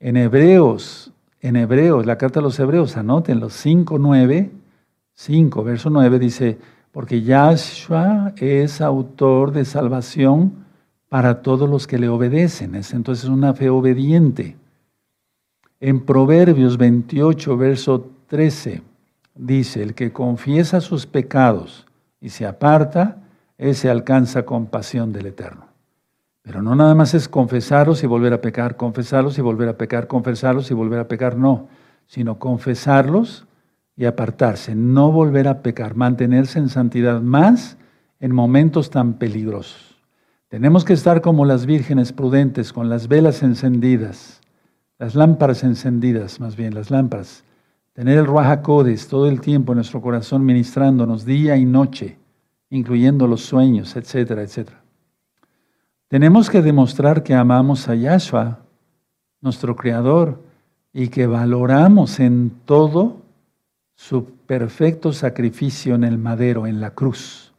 En 0.00 0.16
Hebreos, 0.16 1.12
en 1.40 1.56
Hebreos, 1.56 2.06
la 2.06 2.18
carta 2.18 2.40
a 2.40 2.42
los 2.42 2.58
Hebreos, 2.58 2.96
anoten 2.96 3.40
los 3.40 3.52
5, 3.54 3.98
9, 3.98 4.50
5, 5.14 5.64
verso 5.64 5.90
9 5.90 6.18
dice, 6.18 6.58
porque 6.92 7.22
Yahshua 7.22 8.32
es 8.36 8.80
autor 8.80 9.52
de 9.52 9.64
salvación 9.64 10.66
para 11.08 11.42
todos 11.42 11.68
los 11.68 11.86
que 11.86 11.98
le 11.98 12.08
obedecen. 12.08 12.74
Es 12.74 12.92
entonces 12.92 13.28
una 13.28 13.54
fe 13.54 13.70
obediente. 13.70 14.56
En 15.80 16.04
Proverbios 16.04 16.76
28, 16.76 17.56
verso 17.56 18.10
13 18.26 18.82
dice, 19.34 19.82
el 19.82 19.94
que 19.94 20.12
confiesa 20.12 20.80
sus 20.80 21.06
pecados 21.06 21.86
y 22.20 22.30
se 22.30 22.46
aparta, 22.46 23.22
ese 23.56 23.90
alcanza 23.90 24.44
compasión 24.44 25.12
del 25.12 25.26
Eterno. 25.26 25.67
Pero 26.48 26.62
no 26.62 26.74
nada 26.74 26.94
más 26.94 27.12
es 27.12 27.28
confesarlos 27.28 28.02
y 28.02 28.06
volver 28.06 28.32
a 28.32 28.40
pecar, 28.40 28.78
confesarlos 28.78 29.36
y 29.36 29.42
volver 29.42 29.68
a 29.68 29.76
pecar, 29.76 30.06
confesarlos 30.06 30.70
y 30.70 30.74
volver 30.74 30.98
a 30.98 31.06
pecar, 31.06 31.36
no, 31.36 31.68
sino 32.06 32.38
confesarlos 32.38 33.46
y 33.98 34.06
apartarse, 34.06 34.74
no 34.74 35.12
volver 35.12 35.46
a 35.46 35.60
pecar, 35.60 35.94
mantenerse 35.94 36.58
en 36.58 36.70
santidad 36.70 37.20
más 37.20 37.76
en 38.18 38.34
momentos 38.34 38.88
tan 38.88 39.18
peligrosos. 39.18 39.98
Tenemos 40.48 40.86
que 40.86 40.94
estar 40.94 41.20
como 41.20 41.44
las 41.44 41.66
vírgenes 41.66 42.14
prudentes, 42.14 42.72
con 42.72 42.88
las 42.88 43.08
velas 43.08 43.42
encendidas, 43.42 44.40
las 44.98 45.14
lámparas 45.14 45.64
encendidas, 45.64 46.40
más 46.40 46.56
bien 46.56 46.74
las 46.74 46.90
lámparas, 46.90 47.44
Tener 47.92 48.16
el 48.16 48.26
Ruach 48.26 48.62
todo 49.10 49.28
el 49.28 49.42
tiempo 49.42 49.72
en 49.72 49.76
nuestro 49.76 50.00
corazón 50.00 50.46
ministrándonos 50.46 51.26
día 51.26 51.58
y 51.58 51.66
noche, 51.66 52.16
incluyendo 52.70 53.26
los 53.26 53.42
sueños, 53.42 53.96
etcétera, 53.96 54.42
etcétera. 54.42 54.87
Tenemos 56.08 56.48
que 56.48 56.62
demostrar 56.62 57.22
que 57.22 57.34
amamos 57.34 57.88
a 57.88 57.94
Yahshua, 57.94 58.60
nuestro 59.42 59.76
Creador, 59.76 60.40
y 60.92 61.08
que 61.08 61.26
valoramos 61.26 62.18
en 62.18 62.50
todo 62.64 63.18
su 63.94 64.24
perfecto 64.24 65.12
sacrificio 65.12 65.94
en 65.94 66.04
el 66.04 66.16
madero, 66.16 66.66
en 66.66 66.80
la 66.80 66.90
cruz. 66.90 67.52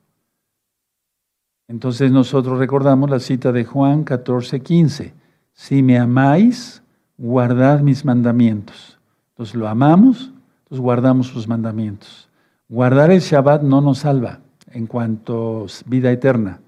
Entonces 1.67 2.11
nosotros 2.11 2.57
recordamos 2.57 3.09
la 3.09 3.19
cita 3.19 3.51
de 3.51 3.65
Juan 3.65 4.03
14, 4.03 4.59
15. 4.61 5.13
Si 5.53 5.83
me 5.83 5.99
amáis, 5.99 6.81
guardad 7.17 7.81
mis 7.81 8.03
mandamientos. 8.03 8.97
Entonces 9.29 9.55
lo 9.55 9.67
amamos, 9.67 10.31
entonces 10.63 10.79
guardamos 10.81 11.27
sus 11.27 11.47
mandamientos. 11.47 12.27
Guardar 12.67 13.11
el 13.11 13.19
Shabbat 13.19 13.61
no 13.61 13.81
nos 13.81 13.99
salva 13.99 14.39
en 14.71 14.87
cuanto 14.87 15.65
a 15.65 15.89
vida 15.89 16.11
eterna. 16.11 16.59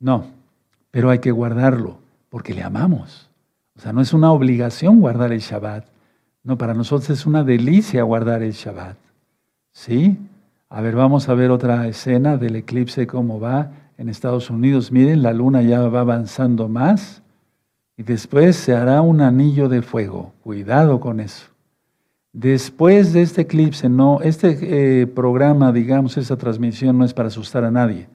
No, 0.00 0.26
pero 0.92 1.10
hay 1.10 1.18
que 1.18 1.32
guardarlo 1.32 1.98
porque 2.28 2.54
le 2.54 2.62
amamos. 2.62 3.28
O 3.76 3.80
sea, 3.80 3.92
no 3.92 4.00
es 4.00 4.12
una 4.12 4.30
obligación 4.30 5.00
guardar 5.00 5.32
el 5.32 5.40
Shabbat. 5.40 5.86
No, 6.44 6.56
para 6.56 6.74
nosotros 6.74 7.10
es 7.10 7.26
una 7.26 7.42
delicia 7.42 8.04
guardar 8.04 8.42
el 8.42 8.52
Shabbat. 8.52 8.96
¿Sí? 9.72 10.18
A 10.68 10.80
ver, 10.80 10.94
vamos 10.94 11.28
a 11.28 11.34
ver 11.34 11.50
otra 11.50 11.88
escena 11.88 12.36
del 12.36 12.56
eclipse, 12.56 13.06
cómo 13.06 13.40
va 13.40 13.72
en 13.98 14.08
Estados 14.08 14.50
Unidos. 14.50 14.92
Miren, 14.92 15.22
la 15.22 15.32
luna 15.32 15.62
ya 15.62 15.80
va 15.88 16.00
avanzando 16.00 16.68
más. 16.68 17.22
y 17.96 18.04
después 18.04 18.56
se 18.56 18.74
hará 18.74 19.02
un 19.02 19.20
anillo 19.20 19.68
de 19.68 19.82
fuego. 19.82 20.32
Cuidado 20.42 21.00
con 21.00 21.20
eso. 21.20 21.46
Después 22.32 23.12
de 23.12 23.22
este 23.22 23.42
eclipse, 23.42 23.90
no, 23.90 24.20
este 24.22 25.02
eh, 25.02 25.06
programa, 25.06 25.72
digamos, 25.72 26.16
esta 26.16 26.36
transmisión 26.36 26.96
no 26.96 27.04
es 27.04 27.12
para 27.12 27.28
asustar 27.28 27.64
a 27.64 27.70
nadie, 27.70 28.08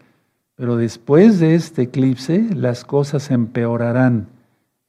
pero 0.57 0.75
después 0.75 1.39
de 1.39 1.55
este 1.55 1.83
eclipse 1.83 2.49
las 2.53 2.83
cosas 2.83 3.31
empeorarán 3.31 4.27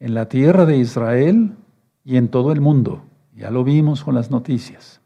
en 0.00 0.14
la 0.14 0.28
tierra 0.28 0.66
de 0.66 0.78
Israel 0.78 1.52
y 2.04 2.16
en 2.16 2.26
todo 2.26 2.50
el 2.50 2.60
mundo. 2.60 3.04
Ya 3.36 3.52
lo 3.52 3.62
vimos 3.62 4.02
con 4.02 4.16
las 4.16 4.32
noticias. 4.32 5.00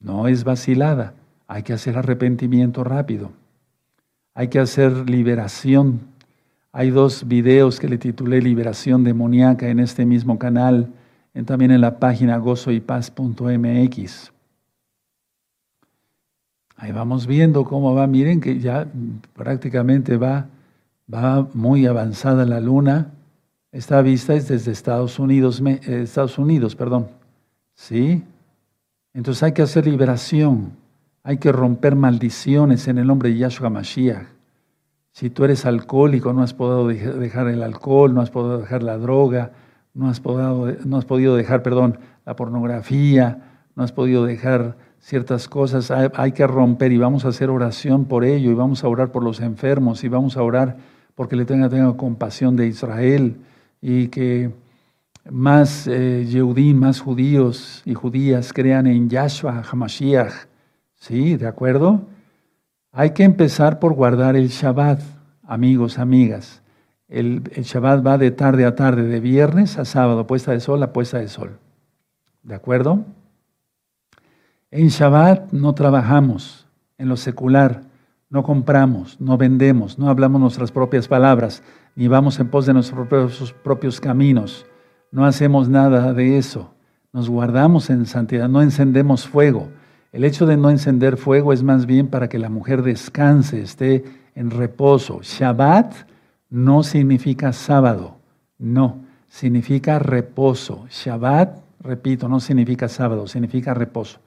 No 0.00 0.26
es 0.26 0.42
vacilada, 0.42 1.14
hay 1.46 1.62
que 1.62 1.74
hacer 1.74 1.96
arrepentimiento 1.96 2.82
rápido, 2.82 3.30
hay 4.34 4.48
que 4.48 4.58
hacer 4.58 5.08
liberación. 5.08 6.10
Hay 6.74 6.88
dos 6.88 7.28
videos 7.28 7.78
que 7.78 7.86
le 7.86 7.98
titulé 7.98 8.40
Liberación 8.40 9.04
demoníaca 9.04 9.68
en 9.68 9.78
este 9.78 10.06
mismo 10.06 10.38
canal 10.38 10.90
también 11.44 11.70
en 11.70 11.80
la 11.80 11.98
página 11.98 12.36
gozoypaz.mx. 12.36 14.31
Ahí 16.82 16.90
vamos 16.90 17.28
viendo 17.28 17.62
cómo 17.62 17.94
va. 17.94 18.08
Miren 18.08 18.40
que 18.40 18.58
ya 18.58 18.88
prácticamente 19.34 20.16
va, 20.16 20.48
va 21.08 21.46
muy 21.54 21.86
avanzada 21.86 22.44
la 22.44 22.58
luna. 22.58 23.12
Esta 23.70 24.02
vista 24.02 24.34
es 24.34 24.48
desde 24.48 24.72
Estados 24.72 25.20
Unidos, 25.20 25.62
eh, 25.64 25.78
Estados 26.02 26.38
Unidos, 26.38 26.74
perdón. 26.74 27.06
¿Sí? 27.74 28.24
Entonces 29.14 29.44
hay 29.44 29.52
que 29.52 29.62
hacer 29.62 29.86
liberación. 29.86 30.72
Hay 31.22 31.38
que 31.38 31.52
romper 31.52 31.94
maldiciones 31.94 32.88
en 32.88 32.98
el 32.98 33.06
nombre 33.06 33.28
de 33.28 33.38
Yahshua 33.38 33.70
Mashiach. 33.70 34.26
Si 35.12 35.30
tú 35.30 35.44
eres 35.44 35.64
alcohólico, 35.64 36.32
no 36.32 36.42
has 36.42 36.52
podido 36.52 36.88
dejar 36.88 37.46
el 37.46 37.62
alcohol, 37.62 38.12
no 38.12 38.22
has 38.22 38.30
podido 38.30 38.58
dejar 38.58 38.82
la 38.82 38.98
droga, 38.98 39.52
no 39.94 40.08
has, 40.08 40.20
no 40.84 40.98
has 40.98 41.04
podido 41.04 41.36
dejar, 41.36 41.62
perdón, 41.62 42.00
la 42.26 42.34
pornografía, 42.34 43.60
no 43.76 43.84
has 43.84 43.92
podido 43.92 44.24
dejar 44.24 44.76
ciertas 45.02 45.48
cosas, 45.48 45.90
hay, 45.90 46.32
que 46.32 46.46
romper 46.46 46.92
y 46.92 46.98
vamos 46.98 47.24
a 47.24 47.28
hacer 47.28 47.50
oración 47.50 48.06
por 48.06 48.24
ello 48.24 48.50
y 48.50 48.54
vamos 48.54 48.84
a 48.84 48.88
orar 48.88 49.10
por 49.10 49.22
los 49.22 49.40
enfermos 49.40 50.04
y 50.04 50.08
vamos 50.08 50.36
a 50.36 50.42
orar 50.42 50.76
porque 51.14 51.36
le 51.36 51.44
tenga, 51.44 51.68
compasión 51.96 52.56
de 52.56 52.68
Israel 52.68 53.36
y 53.80 54.08
que 54.08 54.50
más 55.28 55.86
eh, 55.88 56.24
más 56.74 57.00
judíos 57.00 57.82
y 57.84 57.94
judías 57.94 58.52
crean 58.52 58.86
en 58.86 59.10
Yahshua 59.10 59.62
HaMashiach. 59.62 60.32
¿Sí? 60.94 61.36
¿De 61.36 61.48
acuerdo? 61.48 62.02
Hay 62.92 63.10
que 63.10 63.24
empezar 63.24 63.80
por 63.80 63.94
guardar 63.94 64.36
el 64.36 64.48
Shabbat, 64.48 65.00
amigos, 65.44 65.98
amigas. 65.98 66.62
El, 67.08 67.42
Shabbat 67.42 68.06
va 68.06 68.18
de 68.18 68.30
tarde 68.30 68.64
a 68.64 68.76
tarde, 68.76 69.02
de 69.02 69.18
viernes 69.18 69.78
a 69.78 69.84
sábado, 69.84 70.26
puesta 70.26 70.52
de 70.52 70.60
sol 70.60 70.82
a 70.82 70.92
puesta 70.92 71.18
de 71.18 71.26
sol. 71.26 71.58
¿De 72.42 72.54
acuerdo? 72.54 73.04
En 74.74 74.88
Shabbat 74.88 75.52
no 75.52 75.74
trabajamos, 75.74 76.66
en 76.96 77.10
lo 77.10 77.18
secular, 77.18 77.82
no 78.30 78.42
compramos, 78.42 79.20
no 79.20 79.36
vendemos, 79.36 79.98
no 79.98 80.08
hablamos 80.08 80.40
nuestras 80.40 80.72
propias 80.72 81.08
palabras, 81.08 81.62
ni 81.94 82.08
vamos 82.08 82.40
en 82.40 82.48
pos 82.48 82.64
de 82.64 82.72
nuestros 82.72 83.52
propios, 83.52 84.00
caminos. 84.00 84.64
No 85.10 85.26
hacemos 85.26 85.68
nada 85.68 86.14
de 86.14 86.38
eso. 86.38 86.72
Nos 87.12 87.28
guardamos 87.28 87.90
en 87.90 88.06
santidad, 88.06 88.48
no 88.48 88.62
encendemos 88.62 89.28
fuego. 89.28 89.68
El 90.10 90.24
hecho 90.24 90.46
de 90.46 90.56
no 90.56 90.70
encender 90.70 91.18
fuego 91.18 91.52
es 91.52 91.62
más 91.62 91.84
bien 91.84 92.08
para 92.08 92.30
que 92.30 92.38
la 92.38 92.48
mujer 92.48 92.82
descanse, 92.82 93.60
esté 93.60 94.04
en 94.34 94.50
reposo. 94.50 95.20
Shabbat 95.22 95.92
no 96.48 96.82
significa 96.82 97.52
sábado, 97.52 98.16
no, 98.56 99.00
significa 99.28 99.98
reposo. 99.98 100.86
Shabbat, 100.88 101.58
repito, 101.80 102.26
no 102.26 102.40
significa 102.40 102.88
sábado, 102.88 103.26
significa 103.26 103.74
reposo. 103.74 104.18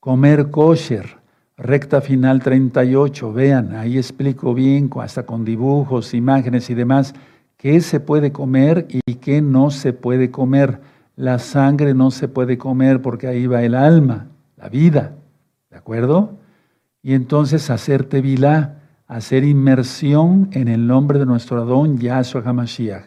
Comer 0.00 0.50
kosher, 0.50 1.18
recta 1.56 2.00
final 2.00 2.40
38, 2.40 3.32
vean, 3.32 3.74
ahí 3.74 3.98
explico 3.98 4.54
bien, 4.54 4.88
hasta 5.00 5.26
con 5.26 5.44
dibujos, 5.44 6.14
imágenes 6.14 6.70
y 6.70 6.74
demás, 6.74 7.14
qué 7.56 7.80
se 7.80 7.98
puede 7.98 8.30
comer 8.30 8.86
y 8.88 9.14
qué 9.14 9.42
no 9.42 9.70
se 9.70 9.92
puede 9.92 10.30
comer. 10.30 10.80
La 11.16 11.40
sangre 11.40 11.94
no 11.94 12.12
se 12.12 12.28
puede 12.28 12.58
comer 12.58 13.02
porque 13.02 13.26
ahí 13.26 13.48
va 13.48 13.62
el 13.64 13.74
alma, 13.74 14.28
la 14.56 14.68
vida, 14.68 15.16
¿de 15.70 15.76
acuerdo? 15.76 16.38
Y 17.02 17.14
entonces 17.14 17.68
hacer 17.68 18.04
tevilá, 18.04 18.82
hacer 19.08 19.42
inmersión 19.42 20.48
en 20.52 20.68
el 20.68 20.86
nombre 20.86 21.18
de 21.18 21.26
nuestro 21.26 21.60
Adón 21.60 21.98
Yahshua 21.98 22.42
HaMashiach. 22.44 23.06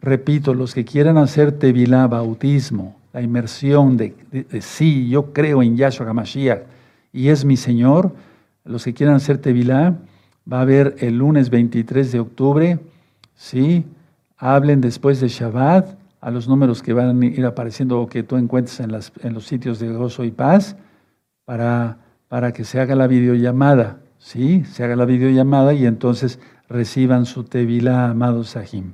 Repito, 0.00 0.54
los 0.54 0.74
que 0.74 0.84
quieran 0.84 1.16
hacer 1.16 1.52
Tevilá, 1.52 2.08
bautismo, 2.08 2.96
la 3.12 3.20
inmersión 3.20 3.96
de, 3.96 4.14
sí, 4.60 5.08
yo 5.08 5.32
creo 5.32 5.62
en 5.62 5.76
Yahshua 5.76 6.08
HaMashiach 6.08 6.62
y 7.12 7.28
es 7.28 7.44
mi 7.44 7.56
Señor, 7.56 8.14
los 8.64 8.84
que 8.84 8.94
quieran 8.94 9.16
hacer 9.16 9.38
Tevilá, 9.38 9.98
va 10.50 10.58
a 10.58 10.62
haber 10.62 10.96
el 10.98 11.18
lunes 11.18 11.50
23 11.50 12.12
de 12.12 12.20
octubre, 12.20 12.78
sí, 13.34 13.84
hablen 14.36 14.80
después 14.80 15.20
de 15.20 15.28
Shabbat 15.28 15.98
a 16.20 16.30
los 16.30 16.48
números 16.48 16.82
que 16.82 16.92
van 16.92 17.22
a 17.22 17.26
ir 17.26 17.44
apareciendo 17.44 18.00
o 18.00 18.06
que 18.06 18.22
tú 18.22 18.36
encuentres 18.36 18.80
en, 18.80 18.92
los 19.34 19.46
sitios 19.46 19.78
de 19.78 19.92
gozo 19.92 20.24
y 20.24 20.30
paz 20.30 20.76
para, 21.44 21.98
para 22.28 22.52
que 22.52 22.64
se 22.64 22.80
haga 22.80 22.94
la 22.94 23.06
videollamada 23.08 23.98
¿sí? 24.22 24.64
Se 24.64 24.84
haga 24.84 24.96
la 24.96 25.04
videollamada 25.04 25.74
y 25.74 25.86
entonces 25.86 26.38
reciban 26.68 27.26
su 27.26 27.44
tevilá, 27.44 28.08
amado 28.08 28.44
Sahim. 28.44 28.92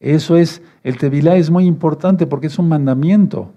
Eso 0.00 0.36
es, 0.36 0.62
el 0.82 0.96
tevilá 0.96 1.36
es 1.36 1.50
muy 1.50 1.66
importante 1.66 2.26
porque 2.26 2.46
es 2.46 2.58
un 2.58 2.68
mandamiento. 2.68 3.52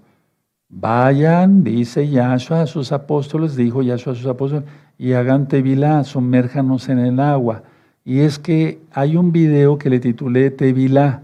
Vayan, 0.68 1.64
dice 1.64 2.08
Yahshua 2.08 2.62
a 2.62 2.66
sus 2.66 2.92
apóstoles, 2.92 3.56
dijo 3.56 3.82
Yahshua 3.82 4.12
a 4.12 4.16
sus 4.16 4.26
apóstoles, 4.26 4.64
y 4.98 5.12
hagan 5.12 5.48
tevilá, 5.48 6.04
sumérjanos 6.04 6.88
en 6.88 6.98
el 6.98 7.18
agua. 7.18 7.62
Y 8.04 8.20
es 8.20 8.38
que 8.38 8.80
hay 8.92 9.16
un 9.16 9.32
video 9.32 9.78
que 9.78 9.88
le 9.88 9.98
titulé 9.98 10.50
Tevilá. 10.50 11.22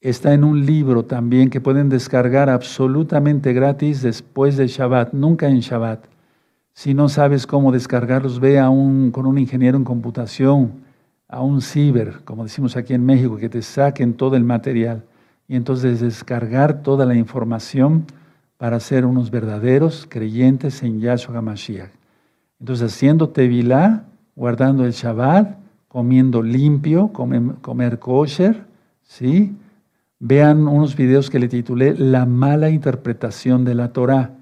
Está 0.00 0.32
en 0.32 0.44
un 0.44 0.64
libro 0.64 1.04
también 1.04 1.50
que 1.50 1.60
pueden 1.60 1.88
descargar 1.88 2.48
absolutamente 2.48 3.52
gratis 3.52 4.00
después 4.00 4.56
de 4.56 4.68
Shabbat, 4.68 5.12
nunca 5.12 5.48
en 5.48 5.58
Shabbat. 5.58 6.04
Si 6.72 6.94
no 6.94 7.08
sabes 7.08 7.46
cómo 7.46 7.72
descargarlos, 7.72 8.38
ve 8.38 8.60
a 8.60 8.70
un, 8.70 9.10
con 9.10 9.26
un 9.26 9.36
ingeniero 9.36 9.76
en 9.76 9.84
computación, 9.84 10.84
a 11.30 11.42
un 11.42 11.62
ciber, 11.62 12.20
como 12.24 12.42
decimos 12.42 12.76
aquí 12.76 12.92
en 12.92 13.06
México, 13.06 13.36
que 13.36 13.48
te 13.48 13.62
saquen 13.62 14.14
todo 14.14 14.34
el 14.34 14.42
material 14.42 15.04
y 15.46 15.54
entonces 15.54 16.00
descargar 16.00 16.82
toda 16.82 17.06
la 17.06 17.14
información 17.14 18.04
para 18.56 18.80
ser 18.80 19.06
unos 19.06 19.30
verdaderos 19.30 20.06
creyentes 20.08 20.82
en 20.82 21.00
Yahshua 21.00 21.38
HaMashiach. 21.38 21.90
Entonces, 22.58 22.92
haciendo 22.92 23.30
tevilá, 23.30 24.04
guardando 24.34 24.84
el 24.84 24.92
Shabbat, 24.92 25.56
comiendo 25.88 26.42
limpio, 26.42 27.08
comer, 27.08 27.42
comer 27.62 27.98
kosher, 27.98 28.64
¿sí? 29.02 29.56
Vean 30.18 30.68
unos 30.68 30.94
videos 30.96 31.30
que 31.30 31.38
le 31.38 31.48
titulé 31.48 31.94
La 31.96 32.26
mala 32.26 32.70
interpretación 32.70 33.64
de 33.64 33.74
la 33.74 33.92
Torah. 33.92 34.32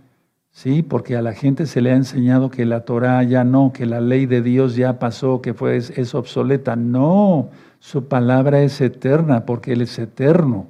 ¿Sí? 0.59 0.83
Porque 0.83 1.17
a 1.17 1.23
la 1.23 1.35
gente 1.35 1.67
se 1.67 1.81
le 1.81 1.93
ha 1.93 1.95
enseñado 1.95 2.51
que 2.51 2.67
la 2.67 2.81
Torah 2.81 3.23
ya 3.23 3.45
no, 3.45 3.73
que 3.73 3.87
la 3.87 4.01
ley 4.01 4.27
de 4.27 4.43
Dios 4.43 4.75
ya 4.75 4.99
pasó, 4.99 5.41
que 5.41 5.55
fue, 5.55 5.77
es, 5.77 6.15
obsoleta. 6.17 6.75
No, 6.75 7.51
su 7.79 8.09
palabra 8.09 8.61
es 8.63 8.81
eterna 8.81 9.47
porque 9.47 9.75
Él 9.75 9.83
es 9.83 9.97
eterno. 10.01 10.67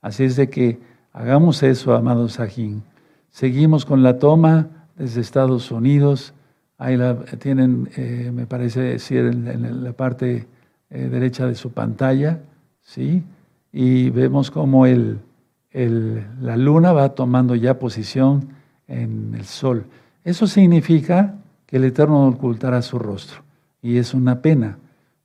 Así 0.00 0.22
es 0.22 0.36
de 0.36 0.48
que 0.48 0.78
hagamos 1.12 1.64
eso, 1.64 1.96
amados 1.96 2.34
Sajín. 2.34 2.84
Seguimos 3.30 3.84
con 3.84 4.04
la 4.04 4.20
toma 4.20 4.68
desde 4.96 5.22
Estados 5.22 5.72
Unidos. 5.72 6.32
Ahí 6.78 6.96
la 6.96 7.16
tienen, 7.40 7.90
eh, 7.96 8.30
me 8.32 8.46
parece 8.46 8.80
decir, 8.80 9.24
en, 9.24 9.82
la 9.82 9.92
parte 9.92 10.46
eh, 10.88 11.08
derecha 11.10 11.48
de 11.48 11.56
su 11.56 11.72
pantalla, 11.72 12.38
¿sí? 12.80 13.24
Y 13.72 14.08
vemos 14.10 14.52
cómo 14.52 14.86
el, 14.86 15.18
la 15.72 16.56
luna 16.56 16.92
va 16.92 17.08
tomando 17.16 17.56
ya 17.56 17.80
posición 17.80 18.54
en 18.88 19.34
el 19.34 19.44
sol. 19.44 19.86
Eso 20.24 20.46
significa 20.46 21.34
que 21.66 21.76
el 21.76 21.84
Eterno 21.84 22.26
ocultará 22.28 22.82
su 22.82 22.98
rostro. 22.98 23.42
Y 23.82 23.98
es 23.98 24.14
una 24.14 24.40
pena. 24.40 24.78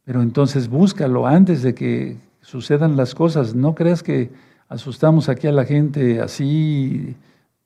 Pero 0.04 0.22
entonces 0.22 0.68
búscalo 0.68 1.28
antes 1.28 1.62
de 1.62 1.74
que 1.74 2.18
sucedan 2.42 2.98
las 2.98 3.16
cosas. 3.16 3.56
No 3.56 3.76
creas 3.76 4.04
que 4.04 4.32
asustamos 4.68 5.30
aquí 5.30 5.48
a 5.48 5.52
la 5.52 5.66
gente 5.66 6.22
así 6.22 7.16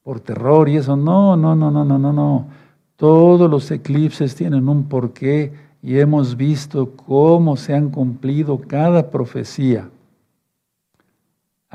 por 0.03 0.19
terror 0.19 0.69
y 0.69 0.77
eso. 0.77 0.95
No, 0.95 1.35
no, 1.35 1.55
no, 1.55 1.71
no, 1.71 1.83
no, 1.83 1.97
no, 1.97 2.13
no. 2.13 2.47
Todos 2.95 3.49
los 3.49 3.69
eclipses 3.71 4.35
tienen 4.35 4.69
un 4.69 4.85
porqué 4.85 5.51
y 5.81 5.99
hemos 5.99 6.35
visto 6.37 6.91
cómo 6.95 7.57
se 7.57 7.73
han 7.73 7.89
cumplido 7.89 8.59
cada 8.59 9.11
profecía. 9.11 9.89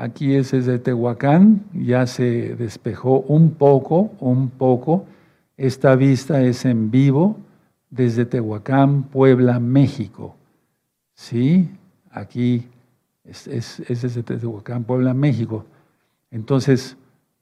Aquí 0.01 0.33
es 0.33 0.49
desde 0.49 0.79
Tehuacán, 0.79 1.63
ya 1.75 2.07
se 2.07 2.55
despejó 2.55 3.19
un 3.19 3.51
poco, 3.51 4.09
un 4.19 4.49
poco. 4.49 5.05
Esta 5.57 5.95
vista 5.95 6.41
es 6.41 6.65
en 6.65 6.89
vivo 6.89 7.37
desde 7.91 8.25
Tehuacán, 8.25 9.03
Puebla, 9.03 9.59
México. 9.59 10.35
Sí, 11.13 11.69
aquí 12.09 12.67
es, 13.23 13.45
es, 13.45 13.79
es 13.81 14.01
desde 14.01 14.23
Tehuacán, 14.23 14.85
Puebla, 14.85 15.13
México. 15.13 15.65
Entonces, 16.31 16.97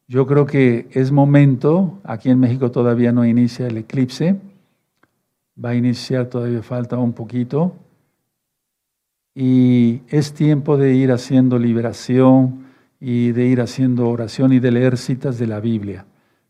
yo 0.09 0.27
creo 0.27 0.45
que 0.45 0.89
es 0.91 1.13
momento, 1.13 2.01
aquí 2.03 2.29
en 2.29 2.41
México 2.41 2.71
todavía 2.71 3.13
no 3.13 3.25
inicia 3.25 3.67
el 3.67 3.77
eclipse, 3.77 4.35
va 5.63 5.69
a 5.69 5.75
iniciar, 5.75 6.25
todavía 6.25 6.61
falta 6.61 6.97
un 6.97 7.13
poquito, 7.13 7.73
y 9.35 10.01
es 10.09 10.33
tiempo 10.33 10.77
de 10.77 10.93
ir 10.95 11.11
haciendo 11.11 11.57
liberación 11.59 12.65
y 12.99 13.31
de 13.31 13.45
ir 13.45 13.61
haciendo 13.61 14.09
oración 14.09 14.53
y 14.53 14.59
de 14.59 14.71
leer 14.71 14.97
citas 14.97 15.39
de 15.39 15.47
la 15.47 15.59
Biblia. 15.59 16.05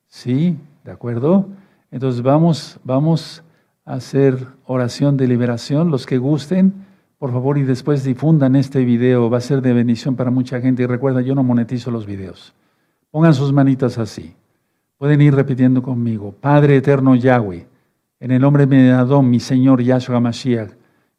¿Sí? 0.08 0.58
¿De 0.84 0.92
acuerdo? 0.92 1.48
Entonces 1.92 2.22
vamos, 2.22 2.80
vamos 2.84 3.44
a 3.86 3.94
hacer 3.94 4.38
oración 4.66 5.18
de 5.18 5.28
liberación, 5.28 5.92
los 5.92 6.06
que 6.06 6.18
gusten, 6.18 6.74
por 7.20 7.32
favor, 7.32 7.58
y 7.58 7.64
después 7.64 8.04
difundan 8.04 8.56
este 8.56 8.86
video, 8.86 9.30
va 9.30 9.40
a 9.40 9.42
ser 9.42 9.62
de 9.62 9.74
bendición 9.74 10.16
para 10.16 10.32
mucha 10.32 10.62
gente. 10.62 10.84
Y 10.84 10.86
recuerda, 10.86 11.22
yo 11.22 11.36
no 11.36 11.44
monetizo 11.44 11.92
los 11.92 12.06
videos. 12.06 12.54
Pongan 13.12 13.34
sus 13.34 13.52
manitas 13.52 13.98
así. 13.98 14.36
Pueden 14.98 15.22
ir 15.22 15.36
repitiendo 15.36 15.84
conmigo. 15.84 16.34
Padre 16.40 16.78
eterno 16.78 17.16
Yahweh, 17.16 17.68
en 18.22 18.32
el 18.32 18.42
nombre 18.42 18.66
de 18.66 18.92
Adón, 18.92 19.30
mi 19.30 19.40
Señor 19.40 19.82
Yahshua 19.82 20.20
Mashiach, 20.20 20.72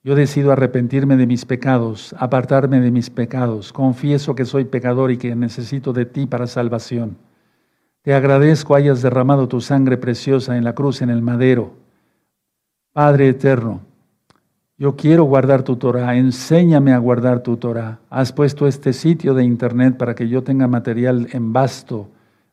yo 0.03 0.15
decido 0.15 0.53
arrepentirme 0.53 1.17
de 1.17 1.27
mis 1.27 1.45
pecados, 1.45 2.15
apartarme 2.19 2.81
de 2.81 2.91
mis 2.91 3.11
pecados. 3.11 3.73
Confieso 3.73 4.35
que 4.35 4.47
soy 4.47 4.65
pecador 4.65 5.11
y 5.11 5.19
que 5.19 5.37
necesito 5.37 5.93
de 5.93 6.07
ti 6.07 6.27
para 6.27 6.47
salvación. 6.47 7.19
Te 8.03 8.15
agradezco 8.15 8.75
hayas 8.75 9.03
derramado 9.03 9.47
tu 9.47 9.61
sangre 9.61 9.99
preciosa 9.99 10.57
en 10.57 10.65
la 10.65 10.75
cruz, 10.75 11.03
en 11.03 11.11
el 11.11 11.21
madero. 11.21 11.75
Padre 12.93 13.29
eterno, 13.29 13.83
yo 14.79 14.97
quiero 14.97 15.25
guardar 15.25 15.63
tu 15.63 15.77
Torah, 15.77 16.17
enséñame 16.17 16.95
a 16.95 16.99
guardar 16.99 17.43
tu 17.43 17.59
Torah. 17.59 17.99
Has 18.09 18.33
puesto 18.33 18.67
este 18.67 18.95
sitio 18.95 19.35
de 19.35 19.45
internet 19.45 19.99
para 19.99 20.15
que 20.15 20.27
yo 20.27 20.43
tenga 20.43 20.67
material 20.67 21.29
en 21.33 21.53
vasto, 21.53 22.09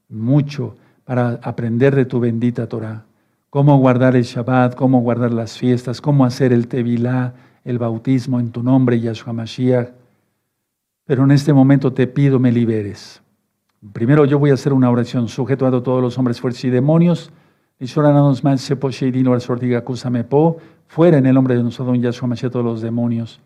mucho, 0.10 0.76
para 1.06 1.40
aprender 1.42 1.96
de 1.96 2.04
tu 2.04 2.20
bendita 2.20 2.68
Torah. 2.68 3.06
Cómo 3.50 3.78
guardar 3.78 4.16
el 4.16 4.24
Shabbat, 4.24 4.76
cómo 4.76 5.00
guardar 5.00 5.32
las 5.32 5.58
fiestas, 5.58 6.02
cómo 6.02 6.26
hacer 6.26 6.52
el 6.52 6.68
Tevilá, 6.68 7.34
el 7.64 7.80
bautismo 7.80 8.40
en 8.40 8.52
tu 8.52 8.62
nombre, 8.62 9.00
Yahshua 9.00 9.34
Mashiach. 9.34 9.90
Pero 11.06 11.24
en 11.24 11.32
este 11.32 11.54
momento 11.54 11.94
te 11.94 12.08
pido 12.08 12.40
me 12.40 12.52
liberes. 12.52 13.22
Primero 13.94 14.26
yo 14.26 14.38
voy 14.38 14.52
a 14.52 14.56
hacer 14.56 14.74
una 14.74 14.90
oración 14.90 15.30
sujeto 15.30 15.66
a 15.66 15.72
todos 15.72 16.02
los 16.02 16.18
hombres 16.18 16.42
fuertes 16.42 16.66
y 16.66 16.70
demonios 16.70 17.32
fuera 20.88 21.18
en 21.18 21.26
el 21.26 21.34
nombre 21.34 21.56
de 21.56 21.64
nuestro 21.64 21.86
don 21.86 22.02
Yahshua 22.02 22.28
Mashiach 22.28 22.52
todos 22.52 22.66
los 22.66 22.82
demonios. 22.82 23.40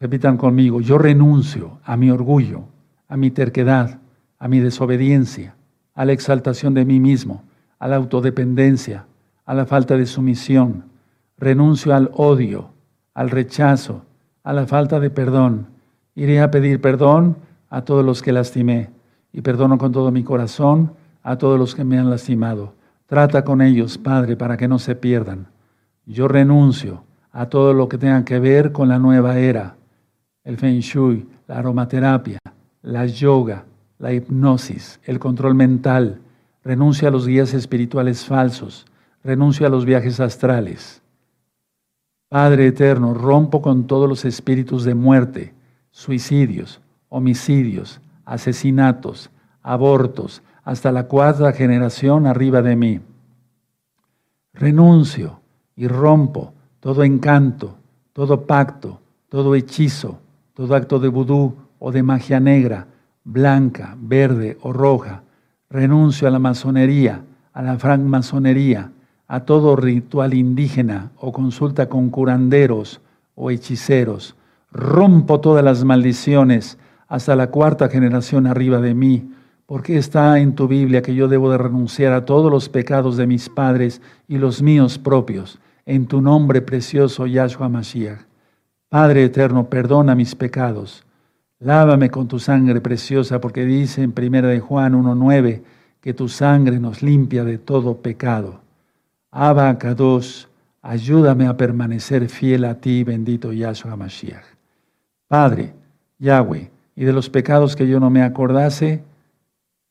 Repitan 0.00 0.36
conmigo, 0.36 0.80
yo 0.80 0.98
renuncio 0.98 1.78
a 1.82 1.96
mi 1.96 2.10
orgullo, 2.10 2.64
a 3.08 3.16
mi 3.16 3.30
terquedad, 3.30 4.00
a 4.38 4.48
mi 4.48 4.60
desobediencia, 4.60 5.56
a 5.94 6.04
la 6.04 6.12
exaltación 6.12 6.74
de 6.74 6.84
mí 6.84 7.00
mismo, 7.00 7.42
a 7.78 7.88
la 7.88 7.96
autodependencia, 7.96 9.06
a 9.44 9.54
la 9.54 9.66
falta 9.66 9.96
de 9.96 10.06
sumisión. 10.06 10.84
Renuncio 11.36 11.94
al 11.94 12.10
odio, 12.14 12.70
al 13.14 13.30
rechazo, 13.30 14.02
a 14.42 14.52
la 14.52 14.66
falta 14.66 15.00
de 15.00 15.10
perdón. 15.10 15.68
Iré 16.14 16.40
a 16.40 16.50
pedir 16.50 16.80
perdón 16.80 17.36
a 17.70 17.82
todos 17.82 18.04
los 18.04 18.22
que 18.22 18.32
lastimé 18.32 18.90
y 19.32 19.42
perdono 19.42 19.78
con 19.78 19.92
todo 19.92 20.10
mi 20.10 20.24
corazón 20.24 20.92
a 21.22 21.36
todos 21.36 21.58
los 21.58 21.74
que 21.74 21.84
me 21.84 21.98
han 21.98 22.10
lastimado. 22.10 22.74
Trata 23.06 23.44
con 23.44 23.60
ellos, 23.60 23.98
Padre, 23.98 24.36
para 24.36 24.56
que 24.56 24.68
no 24.68 24.78
se 24.78 24.94
pierdan. 24.94 25.48
Yo 26.06 26.26
renuncio 26.28 27.04
a 27.32 27.46
todo 27.46 27.74
lo 27.74 27.88
que 27.88 27.98
tenga 27.98 28.24
que 28.24 28.38
ver 28.38 28.72
con 28.72 28.88
la 28.88 28.98
nueva 28.98 29.38
era, 29.38 29.76
el 30.44 30.56
feng 30.56 30.80
shui, 30.80 31.28
la 31.46 31.58
aromaterapia, 31.58 32.38
la 32.82 33.04
yoga, 33.06 33.64
la 33.98 34.12
hipnosis, 34.12 35.00
el 35.04 35.18
control 35.18 35.54
mental. 35.54 36.20
Renuncio 36.68 37.08
a 37.08 37.10
los 37.10 37.26
guías 37.26 37.54
espirituales 37.54 38.26
falsos. 38.26 38.84
Renuncio 39.24 39.66
a 39.66 39.70
los 39.70 39.86
viajes 39.86 40.20
astrales. 40.20 41.00
Padre 42.28 42.66
eterno, 42.66 43.14
rompo 43.14 43.62
con 43.62 43.86
todos 43.86 44.06
los 44.06 44.26
espíritus 44.26 44.84
de 44.84 44.94
muerte, 44.94 45.54
suicidios, 45.90 46.82
homicidios, 47.08 48.02
asesinatos, 48.26 49.30
abortos, 49.62 50.42
hasta 50.62 50.92
la 50.92 51.04
cuarta 51.04 51.54
generación 51.54 52.26
arriba 52.26 52.60
de 52.60 52.76
mí. 52.76 53.00
Renuncio 54.52 55.40
y 55.74 55.88
rompo 55.88 56.52
todo 56.80 57.02
encanto, 57.02 57.78
todo 58.12 58.46
pacto, 58.46 59.00
todo 59.30 59.54
hechizo, 59.54 60.18
todo 60.52 60.74
acto 60.74 60.98
de 60.98 61.08
vudú 61.08 61.54
o 61.78 61.90
de 61.90 62.02
magia 62.02 62.38
negra, 62.40 62.88
blanca, 63.24 63.96
verde 63.98 64.58
o 64.60 64.74
roja. 64.74 65.22
Renuncio 65.70 66.26
a 66.26 66.30
la 66.30 66.38
masonería, 66.38 67.22
a 67.52 67.62
la 67.62 67.78
francmasonería, 67.78 68.90
a 69.26 69.40
todo 69.40 69.76
ritual 69.76 70.34
indígena 70.34 71.10
o 71.16 71.32
consulta 71.32 71.88
con 71.88 72.10
curanderos 72.10 73.00
o 73.34 73.50
hechiceros. 73.50 74.34
Rompo 74.72 75.40
todas 75.40 75.64
las 75.64 75.84
maldiciones 75.84 76.78
hasta 77.08 77.36
la 77.36 77.48
cuarta 77.50 77.88
generación 77.88 78.46
arriba 78.46 78.80
de 78.80 78.94
mí 78.94 79.30
porque 79.68 79.98
está 79.98 80.38
en 80.38 80.54
tu 80.54 80.66
Biblia 80.66 81.02
que 81.02 81.14
yo 81.14 81.28
debo 81.28 81.50
de 81.50 81.58
renunciar 81.58 82.14
a 82.14 82.24
todos 82.24 82.50
los 82.50 82.70
pecados 82.70 83.18
de 83.18 83.26
mis 83.26 83.50
padres 83.50 84.00
y 84.26 84.38
los 84.38 84.62
míos 84.62 84.96
propios, 84.96 85.58
en 85.84 86.06
tu 86.06 86.22
nombre 86.22 86.62
precioso, 86.62 87.26
Yahshua 87.26 87.68
Mashiach. 87.68 88.20
Padre 88.88 89.24
eterno, 89.24 89.68
perdona 89.68 90.14
mis 90.14 90.34
pecados. 90.34 91.04
Lávame 91.60 92.10
con 92.10 92.28
tu 92.28 92.38
sangre 92.38 92.80
preciosa, 92.80 93.40
porque 93.40 93.64
dice 93.64 94.02
en 94.02 94.14
1 94.16 94.42
de 94.46 94.60
Juan 94.60 94.94
1.9 94.94 95.62
que 96.00 96.14
tu 96.14 96.28
sangre 96.28 96.78
nos 96.78 97.02
limpia 97.02 97.42
de 97.44 97.58
todo 97.58 97.96
pecado. 97.96 98.60
Abba 99.30 99.76
Kadosh, 99.78 100.46
ayúdame 100.82 101.46
a 101.46 101.56
permanecer 101.56 102.28
fiel 102.28 102.64
a 102.64 102.74
ti, 102.76 103.02
bendito 103.02 103.52
Yahshua 103.52 103.96
Mashiach. 103.96 104.44
Padre, 105.26 105.74
Yahweh, 106.18 106.70
y 106.94 107.04
de 107.04 107.12
los 107.12 107.28
pecados 107.28 107.74
que 107.74 107.88
yo 107.88 107.98
no 107.98 108.08
me 108.08 108.22
acordase, 108.22 109.02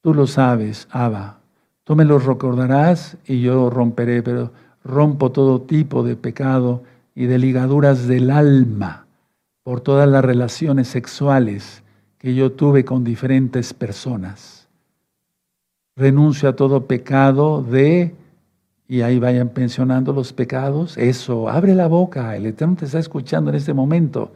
Tú 0.01 0.13
lo 0.13 0.27
sabes, 0.27 0.87
Abba. 0.91 1.39
Tú 1.83 1.95
me 1.95 2.05
los 2.05 2.25
recordarás 2.25 3.17
y 3.25 3.41
yo 3.41 3.69
romperé, 3.69 4.23
pero 4.23 4.51
rompo 4.83 5.31
todo 5.33 5.61
tipo 5.61 6.03
de 6.03 6.15
pecado 6.15 6.83
y 7.13 7.25
de 7.25 7.37
ligaduras 7.37 8.07
del 8.07 8.29
alma 8.29 9.06
por 9.67 9.81
todas 9.81 10.07
las 10.07 10.23
relaciones 10.23 10.87
sexuales 10.87 11.83
que 12.19 12.33
yo 12.33 12.53
tuve 12.53 12.85
con 12.85 13.03
diferentes 13.03 13.73
personas. 13.73 14.69
Renuncio 15.97 16.47
a 16.47 16.55
todo 16.55 16.87
pecado 16.87 17.61
de, 17.61 18.15
y 18.87 19.01
ahí 19.01 19.19
vayan 19.19 19.49
pensionando 19.49 20.13
los 20.13 20.31
pecados, 20.31 20.97
eso, 20.97 21.49
abre 21.49 21.75
la 21.75 21.87
boca, 21.87 22.37
el 22.37 22.45
Eterno 22.45 22.77
te 22.77 22.85
está 22.85 22.99
escuchando 22.99 23.49
en 23.49 23.57
este 23.57 23.73
momento. 23.73 24.31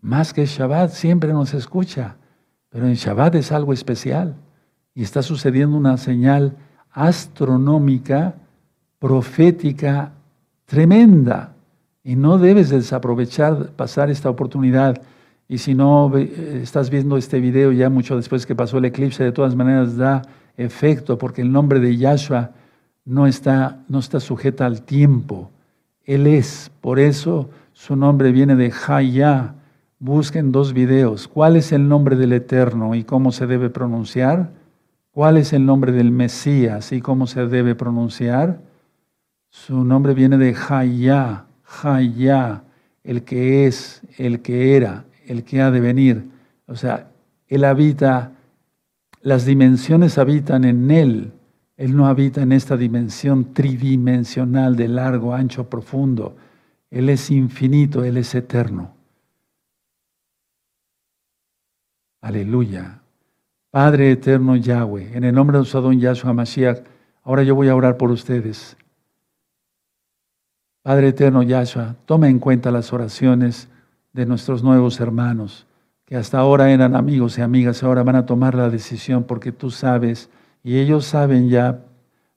Más 0.00 0.32
que 0.32 0.46
Shabbat 0.46 0.92
siempre 0.92 1.34
nos 1.34 1.52
escucha, 1.52 2.16
pero 2.70 2.86
en 2.86 2.94
Shabbat 2.94 3.34
es 3.34 3.52
algo 3.52 3.74
especial 3.74 4.34
y 4.94 5.02
está 5.02 5.20
sucediendo 5.20 5.76
una 5.76 5.98
señal 5.98 6.56
astronómica, 6.90 8.36
profética, 8.98 10.12
tremenda. 10.64 11.53
Y 12.04 12.16
no 12.16 12.38
debes 12.38 12.68
desaprovechar, 12.68 13.70
pasar 13.70 14.10
esta 14.10 14.28
oportunidad. 14.28 15.00
Y 15.48 15.58
si 15.58 15.74
no 15.74 16.14
estás 16.16 16.90
viendo 16.90 17.16
este 17.16 17.40
video 17.40 17.72
ya 17.72 17.88
mucho 17.88 18.16
después 18.16 18.44
que 18.44 18.54
pasó 18.54 18.78
el 18.78 18.84
eclipse, 18.84 19.24
de 19.24 19.32
todas 19.32 19.56
maneras 19.56 19.96
da 19.96 20.22
efecto, 20.56 21.16
porque 21.18 21.40
el 21.40 21.50
nombre 21.50 21.80
de 21.80 21.96
Yahshua 21.96 22.52
no 23.06 23.26
está, 23.26 23.82
no 23.88 23.98
está 23.98 24.20
sujeta 24.20 24.66
al 24.66 24.82
tiempo. 24.82 25.50
Él 26.04 26.26
es, 26.26 26.70
por 26.80 26.98
eso 26.98 27.48
su 27.72 27.96
nombre 27.96 28.32
viene 28.32 28.54
de 28.54 28.72
Hayah. 28.86 29.54
Busquen 29.98 30.52
dos 30.52 30.74
videos. 30.74 31.26
¿Cuál 31.28 31.56
es 31.56 31.72
el 31.72 31.88
nombre 31.88 32.16
del 32.16 32.34
Eterno 32.34 32.94
y 32.94 33.04
cómo 33.04 33.32
se 33.32 33.46
debe 33.46 33.70
pronunciar? 33.70 34.50
¿Cuál 35.10 35.38
es 35.38 35.52
el 35.52 35.64
nombre 35.64 35.92
del 35.92 36.10
Mesías 36.10 36.92
y 36.92 37.00
cómo 37.00 37.26
se 37.26 37.46
debe 37.46 37.74
pronunciar? 37.74 38.60
Su 39.48 39.84
nombre 39.84 40.12
viene 40.12 40.36
de 40.36 40.54
Hayá, 40.68 41.46
El 43.02 43.24
que 43.24 43.66
es, 43.66 44.02
el 44.16 44.40
que 44.40 44.76
era, 44.76 45.04
el 45.26 45.44
que 45.44 45.60
ha 45.60 45.70
de 45.70 45.80
venir. 45.80 46.24
O 46.66 46.76
sea, 46.76 47.10
Él 47.48 47.64
habita, 47.64 48.32
las 49.20 49.44
dimensiones 49.44 50.18
habitan 50.18 50.64
en 50.64 50.90
Él. 50.90 51.32
Él 51.76 51.96
no 51.96 52.06
habita 52.06 52.42
en 52.42 52.52
esta 52.52 52.76
dimensión 52.76 53.52
tridimensional 53.52 54.76
de 54.76 54.88
largo, 54.88 55.34
ancho, 55.34 55.68
profundo. 55.68 56.36
Él 56.90 57.08
es 57.08 57.30
infinito, 57.30 58.04
Él 58.04 58.16
es 58.16 58.34
eterno. 58.34 58.94
Aleluya. 62.20 63.00
Padre 63.70 64.12
eterno 64.12 64.54
Yahweh, 64.56 65.16
en 65.16 65.24
el 65.24 65.34
nombre 65.34 65.56
de 65.56 65.62
nuestro 65.62 65.82
don 65.82 65.98
Yahshua 65.98 66.32
Mashiach, 66.32 66.84
ahora 67.24 67.42
yo 67.42 67.56
voy 67.56 67.68
a 67.68 67.74
orar 67.74 67.96
por 67.96 68.10
ustedes. 68.10 68.76
Padre 70.84 71.08
eterno 71.08 71.42
Yahshua, 71.42 71.96
toma 72.04 72.28
en 72.28 72.38
cuenta 72.38 72.70
las 72.70 72.92
oraciones 72.92 73.68
de 74.12 74.26
nuestros 74.26 74.62
nuevos 74.62 75.00
hermanos, 75.00 75.66
que 76.04 76.14
hasta 76.14 76.38
ahora 76.38 76.70
eran 76.70 76.94
amigos 76.94 77.38
y 77.38 77.40
amigas, 77.40 77.82
ahora 77.82 78.02
van 78.02 78.16
a 78.16 78.26
tomar 78.26 78.54
la 78.54 78.68
decisión 78.68 79.24
porque 79.24 79.50
tú 79.50 79.70
sabes, 79.70 80.28
y 80.62 80.76
ellos 80.76 81.06
saben 81.06 81.48
ya 81.48 81.80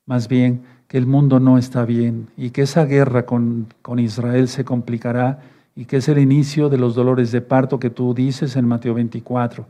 más 0.05 0.29
bien 0.29 0.61
que 0.87 0.97
el 0.97 1.05
mundo 1.05 1.41
no 1.41 1.57
está 1.57 1.83
bien 1.83 2.29
y 2.37 2.51
que 2.51 2.61
esa 2.61 2.85
guerra 2.85 3.25
con, 3.25 3.67
con 3.81 3.99
Israel 3.99 4.47
se 4.47 4.63
complicará 4.63 5.41
y 5.75 5.83
que 5.83 5.97
es 5.97 6.07
el 6.07 6.17
inicio 6.17 6.69
de 6.69 6.77
los 6.77 6.95
dolores 6.95 7.33
de 7.33 7.41
parto 7.41 7.81
que 7.81 7.89
tú 7.89 8.13
dices 8.13 8.55
en 8.55 8.65
Mateo 8.65 8.93
24. 8.93 9.65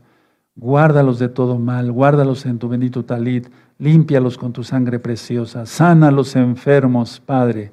Guárdalos 0.54 1.18
de 1.18 1.28
todo 1.28 1.58
mal, 1.58 1.90
guárdalos 1.90 2.46
en 2.46 2.60
tu 2.60 2.68
bendito 2.68 3.04
talit, 3.04 3.48
límpialos 3.80 4.38
con 4.38 4.52
tu 4.52 4.62
sangre 4.62 5.00
preciosa, 5.00 5.66
sana 5.66 6.08
a 6.08 6.12
los 6.12 6.36
enfermos, 6.36 7.18
Padre. 7.18 7.72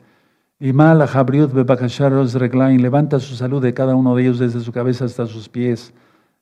Levanta 2.77 3.19
su 3.19 3.35
salud 3.35 3.61
de 3.61 3.73
cada 3.73 3.93
uno 3.93 4.15
de 4.15 4.23
ellos 4.23 4.39
desde 4.39 4.61
su 4.61 4.71
cabeza 4.71 5.03
hasta 5.03 5.25
sus 5.25 5.49
pies. 5.49 5.93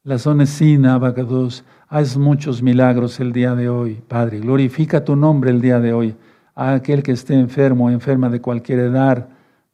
La 0.04 0.20
sonesina, 0.20 0.94
Abacados, 0.94 1.64
haz 1.88 2.16
muchos 2.16 2.62
milagros 2.62 3.20
el 3.20 3.34
día 3.34 3.56
de 3.56 3.70
hoy, 3.70 4.04
Padre. 4.08 4.40
Glorifica 4.40 5.04
tu 5.04 5.16
nombre 5.16 5.50
el 5.50 5.62
día 5.62 5.80
de 5.80 5.94
hoy. 5.94 6.16
A 6.54 6.76
aquel 6.76 7.02
que 7.02 7.14
esté 7.14 7.34
enfermo, 7.34 7.90
enferma 7.90 8.30
de 8.30 8.40
cualquier 8.40 8.82
edad, 8.82 9.30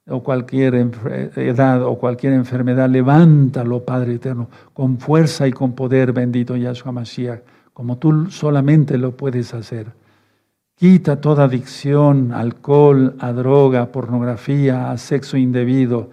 o 0.07 0.23
cualquier 0.23 0.73
edad 1.35 1.83
o 1.83 1.97
cualquier 1.97 2.31
enfermedad, 2.31 2.89
levántalo, 2.89 3.83
Padre 3.83 4.13
eterno, 4.13 4.49
con 4.73 4.99
fuerza 4.99 5.49
y 5.49 5.51
con 5.51 5.73
poder, 5.73 6.13
bendito 6.13 6.55
Yahshua 6.55 6.93
Mashiach, 6.93 7.41
como 7.73 7.97
tú 7.97 8.31
solamente 8.31 8.97
lo 8.97 9.17
puedes 9.17 9.53
hacer. 9.53 9.99
Quita 10.80 11.19
toda 11.19 11.43
adicción, 11.43 12.32
alcohol, 12.32 13.17
a 13.19 13.34
droga, 13.34 13.91
pornografía, 13.91 14.91
a 14.91 14.97
sexo 14.97 15.36
indebido, 15.36 16.09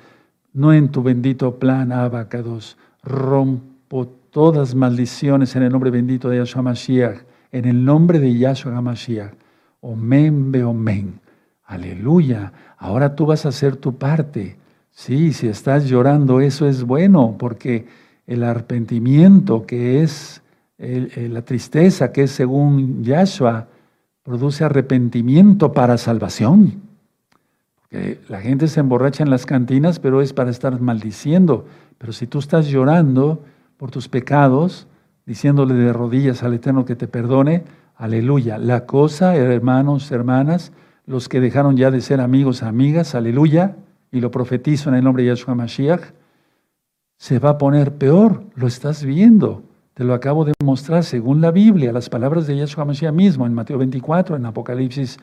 no 0.55 0.73
en 0.73 0.89
tu 0.89 1.05
bendito 1.05 1.61
plan, 1.61 1.93
Abacados. 1.93 2.77
Rompo 3.05 4.09
todas 4.09 4.75
maldiciones 4.75 5.55
en 5.55 5.63
el 5.63 5.71
nombre 5.71 5.93
bendito 5.93 6.29
de 6.29 6.39
Yahshua 6.39 6.63
Mashiach, 6.63 7.19
en 7.53 7.65
el 7.67 7.85
nombre 7.85 8.19
de 8.19 8.37
Yahshua 8.37 8.81
Mashiach. 8.81 9.35
Omen, 9.83 10.51
be 10.51 10.65
omen. 10.65 11.21
Aleluya. 11.67 12.53
Ahora 12.77 13.15
tú 13.15 13.25
vas 13.25 13.47
a 13.47 13.51
hacer 13.51 13.77
tu 13.77 13.97
parte. 13.97 14.57
Sí, 14.91 15.33
si 15.33 15.47
estás 15.47 15.87
llorando, 15.87 16.41
eso 16.41 16.67
es 16.67 16.83
bueno, 16.83 17.37
porque 17.39 17.87
el 18.27 18.43
arrepentimiento, 18.43 19.65
que 19.65 20.03
es 20.03 20.43
la 20.77 21.43
tristeza, 21.43 22.11
que 22.11 22.25
es 22.25 22.33
según 22.33 23.05
Yahshua, 23.05 23.69
produce 24.27 24.65
arrepentimiento 24.65 25.73
para 25.73 25.97
salvación. 25.99 26.83
Porque 27.81 28.19
la 28.29 28.41
gente 28.41 28.67
se 28.67 28.81
emborracha 28.81 29.23
en 29.23 29.31
las 29.31 29.47
cantinas, 29.47 30.01
pero 30.01 30.21
es 30.21 30.33
para 30.33 30.51
estar 30.51 30.81
maldiciendo. 30.81 31.65
Pero 31.97 32.13
si 32.13 32.27
tú 32.27 32.41
estás 32.41 32.67
llorando 32.67 33.45
por 33.77 33.93
tus 33.93 34.09
pecados, 34.09 34.89
diciéndole 35.27 35.75
de 35.75 35.93
rodillas 35.93 36.43
al 36.43 36.55
Eterno 36.55 36.85
que 36.85 36.97
te 36.97 37.07
perdone, 37.07 37.63
aleluya. 37.95 38.59
La 38.59 38.85
cosa, 38.85 39.37
hermanos, 39.37 40.11
hermanas, 40.11 40.73
los 41.07 41.29
que 41.29 41.41
dejaron 41.41 41.77
ya 41.77 41.93
de 41.93 42.01
ser 42.01 42.21
amigos, 42.21 42.65
amigas, 42.65 43.15
aleluya, 43.15 43.77
y 44.11 44.21
lo 44.21 44.33
profetizo 44.33 44.89
en 44.89 44.97
el 44.97 45.05
nombre 45.05 45.23
de 45.23 45.29
Yahshua 45.29 45.55
Mashiach, 45.55 46.03
se 47.17 47.39
va 47.39 47.51
a 47.51 47.59
poner 47.59 47.95
peor, 47.95 48.43
lo 48.57 48.67
estás 48.67 49.05
viendo. 49.05 49.63
Te 49.97 50.05
lo 50.05 50.13
acabo 50.13 50.45
de 50.45 50.53
mostrar 50.63 51.05
según 51.05 51.41
la 51.41 51.51
Biblia, 51.51 51.91
las 51.91 52.11
palabras 52.11 52.47
de 52.47 52.55
Yahshua 52.55 52.85
Mashiach 52.85 53.15
mismo, 53.15 53.47
en 53.47 53.55
Mateo 53.55 53.79
24, 53.79 54.37
en 54.37 54.45
Apocalipsis 54.45 55.17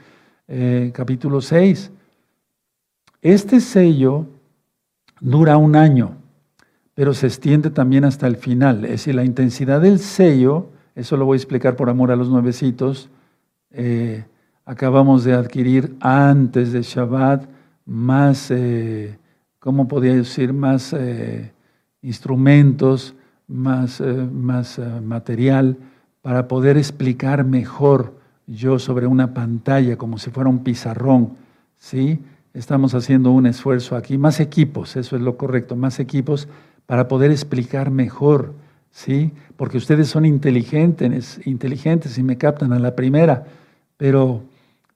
eh, 0.48 0.90
capítulo 0.92 1.42
6. 1.42 1.92
Este 3.22 3.60
sello 3.60 4.26
dura 5.22 5.58
un 5.58 5.76
año, 5.76 6.18
pero 6.96 7.14
se 7.14 7.28
extiende 7.28 7.70
también 7.70 8.04
hasta 8.04 8.26
el 8.26 8.36
final. 8.36 8.84
Es 8.86 8.92
decir, 8.94 9.14
la 9.14 9.24
intensidad 9.24 9.80
del 9.80 10.00
sello, 10.00 10.72
eso 10.96 11.18
lo 11.18 11.26
voy 11.26 11.36
a 11.36 11.38
explicar 11.38 11.76
por 11.76 11.88
amor 11.92 12.10
a 12.10 12.16
los 12.16 12.30
nuevecitos, 12.30 13.12
eh, 13.70 14.26
acabamos 14.66 15.24
de 15.24 15.34
adquirir 15.34 15.96
antes 16.00 16.72
de 16.74 16.82
Shabbat 16.82 17.46
más, 17.86 18.50
eh, 18.50 19.20
¿cómo 19.60 19.88
podría 19.88 20.16
decir? 20.16 20.52
Más 20.52 20.96
instrumentos, 22.02 23.14
más, 23.48 24.02
eh, 24.02 24.28
más 24.32 24.80
material 25.02 25.78
para 26.22 26.48
poder 26.48 26.78
explicar 26.78 27.44
mejor 27.44 28.14
yo 28.48 28.80
sobre 28.80 29.08
una 29.08 29.34
pantalla 29.34 29.98
como 29.98 30.18
si 30.18 30.32
fuera 30.32 30.50
un 30.50 30.64
pizarrón, 30.64 31.34
¿sí? 31.78 32.20
Estamos 32.54 32.94
haciendo 32.94 33.32
un 33.32 33.46
esfuerzo 33.46 33.96
aquí, 33.96 34.18
más 34.18 34.40
equipos, 34.40 34.96
eso 34.96 35.16
es 35.16 35.22
lo 35.22 35.38
correcto, 35.38 35.76
más 35.76 36.00
equipos 36.00 36.48
para 36.86 37.08
poder 37.08 37.32
explicar 37.32 37.90
mejor, 37.90 38.54
¿sí? 38.92 39.32
Porque 39.56 39.78
ustedes 39.78 40.08
son 40.08 40.26
inteligentes, 40.26 41.40
inteligentes 41.46 42.18
y 42.18 42.24
me 42.24 42.38
captan 42.38 42.74
a 42.74 42.80
la 42.80 42.96
primera, 42.96 43.46
pero 43.98 44.44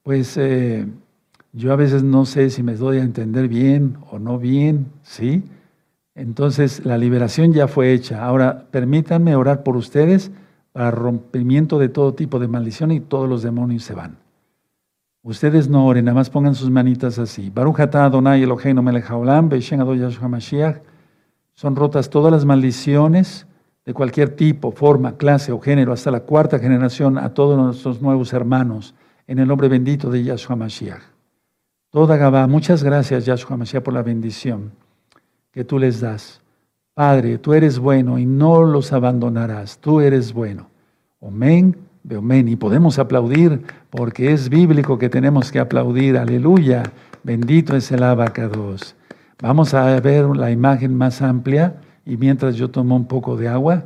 pues 0.03 0.37
eh, 0.37 0.85
yo 1.53 1.73
a 1.73 1.75
veces 1.75 2.03
no 2.03 2.25
sé 2.25 2.49
si 2.49 2.63
me 2.63 2.75
doy 2.75 2.97
a 2.97 3.03
entender 3.03 3.47
bien 3.47 3.97
o 4.11 4.19
no 4.19 4.37
bien, 4.37 4.87
¿sí? 5.03 5.43
Entonces 6.17 6.83
la 6.83 6.97
liberación 6.97 7.53
ya 7.53 7.67
fue 7.67 7.93
hecha. 7.93 8.25
Ahora 8.25 8.65
permítanme 8.71 9.35
orar 9.35 9.61
por 9.61 9.77
ustedes 9.77 10.31
para 10.73 10.89
rompimiento 10.89 11.77
de 11.77 11.89
todo 11.89 12.15
tipo 12.15 12.39
de 12.39 12.47
maldición 12.47 12.91
y 12.91 12.99
todos 12.99 13.29
los 13.29 13.43
demonios 13.43 13.83
se 13.83 13.93
van. 13.93 14.17
Ustedes 15.21 15.69
no 15.69 15.85
oren, 15.85 16.05
nada 16.05 16.15
más 16.15 16.31
pongan 16.31 16.55
sus 16.55 16.71
manitas 16.71 17.19
así. 17.19 17.53
Son 21.53 21.75
rotas 21.75 22.09
todas 22.09 22.31
las 22.31 22.45
maldiciones 22.45 23.47
de 23.85 23.93
cualquier 23.93 24.29
tipo, 24.35 24.71
forma, 24.71 25.17
clase 25.17 25.51
o 25.51 25.59
género, 25.59 25.93
hasta 25.93 26.09
la 26.09 26.21
cuarta 26.21 26.57
generación, 26.57 27.19
a 27.19 27.35
todos 27.35 27.57
nuestros 27.59 28.01
nuevos 28.01 28.33
hermanos 28.33 28.95
en 29.27 29.37
el 29.37 29.47
nombre 29.47 29.67
bendito 29.67 30.09
de 30.09 30.23
Yahshua 30.23 30.55
Mashiach. 30.55 31.03
Toda 31.91 32.17
Gabá, 32.17 32.47
muchas 32.47 32.83
gracias 32.83 33.25
Yahshua 33.25 33.57
Mashiach 33.57 33.83
por 33.83 33.93
la 33.93 34.01
bendición 34.01 34.86
que 35.57 35.63
tú 35.63 35.79
les 35.79 35.99
das. 35.99 36.39
Padre, 36.93 37.39
tú 37.39 37.51
eres 37.55 37.79
bueno 37.79 38.19
y 38.19 38.27
no 38.27 38.61
los 38.61 38.93
abandonarás, 38.93 39.79
tú 39.79 40.01
eres 40.01 40.31
bueno. 40.31 40.69
Amén, 41.19 41.75
amén. 42.15 42.47
Y 42.47 42.55
podemos 42.55 42.99
aplaudir 42.99 43.63
porque 43.89 44.33
es 44.33 44.49
bíblico 44.49 44.99
que 44.99 45.09
tenemos 45.09 45.51
que 45.51 45.57
aplaudir. 45.57 46.15
Aleluya. 46.15 46.83
Bendito 47.23 47.75
es 47.75 47.91
el 47.91 48.03
abacados. 48.03 48.95
Vamos 49.41 49.73
a 49.73 49.99
ver 49.99 50.27
la 50.35 50.51
imagen 50.51 50.93
más 50.93 51.23
amplia 51.23 51.81
y 52.05 52.17
mientras 52.17 52.55
yo 52.55 52.69
tomo 52.69 52.95
un 52.95 53.07
poco 53.07 53.35
de 53.35 53.47
agua. 53.47 53.85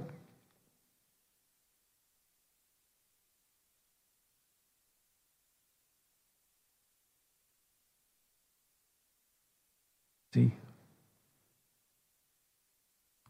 Sí. 10.33 10.51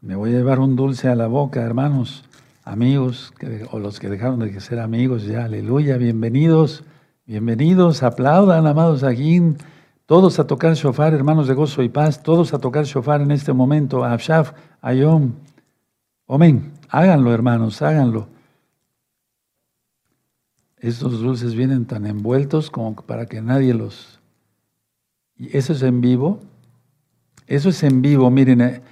Me 0.02 0.16
voy 0.16 0.30
a 0.30 0.38
llevar 0.38 0.58
un 0.58 0.74
dulce 0.74 1.06
a 1.06 1.14
la 1.14 1.28
boca, 1.28 1.60
hermanos, 1.60 2.24
amigos, 2.64 3.32
o 3.70 3.78
los 3.78 4.00
que 4.00 4.08
dejaron 4.08 4.40
de 4.40 4.60
ser 4.60 4.80
amigos 4.80 5.24
ya. 5.24 5.44
Aleluya, 5.44 5.96
bienvenidos, 5.96 6.82
bienvenidos, 7.24 8.02
aplaudan, 8.02 8.66
amados 8.66 9.04
aquí. 9.04 9.40
Todos 10.06 10.40
a 10.40 10.46
tocar 10.48 10.74
shofar, 10.74 11.14
hermanos 11.14 11.46
de 11.46 11.54
gozo 11.54 11.84
y 11.84 11.88
paz, 11.88 12.20
todos 12.20 12.52
a 12.52 12.58
tocar 12.58 12.84
shofar 12.84 13.20
en 13.20 13.30
este 13.30 13.52
momento. 13.52 14.02
Abshaf, 14.02 14.54
Ayom. 14.80 15.34
Amén. 16.26 16.72
Háganlo, 16.88 17.32
hermanos, 17.32 17.80
háganlo. 17.80 18.26
Estos 20.78 21.20
dulces 21.20 21.54
vienen 21.54 21.86
tan 21.86 22.06
envueltos 22.06 22.72
como 22.72 22.96
para 22.96 23.26
que 23.26 23.40
nadie 23.40 23.72
los... 23.72 24.18
¿Y 25.36 25.56
eso 25.56 25.74
es 25.74 25.82
en 25.84 26.00
vivo? 26.00 26.40
Eso 27.46 27.68
es 27.68 27.80
en 27.84 28.02
vivo, 28.02 28.28
miren, 28.32 28.62
eh, 28.62 28.82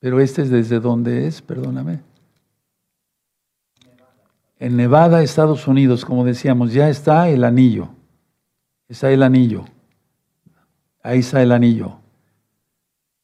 pero 0.00 0.20
este 0.20 0.42
es 0.42 0.50
desde 0.50 0.80
dónde 0.80 1.26
es, 1.26 1.42
perdóname. 1.42 2.00
En 4.60 4.76
Nevada, 4.76 5.22
Estados 5.22 5.68
Unidos, 5.68 6.04
como 6.04 6.24
decíamos, 6.24 6.72
ya 6.72 6.88
está 6.88 7.28
el 7.28 7.44
anillo. 7.44 7.90
Está 8.88 9.10
el 9.10 9.22
anillo. 9.22 9.64
Ahí 11.02 11.20
está 11.20 11.42
el 11.42 11.52
anillo. 11.52 11.98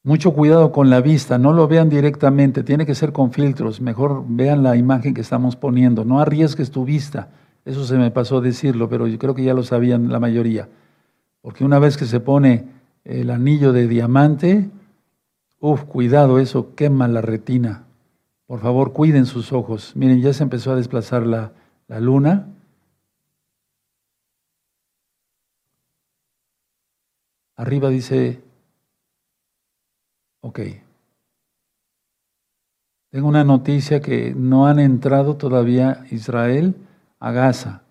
Mucho 0.03 0.33
cuidado 0.33 0.71
con 0.71 0.89
la 0.89 1.01
vista, 1.01 1.37
no 1.37 1.51
lo 1.51 1.67
vean 1.67 1.89
directamente, 1.89 2.63
tiene 2.63 2.85
que 2.85 2.93
ser 2.93 3.11
con 3.11 3.31
filtros. 3.31 3.81
Mejor 3.81 4.23
vean 4.27 4.63
la 4.63 4.75
imagen 4.75 5.13
que 5.13 5.21
estamos 5.21 5.55
poniendo. 5.55 6.05
No 6.05 6.19
arriesgues 6.19 6.71
tu 6.71 6.85
vista. 6.85 7.29
Eso 7.65 7.83
se 7.85 7.97
me 7.97 8.11
pasó 8.11 8.39
decirlo, 8.39 8.87
pero 8.87 9.07
yo 9.07 9.17
creo 9.17 9.33
que 9.33 9.43
ya 9.43 9.55
lo 9.55 9.63
sabían 9.63 10.11
la 10.11 10.19
mayoría. 10.19 10.69
Porque 11.41 11.65
una 11.65 11.79
vez 11.79 11.97
que 11.97 12.05
se 12.05 12.19
pone 12.19 12.65
el 13.03 13.31
anillo 13.31 13.73
de 13.73 13.87
diamante, 13.87 14.69
uff, 15.59 15.83
cuidado, 15.83 16.39
eso 16.39 16.75
quema 16.75 17.07
la 17.07 17.21
retina. 17.21 17.85
Por 18.47 18.59
favor, 18.59 18.93
cuiden 18.93 19.25
sus 19.25 19.53
ojos. 19.53 19.95
Miren, 19.95 20.21
ya 20.21 20.33
se 20.33 20.43
empezó 20.43 20.71
a 20.71 20.75
desplazar 20.75 21.25
la, 21.25 21.53
la 21.87 21.99
luna. 21.99 22.47
Arriba 27.55 27.89
dice, 27.89 28.41
ok, 30.41 30.59
Tengo 33.15 33.29
una 33.29 33.45
noticia 33.45 34.01
que 34.01 34.33
no 34.35 34.67
han 34.67 34.77
entrado 34.77 35.37
todavía 35.37 36.05
Israel 36.11 36.75
a 37.17 37.31
Gaza. 37.31 37.83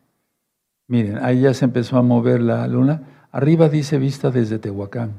Miren, 0.86 1.16
ahí 1.24 1.40
ya 1.40 1.54
se 1.54 1.64
empezó 1.64 1.96
a 1.96 2.02
mover 2.02 2.42
la 2.42 2.68
luna. 2.68 3.26
Arriba 3.32 3.70
dice 3.70 3.96
vista 3.96 4.30
desde 4.30 4.58
Tehuacán. 4.58 5.14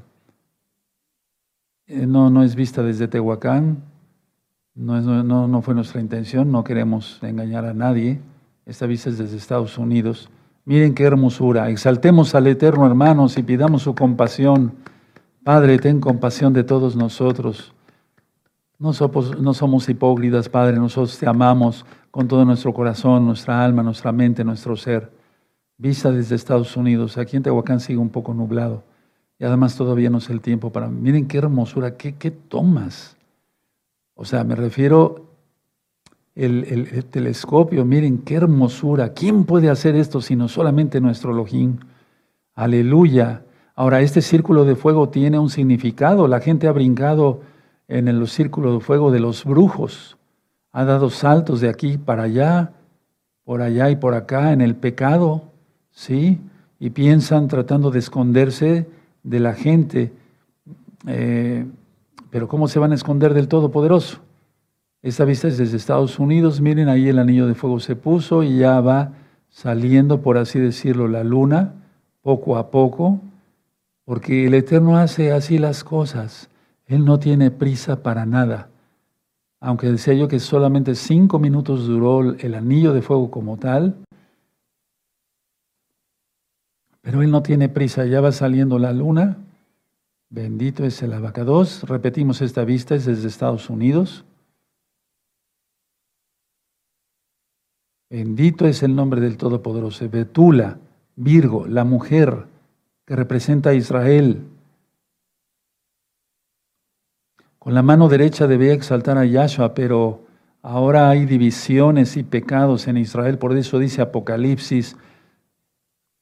Eh, 1.88 2.08
no, 2.08 2.30
no 2.30 2.44
es 2.44 2.56
vista 2.56 2.82
desde 2.82 3.08
Tehuacán. 3.08 3.84
No, 4.74 5.00
no, 5.02 5.48
no 5.48 5.62
fue 5.62 5.76
nuestra 5.76 6.02
intención. 6.02 6.52
No 6.52 6.64
queremos 6.64 7.20
engañar 7.22 7.66
a 7.66 7.74
nadie. 7.74 8.20
Esta 8.66 8.88
vista 8.88 9.10
es 9.10 9.18
desde 9.18 9.38
Estados 9.38 9.78
Unidos. 9.78 10.30
Miren 10.66 10.96
qué 10.96 11.04
hermosura. 11.04 11.70
Exaltemos 11.70 12.34
al 12.34 12.48
Eterno, 12.48 12.88
hermanos, 12.88 13.38
y 13.38 13.44
pidamos 13.44 13.84
su 13.84 13.94
compasión. 13.94 14.74
Padre, 15.44 15.78
ten 15.78 16.02
compasión 16.02 16.54
de 16.54 16.64
todos 16.64 16.96
nosotros. 16.96 17.72
No 18.80 18.92
somos, 18.92 19.40
no 19.40 19.54
somos 19.54 19.88
hipócritas, 19.88 20.50
Padre. 20.50 20.78
Nosotros 20.78 21.20
te 21.20 21.28
amamos 21.28 21.86
con 22.10 22.28
todo 22.28 22.44
nuestro 22.44 22.74
corazón, 22.74 23.26
nuestra 23.28 23.64
alma, 23.64 23.84
nuestra 23.84 24.12
mente, 24.12 24.44
nuestro 24.44 24.76
ser. 24.76 25.12
Vista 25.78 26.12
desde 26.12 26.36
Estados 26.36 26.76
Unidos. 26.76 27.20
Aquí 27.20 27.38
en 27.38 27.44
Tehuacán 27.44 27.80
sigue 27.80 28.00
un 28.00 28.10
poco 28.10 28.34
nublado. 28.34 28.84
Y 29.40 29.44
además 29.44 29.76
todavía 29.76 30.10
no 30.10 30.20
es 30.20 30.30
el 30.30 30.42
tiempo 30.42 30.72
para... 30.72 30.88
Miren 30.88 31.28
qué 31.28 31.38
hermosura, 31.38 31.98
qué, 31.98 32.16
qué 32.16 32.32
tomas. 32.32 33.18
O 34.14 34.24
sea, 34.24 34.44
me 34.44 34.56
refiero 34.56 35.26
el, 36.36 36.64
el, 36.92 37.06
telescopio, 37.06 37.84
miren 37.84 38.20
qué 38.20 38.36
hermosura. 38.36 39.14
¿Quién 39.14 39.44
puede 39.44 39.70
hacer 39.70 39.96
esto 39.96 40.22
sino 40.22 40.48
solamente 40.48 41.02
nuestro 41.02 41.32
Elohim? 41.32 41.78
Aleluya. 42.56 43.44
Ahora, 43.76 44.00
este 44.00 44.22
círculo 44.22 44.64
de 44.64 44.78
fuego 44.78 45.10
tiene 45.10 45.38
un 45.38 45.50
significado. 45.50 46.30
La 46.30 46.40
gente 46.40 46.68
ha 46.68 46.72
brincado 46.72 47.42
en 47.90 48.08
el 48.08 48.26
círculo 48.28 48.76
de 48.76 48.80
fuego 48.80 49.12
de 49.12 49.20
los 49.20 49.44
brujos. 49.44 50.18
Ha 50.72 50.86
dado 50.86 51.10
saltos 51.10 51.60
de 51.60 51.70
aquí 51.70 51.98
para 51.98 52.24
allá, 52.24 52.72
por 53.44 53.62
allá 53.62 53.90
y 53.90 53.98
por 53.98 54.14
acá 54.14 54.54
en 54.54 54.62
el 54.62 54.76
pecado. 54.76 55.44
¿sí? 55.92 56.40
Y 56.80 56.92
piensan 56.92 57.50
tratando 57.50 57.92
de 57.92 58.00
esconderse 58.00 58.88
de 59.26 59.40
la 59.40 59.54
gente. 59.54 60.14
Eh, 61.08 61.66
pero 62.30 62.48
¿cómo 62.48 62.68
se 62.68 62.80
van 62.80 62.92
a 62.92 62.96
esconder 62.96 63.34
del 63.34 63.48
Todopoderoso? 63.48 64.20
Esta 65.02 65.26
vista 65.26 65.48
es 65.48 65.58
desde 65.58 65.78
Estados 65.78 66.18
Unidos. 66.20 66.62
Miren, 66.62 66.88
ahí 66.88 67.10
el 67.10 67.20
anillo 67.20 67.48
de 67.48 67.56
fuego 67.56 67.80
se 67.80 67.96
puso 67.96 68.44
y 68.44 68.60
ya 68.60 68.80
va 68.80 69.12
saliendo, 69.50 70.22
por 70.22 70.38
así 70.38 70.60
decirlo, 70.60 71.08
la 71.08 71.24
luna, 71.24 71.74
poco 72.22 72.58
a 72.58 72.72
poco, 72.72 73.20
porque 74.04 74.48
el 74.48 74.54
Eterno 74.54 74.98
hace 74.98 75.32
así 75.32 75.58
las 75.58 75.84
cosas. 75.84 76.50
Él 76.88 77.06
no 77.06 77.20
tiene 77.20 77.52
prisa 77.52 78.04
para 78.04 78.26
nada. 78.26 78.70
Aunque 79.60 79.92
decía 79.92 80.14
yo 80.14 80.28
que 80.28 80.40
solamente 80.40 80.94
cinco 80.96 81.40
minutos 81.40 81.88
duró 81.88 82.34
el 82.34 82.56
anillo 82.56 82.94
de 82.94 83.02
fuego 83.02 83.32
como 83.32 83.58
tal, 83.58 83.96
pero 87.06 87.22
Él 87.22 87.30
no 87.30 87.44
tiene 87.44 87.70
prisa, 87.70 88.04
ya 88.08 88.20
va 88.20 88.32
saliendo 88.32 88.80
la 88.80 88.92
luna. 88.92 89.38
Bendito 90.32 90.84
es 90.84 91.04
el 91.04 91.14
abacados. 91.14 91.84
Repetimos 91.84 92.42
esta 92.42 92.66
vista, 92.66 92.96
es 92.96 93.06
desde 93.06 93.28
Estados 93.28 93.70
Unidos. 93.70 94.26
Bendito 98.10 98.66
es 98.66 98.82
el 98.82 98.96
nombre 98.96 99.22
del 99.22 99.38
Todopoderoso. 99.38 100.10
Betula, 100.10 100.80
Virgo, 101.16 101.68
la 101.68 101.84
mujer 101.84 102.48
que 103.06 103.16
representa 103.16 103.70
a 103.70 103.76
Israel. 103.76 104.42
Con 107.60 107.76
la 107.76 107.84
mano 107.84 108.10
derecha 108.10 108.48
debía 108.48 108.74
exaltar 108.74 109.20
a 109.20 109.26
Yahshua, 109.26 109.76
pero 109.76 110.24
ahora 110.64 111.08
hay 111.12 111.28
divisiones 111.28 112.18
y 112.18 112.24
pecados 112.24 112.88
en 112.88 112.98
Israel. 112.98 113.38
Por 113.38 113.56
eso 113.56 113.78
dice 113.78 114.02
Apocalipsis 114.02 114.98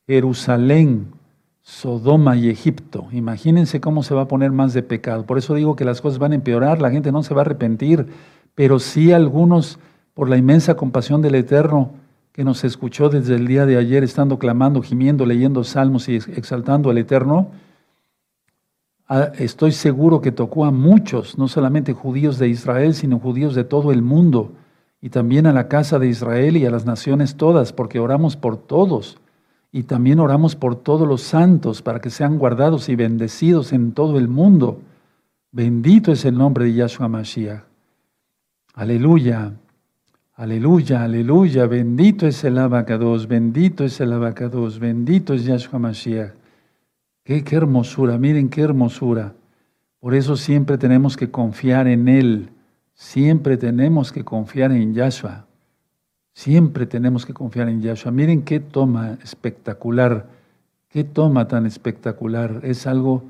Jerusalén, 0.08 1.14
Sodoma 1.62 2.36
y 2.36 2.50
Egipto. 2.50 3.08
Imagínense 3.12 3.80
cómo 3.80 4.04
se 4.04 4.14
va 4.14 4.24
a 4.24 4.28
poner 4.28 4.52
más 4.52 4.74
de 4.74 4.84
pecado. 4.84 5.26
Por 5.26 5.38
eso 5.38 5.56
digo 5.56 5.76
que 5.76 5.86
las 5.86 6.02
cosas 6.02 6.20
van 6.20 6.34
a 6.34 6.36
empeorar, 6.36 6.82
la 6.82 6.92
gente 6.92 7.12
no 7.12 7.24
se 7.24 7.34
va 7.34 7.42
a 7.42 7.46
arrepentir, 7.46 8.08
pero 8.54 8.80
sí 8.80 9.14
algunos, 9.14 9.80
por 10.14 10.30
la 10.30 10.38
inmensa 10.38 10.76
compasión 10.76 11.22
del 11.22 11.36
Eterno, 11.36 11.92
que 12.34 12.44
nos 12.44 12.64
escuchó 12.64 13.10
desde 13.10 13.36
el 13.36 13.48
día 13.48 13.66
de 13.66 13.78
ayer, 13.78 14.04
estando 14.04 14.40
clamando, 14.40 14.82
gimiendo, 14.82 15.26
leyendo 15.26 15.64
salmos 15.64 16.10
y 16.10 16.16
exaltando 16.16 16.90
al 16.90 16.98
Eterno, 16.98 17.52
estoy 19.38 19.72
seguro 19.72 20.20
que 20.20 20.32
tocó 20.32 20.66
a 20.66 20.72
muchos, 20.72 21.38
no 21.38 21.48
solamente 21.48 21.94
judíos 21.94 22.40
de 22.40 22.50
Israel, 22.50 22.96
sino 22.96 23.20
judíos 23.20 23.56
de 23.56 23.64
todo 23.64 23.92
el 23.92 24.02
mundo, 24.02 24.52
y 25.00 25.10
también 25.10 25.46
a 25.46 25.54
la 25.54 25.68
casa 25.68 26.00
de 26.00 26.08
Israel 26.08 26.58
y 26.58 26.66
a 26.66 26.72
las 26.72 26.86
naciones 26.86 27.36
todas, 27.36 27.72
porque 27.72 28.00
oramos 28.00 28.36
por 28.36 28.58
todos 28.58 29.18
y 29.76 29.84
también 29.84 30.20
oramos 30.20 30.56
por 30.56 30.76
todos 30.76 31.08
los 31.08 31.24
santos 31.24 31.82
para 31.82 32.00
que 32.00 32.12
sean 32.12 32.38
guardados 32.38 32.90
y 32.90 32.96
bendecidos 32.96 33.74
en 33.74 33.92
todo 33.92 34.20
el 34.20 34.28
mundo. 34.28 34.80
Bendito 35.52 36.12
es 36.12 36.26
el 36.26 36.38
nombre 36.38 36.66
de 36.66 36.76
Yahshua 36.76 37.08
Mashiach. 37.08 37.64
Aleluya, 38.76 39.52
aleluya, 40.36 41.04
aleluya. 41.04 41.66
Bendito 41.66 42.28
es 42.28 42.44
el 42.44 42.60
abacados, 42.60 43.28
bendito 43.28 43.84
es 43.84 44.00
el 44.00 44.14
abacados, 44.14 44.78
bendito 44.78 45.34
es 45.34 45.44
Yahshua 45.44 45.80
Mashiach. 45.80 46.34
Qué, 47.24 47.44
hermosura, 47.52 48.20
miren 48.20 48.50
qué 48.50 48.62
hermosura. 48.62 49.34
Por 50.00 50.14
eso 50.14 50.38
siempre 50.38 50.78
tenemos 50.78 51.18
que 51.18 51.32
confiar 51.32 51.88
en 51.88 52.08
Él. 52.10 52.50
Siempre 52.94 53.58
tenemos 53.58 54.12
que 54.12 54.24
confiar 54.24 54.72
en 54.72 54.94
Yahshua. 54.94 55.48
Siempre 56.34 56.86
tenemos 56.86 57.26
que 57.26 57.34
confiar 57.34 57.70
en 57.70 57.82
Yahshua. 57.82 58.12
Miren 58.12 58.44
qué 58.44 58.60
toma 58.60 59.18
espectacular, 59.24 60.28
qué 60.90 61.04
toma 61.04 61.48
tan 61.48 61.66
espectacular. 61.66 62.62
Es 62.64 62.88
algo 62.88 63.24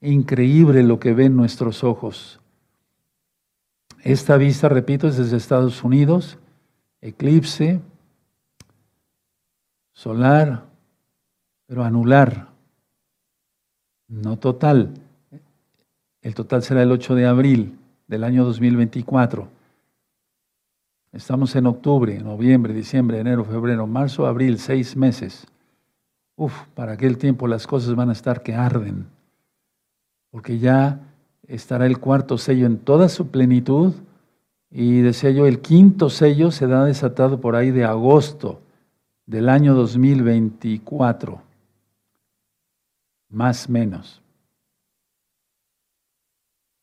increíble 0.00 0.82
lo 0.82 1.00
que 1.00 1.14
ven 1.14 1.36
nuestros 1.36 1.82
ojos. 1.82 2.40
Esta 4.02 4.36
vista, 4.36 4.68
repito, 4.68 5.08
es 5.08 5.16
desde 5.16 5.36
Estados 5.36 5.82
Unidos, 5.84 6.38
eclipse 7.00 7.80
solar, 9.92 10.64
pero 11.66 11.84
anular, 11.84 12.48
no 14.08 14.36
total. 14.38 14.92
El 16.20 16.34
total 16.34 16.62
será 16.62 16.82
el 16.82 16.92
8 16.92 17.14
de 17.14 17.26
abril 17.26 17.78
del 18.08 18.24
año 18.24 18.44
2024. 18.44 19.61
Estamos 21.12 21.54
en 21.56 21.66
octubre, 21.66 22.18
noviembre, 22.20 22.72
diciembre, 22.72 23.20
enero, 23.20 23.44
febrero, 23.44 23.86
marzo, 23.86 24.26
abril, 24.26 24.58
seis 24.58 24.96
meses. 24.96 25.46
Uf, 26.36 26.54
para 26.74 26.92
aquel 26.92 27.18
tiempo 27.18 27.46
las 27.46 27.66
cosas 27.66 27.94
van 27.94 28.08
a 28.08 28.14
estar 28.14 28.42
que 28.42 28.54
arden, 28.54 29.06
porque 30.30 30.58
ya 30.58 31.00
estará 31.46 31.84
el 31.84 31.98
cuarto 31.98 32.38
sello 32.38 32.64
en 32.64 32.78
toda 32.78 33.10
su 33.10 33.28
plenitud 33.28 33.92
y 34.70 35.00
decía 35.00 35.30
yo, 35.32 35.46
el 35.46 35.60
quinto 35.60 36.08
sello 36.08 36.50
se 36.50 36.66
da 36.66 36.86
desatado 36.86 37.42
por 37.42 37.56
ahí 37.56 37.70
de 37.70 37.84
agosto 37.84 38.62
del 39.26 39.50
año 39.50 39.74
2024, 39.74 41.42
más 43.28 43.68
menos. 43.68 44.21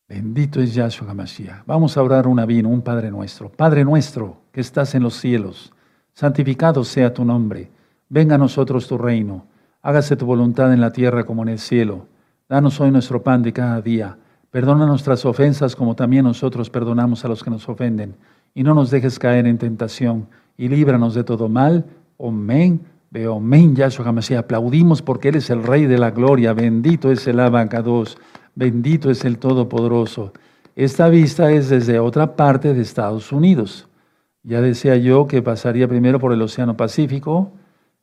Bendito 0.10 0.60
es 0.60 0.74
Yahshua 0.74 1.12
HaMashiach. 1.12 1.68
Vamos 1.68 1.96
a 1.96 2.02
orar 2.02 2.26
un 2.26 2.44
vino, 2.48 2.68
un 2.68 2.82
Padre 2.82 3.12
nuestro. 3.12 3.50
Padre 3.50 3.86
nuestro 3.86 4.38
que 4.52 4.60
estás 4.60 4.96
en 4.96 5.04
los 5.04 5.14
cielos, 5.14 5.72
santificado 6.14 6.84
sea 6.84 7.14
tu 7.14 7.24
nombre. 7.24 7.70
Venga 8.10 8.34
a 8.34 8.38
nosotros 8.40 8.88
tu 8.88 8.98
reino. 8.98 9.46
Hágase 9.84 10.16
tu 10.16 10.26
voluntad 10.26 10.74
en 10.74 10.82
la 10.82 10.92
tierra 10.92 11.26
como 11.26 11.44
en 11.44 11.50
el 11.50 11.60
cielo. 11.60 12.08
Danos 12.50 12.82
hoy 12.82 12.90
nuestro 12.90 13.22
pan 13.22 13.44
de 13.44 13.54
cada 13.54 13.80
día. 13.84 14.18
Perdona 14.50 14.88
nuestras 14.88 15.24
ofensas 15.26 15.76
como 15.76 15.96
también 15.96 16.24
nosotros 16.26 16.72
perdonamos 16.72 17.24
a 17.24 17.28
los 17.28 17.44
que 17.44 17.52
nos 17.52 17.70
ofenden. 17.70 18.16
Y 18.56 18.64
no 18.64 18.74
nos 18.74 18.90
dejes 18.90 19.20
caer 19.20 19.46
en 19.46 19.60
tentación. 19.60 20.26
Y 20.58 20.70
líbranos 20.70 21.14
de 21.14 21.24
todo 21.24 21.50
mal. 21.50 21.86
Amén. 22.20 22.82
Veo, 23.12 23.36
amén, 23.36 23.76
Yahshua 23.76 24.08
HaMashiach. 24.08 24.40
Aplaudimos 24.40 25.04
porque 25.04 25.30
Él 25.30 25.36
es 25.36 25.52
el 25.52 25.62
Rey 25.62 25.86
de 25.86 26.00
la 26.00 26.10
gloria. 26.10 26.54
Bendito 26.54 27.12
es 27.12 27.28
el 27.28 27.40
Abacados. 27.40 28.18
Bendito 28.60 29.10
es 29.10 29.24
el 29.24 29.38
Todopoderoso. 29.38 30.34
Esta 30.76 31.08
vista 31.08 31.50
es 31.50 31.70
desde 31.70 31.98
otra 31.98 32.36
parte 32.36 32.74
de 32.74 32.82
Estados 32.82 33.32
Unidos. 33.32 33.88
Ya 34.44 34.60
decía 34.60 34.98
yo 34.98 35.28
que 35.28 35.42
pasaría 35.42 35.88
primero 35.88 36.20
por 36.20 36.34
el 36.34 36.42
Océano 36.42 36.76
Pacífico, 36.76 37.54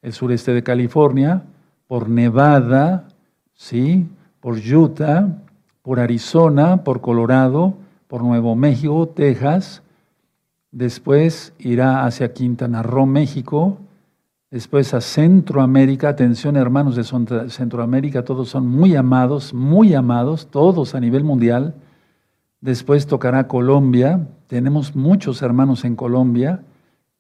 el 0.01 0.15
sureste 0.15 0.55
de 0.55 0.62
California, 0.62 1.43
por 1.87 2.09
Nevada, 2.09 3.07
¿sí? 3.53 4.09
por 4.41 4.57
Utah, 4.57 5.28
por 5.83 6.01
Arizona, 6.01 6.83
por 6.85 7.03
Colorado, 7.03 7.74
por 8.09 8.23
Nuevo 8.23 8.57
México, 8.57 9.09
Texas. 9.09 9.83
Después 10.70 11.53
irá 11.59 12.07
hacia 12.07 12.33
Quintana 12.33 12.83
Roo, 12.83 13.05
México, 13.05 13.77
Después 14.51 14.94
a 14.94 15.01
Centroamérica, 15.01 16.09
atención 16.09 16.56
hermanos 16.56 16.94
de 16.94 17.51
Centroamérica, 17.51 18.24
todos 18.24 18.48
son 18.48 18.68
muy 18.68 18.94
amados, 18.94 19.52
muy 19.52 19.93
amados, 19.94 20.48
todos 20.51 20.94
a 20.94 21.01
nivel 21.01 21.24
mundial. 21.24 21.74
Después 22.60 23.06
tocará 23.06 23.48
Colombia. 23.48 24.28
Tenemos 24.47 24.94
muchos 24.94 25.43
hermanos 25.43 25.85
en 25.85 25.97
Colombia 25.97 26.62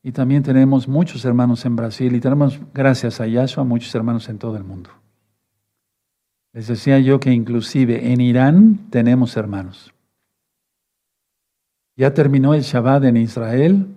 y 0.04 0.12
también 0.12 0.44
tenemos 0.44 0.86
muchos 0.86 1.24
hermanos 1.24 1.64
en 1.64 1.74
Brasil 1.74 2.14
y 2.14 2.20
tenemos, 2.20 2.60
gracias 2.72 3.20
a 3.20 3.26
Yahshua, 3.26 3.64
muchos 3.64 3.92
hermanos 3.92 4.28
en 4.28 4.38
todo 4.38 4.56
el 4.56 4.62
mundo. 4.62 4.90
Les 6.52 6.68
decía 6.68 7.00
yo 7.00 7.18
que 7.18 7.32
inclusive 7.32 8.12
en 8.12 8.20
Irán 8.20 8.86
tenemos 8.90 9.36
hermanos. 9.36 9.92
Ya 11.96 12.14
terminó 12.14 12.54
el 12.54 12.62
Shabbat 12.62 13.02
en 13.04 13.16
Israel 13.16 13.95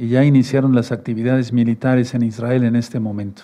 y 0.00 0.08
ya 0.08 0.24
iniciaron 0.24 0.74
las 0.74 0.92
actividades 0.92 1.52
militares 1.52 2.14
en 2.14 2.22
Israel 2.22 2.64
en 2.64 2.74
este 2.74 2.98
momento. 2.98 3.42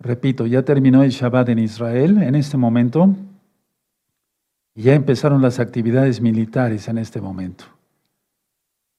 Repito, 0.00 0.44
ya 0.44 0.64
terminó 0.64 1.04
el 1.04 1.10
Shabbat 1.10 1.50
en 1.50 1.60
Israel 1.60 2.20
en 2.20 2.34
este 2.34 2.56
momento 2.56 3.14
y 4.74 4.82
ya 4.82 4.94
empezaron 4.94 5.40
las 5.40 5.60
actividades 5.60 6.20
militares 6.20 6.88
en 6.88 6.98
este 6.98 7.20
momento. 7.20 7.64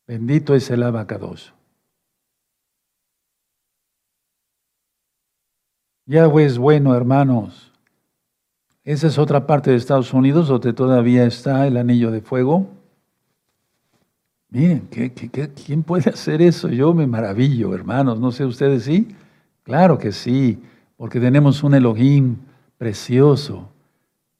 Bendito 0.07 0.55
es 0.55 0.69
el 0.69 0.83
abacados. 0.83 1.53
Yahweh 6.05 6.45
es 6.45 6.57
bueno, 6.57 6.95
hermanos. 6.95 7.73
Esa 8.85 9.07
es 9.07 9.17
otra 9.17 9.45
parte 9.45 9.71
de 9.71 9.75
Estados 9.75 10.13
Unidos 10.13 10.47
donde 10.47 10.71
todavía 10.71 11.25
está 11.25 11.67
el 11.67 11.75
anillo 11.75 12.09
de 12.09 12.21
fuego. 12.21 12.80
Miren, 14.53 14.90
quién 15.65 15.82
puede 15.82 16.10
hacer 16.10 16.41
eso? 16.41 16.68
Yo 16.68 16.94
me 16.94 17.07
maravillo, 17.07 17.73
hermanos. 17.73 18.19
No 18.19 18.34
sé 18.34 18.44
ustedes, 18.44 18.84
¿sí? 18.84 19.07
Claro 19.64 19.98
que 19.98 20.11
sí, 20.11 20.60
porque 20.98 21.22
tenemos 21.22 21.64
un 21.64 21.73
Elohim 21.73 22.36
precioso, 22.78 23.69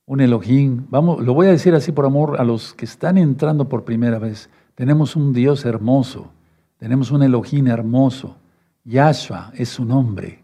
un 0.06 0.20
Elohim. 0.20 0.86
Vamos, 0.90 1.24
lo 1.24 1.34
voy 1.34 1.48
a 1.48 1.52
decir 1.52 1.74
así 1.74 1.94
por 1.94 2.06
amor 2.06 2.42
a 2.42 2.44
los 2.44 2.74
que 2.74 2.84
están 2.84 3.18
entrando 3.18 3.70
por 3.70 3.86
primera 3.86 4.20
vez. 4.20 4.50
Tenemos 4.76 5.16
un 5.16 5.32
Dios 5.32 5.64
hermoso, 5.64 6.30
tenemos 6.78 7.10
un 7.12 7.24
Elohim 7.24 7.68
hermoso. 7.68 8.36
Yahshua 8.84 9.54
es 9.56 9.70
su 9.70 9.86
nombre. 9.86 10.40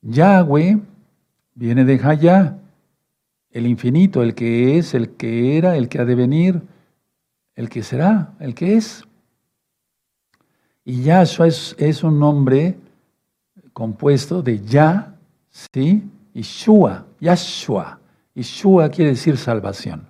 Yahweh 0.00 0.80
viene 1.54 1.84
de 1.84 2.00
Hayah, 2.02 2.56
el 3.50 3.66
infinito, 3.66 4.22
el 4.22 4.34
que 4.34 4.78
es, 4.78 4.94
el 4.94 5.10
que 5.10 5.58
era, 5.58 5.76
el 5.76 5.90
que 5.90 5.98
ha 5.98 6.06
de 6.06 6.14
venir, 6.14 6.62
el 7.58 7.68
que 7.68 7.82
será, 7.82 8.34
el 8.38 8.54
que 8.54 8.76
es. 8.76 9.02
Y 10.84 11.02
Yahshua 11.02 11.48
es, 11.48 12.04
un 12.04 12.20
nombre 12.20 12.78
compuesto 13.72 14.42
de 14.42 14.64
Yah, 14.64 15.16
¿sí? 15.50 16.08
Y 16.34 16.42
Shua, 16.42 17.04
Yahshua. 17.18 17.98
Y 18.32 18.42
Shua 18.42 18.88
quiere 18.90 19.10
decir 19.10 19.36
salvación. 19.36 20.06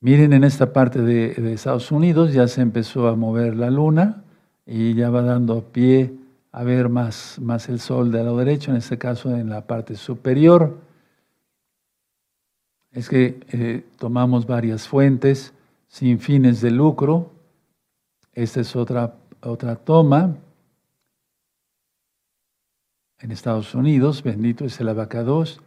Miren, 0.00 0.32
en 0.32 0.44
esta 0.44 0.72
parte 0.72 1.02
de, 1.02 1.34
de, 1.34 1.52
Estados 1.52 1.92
Unidos 1.92 2.32
ya 2.32 2.48
se 2.48 2.62
empezó 2.62 3.06
a 3.08 3.16
mover 3.16 3.54
la 3.54 3.68
luna 3.68 4.24
y 4.64 4.94
ya 4.94 5.10
va 5.10 5.20
dando 5.20 5.62
pie 5.62 6.14
a 6.52 6.64
ver 6.64 6.88
más, 6.88 7.38
más 7.38 7.68
el 7.68 7.80
sol 7.80 8.10
de 8.10 8.24
lado 8.24 8.38
derecho, 8.38 8.70
en 8.70 8.78
este 8.78 8.96
caso 8.96 9.30
en 9.36 9.50
la 9.50 9.66
parte 9.66 9.94
superior. 9.94 10.78
Es 12.92 13.10
que 13.10 13.40
eh, 13.52 13.84
tomamos 13.98 14.46
varias 14.46 14.88
fuentes 14.88 15.52
sin 15.94 16.18
fines 16.18 16.60
de 16.60 16.72
lucro. 16.72 17.30
Esta 18.32 18.62
es 18.62 18.74
otra, 18.74 19.14
otra 19.40 19.76
toma. 19.76 20.34
En 23.20 23.30
Estados 23.30 23.76
Unidos, 23.76 24.24
bendito 24.24 24.64
es 24.64 24.80
el 24.80 24.88
abacados. 24.88 25.60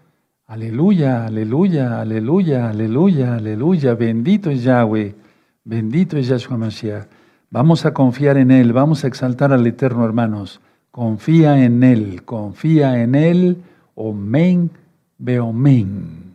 Aleluya, 0.45 1.25
aleluya, 1.25 2.01
aleluya, 2.01 2.67
aleluya, 2.67 3.35
aleluya. 3.35 3.93
Bendito 3.95 4.49
es 4.49 4.63
Yahweh, 4.63 5.15
bendito 5.63 6.17
es 6.17 6.27
Yahshua 6.27 6.57
Mashiach. 6.57 7.07
Vamos 7.49 7.85
a 7.85 7.93
confiar 7.93 8.35
en 8.35 8.51
Él, 8.51 8.73
vamos 8.73 9.05
a 9.05 9.07
exaltar 9.07 9.53
al 9.53 9.65
Eterno, 9.65 10.03
hermanos. 10.03 10.59
Confía 10.91 11.63
en 11.63 11.83
Él, 11.83 12.25
confía 12.25 13.01
en 13.01 13.15
Él. 13.15 13.63
Omen, 13.95 14.71
beomen. 15.17 16.26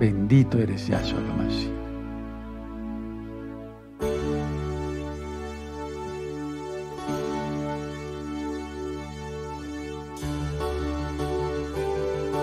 Bendito 0.00 0.56
eres 0.56 0.86
Yahshua 0.86 1.18
Hamashiach. 1.18 1.68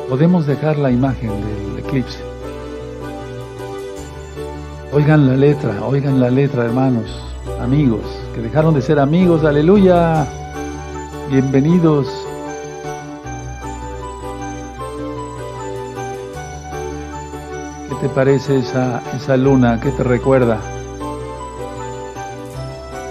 Podemos 0.07 0.45
dejar 0.45 0.77
la 0.77 0.91
imagen 0.91 1.31
del 1.31 1.83
eclipse. 1.83 2.19
Oigan 4.93 5.25
la 5.25 5.35
letra, 5.35 5.83
oigan 5.83 6.19
la 6.19 6.29
letra, 6.29 6.63
hermanos, 6.63 7.09
amigos 7.59 8.05
que 8.35 8.41
dejaron 8.41 8.75
de 8.75 8.83
ser 8.83 8.99
amigos. 8.99 9.43
Aleluya. 9.43 10.27
Bienvenidos. 11.31 12.26
Te 18.01 18.09
parece 18.09 18.59
esa, 18.59 19.01
esa 19.15 19.37
luna? 19.37 19.79
¿Qué 19.79 19.91
te 19.91 20.03
recuerda? 20.03 20.59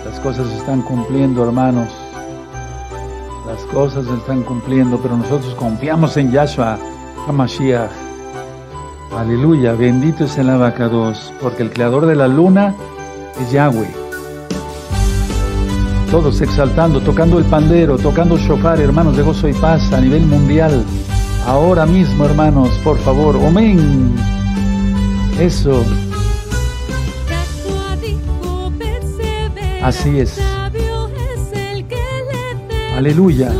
Las 0.04 0.20
cosas 0.20 0.48
se 0.48 0.56
están 0.56 0.82
cumpliendo, 0.82 1.44
hermanos. 1.44 1.88
Las 3.46 3.62
cosas 3.72 4.06
se 4.06 4.14
están 4.14 4.42
cumpliendo, 4.42 4.98
pero 4.98 5.16
nosotros 5.16 5.54
confiamos 5.54 6.16
en 6.16 6.30
Yahshua 6.30 6.78
HaMashiach. 7.26 7.90
Aleluya, 9.16 9.72
bendito 9.72 10.24
es 10.24 10.36
el 10.38 10.50
abacados, 10.50 11.32
porque 11.40 11.62
el 11.62 11.72
creador 11.72 12.06
de 12.06 12.16
la 12.16 12.28
luna 12.28 12.74
es 13.40 13.50
Yahweh 13.52 14.06
todos 16.10 16.40
exaltando, 16.40 17.00
tocando 17.00 17.38
el 17.38 17.44
pandero, 17.44 17.98
tocando 17.98 18.38
shofar, 18.38 18.80
hermanos 18.80 19.16
de 19.16 19.22
gozo 19.22 19.48
y 19.48 19.52
paz 19.52 19.92
a 19.92 20.00
nivel 20.00 20.24
mundial. 20.24 20.84
Ahora 21.46 21.84
mismo, 21.84 22.24
hermanos, 22.24 22.70
por 22.82 22.96
favor, 22.98 23.36
amén. 23.44 24.14
Eso. 25.40 25.84
Así 29.82 30.18
es. 30.18 30.40
Aleluya. 32.96 33.52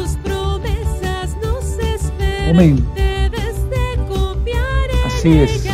Amén. 2.48 2.82
Así 5.05 5.39
es. 5.39 5.66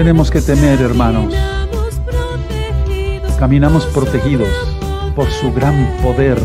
Tenemos 0.00 0.30
que 0.30 0.40
temer, 0.40 0.80
hermanos. 0.80 1.34
Caminamos 3.38 3.84
protegidos 3.84 4.48
por 5.14 5.30
su 5.30 5.52
gran 5.52 5.94
poder. 6.02 6.38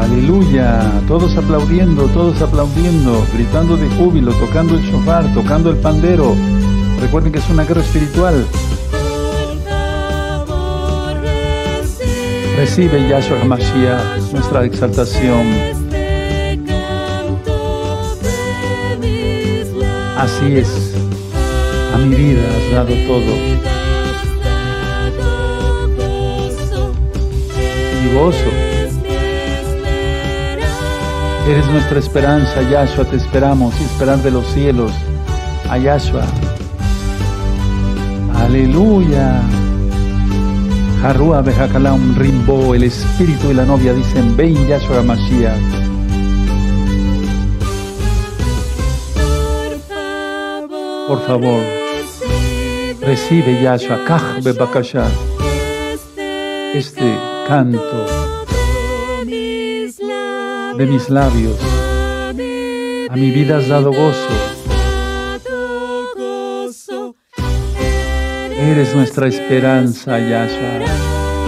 Aleluya, 0.00 0.80
todos 1.06 1.36
aplaudiendo, 1.36 2.06
todos 2.06 2.40
aplaudiendo, 2.40 3.22
gritando 3.34 3.76
de 3.76 3.90
júbilo, 3.90 4.32
tocando 4.32 4.74
el 4.74 4.80
shofar, 4.80 5.26
tocando 5.34 5.68
el 5.68 5.76
pandero. 5.76 6.34
Recuerden 7.02 7.32
que 7.32 7.40
es 7.40 7.50
una 7.50 7.64
guerra 7.64 7.82
espiritual. 7.82 8.46
Recibe 12.56 13.06
Yahshua 13.10 13.42
HaMashiach 13.42 14.32
nuestra 14.32 14.64
exaltación. 14.64 15.81
Así 20.22 20.56
es, 20.56 20.94
a 21.92 21.98
mi 21.98 22.14
vida 22.14 22.42
has 22.48 22.70
dado 22.70 22.94
todo. 23.08 23.34
Y 28.00 28.14
gozo. 28.14 28.38
Eres 31.48 31.66
nuestra 31.66 31.98
esperanza, 31.98 32.62
Yahshua, 32.70 33.04
te 33.06 33.16
esperamos 33.16 33.74
esperar 33.80 34.18
de 34.18 34.30
los 34.30 34.46
cielos 34.46 34.92
a 35.68 35.76
Yahshua. 35.76 36.22
Aleluya. 38.36 39.42
Harua 41.02 41.42
Bejakalam 41.42 42.14
Rimbo, 42.16 42.76
el 42.76 42.84
espíritu 42.84 43.50
y 43.50 43.54
la 43.54 43.64
novia 43.64 43.92
dicen, 43.92 44.36
ven 44.36 44.68
Yahshua 44.68 45.02
Mashiach. 45.02 45.71
Por 51.12 51.26
favor, 51.26 51.60
recibe 53.02 53.60
Yahshua, 53.60 54.02
Kach 54.06 54.42
Bebakasha, 54.42 55.06
este 56.72 57.18
canto 57.46 58.06
de 60.78 60.86
mis 60.86 61.10
labios. 61.10 61.58
A 63.10 63.14
mi 63.14 63.30
vida 63.30 63.58
has 63.58 63.68
dado 63.68 63.92
gozo. 63.92 64.32
Eres 68.56 68.94
nuestra 68.94 69.28
esperanza, 69.28 70.18
Yahshua. 70.18 70.86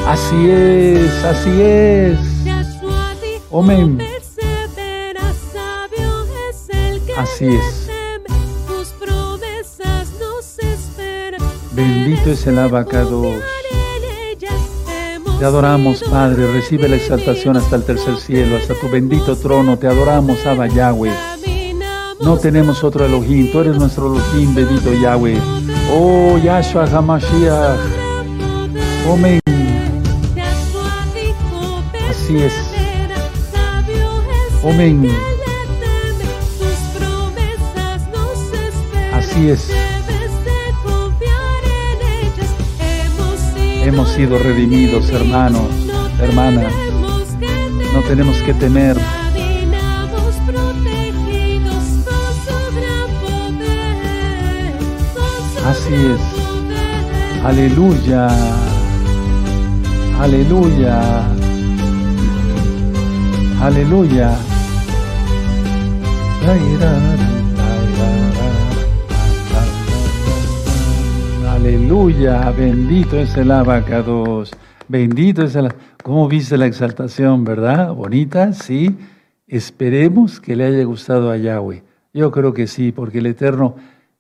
Así 0.07 0.51
es, 0.51 1.25
así 1.25 1.63
es. 1.63 2.19
Amén. 3.51 3.99
Así 7.17 7.47
es. 7.47 7.84
Bendito 11.75 12.31
es 12.31 12.47
el 12.47 12.59
abacado. 12.59 13.35
Te 15.39 15.45
adoramos, 15.45 16.05
Padre. 16.05 16.47
Recibe 16.53 16.89
la 16.89 16.97
exaltación 16.97 17.57
hasta 17.57 17.75
el 17.75 17.83
tercer 17.83 18.17
cielo, 18.17 18.57
hasta 18.57 18.75
tu 18.75 18.89
bendito 18.89 19.37
trono. 19.37 19.77
Te 19.77 19.89
adoramos, 19.89 20.47
Abba 20.47 20.69
Yahweh. 20.69 21.13
No 22.21 22.39
tenemos 22.39 22.85
otro 22.85 23.05
Elohim. 23.05 23.51
Tú 23.51 23.59
eres 23.61 23.77
nuestro 23.77 24.15
Elohim, 24.15 24.55
bendito 24.55 24.93
Yahweh. 24.93 25.37
Oh, 25.93 26.39
Yahshua 26.39 26.87
HaMashiach. 26.87 27.81
Amén. 29.13 29.41
Así 32.09 32.37
es. 32.39 32.55
Amén. 34.65 35.11
Así 39.13 39.51
es. 39.51 39.84
Hemos 43.85 44.09
sido 44.13 44.39
redimidos, 44.39 45.11
hermanos, 45.11 45.69
hermanas. 46.19 46.73
No 47.93 48.01
tenemos 48.01 48.37
que 48.39 48.55
temer. 48.55 48.97
Así 55.67 55.95
es. 55.95 57.45
Aleluya. 57.45 58.29
Aleluya. 60.19 61.23
Aleluya. 63.61 64.35
Aleluya, 71.65 72.51
bendito 72.51 73.19
es 73.19 73.35
el 73.39 73.51
abacados, 73.51 74.51
bendito 74.87 75.45
es 75.45 75.57
el... 75.57 75.73
¿Cómo 76.03 76.29
viste 76.29 76.59
la 76.59 76.67
exaltación, 76.67 77.43
verdad? 77.43 77.95
Bonita, 77.95 78.53
sí. 78.53 78.95
Esperemos 79.47 80.43
que 80.43 80.57
le 80.57 80.67
haya 80.67 80.85
gustado 80.85 81.31
a 81.31 81.39
Yahweh. 81.39 81.83
Yo 82.13 82.31
creo 82.31 82.53
que 82.53 82.67
sí, 82.67 82.93
porque 82.93 83.21
el 83.21 83.27
Eterno 83.29 83.77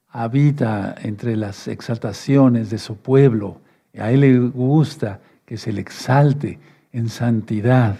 habita 0.09 0.95
entre 1.03 1.37
las 1.37 1.69
exaltaciones 1.69 2.71
de 2.71 2.79
su 2.79 2.97
pueblo. 2.97 3.59
A 3.99 4.11
Él 4.11 4.21
le 4.21 4.39
gusta 4.39 5.21
que 5.45 5.59
se 5.59 5.71
le 5.71 5.83
exalte 5.83 6.59
en 6.93 7.11
santidad. 7.11 7.97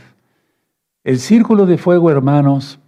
El 1.05 1.19
círculo 1.19 1.67
de 1.67 1.77
fuego, 1.77 2.11
hermanos, 2.11 2.79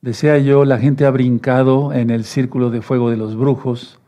desea 0.00 0.38
yo, 0.38 0.64
la 0.64 0.78
gente 0.78 1.06
ha 1.06 1.10
brincado 1.12 1.92
en 1.92 2.10
el 2.10 2.24
círculo 2.24 2.70
de 2.70 2.82
fuego 2.82 3.10
de 3.10 3.16
los 3.16 3.36
brujos 3.36 4.00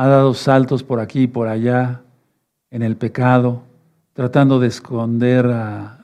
ha 0.00 0.06
dado 0.06 0.32
saltos 0.32 0.82
por 0.82 0.98
aquí 0.98 1.24
y 1.24 1.26
por 1.26 1.46
allá 1.46 2.00
en 2.70 2.80
el 2.80 2.96
pecado, 2.96 3.64
tratando 4.14 4.58
de 4.58 4.66
esconder, 4.66 5.46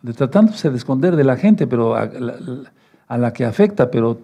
de, 0.02 0.12
tratándose 0.12 0.68
de 0.68 0.77
esconder 0.77 1.16
de 1.16 1.24
la 1.24 1.39
gente, 1.39 1.66
pero 1.66 1.97
a, 1.97 3.16
la, 3.16 3.32
que 3.32 3.47
afecta, 3.47 3.90
pero 3.90 4.18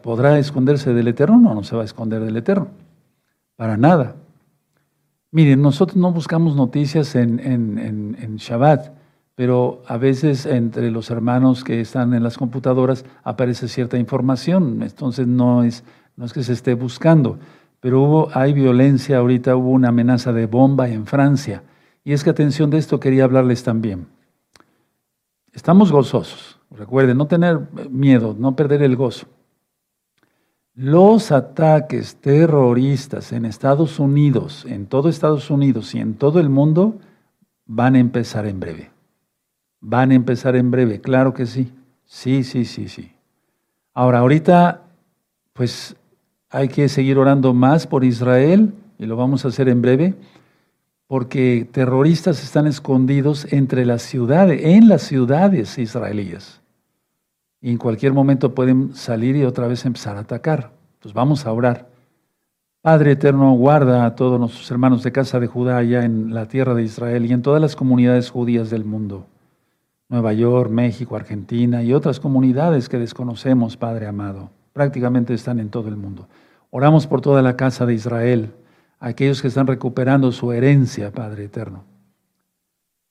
podrá 0.00 0.38
esconderse 0.38 0.94
del 0.94 1.08
Eterno, 1.08 1.40
no, 1.40 1.56
no 1.56 1.64
se 1.64 1.74
va 1.74 1.82
a 1.82 1.84
esconder 1.84 2.22
del 2.22 2.36
Eterno, 2.36 2.68
para 3.56 3.76
nada. 3.76 4.14
Miren, 5.32 5.60
nosotros 5.60 5.96
no 5.96 6.12
buscamos 6.12 6.54
noticias 6.54 7.16
en, 7.16 7.40
en, 7.40 8.16
en 8.20 8.36
Shabbat, 8.36 8.92
pero 9.34 9.82
a 9.88 9.96
veces 9.96 10.46
entre 10.46 10.92
los 10.92 11.10
hermanos 11.10 11.64
que 11.64 11.80
están 11.80 12.14
en 12.14 12.22
las 12.22 12.38
computadoras 12.38 13.04
aparece 13.24 13.66
cierta 13.66 13.98
información, 13.98 14.84
entonces 14.84 15.26
no 15.26 15.64
es, 15.64 15.82
no 16.14 16.26
es 16.26 16.32
que 16.32 16.44
se 16.44 16.52
esté 16.52 16.74
buscando 16.74 17.40
pero 17.80 18.02
hubo, 18.02 18.28
hay 18.34 18.52
violencia, 18.52 19.18
ahorita 19.18 19.56
hubo 19.56 19.70
una 19.70 19.88
amenaza 19.88 20.32
de 20.32 20.46
bomba 20.46 20.88
en 20.88 21.06
Francia. 21.06 21.62
Y 22.04 22.12
es 22.12 22.24
que 22.24 22.30
atención 22.30 22.70
de 22.70 22.78
esto 22.78 23.00
quería 23.00 23.24
hablarles 23.24 23.62
también. 23.62 24.06
Estamos 25.52 25.90
gozosos, 25.90 26.60
recuerden, 26.70 27.16
no 27.16 27.26
tener 27.26 27.60
miedo, 27.90 28.36
no 28.38 28.54
perder 28.54 28.82
el 28.82 28.96
gozo. 28.96 29.26
Los 30.74 31.32
ataques 31.32 32.16
terroristas 32.16 33.32
en 33.32 33.46
Estados 33.46 33.98
Unidos, 33.98 34.66
en 34.68 34.86
todo 34.86 35.08
Estados 35.08 35.50
Unidos 35.50 35.94
y 35.94 36.00
en 36.00 36.14
todo 36.14 36.38
el 36.38 36.50
mundo, 36.50 36.98
van 37.64 37.94
a 37.94 37.98
empezar 37.98 38.46
en 38.46 38.60
breve. 38.60 38.90
Van 39.80 40.10
a 40.10 40.14
empezar 40.14 40.54
en 40.56 40.70
breve, 40.70 41.00
claro 41.00 41.32
que 41.32 41.46
sí. 41.46 41.72
Sí, 42.04 42.44
sí, 42.44 42.64
sí, 42.64 42.88
sí. 42.88 43.12
Ahora, 43.94 44.18
ahorita, 44.18 44.82
pues 45.54 45.96
hay 46.50 46.68
que 46.68 46.88
seguir 46.88 47.18
orando 47.18 47.54
más 47.54 47.86
por 47.86 48.04
Israel, 48.04 48.72
y 48.98 49.06
lo 49.06 49.16
vamos 49.16 49.44
a 49.44 49.48
hacer 49.48 49.68
en 49.68 49.82
breve, 49.82 50.14
porque 51.06 51.68
terroristas 51.70 52.42
están 52.42 52.66
escondidos 52.66 53.52
entre 53.52 53.84
las 53.84 54.02
ciudades, 54.02 54.60
en 54.64 54.88
las 54.88 55.02
ciudades 55.02 55.78
israelíes. 55.78 56.60
Y 57.60 57.70
en 57.70 57.78
cualquier 57.78 58.12
momento 58.12 58.54
pueden 58.54 58.94
salir 58.94 59.36
y 59.36 59.44
otra 59.44 59.66
vez 59.66 59.84
empezar 59.84 60.16
a 60.16 60.20
atacar. 60.20 60.72
Entonces 60.94 61.14
vamos 61.14 61.46
a 61.46 61.52
orar. 61.52 61.88
Padre 62.80 63.12
eterno, 63.12 63.52
guarda 63.54 64.04
a 64.04 64.14
todos 64.14 64.38
nuestros 64.38 64.70
hermanos 64.70 65.02
de 65.02 65.12
casa 65.12 65.40
de 65.40 65.48
Judá 65.48 65.78
allá 65.78 66.04
en 66.04 66.32
la 66.32 66.46
tierra 66.46 66.74
de 66.74 66.84
Israel 66.84 67.26
y 67.26 67.32
en 67.32 67.42
todas 67.42 67.60
las 67.60 67.74
comunidades 67.74 68.30
judías 68.30 68.70
del 68.70 68.84
mundo. 68.84 69.26
Nueva 70.08 70.32
York, 70.32 70.70
México, 70.70 71.16
Argentina 71.16 71.82
y 71.82 71.92
otras 71.92 72.20
comunidades 72.20 72.88
que 72.88 72.98
desconocemos, 72.98 73.76
Padre 73.76 74.06
amado 74.06 74.50
prácticamente 74.76 75.32
están 75.32 75.58
en 75.58 75.70
todo 75.70 75.88
el 75.88 75.96
mundo. 75.96 76.28
Oramos 76.68 77.06
por 77.06 77.22
toda 77.22 77.40
la 77.40 77.56
casa 77.56 77.86
de 77.86 77.94
Israel, 77.94 78.52
aquellos 79.00 79.40
que 79.40 79.48
están 79.48 79.66
recuperando 79.66 80.30
su 80.32 80.52
herencia, 80.52 81.12
Padre 81.12 81.44
eterno. 81.44 81.84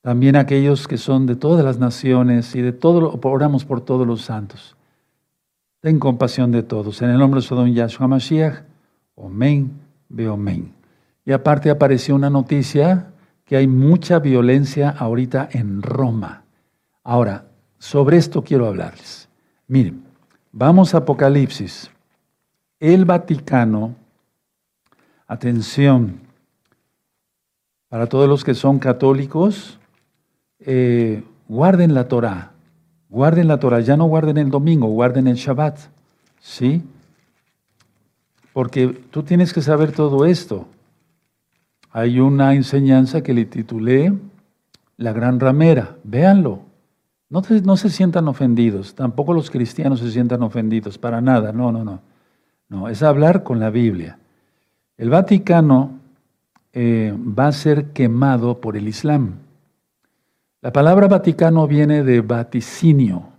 También 0.01 0.35
aquellos 0.35 0.87
que 0.87 0.97
son 0.97 1.25
de 1.25 1.35
todas 1.35 1.65
las 1.65 1.79
naciones 1.79 2.53
y 2.53 2.61
de 2.61 2.71
todo, 2.71 3.19
oramos 3.23 3.65
por 3.65 3.81
todos 3.81 4.05
los 4.05 4.21
santos. 4.21 4.77
Ten 5.79 5.97
compasión 5.97 6.51
de 6.51 6.61
todos. 6.61 7.01
En 7.01 7.09
el 7.09 7.17
nombre 7.17 7.41
de 7.41 7.47
Sodom 7.47 7.73
Yahshua 7.73 8.07
Mashiach, 8.07 8.61
Omen, 9.15 9.71
Beomen. 10.07 10.71
Y 11.25 11.31
aparte 11.31 11.71
apareció 11.71 12.13
una 12.13 12.29
noticia 12.29 13.07
que 13.43 13.57
hay 13.57 13.65
mucha 13.65 14.19
violencia 14.19 14.91
ahorita 14.91 15.49
en 15.51 15.81
Roma. 15.81 16.43
Ahora, 17.03 17.47
sobre 17.79 18.17
esto 18.17 18.43
quiero 18.43 18.67
hablarles. 18.67 19.27
Miren, 19.67 20.04
Vamos 20.57 20.95
a 20.95 20.99
Apocalipsis. 20.99 21.91
El 22.79 23.03
Vaticano, 23.03 23.93
atención, 25.27 26.21
para 27.89 28.07
todos 28.07 28.29
los 28.29 28.45
que 28.45 28.53
son 28.53 28.79
católicos, 28.79 29.77
eh, 30.59 31.25
guarden 31.49 31.93
la 31.93 32.07
Torah, 32.07 32.53
guarden 33.09 33.49
la 33.49 33.59
Torah, 33.59 33.81
ya 33.81 33.97
no 33.97 34.05
guarden 34.05 34.37
el 34.37 34.49
domingo, 34.49 34.87
guarden 34.87 35.27
el 35.27 35.35
Shabbat, 35.35 35.77
¿sí? 36.39 36.81
Porque 38.53 38.87
tú 39.11 39.23
tienes 39.23 39.51
que 39.51 39.61
saber 39.61 39.91
todo 39.91 40.25
esto. 40.25 40.69
Hay 41.91 42.21
una 42.21 42.53
enseñanza 42.53 43.21
que 43.21 43.33
le 43.33 43.43
titulé 43.43 44.13
La 44.95 45.11
Gran 45.11 45.41
Ramera, 45.41 45.97
véanlo. 46.05 46.61
No, 47.29 47.41
no, 47.63 47.77
se 47.77 47.89
sientan 47.89 48.27
ofendidos, 48.27 48.93
tampoco 48.93 49.33
los 49.33 49.49
cristianos 49.49 49.99
se 49.99 50.11
sientan 50.11 50.43
ofendidos, 50.43 50.97
para 50.97 51.21
nada, 51.21 51.51
no, 51.51 51.71
no, 51.71 51.83
no. 51.83 52.01
No, 52.69 52.89
es 52.89 53.03
hablar 53.03 53.43
con 53.43 53.59
la 53.59 53.69
Biblia. 53.69 54.17
El 54.97 55.09
Vaticano 55.09 55.99
eh, 56.73 57.15
va 57.17 57.47
a 57.47 57.51
ser 57.51 57.91
quemado 57.91 58.59
por 58.59 58.75
el 58.75 58.87
Islam. 58.87 59.35
La 60.61 60.73
palabra 60.73 61.07
Vaticano 61.07 61.67
viene 61.67 62.03
de 62.03 62.21
vaticinio. 62.21 63.29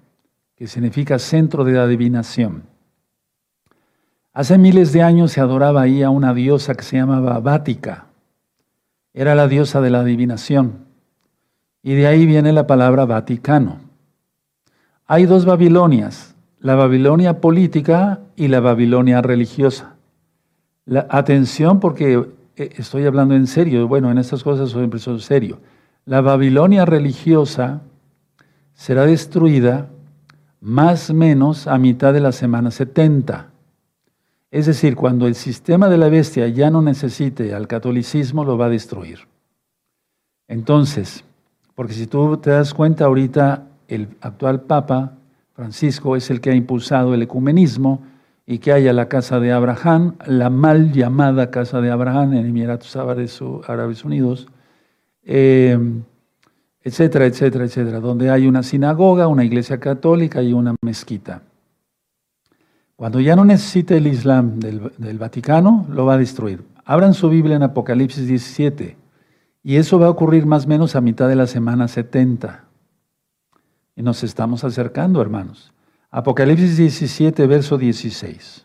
que 0.57 0.67
significa 0.67 1.19
centro 1.19 1.65
de 1.65 1.79
adivinación. 1.79 2.63
Hace 4.33 4.57
miles 4.57 4.91
de 4.93 5.03
años 5.03 5.33
se 5.33 5.43
adoraba 5.43 5.83
ahí 5.83 6.03
a 6.03 6.09
una 6.09 6.33
diosa 6.33 6.75
que 6.75 6.83
se 6.83 6.97
llamaba 6.97 7.41
Vática. 7.41 8.07
Era 9.13 9.35
la 9.35 9.49
diosa 9.49 9.83
de 9.83 9.91
la 9.91 10.01
adivinación. 10.01 10.86
Y 11.87 11.95
de 11.95 12.09
ahí 12.09 12.27
viene 12.27 12.53
la 12.53 12.67
palabra 12.67 13.05
Vaticano. 13.05 13.79
Hay 15.07 15.25
dos 15.25 15.45
Babilonias, 15.45 16.35
la 16.59 16.75
Babilonia 16.75 17.41
política 17.41 18.19
y 18.35 18.49
la 18.49 18.59
Babilonia 18.59 19.23
religiosa. 19.23 19.95
La, 20.85 21.07
atención 21.09 21.79
porque 21.79 22.27
eh, 22.57 22.71
estoy 22.77 23.07
hablando 23.07 23.37
en 23.37 23.47
serio, 23.47 23.87
bueno, 23.87 24.11
en 24.11 24.19
estas 24.19 24.43
cosas 24.43 24.71
siempre 24.71 24.99
soy 24.99 25.21
serio. 25.21 25.61
La 26.07 26.23
Babilonia 26.23 26.85
religiosa 26.87 27.83
será 28.75 29.07
destruida 29.07 29.89
más 30.61 31.11
o 31.11 31.15
menos 31.15 31.69
a 31.69 31.79
mitad 31.79 32.13
de 32.13 32.19
la 32.19 32.33
semana 32.33 32.73
70. 32.73 33.47
Es 34.51 34.67
decir, 34.67 34.97
cuando 34.97 35.29
el 35.29 35.37
sistema 35.37 35.89
de 35.89 35.99
la 35.99 36.09
bestia 36.09 36.49
ya 36.49 36.69
no 36.69 36.83
necesite 36.83 37.55
al 37.55 37.69
catolicismo, 37.69 38.45
lo 38.45 38.59
va 38.59 38.67
a 38.67 38.71
destruir. 38.71 39.21
Entonces, 40.49 41.25
porque 41.77 41.93
si 41.93 42.07
tú 42.07 42.39
te 42.39 42.51
das 42.51 42.75
cuenta 42.75 43.05
ahorita, 43.05 43.67
el 43.87 44.09
actual 44.23 44.63
Papa 44.63 45.13
Francisco 45.55 46.17
es 46.17 46.31
el 46.31 46.41
que 46.41 46.51
ha 46.51 46.55
impulsado 46.55 47.15
el 47.15 47.23
ecumenismo 47.23 48.03
y 48.47 48.59
que 48.59 48.73
haya 48.73 48.93
la 48.95 49.09
casa 49.09 49.41
de 49.41 49.53
Abraham, 49.53 50.17
la 50.27 50.49
mal 50.49 50.93
llamada 50.93 51.51
casa 51.51 51.81
de 51.83 51.91
Abraham 51.91 52.33
en 52.33 52.47
Emiratos 52.47 52.97
Árabes 52.97 54.05
Unidos, 54.05 54.49
eh, 55.23 55.79
etcétera, 56.83 57.27
etcétera, 57.27 57.67
etcétera, 57.67 58.01
donde 58.01 58.31
hay 58.31 58.47
una 58.47 58.63
sinagoga, 58.63 59.27
una 59.29 59.45
iglesia 59.45 59.79
católica 59.79 60.43
y 60.43 60.55
una 60.55 60.75
mezquita. 60.81 61.43
Cuando 62.97 63.21
ya 63.21 63.37
no 63.37 63.45
necesite 63.45 63.99
el 63.99 64.07
Islam 64.07 64.61
del, 64.61 64.93
del 64.97 65.19
Vaticano, 65.19 65.87
lo 65.91 66.07
va 66.07 66.15
a 66.15 66.19
destruir. 66.19 66.65
Abran 66.87 67.13
su 67.13 67.29
Biblia 67.29 67.57
en 67.57 67.65
Apocalipsis 67.65 68.27
17. 68.27 68.97
Y 69.67 69.79
eso 69.79 69.99
va 69.99 70.07
a 70.07 70.11
ocurrir 70.11 70.47
más 70.47 70.65
o 70.65 70.69
menos 70.69 70.95
a 70.95 71.01
mitad 71.01 71.29
de 71.29 71.35
la 71.35 71.49
semana 71.49 71.89
70. 71.89 72.67
Y 73.97 74.03
nos 74.05 74.23
estamos 74.23 74.63
acercando, 74.63 75.21
hermanos. 75.21 75.73
Apocalipsis 76.13 76.77
17, 76.77 77.45
verso 77.49 77.77
16. 77.77 78.65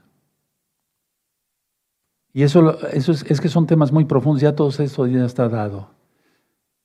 Y 2.34 2.44
eso, 2.44 2.78
es, 2.94 3.42
que 3.42 3.50
son 3.50 3.66
temas 3.66 3.92
muy 3.92 4.06
profundos, 4.06 4.44
ya 4.44 4.56
todo 4.56 4.70
esto 4.70 5.08
ya 5.08 5.26
está 5.26 5.50
dado. 5.50 5.90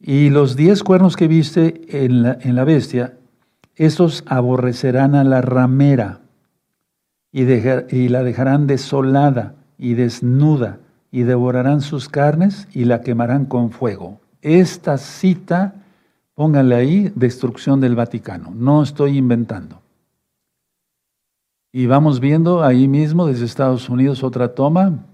Y 0.01 0.31
los 0.31 0.57
diez 0.57 0.83
cuernos 0.83 1.15
que 1.15 1.29
viste 1.29 1.83
en 2.07 2.23
la, 2.23 2.65
bestia, 2.65 3.19
estos 3.75 4.25
aborrecerán 4.27 5.15
a 5.15 5.25
la 5.25 5.43
ramera 5.43 6.23
y 7.33 8.09
la 8.09 8.23
dejarán 8.23 8.67
desolada 8.67 9.57
y 9.77 9.93
desnuda 9.93 10.81
y 11.11 11.23
devorarán 11.23 11.81
sus 11.81 12.09
carnes 12.09 12.69
y 12.73 12.85
la 12.85 13.01
quemarán 13.01 13.47
con 13.47 13.71
fuego. 13.71 14.21
Esta 14.43 14.99
cita, 14.99 15.75
pónganle 16.35 16.75
ahí, 16.75 17.13
destrucción 17.15 17.81
del 17.81 17.95
Vaticano. 17.95 18.53
No 18.55 18.83
estoy 18.83 19.17
inventando. 19.17 19.81
Y 21.73 21.87
vamos 21.87 22.21
viendo 22.21 22.63
ahí 22.63 22.89
mismo 22.89 23.27
desde 23.27 23.45
Estados 23.45 23.89
Unidos 23.89 24.25
otra 24.25 24.55
toma. 24.55 25.05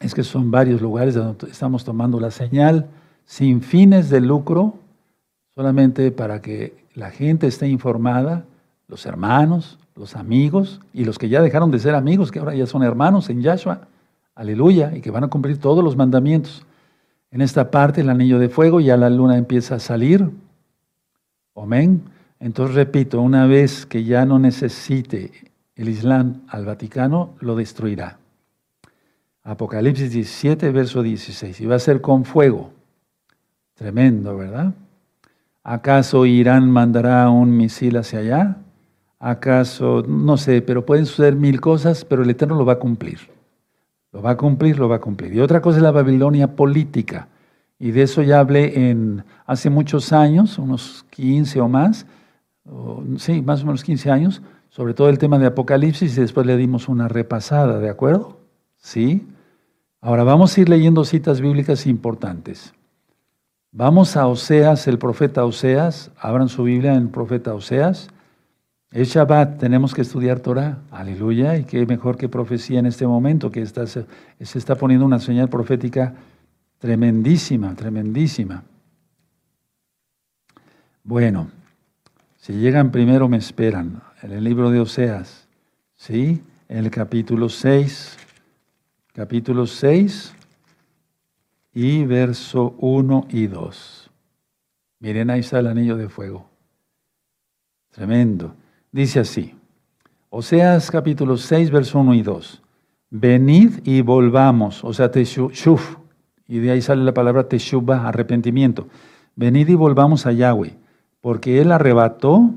Es 0.00 0.14
que 0.14 0.22
son 0.22 0.50
varios 0.50 0.80
lugares 0.80 1.14
donde 1.14 1.50
estamos 1.50 1.84
tomando 1.84 2.18
la 2.18 2.30
señal 2.30 2.88
sin 3.24 3.62
fines 3.62 4.10
de 4.10 4.20
lucro, 4.20 4.74
solamente 5.54 6.10
para 6.10 6.42
que 6.42 6.86
la 6.94 7.10
gente 7.10 7.46
esté 7.46 7.68
informada, 7.68 8.44
los 8.88 9.06
hermanos, 9.06 9.78
los 9.94 10.16
amigos 10.16 10.80
y 10.92 11.04
los 11.04 11.18
que 11.18 11.28
ya 11.28 11.40
dejaron 11.42 11.70
de 11.70 11.78
ser 11.78 11.94
amigos, 11.94 12.30
que 12.30 12.38
ahora 12.38 12.54
ya 12.54 12.66
son 12.66 12.82
hermanos 12.82 13.30
en 13.30 13.42
Yahshua 13.42 13.86
aleluya, 14.34 14.96
y 14.96 15.00
que 15.00 15.10
van 15.10 15.24
a 15.24 15.28
cumplir 15.28 15.58
todos 15.58 15.82
los 15.84 15.96
mandamientos. 15.96 16.66
En 17.30 17.40
esta 17.40 17.70
parte, 17.70 18.02
el 18.02 18.10
anillo 18.10 18.38
de 18.38 18.48
fuego, 18.48 18.80
ya 18.80 18.96
la 18.96 19.10
luna 19.10 19.36
empieza 19.36 19.76
a 19.76 19.78
salir. 19.78 20.30
Amén. 21.54 22.02
Entonces, 22.40 22.74
repito, 22.74 23.20
una 23.20 23.46
vez 23.46 23.86
que 23.86 24.04
ya 24.04 24.26
no 24.26 24.38
necesite 24.38 25.30
el 25.74 25.88
Islam 25.88 26.42
al 26.48 26.66
Vaticano, 26.66 27.34
lo 27.40 27.56
destruirá. 27.56 28.18
Apocalipsis 29.44 30.12
17, 30.12 30.70
verso 30.70 31.02
16. 31.02 31.60
Y 31.60 31.66
va 31.66 31.76
a 31.76 31.78
ser 31.78 32.00
con 32.00 32.24
fuego. 32.24 32.70
Tremendo, 33.74 34.36
¿verdad? 34.36 34.74
¿Acaso 35.64 36.26
Irán 36.26 36.70
mandará 36.70 37.30
un 37.30 37.56
misil 37.56 37.96
hacia 37.96 38.18
allá? 38.20 38.56
¿Acaso, 39.18 40.02
no 40.06 40.36
sé, 40.36 40.62
pero 40.62 40.84
pueden 40.84 41.06
suceder 41.06 41.36
mil 41.36 41.60
cosas, 41.60 42.04
pero 42.04 42.22
el 42.22 42.30
Eterno 42.30 42.56
lo 42.56 42.64
va 42.64 42.74
a 42.74 42.78
cumplir. 42.78 43.20
Lo 44.12 44.22
va 44.22 44.32
a 44.32 44.36
cumplir, 44.36 44.78
lo 44.78 44.88
va 44.88 44.96
a 44.96 45.00
cumplir. 45.00 45.34
Y 45.34 45.40
otra 45.40 45.60
cosa 45.60 45.78
es 45.78 45.82
la 45.82 45.90
Babilonia 45.90 46.54
política. 46.54 47.28
Y 47.78 47.90
de 47.90 48.02
eso 48.02 48.22
ya 48.22 48.38
hablé 48.40 48.90
en, 48.90 49.24
hace 49.46 49.70
muchos 49.70 50.12
años, 50.12 50.58
unos 50.58 51.04
15 51.10 51.60
o 51.60 51.68
más, 51.68 52.06
sí, 53.18 53.42
más 53.42 53.62
o 53.62 53.66
menos 53.66 53.82
15 53.82 54.10
años, 54.10 54.42
sobre 54.68 54.94
todo 54.94 55.08
el 55.08 55.18
tema 55.18 55.38
de 55.38 55.46
Apocalipsis 55.46 56.16
y 56.16 56.20
después 56.20 56.46
le 56.46 56.56
dimos 56.56 56.88
una 56.88 57.08
repasada, 57.08 57.78
¿de 57.78 57.90
acuerdo? 57.90 58.38
Sí. 58.76 59.26
Ahora 60.00 60.24
vamos 60.24 60.56
a 60.56 60.60
ir 60.60 60.68
leyendo 60.68 61.04
citas 61.04 61.40
bíblicas 61.40 61.86
importantes. 61.86 62.72
Vamos 63.70 64.16
a 64.16 64.26
Oseas, 64.26 64.86
el 64.86 64.98
profeta 64.98 65.44
Oseas, 65.44 66.10
abran 66.18 66.48
su 66.48 66.64
Biblia 66.64 66.92
en 66.92 67.02
el 67.02 67.08
profeta 67.08 67.54
Oseas. 67.54 68.08
Es 68.92 69.08
Shabbat, 69.08 69.58
tenemos 69.58 69.94
que 69.94 70.02
estudiar 70.02 70.40
Torah. 70.40 70.82
Aleluya. 70.90 71.56
Y 71.56 71.64
qué 71.64 71.86
mejor 71.86 72.18
que 72.18 72.28
profecía 72.28 72.78
en 72.78 72.84
este 72.84 73.06
momento, 73.06 73.50
que 73.50 73.62
está, 73.62 73.86
se, 73.86 74.06
está 74.38 74.74
poniendo 74.74 75.06
una 75.06 75.18
señal 75.18 75.48
profética 75.48 76.14
tremendísima, 76.78 77.74
tremendísima. 77.74 78.64
Bueno, 81.04 81.50
si 82.36 82.52
llegan 82.52 82.90
primero 82.90 83.28
me 83.28 83.38
esperan. 83.38 84.02
En 84.22 84.32
el 84.32 84.44
libro 84.44 84.70
de 84.70 84.80
Oseas, 84.80 85.48
¿sí? 85.96 86.42
En 86.68 86.78
el 86.78 86.90
capítulo 86.90 87.48
6, 87.48 88.16
capítulo 89.14 89.66
6 89.66 90.34
y 91.72 92.04
verso 92.04 92.76
1 92.78 93.26
y 93.30 93.46
2. 93.46 94.10
Miren, 95.00 95.30
ahí 95.30 95.40
está 95.40 95.58
el 95.58 95.66
anillo 95.66 95.96
de 95.96 96.08
fuego. 96.08 96.48
Tremendo. 97.90 98.54
Dice 98.92 99.20
así, 99.20 99.54
Oseas 100.28 100.90
capítulo 100.90 101.38
6, 101.38 101.70
verso 101.70 101.98
1 101.98 102.12
y 102.12 102.22
2. 102.22 102.62
Venid 103.08 103.80
y 103.84 104.02
volvamos, 104.02 104.84
o 104.84 104.92
sea, 104.92 105.10
teshuf, 105.10 105.96
y 106.46 106.58
de 106.58 106.72
ahí 106.72 106.82
sale 106.82 107.02
la 107.02 107.14
palabra 107.14 107.48
teshuva, 107.48 108.06
arrepentimiento. 108.06 108.88
Venid 109.34 109.70
y 109.70 109.74
volvamos 109.76 110.26
a 110.26 110.32
Yahweh, 110.32 110.76
porque 111.22 111.62
Él 111.62 111.72
arrebató, 111.72 112.50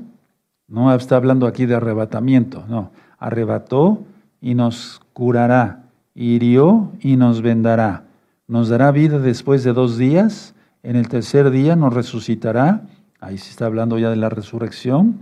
no 0.68 0.94
está 0.94 1.16
hablando 1.16 1.46
aquí 1.46 1.64
de 1.64 1.76
arrebatamiento, 1.76 2.66
no, 2.68 2.92
arrebató 3.18 4.04
y 4.42 4.54
nos 4.54 5.00
curará, 5.14 5.84
hirió 6.14 6.92
y 7.00 7.16
nos 7.16 7.40
vendará, 7.40 8.04
nos 8.46 8.68
dará 8.68 8.92
vida 8.92 9.18
después 9.20 9.64
de 9.64 9.72
dos 9.72 9.96
días, 9.96 10.54
en 10.82 10.96
el 10.96 11.08
tercer 11.08 11.50
día 11.50 11.76
nos 11.76 11.94
resucitará, 11.94 12.82
ahí 13.20 13.38
se 13.38 13.48
está 13.48 13.64
hablando 13.64 13.98
ya 13.98 14.10
de 14.10 14.16
la 14.16 14.28
resurrección, 14.28 15.20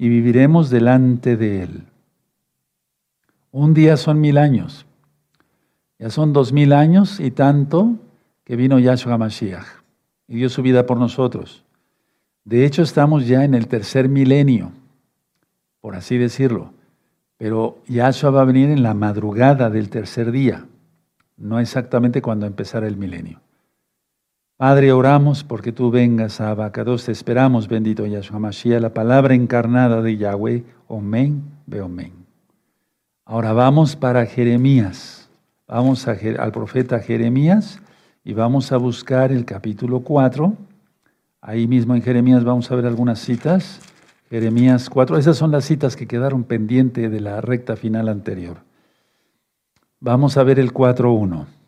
y 0.00 0.08
viviremos 0.08 0.70
delante 0.70 1.36
de 1.36 1.62
Él. 1.62 1.82
Un 3.52 3.74
día 3.74 3.98
son 3.98 4.18
mil 4.18 4.38
años. 4.38 4.86
Ya 5.98 6.08
son 6.08 6.32
dos 6.32 6.54
mil 6.54 6.72
años 6.72 7.20
y 7.20 7.30
tanto 7.30 7.96
que 8.44 8.56
vino 8.56 8.78
Yahshua 8.78 9.18
Mashiach 9.18 9.66
y 10.26 10.36
dio 10.36 10.48
su 10.48 10.62
vida 10.62 10.86
por 10.86 10.96
nosotros. 10.96 11.66
De 12.46 12.64
hecho, 12.64 12.80
estamos 12.80 13.26
ya 13.26 13.44
en 13.44 13.52
el 13.52 13.68
tercer 13.68 14.08
milenio, 14.08 14.72
por 15.82 15.94
así 15.94 16.16
decirlo. 16.16 16.72
Pero 17.36 17.82
Yahshua 17.86 18.30
va 18.30 18.40
a 18.40 18.46
venir 18.46 18.70
en 18.70 18.82
la 18.82 18.94
madrugada 18.94 19.68
del 19.68 19.90
tercer 19.90 20.32
día, 20.32 20.64
no 21.36 21.60
exactamente 21.60 22.22
cuando 22.22 22.46
empezara 22.46 22.88
el 22.88 22.96
milenio. 22.96 23.42
Padre, 24.60 24.92
oramos 24.92 25.42
porque 25.42 25.72
tú 25.72 25.90
vengas 25.90 26.38
a 26.38 26.50
Abacados, 26.50 27.06
te 27.06 27.12
esperamos, 27.12 27.66
bendito 27.66 28.04
Yahshua 28.04 28.38
Mashiach, 28.38 28.78
la 28.78 28.92
palabra 28.92 29.32
encarnada 29.32 30.02
de 30.02 30.18
Yahweh, 30.18 30.64
Omen, 30.86 31.44
ve 31.64 31.80
Omen. 31.80 32.12
Ahora 33.24 33.54
vamos 33.54 33.96
para 33.96 34.26
Jeremías, 34.26 35.30
vamos 35.66 36.06
al 36.06 36.52
profeta 36.52 36.98
Jeremías 36.98 37.80
y 38.22 38.34
vamos 38.34 38.70
a 38.70 38.76
buscar 38.76 39.32
el 39.32 39.46
capítulo 39.46 40.00
4. 40.00 40.52
Ahí 41.40 41.66
mismo 41.66 41.94
en 41.94 42.02
Jeremías 42.02 42.44
vamos 42.44 42.70
a 42.70 42.74
ver 42.74 42.84
algunas 42.84 43.18
citas. 43.18 43.80
Jeremías 44.28 44.90
4, 44.90 45.16
esas 45.16 45.38
son 45.38 45.52
las 45.52 45.64
citas 45.64 45.96
que 45.96 46.06
quedaron 46.06 46.44
pendientes 46.44 47.10
de 47.10 47.20
la 47.20 47.40
recta 47.40 47.76
final 47.76 48.10
anterior. 48.10 48.58
Vamos 50.00 50.36
a 50.36 50.42
ver 50.42 50.58
el 50.58 50.74
4.1. 50.74 51.59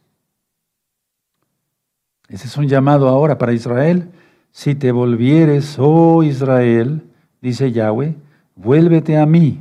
Ese 2.32 2.46
es 2.46 2.56
un 2.56 2.66
llamado 2.66 3.08
ahora 3.08 3.36
para 3.36 3.52
Israel. 3.52 4.08
Si 4.52 4.74
te 4.74 4.90
volvieres, 4.90 5.76
oh 5.78 6.22
Israel, 6.22 7.02
dice 7.42 7.72
Yahweh, 7.72 8.16
vuélvete 8.56 9.18
a 9.18 9.26
mí, 9.26 9.60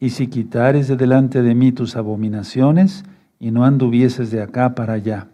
y 0.00 0.10
si 0.10 0.28
quitares 0.28 0.88
de 0.88 0.96
delante 0.96 1.42
de 1.42 1.54
mí 1.54 1.72
tus 1.72 1.94
abominaciones, 1.94 3.04
y 3.38 3.50
no 3.50 3.66
anduvieses 3.66 4.30
de 4.30 4.40
acá 4.40 4.74
para 4.74 4.94
allá, 4.94 5.28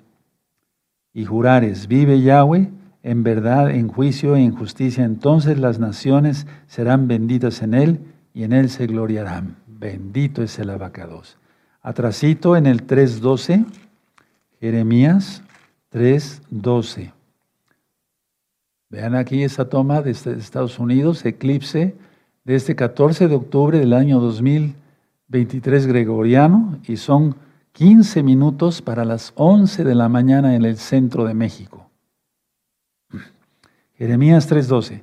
y 1.13 1.25
jurares, 1.25 1.87
vive 1.87 2.21
Yahweh, 2.21 2.69
en 3.05 3.23
verdad, 3.23 3.71
en 3.71 3.87
juicio 3.87 4.35
e 4.35 4.43
en 4.43 4.57
justicia, 4.57 5.05
entonces 5.05 5.61
las 5.61 5.79
naciones 5.79 6.49
serán 6.67 7.07
benditas 7.07 7.63
en 7.63 7.75
él, 7.75 8.01
y 8.33 8.43
en 8.43 8.53
él 8.53 8.71
se 8.71 8.89
gloriarán. 8.89 9.55
Bendito 9.69 10.43
es 10.43 10.59
el 10.59 10.71
abacados. 10.71 11.39
Atrasito 11.81 12.57
en 12.57 12.67
el 12.67 12.89
3.12, 12.89 13.67
Jeremías 14.59 15.45
3.12. 15.95 17.13
Vean 18.91 19.15
aquí 19.15 19.45
esa 19.45 19.69
toma 19.69 20.03
de 20.03 20.11
Estados 20.11 20.81
Unidos, 20.81 21.25
eclipse 21.25 21.95
de 22.43 22.57
este 22.57 22.75
14 22.75 23.29
de 23.29 23.35
octubre 23.37 23.79
del 23.79 23.93
año 23.93 24.19
2023 24.19 25.87
gregoriano, 25.87 26.81
y 26.89 26.97
son 26.97 27.37
15 27.73 28.25
minutos 28.25 28.83
para 28.83 29.05
las 29.05 29.33
11 29.37 29.85
de 29.85 29.95
la 29.95 30.09
mañana 30.09 30.57
en 30.57 30.65
el 30.65 30.79
centro 30.79 31.25
de 31.27 31.35
México. 31.35 31.89
Jeremías 33.97 34.49
3:12. 34.51 35.03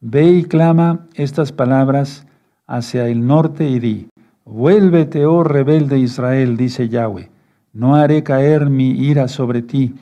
Ve 0.00 0.26
y 0.26 0.42
clama 0.42 1.06
estas 1.14 1.52
palabras 1.52 2.26
hacia 2.66 3.06
el 3.06 3.24
norte 3.24 3.68
y 3.68 3.78
di, 3.78 4.08
vuélvete, 4.44 5.24
oh 5.24 5.44
rebelde 5.44 6.00
Israel, 6.00 6.56
dice 6.56 6.88
Yahweh, 6.88 7.30
no 7.72 7.94
haré 7.94 8.24
caer 8.24 8.68
mi 8.68 8.90
ira 8.90 9.28
sobre 9.28 9.62
ti, 9.62 9.94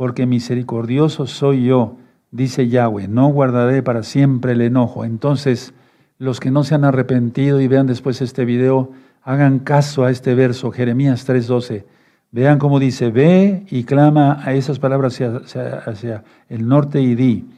porque 0.00 0.24
misericordioso 0.24 1.26
soy 1.26 1.66
yo, 1.66 1.98
dice 2.30 2.68
Yahweh, 2.68 3.06
no 3.06 3.28
guardaré 3.28 3.82
para 3.82 4.02
siempre 4.02 4.52
el 4.52 4.62
enojo. 4.62 5.04
Entonces, 5.04 5.74
los 6.16 6.40
que 6.40 6.50
no 6.50 6.64
se 6.64 6.74
han 6.74 6.86
arrepentido 6.86 7.60
y 7.60 7.68
vean 7.68 7.86
después 7.86 8.22
este 8.22 8.46
video, 8.46 8.92
hagan 9.22 9.58
caso 9.58 10.04
a 10.06 10.10
este 10.10 10.34
verso, 10.34 10.70
Jeremías 10.70 11.28
3:12. 11.28 11.84
Vean 12.30 12.58
cómo 12.58 12.78
dice, 12.78 13.10
ve 13.10 13.66
y 13.70 13.84
clama 13.84 14.42
a 14.42 14.54
esas 14.54 14.78
palabras 14.78 15.20
hacia, 15.20 16.24
el 16.48 16.66
norte 16.66 17.02
y 17.02 17.14
di. 17.14 17.50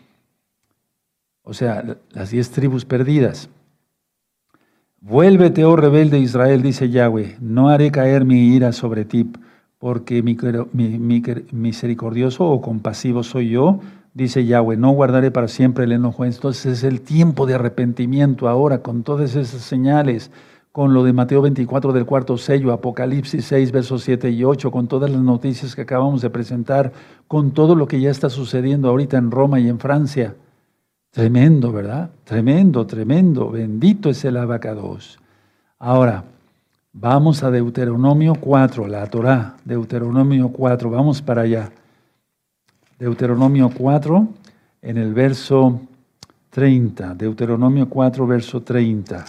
O 1.45 1.55
sea, 1.55 1.97
las 2.11 2.31
diez 2.31 2.51
tribus 2.51 2.85
perdidas. 2.85 3.51
Vuélvete, 5.01 5.65
oh 5.65 5.77
rebelde 5.77 6.19
Israel, 6.19 6.61
dice 6.61 6.91
Yahweh, 6.91 7.37
no 7.41 7.69
haré 7.69 7.93
caer 7.93 8.25
mi 8.25 8.53
ira 8.53 8.73
sobre 8.73 9.05
ti, 9.05 9.31
porque 9.83 10.23
mi, 10.23 10.37
misericordioso 11.51 12.49
o 12.49 12.61
compasivo 12.61 13.25
soy 13.25 13.49
yo, 13.49 13.81
dice 14.15 14.47
Yahweh, 14.47 14.77
no 14.77 14.93
guardaré 14.93 15.33
para 15.33 15.49
siempre 15.49 15.87
el 15.87 15.91
enojo. 15.91 16.25
Entonces 16.25 16.79
es 16.79 16.85
el 16.85 17.01
tiempo 17.01 17.47
de 17.47 17.55
arrepentimiento 17.55 18.49
ahora, 18.49 18.79
con 18.79 19.03
todas 19.03 19.35
esas 19.35 19.61
señales, 19.61 20.31
con 20.71 20.95
lo 20.95 21.03
de 21.03 21.13
Mateo 21.13 21.43
24 21.43 21.93
del 21.93 22.07
cuarto 22.07 22.39
sello, 22.39 22.73
Apocalipsis 22.73 23.45
6, 23.45 23.73
versos 23.73 24.05
7 24.05 24.31
y 24.31 24.45
8, 24.45 24.71
con 24.71 24.87
todas 24.87 25.11
las 25.11 25.21
noticias 25.21 25.75
que 25.75 25.83
acabamos 25.83 26.23
de 26.23 26.31
presentar, 26.31 26.93
con 27.27 27.51
todo 27.51 27.75
lo 27.75 27.89
que 27.89 28.01
ya 28.01 28.11
está 28.11 28.31
sucediendo 28.31 28.89
ahorita 28.89 29.17
en 29.17 29.33
Roma 29.33 29.59
y 29.59 29.69
en 29.69 29.81
Francia. 29.81 30.37
Tremendo, 31.11 31.73
¿verdad? 31.73 32.13
Tremendo, 32.23 32.87
tremendo. 32.87 33.51
Bendito 33.51 34.11
es 34.11 34.25
el 34.25 34.37
abacados. 34.37 35.19
Ahora, 35.81 36.23
vamos 36.93 37.43
a 37.43 37.51
Deuteronomio 37.51 38.35
4, 38.35 38.87
la 38.87 39.07
Torah. 39.07 39.57
Deuteronomio 39.65 40.49
4, 40.49 40.91
vamos 40.91 41.23
para 41.23 41.43
allá. 41.43 41.71
Deuteronomio 42.99 43.71
4, 43.71 44.29
en 44.83 44.97
el 44.99 45.15
verso 45.15 45.81
30. 46.51 47.15
Deuteronomio 47.15 47.89
4, 47.89 48.27
verso 48.27 48.63
30. 48.63 49.25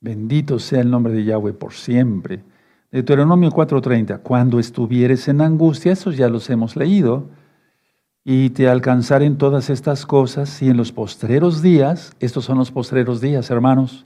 Bendito 0.00 0.58
sea 0.58 0.80
el 0.80 0.90
nombre 0.90 1.12
de 1.12 1.24
Yahweh 1.24 1.52
por 1.52 1.74
siempre. 1.74 2.42
Deuteronomio 2.90 3.50
4:30. 3.50 4.18
Cuando 4.18 4.58
estuvieres 4.58 5.28
en 5.28 5.40
angustia, 5.40 5.92
esos 5.92 6.16
ya 6.16 6.28
los 6.28 6.48
hemos 6.50 6.74
leído 6.74 7.28
y 8.24 8.50
te 8.50 8.68
alcanzaren 8.68 9.38
todas 9.38 9.70
estas 9.70 10.06
cosas, 10.06 10.60
y 10.62 10.68
en 10.68 10.76
los 10.76 10.92
postreros 10.92 11.62
días, 11.62 12.14
estos 12.20 12.44
son 12.44 12.58
los 12.58 12.70
postreros 12.70 13.20
días, 13.20 13.50
hermanos, 13.50 14.04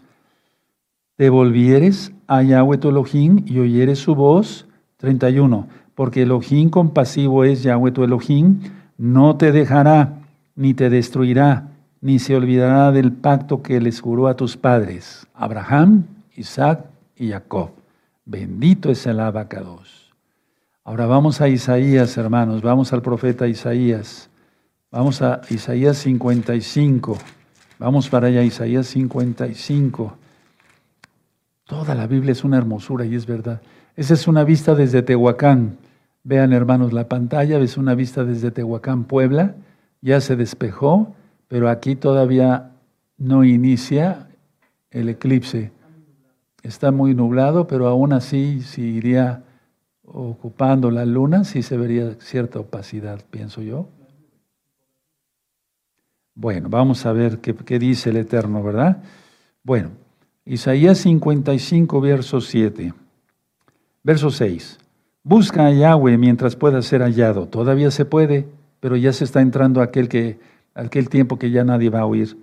te 1.17 1.31
volvieres 1.31 2.13
a 2.27 2.43
Yahweh 2.43 2.79
tu 2.79 2.89
Elohim 2.89 3.45
y 3.47 3.59
oyeres 3.59 3.99
su 3.99 4.15
voz, 4.15 4.67
31, 4.97 5.69
porque 5.95 6.23
Elohim 6.23 6.71
compasivo 6.71 7.45
es 7.45 7.63
Yahweh 7.63 7.93
tu 7.93 8.05
Elohim, 8.05 8.61
no 8.99 9.37
te 9.37 9.53
dejará, 9.53 10.23
ni 10.57 10.75
te 10.75 10.91
destruirá, 10.91 11.69
ni 12.01 12.19
se 12.19 12.37
olvidará 12.37 12.93
del 12.93 13.13
pacto 13.13 13.63
que 13.63 13.81
les 13.81 14.01
juró 14.01 14.29
a 14.29 14.37
tus 14.37 14.57
padres, 14.57 15.27
Abraham, 15.35 16.05
Isaac 16.37 16.85
y 17.17 17.31
Jacob. 17.31 17.71
Bendito 18.25 18.91
es 18.91 19.07
el 19.07 19.21
abacados. 19.21 20.04
Ahora 20.87 21.07
vamos 21.07 21.41
a 21.41 21.49
Isaías, 21.49 22.15
hermanos, 22.19 22.61
vamos 22.61 22.93
al 22.93 23.01
profeta 23.01 23.49
Isaías. 23.49 24.29
Vamos 24.91 25.23
a 25.23 25.41
Isaías 25.49 25.97
55. 25.97 27.17
Vamos 27.79 28.11
para 28.11 28.27
allá, 28.27 28.43
Isaías 28.43 28.89
55. 28.89 30.15
Toda 31.65 31.95
la 31.95 32.07
Biblia 32.07 32.33
es 32.33 32.45
una 32.45 32.59
hermosura 32.59 33.07
y 33.07 33.15
es 33.15 33.25
verdad. 33.25 33.63
Esa 33.97 34.13
es 34.13 34.29
una 34.29 34.45
vista 34.45 34.75
desde 34.75 35.01
Tehuacán. 35.01 35.79
Vean, 36.23 36.53
hermanos, 36.53 36.93
la 36.93 37.09
pantalla, 37.09 37.59
ves 37.59 37.79
una 37.79 37.95
vista 37.95 38.23
desde 38.23 38.51
Tehuacán, 38.51 39.05
Puebla. 39.05 39.55
Ya 40.03 40.21
se 40.21 40.37
despejó, 40.37 41.15
pero 41.49 41.71
aquí 41.71 41.97
todavía 41.97 42.73
no 43.17 43.43
inicia 43.43 44.29
el 44.91 45.09
eclipse. 45.09 45.73
Está 46.63 46.91
muy 46.91 47.15
nublado, 47.15 47.67
pero 47.67 47.89
aún 47.89 48.13
así, 48.13 48.61
si 48.61 48.83
iría 48.83 49.45
ocupando 50.07 50.91
la 50.91 51.05
luna, 51.05 51.45
sí 51.45 51.63
se 51.63 51.77
vería 51.77 52.15
cierta 52.21 52.61
opacidad, 52.61 53.21
pienso 53.31 53.63
yo. 53.63 53.89
Bueno, 56.35 56.69
vamos 56.69 57.07
a 57.07 57.13
ver 57.13 57.39
qué, 57.39 57.55
qué 57.55 57.79
dice 57.79 58.11
el 58.11 58.17
Eterno, 58.17 58.63
¿verdad? 58.63 59.03
Bueno, 59.63 59.91
Isaías 60.45 60.99
55, 60.99 62.01
verso 62.01 62.41
7. 62.41 62.93
Verso 64.03 64.31
6. 64.31 64.79
Busca 65.23 65.67
a 65.67 65.73
Yahweh 65.73 66.19
mientras 66.19 66.57
pueda 66.57 66.83
ser 66.83 67.01
hallado. 67.01 67.47
Todavía 67.47 67.91
se 67.91 68.05
puede, 68.05 68.47
pero 68.81 68.97
ya 68.97 69.13
se 69.13 69.25
está 69.25 69.41
entrando 69.41 69.81
aquel, 69.81 70.09
que, 70.09 70.39
aquel 70.75 71.09
tiempo 71.09 71.39
que 71.39 71.51
ya 71.51 71.65
nadie 71.65 71.89
va 71.89 72.01
a 72.01 72.07
oír. 72.07 72.37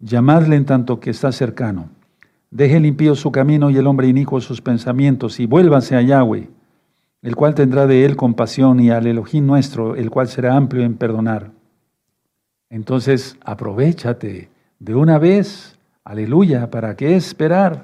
Llamadle 0.00 0.56
en 0.56 0.66
tanto 0.66 1.00
que 1.00 1.10
está 1.10 1.32
cercano. 1.32 1.88
Deje 2.50 2.76
el 2.76 2.86
impío 2.86 3.14
su 3.14 3.30
camino 3.32 3.70
y 3.70 3.76
el 3.76 3.86
hombre 3.86 4.08
inicuo 4.08 4.40
sus 4.40 4.60
pensamientos 4.60 5.40
y 5.40 5.46
vuélvase 5.46 5.96
a 5.96 6.02
Yahweh 6.02 6.57
el 7.22 7.34
cual 7.34 7.54
tendrá 7.54 7.86
de 7.86 8.04
él 8.04 8.16
compasión 8.16 8.80
y 8.80 8.90
al 8.90 9.06
Elohim 9.06 9.46
nuestro, 9.46 9.96
el 9.96 10.10
cual 10.10 10.28
será 10.28 10.56
amplio 10.56 10.84
en 10.84 10.96
perdonar. 10.96 11.50
Entonces, 12.70 13.36
aprovechate 13.44 14.50
de 14.78 14.94
una 14.94 15.18
vez, 15.18 15.76
aleluya, 16.04 16.70
¿para 16.70 16.96
qué 16.96 17.16
esperar? 17.16 17.82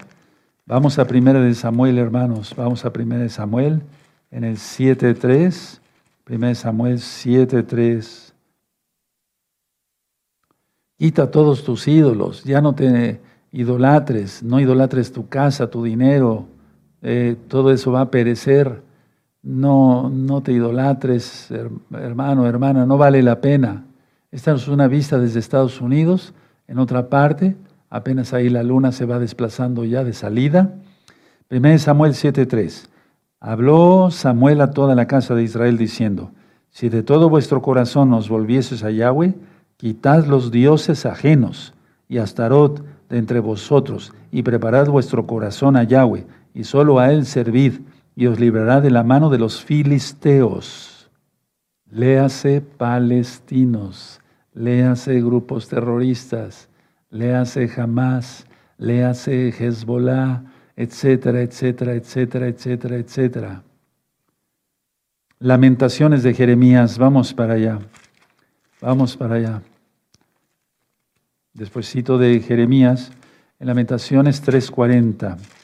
Vamos 0.67 0.99
a 0.99 1.07
primera 1.07 1.41
de 1.41 1.55
Samuel, 1.55 1.99
hermanos, 1.99 2.55
vamos 2.57 2.85
a 2.85 2.93
primera 2.93 3.23
de 3.23 3.29
Samuel 3.29 3.83
en 4.31 4.45
el 4.45 4.57
7.3, 4.57 5.81
primera 6.25 6.49
de 6.49 6.55
Samuel 6.55 6.99
7.3. 6.99 8.33
Quita 10.97 11.31
todos 11.31 11.65
tus 11.65 11.89
ídolos, 11.89 12.45
ya 12.45 12.61
no 12.61 12.75
te 12.75 13.21
idolatres, 13.51 14.43
no 14.43 14.61
idolatres 14.61 15.13
tu 15.13 15.29
casa, 15.29 15.71
tu 15.71 15.83
dinero, 15.83 16.47
eh, 17.03 17.37
todo 17.49 17.73
eso 17.73 17.93
va 17.93 18.03
a 18.03 18.11
perecer 18.11 18.84
no, 19.45 20.09
no 20.09 20.43
te 20.43 20.53
idolatres, 20.53 21.51
hermano, 21.93 22.47
hermana, 22.47 22.87
no 22.87 22.97
vale 22.97 23.23
la 23.23 23.41
pena. 23.41 23.85
Esta 24.33 24.53
es 24.53 24.67
una 24.69 24.89
vista 24.89 25.19
desde 25.19 25.39
Estados 25.39 25.81
Unidos, 25.81 26.35
en 26.67 26.79
otra 26.79 27.11
parte, 27.11 27.57
apenas 27.91 28.33
ahí 28.33 28.49
la 28.49 28.63
luna 28.63 28.91
se 28.91 29.05
va 29.05 29.19
desplazando 29.19 29.85
ya 29.85 30.03
de 30.03 30.15
salida. 30.15 30.73
1 31.51 31.79
Samuel 31.79 32.15
7:3. 32.15 32.89
Habló 33.39 34.11
Samuel 34.11 34.63
a 34.63 34.71
toda 34.71 34.95
la 34.95 35.07
casa 35.07 35.35
de 35.35 35.43
Israel 35.43 35.77
diciendo, 35.77 36.31
si 36.71 36.89
de 36.89 37.03
todo 37.03 37.29
vuestro 37.29 37.61
corazón 37.61 38.15
os 38.15 38.31
volvieses 38.31 38.83
a 38.83 38.91
Yahweh, 38.91 39.35
quitad 39.77 40.25
los 40.25 40.51
dioses 40.51 41.05
ajenos 41.05 41.75
y 42.09 42.17
Astarot 42.17 42.83
de 43.11 43.19
entre 43.19 43.41
vosotros, 43.41 44.13
y 44.33 44.43
preparad 44.43 44.89
vuestro 44.89 45.27
corazón 45.27 45.77
a 45.77 45.85
Yahweh, 45.85 46.27
y 46.55 46.65
solo 46.65 46.99
a 46.99 47.13
él 47.13 47.27
servid 47.27 47.75
y 48.17 48.27
os 48.27 48.39
librará 48.39 48.81
de 48.81 48.91
la 48.91 49.03
mano 49.03 49.31
de 49.31 49.39
los 49.39 49.63
filisteos. 49.63 51.11
Léase 51.91 52.61
palestinos, 52.61 54.21
léase 54.53 55.21
grupos 55.21 55.69
terroristas, 55.69 56.69
léase 57.11 57.71
Hamas, 57.77 58.47
léase 58.79 59.49
Hezbollah, 59.49 60.43
etcétera, 60.77 61.43
etcétera, 61.43 61.95
etcétera, 61.95 62.49
etcétera, 62.49 62.97
etcétera. 62.97 63.63
Lamentaciones 65.39 66.23
de 66.23 66.35
Jeremías, 66.35 66.99
vamos 66.99 67.35
para 67.35 67.55
allá, 67.55 67.79
vamos 68.81 69.17
para 69.17 69.37
allá. 69.37 69.63
despuésito 71.53 72.19
de 72.19 72.41
Jeremías, 72.41 73.13
en 73.61 73.69
Lamentaciones 73.69 74.43
3.40. 74.45 75.64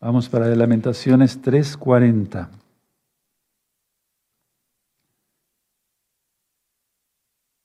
Vamos 0.00 0.30
para 0.30 0.46
Lamentaciones 0.56 1.42
3.40. 1.42 2.48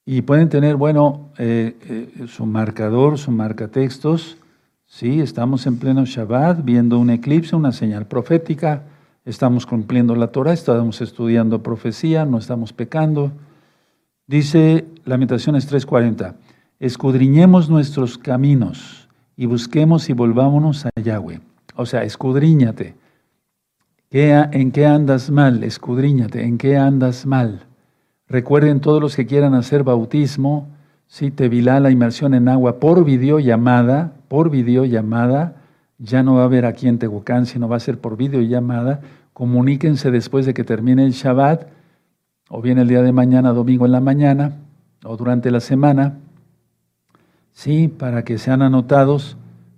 Y 0.05 0.21
pueden 0.21 0.49
tener, 0.49 0.75
bueno, 0.75 1.29
eh, 1.37 1.77
eh, 1.81 2.27
su 2.27 2.45
marcador, 2.45 3.17
su 3.17 3.31
marcatextos. 3.31 4.37
Sí, 4.85 5.21
estamos 5.21 5.65
en 5.65 5.79
pleno 5.79 6.03
Shabbat, 6.05 6.65
viendo 6.65 6.99
un 6.99 7.09
eclipse, 7.09 7.55
una 7.55 7.71
señal 7.71 8.05
profética. 8.05 8.83
Estamos 9.23 9.65
cumpliendo 9.65 10.13
la 10.13 10.27
Torah, 10.27 10.51
estamos 10.51 10.99
estudiando 10.99 11.63
profecía, 11.63 12.25
no 12.25 12.37
estamos 12.37 12.73
pecando. 12.73 13.31
Dice 14.27 14.85
Lamentaciones 15.05 15.71
3:40, 15.71 16.35
escudriñemos 16.81 17.69
nuestros 17.69 18.17
caminos 18.17 19.07
y 19.37 19.45
busquemos 19.45 20.09
y 20.09 20.13
volvámonos 20.13 20.85
a 20.85 20.89
Yahweh. 21.01 21.54
O 21.75 21.85
sea, 21.85 22.03
escudriñate. 22.03 22.95
¿En 24.11 24.71
qué 24.71 24.85
andas 24.85 25.29
mal? 25.29 25.63
Escudriñate. 25.63 26.43
¿En 26.43 26.57
qué 26.57 26.77
andas 26.77 27.25
mal? 27.25 27.63
Recuerden 28.27 28.79
todos 28.79 29.01
los 29.01 29.15
que 29.15 29.25
quieran 29.25 29.53
hacer 29.53 29.83
bautismo, 29.83 30.69
si 31.07 31.31
te 31.31 31.49
vilá 31.49 31.79
la 31.79 31.91
inmersión 31.91 32.33
en 32.33 32.47
agua 32.47 32.79
por 32.79 33.05
videollamada, 33.05 34.13
por 34.27 34.49
videollamada, 34.49 35.57
ya 35.99 36.23
no 36.23 36.35
va 36.35 36.41
a 36.41 36.45
haber 36.45 36.65
aquí 36.65 36.87
en 36.87 36.97
Tehuacán, 36.97 37.45
sino 37.45 37.69
va 37.69 37.75
a 37.75 37.79
ser 37.79 37.99
por 37.99 38.17
videollamada. 38.17 39.01
Comuníquense 39.33 40.11
después 40.11 40.45
de 40.45 40.53
que 40.53 40.63
termine 40.63 41.05
el 41.05 41.11
Shabbat, 41.11 41.67
o 42.49 42.61
bien 42.61 42.79
el 42.79 42.87
día 42.87 43.01
de 43.01 43.11
mañana, 43.11 43.53
domingo 43.53 43.85
en 43.85 43.91
la 43.91 44.01
mañana, 44.01 44.53
o 45.03 45.17
durante 45.17 45.51
la 45.51 45.59
semana, 45.59 46.15
sí, 47.53 47.87
para 47.87 48.23
que 48.23 48.37
sean 48.37 48.61
anotados 48.61 49.37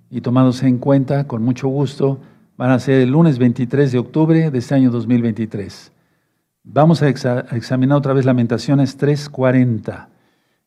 y 0.10 0.22
tomados 0.22 0.64
en 0.64 0.78
cuenta 0.78 1.28
con 1.28 1.44
mucho 1.44 1.68
gusto. 1.68 2.20
Van 2.58 2.72
a 2.72 2.80
ser 2.80 3.02
el 3.02 3.12
lunes 3.12 3.38
23 3.38 3.92
de 3.92 4.00
octubre 4.00 4.50
de 4.50 4.58
este 4.58 4.76
año 4.76 4.90
2023. 4.90 5.92
Vamos 6.64 7.02
a, 7.02 7.08
examinar 7.08 7.98
otra 7.98 8.14
vez 8.14 8.26
Lamentaciones 8.26 8.98
3:40. 8.98 10.10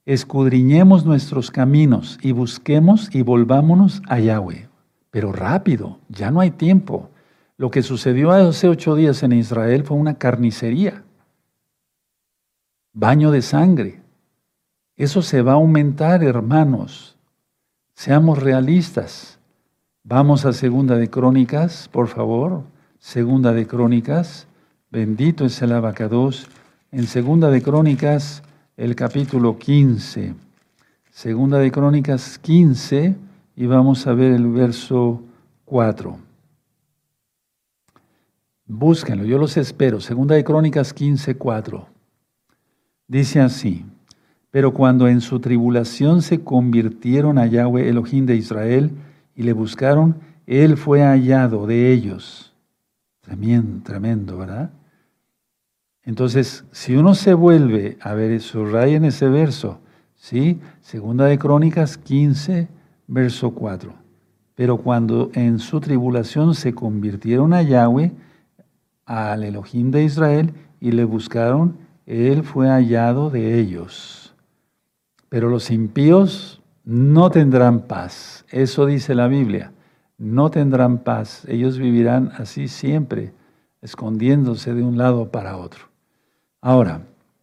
Escudriñemos 0.06 1.04
nuestros 1.04 1.50
caminos 1.50 2.18
y 2.22 2.32
busquemos 2.32 3.14
y 3.14 3.22
volvámonos 3.22 4.02
a 4.08 4.18
Yahweh. 4.18 4.68
Pero 5.10 5.32
rápido, 5.32 5.98
ya 6.08 6.30
no 6.30 6.40
hay 6.40 6.52
tiempo. 6.52 7.10
Lo 7.56 7.70
que 7.70 7.82
sucedió 7.82 8.30
hace 8.30 8.68
ocho 8.68 8.94
días 8.94 9.22
en 9.22 9.32
Israel 9.32 9.84
fue 9.84 9.98
una 9.98 10.14
carnicería, 10.14 11.04
baño 12.94 13.30
de 13.30 13.42
sangre. 13.42 14.00
Eso 14.96 15.20
se 15.20 15.42
va 15.42 15.52
a 15.52 15.56
aumentar, 15.56 16.24
hermanos. 16.24 17.09
Seamos 18.00 18.38
realistas. 18.38 19.38
Vamos 20.04 20.46
a 20.46 20.54
Segunda 20.54 20.96
de 20.96 21.10
Crónicas, 21.10 21.86
por 21.92 22.08
favor. 22.08 22.62
Segunda 22.98 23.52
de 23.52 23.66
Crónicas 23.66 24.46
Bendito 24.90 25.44
es 25.44 25.60
el 25.60 25.70
abacados. 25.74 26.48
En 26.92 27.06
Segunda 27.06 27.50
de 27.50 27.60
Crónicas, 27.60 28.42
el 28.78 28.96
capítulo 28.96 29.58
15. 29.58 30.34
Segunda 31.10 31.58
de 31.58 31.70
Crónicas 31.70 32.38
15 32.38 33.16
y 33.54 33.66
vamos 33.66 34.06
a 34.06 34.14
ver 34.14 34.32
el 34.32 34.46
verso 34.46 35.20
4. 35.66 36.16
Búsquenlo, 38.64 39.26
yo 39.26 39.36
los 39.36 39.58
espero. 39.58 40.00
Segunda 40.00 40.36
de 40.36 40.44
Crónicas 40.44 40.94
15, 40.94 41.34
4. 41.34 41.86
Dice 43.06 43.40
así, 43.42 43.84
pero 44.50 44.72
cuando 44.72 45.06
en 45.08 45.20
su 45.20 45.40
tribulación 45.40 46.22
se 46.22 46.42
convirtieron 46.42 47.38
a 47.38 47.46
Yahweh 47.46 47.88
Elohim 47.88 48.26
de 48.26 48.36
Israel 48.36 48.90
y 49.36 49.44
le 49.44 49.52
buscaron, 49.52 50.16
él 50.46 50.76
fue 50.76 51.02
hallado 51.02 51.66
de 51.66 51.92
ellos. 51.92 52.52
Tremendo, 53.20 53.82
tremendo, 53.84 54.38
¿verdad? 54.38 54.70
Entonces, 56.02 56.64
si 56.72 56.96
uno 56.96 57.14
se 57.14 57.34
vuelve 57.34 57.96
a 58.00 58.14
ver, 58.14 58.32
en 58.32 59.04
ese 59.04 59.28
verso, 59.28 59.78
¿sí? 60.16 60.58
Segunda 60.80 61.26
de 61.26 61.38
Crónicas 61.38 61.96
15, 61.98 62.68
verso 63.06 63.52
4. 63.52 63.94
Pero 64.56 64.78
cuando 64.78 65.30
en 65.34 65.60
su 65.60 65.80
tribulación 65.80 66.54
se 66.54 66.74
convirtieron 66.74 67.52
a 67.52 67.62
Yahweh, 67.62 68.12
al 69.06 69.44
Elohim 69.44 69.90
de 69.92 70.02
Israel, 70.02 70.52
y 70.80 70.90
le 70.92 71.04
buscaron, 71.04 71.76
él 72.06 72.42
fue 72.42 72.68
hallado 72.68 73.30
de 73.30 73.60
ellos. 73.60 74.29
Pero 75.30 75.48
los 75.48 75.70
impíos 75.70 76.60
no 76.84 77.30
tendrán 77.30 77.86
paz. 77.86 78.44
Eso 78.50 78.84
dice 78.84 79.14
la 79.14 79.28
Biblia. 79.28 79.72
No 80.18 80.50
tendrán 80.50 80.98
paz. 80.98 81.44
Ellos 81.48 81.78
vivirán 81.78 82.32
así 82.36 82.68
siempre, 82.68 83.32
escondiéndose 83.80 84.74
de 84.74 84.82
un 84.82 84.98
lado 84.98 85.30
para 85.30 85.56
otro. 85.56 85.84
Ahora, 86.60 87.02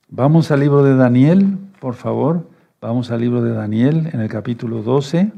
vamos 0.09 0.51
al 0.51 0.59
libro 0.59 0.83
de 0.83 0.95
Daniel, 0.95 1.57
por 1.79 1.95
favor. 1.95 2.47
Vamos 2.81 3.09
al 3.09 3.21
libro 3.21 3.41
de 3.41 3.53
Daniel 3.53 4.09
en 4.13 4.19
el 4.19 4.29
capítulo 4.29 4.83
12. 4.83 5.31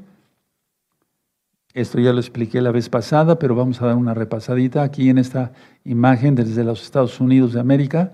Esto 1.75 1.99
ya 1.99 2.11
lo 2.11 2.19
expliqué 2.19 2.61
la 2.61 2.71
vez 2.71 2.89
pasada, 2.89 3.37
pero 3.37 3.53
vamos 3.53 3.79
a 3.81 3.85
dar 3.85 3.95
una 3.95 4.15
repasadita 4.15 4.81
aquí 4.81 5.09
en 5.09 5.19
esta 5.19 5.51
imagen 5.85 6.33
desde 6.33 6.63
los 6.63 6.81
Estados 6.81 7.19
Unidos 7.19 7.53
de 7.53 7.59
América. 7.59 8.11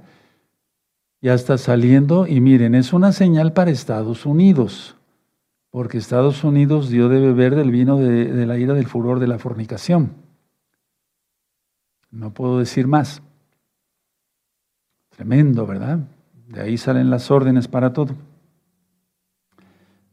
Ya 1.26 1.34
está 1.34 1.58
saliendo 1.58 2.28
y 2.28 2.40
miren, 2.40 2.76
es 2.76 2.94
una 2.94 3.12
señal 3.12 3.52
para 3.52 3.72
Estados 3.72 4.28
Unidos, 4.28 4.96
porque 5.72 5.98
Estados 5.98 6.44
Unidos 6.44 6.90
dio 6.90 7.10
de 7.10 7.20
beber 7.20 7.56
del 7.56 7.72
vino 7.72 7.98
de, 7.98 8.46
la 8.46 8.60
ira 8.60 8.76
del 8.76 8.86
furor 8.86 9.20
de 9.20 9.26
la 9.26 9.40
fornicación. 9.40 10.12
No 12.12 12.32
puedo 12.32 12.60
decir 12.60 12.86
más. 12.86 13.24
Tremendo, 15.16 15.66
¿verdad? 15.66 15.98
De 16.48 16.62
ahí 16.62 16.78
salen 16.78 17.10
las 17.10 17.32
órdenes 17.32 17.68
para 17.68 17.92
todo. 17.92 18.14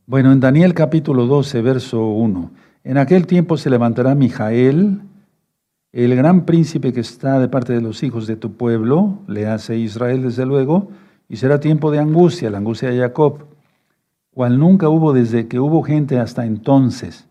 Bueno, 0.06 0.32
en 0.32 0.40
Daniel 0.40 0.72
capítulo 0.72 1.26
12, 1.26 1.60
verso 1.60 2.06
1. 2.06 2.50
En 2.84 2.96
aquel 2.96 3.26
tiempo 3.26 3.58
se 3.58 3.68
levantará 3.68 4.14
Mijael, 4.14 5.02
el 5.92 6.16
gran 6.16 6.46
príncipe 6.46 6.94
que 6.94 7.00
está 7.00 7.38
de 7.38 7.48
parte 7.48 7.74
de 7.74 7.82
los 7.82 8.02
hijos 8.02 8.26
de 8.26 8.36
tu 8.36 8.54
pueblo, 8.54 9.18
le 9.26 9.46
hace 9.46 9.76
Israel 9.76 10.22
desde 10.22 10.46
luego, 10.46 10.88
y 11.32 11.36
será 11.38 11.60
tiempo 11.60 11.90
de 11.90 11.98
angustia, 11.98 12.50
la 12.50 12.58
angustia 12.58 12.90
de 12.90 12.98
Jacob, 12.98 13.46
cual 14.34 14.58
nunca 14.58 14.90
hubo 14.90 15.14
desde 15.14 15.48
que 15.48 15.58
hubo 15.58 15.82
gente 15.82 16.18
hasta 16.18 16.44
entonces. 16.44 17.26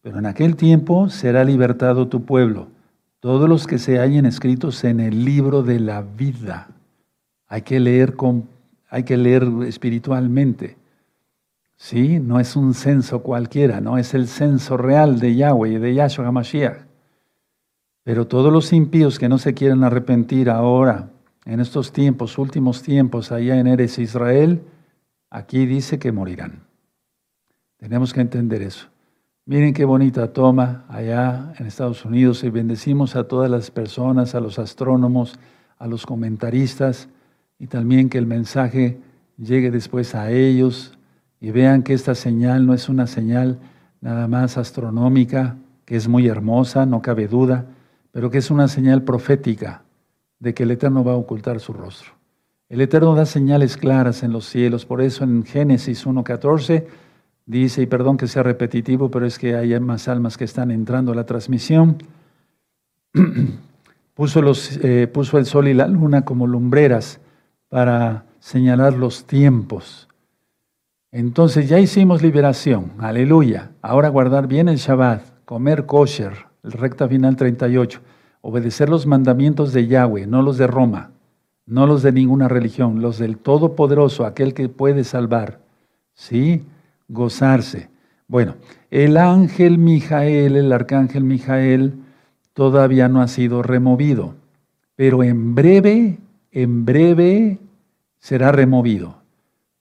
Pero 0.00 0.20
en 0.20 0.26
aquel 0.26 0.54
tiempo 0.54 1.08
será 1.08 1.42
libertado 1.42 2.06
tu 2.06 2.22
pueblo, 2.24 2.68
todos 3.18 3.48
los 3.48 3.66
que 3.66 3.78
se 3.78 3.98
hallen 3.98 4.26
escritos 4.26 4.84
en 4.84 5.00
el 5.00 5.24
libro 5.24 5.64
de 5.64 5.80
la 5.80 6.02
vida. 6.02 6.68
Hay 7.48 7.62
que 7.62 7.80
leer, 7.80 8.14
con, 8.14 8.46
hay 8.88 9.02
que 9.02 9.16
leer 9.16 9.48
espiritualmente. 9.66 10.76
¿Sí? 11.74 12.20
No 12.20 12.38
es 12.38 12.54
un 12.54 12.74
censo 12.74 13.24
cualquiera, 13.24 13.80
no 13.80 13.98
es 13.98 14.14
el 14.14 14.28
censo 14.28 14.76
real 14.76 15.18
de 15.18 15.34
Yahweh 15.34 15.72
y 15.72 15.78
de 15.78 15.94
Yahshua 15.94 16.28
HaMashiach. 16.28 16.76
Pero 18.04 18.28
todos 18.28 18.52
los 18.52 18.72
impíos 18.72 19.18
que 19.18 19.28
no 19.28 19.38
se 19.38 19.52
quieren 19.52 19.82
arrepentir 19.82 20.48
ahora, 20.48 21.08
en 21.44 21.60
estos 21.60 21.92
tiempos, 21.92 22.38
últimos 22.38 22.82
tiempos, 22.82 23.32
allá 23.32 23.58
en 23.58 23.66
Eres 23.66 23.98
Israel, 23.98 24.62
aquí 25.30 25.66
dice 25.66 25.98
que 25.98 26.12
morirán. 26.12 26.64
Tenemos 27.78 28.12
que 28.12 28.20
entender 28.20 28.62
eso. 28.62 28.88
Miren 29.44 29.74
qué 29.74 29.84
bonita 29.84 30.32
toma 30.32 30.84
allá 30.88 31.52
en 31.58 31.66
Estados 31.66 32.04
Unidos 32.04 32.44
y 32.44 32.50
bendecimos 32.50 33.16
a 33.16 33.24
todas 33.24 33.50
las 33.50 33.72
personas, 33.72 34.36
a 34.36 34.40
los 34.40 34.60
astrónomos, 34.60 35.38
a 35.78 35.88
los 35.88 36.06
comentaristas 36.06 37.08
y 37.58 37.66
también 37.66 38.08
que 38.08 38.18
el 38.18 38.26
mensaje 38.26 39.00
llegue 39.36 39.72
después 39.72 40.14
a 40.14 40.30
ellos 40.30 40.96
y 41.40 41.50
vean 41.50 41.82
que 41.82 41.92
esta 41.92 42.14
señal 42.14 42.66
no 42.66 42.74
es 42.74 42.88
una 42.88 43.08
señal 43.08 43.58
nada 44.00 44.28
más 44.28 44.58
astronómica, 44.58 45.56
que 45.86 45.96
es 45.96 46.06
muy 46.06 46.28
hermosa, 46.28 46.86
no 46.86 47.02
cabe 47.02 47.26
duda, 47.26 47.66
pero 48.12 48.30
que 48.30 48.38
es 48.38 48.48
una 48.48 48.68
señal 48.68 49.02
profética 49.02 49.82
de 50.42 50.54
que 50.54 50.64
el 50.64 50.72
Eterno 50.72 51.04
va 51.04 51.12
a 51.12 51.16
ocultar 51.16 51.60
su 51.60 51.72
rostro. 51.72 52.10
El 52.68 52.80
Eterno 52.80 53.14
da 53.14 53.26
señales 53.26 53.76
claras 53.76 54.24
en 54.24 54.32
los 54.32 54.46
cielos, 54.46 54.84
por 54.84 55.00
eso 55.00 55.22
en 55.22 55.44
Génesis 55.44 56.04
1.14 56.04 56.84
dice, 57.46 57.82
y 57.82 57.86
perdón 57.86 58.16
que 58.16 58.26
sea 58.26 58.42
repetitivo, 58.42 59.08
pero 59.08 59.24
es 59.24 59.38
que 59.38 59.54
hay 59.54 59.78
más 59.78 60.08
almas 60.08 60.36
que 60.36 60.44
están 60.44 60.72
entrando 60.72 61.12
a 61.12 61.14
la 61.14 61.26
transmisión, 61.26 61.98
eh, 63.14 65.06
puso 65.06 65.38
el 65.38 65.46
sol 65.46 65.68
y 65.68 65.74
la 65.74 65.86
luna 65.86 66.24
como 66.24 66.48
lumbreras 66.48 67.20
para 67.68 68.24
señalar 68.40 68.94
los 68.94 69.26
tiempos. 69.26 70.08
Entonces 71.12 71.68
ya 71.68 71.78
hicimos 71.78 72.20
liberación, 72.20 72.94
aleluya. 72.98 73.70
Ahora 73.80 74.08
guardar 74.08 74.48
bien 74.48 74.68
el 74.68 74.78
Shabbat, 74.78 75.44
comer 75.44 75.86
kosher, 75.86 76.46
el 76.64 76.72
recta 76.72 77.06
final 77.06 77.36
38, 77.36 78.00
obedecer 78.42 78.90
los 78.90 79.06
mandamientos 79.06 79.72
de 79.72 79.86
Yahweh, 79.86 80.26
no 80.26 80.42
los 80.42 80.58
de 80.58 80.66
Roma, 80.66 81.12
no 81.64 81.86
los 81.86 82.02
de 82.02 82.12
ninguna 82.12 82.48
religión, 82.48 83.00
los 83.00 83.18
del 83.18 83.38
Todopoderoso, 83.38 84.26
aquel 84.26 84.52
que 84.52 84.68
puede 84.68 85.04
salvar. 85.04 85.60
¿Sí? 86.12 86.62
Gozarse. 87.08 87.88
Bueno, 88.28 88.56
el 88.90 89.16
ángel 89.16 89.78
Mijael, 89.78 90.56
el 90.56 90.72
arcángel 90.72 91.24
Mijael, 91.24 91.94
todavía 92.52 93.08
no 93.08 93.22
ha 93.22 93.28
sido 93.28 93.62
removido, 93.62 94.34
pero 94.96 95.22
en 95.22 95.54
breve, 95.54 96.18
en 96.50 96.84
breve 96.84 97.58
será 98.18 98.52
removido. 98.52 99.16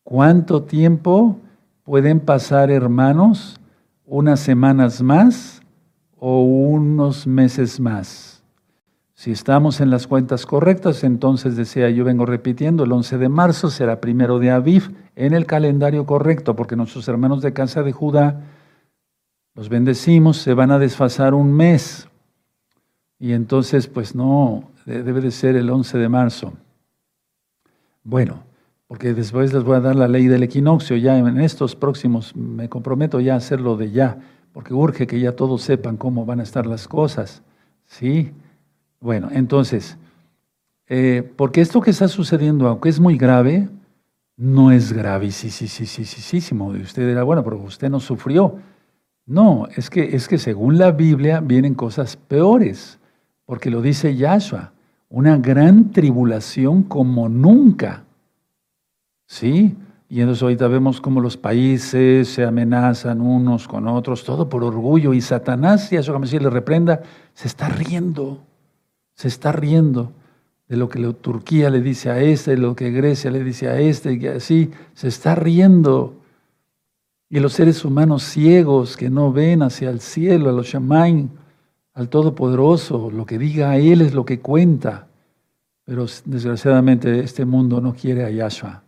¿Cuánto 0.04 0.64
tiempo 0.64 1.40
pueden 1.84 2.20
pasar, 2.20 2.72
hermanos? 2.72 3.60
¿Unas 4.06 4.40
semanas 4.40 5.02
más 5.02 5.62
o 6.18 6.44
unos 6.44 7.26
meses 7.26 7.80
más? 7.80 8.31
Si 9.22 9.30
estamos 9.30 9.82
en 9.82 9.92
las 9.92 10.08
cuentas 10.08 10.48
correctas, 10.48 11.04
entonces 11.04 11.56
decía, 11.56 11.92
yo 11.92 12.04
vengo 12.04 12.26
repitiendo, 12.26 12.86
el 12.86 12.92
11 12.92 13.20
de 13.20 13.30
marzo 13.30 13.70
será 13.70 14.02
primero 14.02 14.40
de 14.40 14.50
Aviv 14.50 14.96
en 15.16 15.36
el 15.36 15.46
calendario 15.46 16.08
correcto, 16.08 16.56
porque 16.56 16.76
nuestros 16.76 17.08
hermanos 17.08 17.44
de 17.44 17.54
casa 17.54 17.84
de 17.84 17.92
Judá, 17.92 18.42
los 19.54 19.70
bendecimos, 19.70 20.38
se 20.38 20.56
van 20.56 20.72
a 20.72 20.80
desfasar 20.80 21.36
un 21.36 21.54
mes. 21.54 22.10
Y 23.20 23.34
entonces, 23.34 23.86
pues 23.86 24.16
no, 24.16 24.72
debe 24.88 25.22
de 25.22 25.30
ser 25.30 25.56
el 25.56 25.70
11 25.70 26.00
de 26.00 26.10
marzo. 26.10 26.54
Bueno, 28.04 28.42
porque 28.88 29.14
después 29.14 29.54
les 29.54 29.64
voy 29.64 29.76
a 29.76 29.82
dar 29.82 29.96
la 29.96 30.08
ley 30.08 30.26
del 30.26 30.42
equinoccio, 30.42 30.98
ya 30.98 31.16
en 31.20 31.40
estos 31.40 31.76
próximos, 31.76 32.36
me 32.36 32.70
comprometo 32.70 33.20
ya 33.20 33.36
a 33.36 33.38
hacerlo 33.38 33.78
de 33.78 33.92
ya, 33.92 34.18
porque 34.52 34.74
urge 34.74 35.06
que 35.06 35.20
ya 35.20 35.36
todos 35.36 35.62
sepan 35.62 35.98
cómo 35.98 36.26
van 36.26 36.40
a 36.40 36.44
estar 36.44 36.66
las 36.66 36.88
cosas. 36.88 37.44
¿Sí? 37.86 38.32
Bueno, 39.02 39.30
entonces, 39.32 39.98
eh, 40.88 41.30
porque 41.36 41.60
esto 41.60 41.82
que 41.82 41.90
está 41.90 42.08
sucediendo, 42.08 42.68
aunque 42.68 42.90
es 42.90 43.00
muy 43.00 43.18
grave, 43.18 43.68
no 44.38 44.72
es 44.72 44.94
gravísimo. 44.94 46.76
Y 46.76 46.82
usted 46.82 47.08
dirá, 47.08 47.24
bueno, 47.24 47.44
pero 47.44 47.58
usted 47.58 47.90
no 47.90 48.00
sufrió. 48.00 48.60
No, 49.26 49.68
es 49.76 49.90
que, 49.90 50.16
es 50.16 50.28
que 50.28 50.38
según 50.38 50.78
la 50.78 50.92
Biblia 50.92 51.40
vienen 51.40 51.74
cosas 51.74 52.16
peores, 52.16 53.00
porque 53.46 53.72
lo 53.72 53.82
dice 53.82 54.16
Yahshua, 54.16 54.72
una 55.10 55.36
gran 55.38 55.92
tribulación 55.92 56.84
como 56.84 57.28
nunca. 57.28 58.04
¿Sí? 59.26 59.76
Y 60.10 60.20
entonces 60.22 60.44
ahorita 60.44 60.68
vemos 60.68 61.02
cómo 61.02 61.22
los 61.22 61.38
países 61.38 62.28
se 62.30 62.44
amenazan 62.44 63.20
unos 63.22 63.68
con 63.68 63.88
otros, 63.88 64.24
todo 64.24 64.48
por 64.48 64.64
orgullo. 64.64 65.14
Y 65.14 65.22
Satanás, 65.22 65.92
y 65.92 65.96
eso 65.96 66.20
que 66.20 66.40
le 66.40 66.50
reprenda, 66.50 67.02
se 67.34 67.48
está 67.48 67.68
riendo. 67.70 68.51
Se 69.22 69.28
está 69.28 69.52
riendo 69.52 70.12
de 70.68 70.78
lo 70.78 70.90
que 70.90 71.00
Turquía 71.14 71.70
le 71.70 71.82
dice 71.82 72.10
a 72.10 72.20
este, 72.20 72.52
de 72.52 72.58
lo 72.58 72.76
que 72.76 72.90
Grecia 72.90 73.30
le 73.30 73.44
dice 73.44 73.68
a 73.68 73.80
este, 73.80 74.14
y 74.14 74.26
así. 74.26 74.72
Se 74.94 75.08
está 75.08 75.36
riendo. 75.36 76.16
Y 77.30 77.40
los 77.40 77.54
seres 77.54 77.86
humanos 77.86 78.24
ciegos 78.24 78.98
que 78.98 79.10
no 79.10 79.32
ven 79.32 79.62
hacia 79.62 79.90
el 79.90 80.02
cielo, 80.02 80.50
a 80.50 80.54
los 80.54 80.68
Shamain, 80.68 81.30
al 81.94 82.10
Todopoderoso, 82.10 83.12
lo 83.12 83.26
que 83.26 83.38
diga 83.38 83.70
a 83.70 83.78
Él 83.78 84.02
es 84.02 84.14
lo 84.14 84.26
que 84.26 84.40
cuenta. 84.40 85.08
Pero 85.86 86.06
desgraciadamente 86.26 87.20
este 87.20 87.46
mundo 87.46 87.80
no 87.80 87.94
quiere 87.94 88.26
a 88.26 88.30
Yahshua 88.30 88.84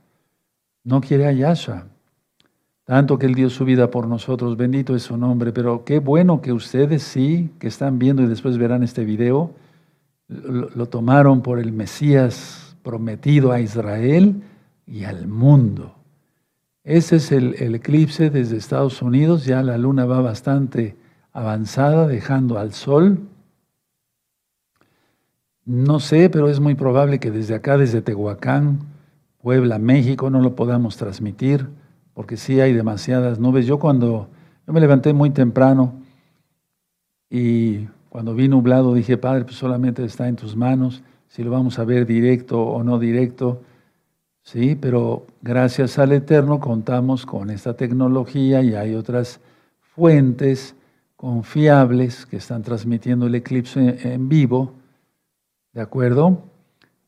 no 0.83 1.01
quiere 1.01 1.27
a 1.27 1.31
Yahshua. 1.31 1.87
Tanto 2.85 3.17
que 3.17 3.25
Él 3.25 3.35
dio 3.35 3.49
su 3.49 3.63
vida 3.63 3.89
por 3.89 4.07
nosotros, 4.07 4.57
bendito 4.57 4.95
es 4.95 5.03
su 5.03 5.15
nombre, 5.15 5.53
pero 5.53 5.85
qué 5.85 5.99
bueno 5.99 6.41
que 6.41 6.51
ustedes 6.51 7.03
sí, 7.03 7.49
que 7.59 7.67
están 7.67 7.97
viendo 7.97 8.23
y 8.23 8.27
después 8.27 8.57
verán 8.57 8.83
este 8.83 9.05
video, 9.05 9.51
lo, 10.27 10.85
tomaron 10.87 11.41
por 11.41 11.59
el 11.59 11.71
Mesías 11.71 12.75
prometido 12.83 13.51
a 13.51 13.59
Israel 13.59 14.43
y 14.85 15.03
al 15.03 15.27
mundo. 15.27 15.95
Ese 16.83 17.17
es 17.17 17.31
el, 17.31 17.55
el 17.59 17.75
eclipse 17.75 18.29
desde 18.29 18.57
Estados 18.57 19.01
Unidos, 19.01 19.45
ya 19.45 19.63
la 19.63 19.77
luna 19.77 20.05
va 20.05 20.21
bastante 20.21 20.97
avanzada, 21.31 22.07
dejando 22.07 22.59
al 22.59 22.73
sol. 22.73 23.19
No 25.65 25.99
sé, 25.99 26.29
pero 26.29 26.49
es 26.49 26.59
muy 26.59 26.75
probable 26.75 27.19
que 27.19 27.31
desde 27.31 27.55
acá, 27.55 27.77
desde 27.77 28.01
Tehuacán, 28.01 28.79
Puebla, 29.41 29.79
México, 29.79 30.29
no 30.29 30.41
lo 30.41 30.55
podamos 30.55 30.97
transmitir, 30.97 31.69
porque 32.13 32.37
sí 32.37 32.59
hay 32.59 32.73
demasiadas 32.73 33.39
nubes. 33.39 33.65
Yo 33.65 33.79
cuando 33.79 34.29
yo 34.65 34.73
me 34.73 34.79
levanté 34.79 35.13
muy 35.13 35.29
temprano 35.29 35.93
y 37.29 37.87
cuando 38.13 38.35
vi 38.35 38.47
nublado 38.47 38.93
dije, 38.93 39.17
Padre, 39.17 39.43
pues 39.43 39.55
solamente 39.55 40.05
está 40.05 40.27
en 40.27 40.35
tus 40.35 40.55
manos, 40.55 41.01
si 41.29 41.43
lo 41.43 41.49
vamos 41.49 41.79
a 41.79 41.83
ver 41.83 42.05
directo 42.05 42.61
o 42.61 42.83
no 42.83 42.99
directo. 42.99 43.63
Sí, 44.43 44.77
pero 44.79 45.25
gracias 45.41 45.97
al 45.97 46.11
Eterno 46.11 46.59
contamos 46.59 47.25
con 47.25 47.49
esta 47.49 47.75
tecnología 47.75 48.61
y 48.61 48.75
hay 48.75 48.93
otras 48.93 49.39
fuentes 49.79 50.75
confiables 51.15 52.27
que 52.27 52.37
están 52.37 52.61
transmitiendo 52.61 53.25
el 53.25 53.33
eclipse 53.33 53.97
en 54.03 54.29
vivo. 54.29 54.73
¿De 55.71 55.81
acuerdo? 55.81 56.43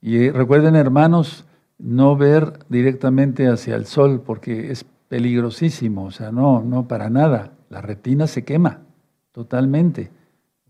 Y 0.02 0.32
recuerden, 0.32 0.76
hermanos, 0.76 1.46
no 1.78 2.18
ver 2.18 2.58
directamente 2.68 3.48
hacia 3.48 3.76
el 3.76 3.86
sol 3.86 4.24
porque 4.26 4.72
es 4.72 4.84
peligrosísimo, 5.08 6.06
o 6.06 6.12
sea, 6.12 6.32
no, 6.32 6.64
no 6.64 6.88
para 6.88 7.12
nada. 7.12 7.52
La 7.70 7.82
retina 7.82 8.26
se 8.26 8.44
quema 8.44 8.80
totalmente. 9.34 10.10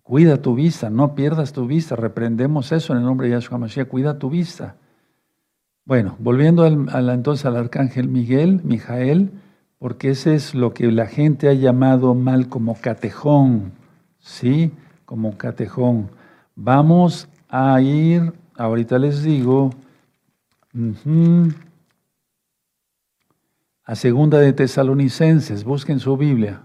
Cuida 0.06 0.40
tu 0.40 0.53
vista, 0.53 0.91
no 0.91 1.15
pierdas 1.15 1.52
tu 1.52 1.65
vista. 1.65 1.95
Reprendemos 1.95 2.72
eso 2.72 2.94
en 2.94 2.99
el 2.99 3.06
nombre 3.06 3.27
de 3.27 3.34
Yahshua 3.34 3.57
Mashiach. 3.57 3.88
Cuida 3.88 4.19
tu 4.19 4.30
vista. 4.30 4.76
Bueno, 5.84 6.15
volviendo 6.19 6.64
entonces 6.68 7.44
al 7.48 7.56
arcángel 7.56 8.07
Miguel, 8.07 8.61
Mijael, 8.64 9.32
porque 9.80 10.11
ese 10.11 10.36
es 10.36 10.53
lo 10.53 10.76
que 10.76 10.91
la 10.91 11.07
gente 11.07 11.49
ha 11.49 11.53
llamado 11.53 12.14
mal 12.14 12.49
como 12.49 12.76
catejón, 12.80 13.72
¿sí? 14.19 14.72
Como 15.06 15.38
catejón. 15.38 16.11
Vamos 16.56 17.27
a 17.49 17.82
ir, 17.82 18.32
ahorita 18.57 18.99
les 18.99 19.23
digo, 19.23 19.72
a 23.84 23.95
segunda 23.95 24.38
de 24.38 24.53
Tesalonicenses, 24.53 25.64
busquen 25.64 25.99
su 25.99 26.15
Biblia. 26.15 26.61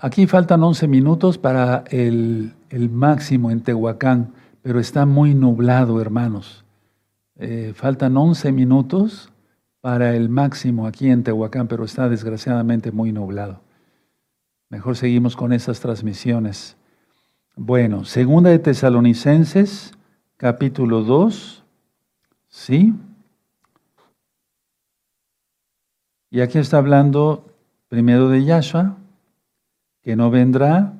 Aquí 0.00 0.28
faltan 0.28 0.62
11 0.62 0.86
minutos 0.86 1.38
para 1.38 1.82
el, 1.90 2.54
máximo 2.70 3.50
en 3.50 3.62
Tehuacán, 3.62 4.32
pero 4.62 4.78
está 4.78 5.06
muy 5.06 5.34
nublado, 5.34 6.00
hermanos. 6.00 6.64
Eh, 7.34 7.72
faltan 7.74 8.16
11 8.16 8.52
minutos 8.52 9.32
para 9.80 10.14
el 10.14 10.28
máximo 10.28 10.86
aquí 10.86 11.10
en 11.10 11.24
Tehuacán, 11.24 11.66
pero 11.66 11.84
está 11.84 12.08
desgraciadamente 12.08 12.92
muy 12.92 13.10
nublado. 13.10 13.60
Mejor 14.70 14.96
seguimos 14.96 15.34
con 15.34 15.52
esas 15.52 15.80
transmisiones. 15.80 16.76
Bueno, 17.56 18.04
segunda 18.04 18.50
de 18.50 18.60
Tesalonicenses, 18.60 19.94
capítulo 20.36 21.02
2, 21.02 21.64
¿sí? 22.46 22.94
Y 26.30 26.40
aquí 26.40 26.58
está 26.58 26.78
hablando 26.78 27.46
primero 27.88 28.28
de 28.28 28.44
Yahshua, 28.44 28.96
que 30.08 30.16
no 30.16 30.30
vendrá. 30.30 30.94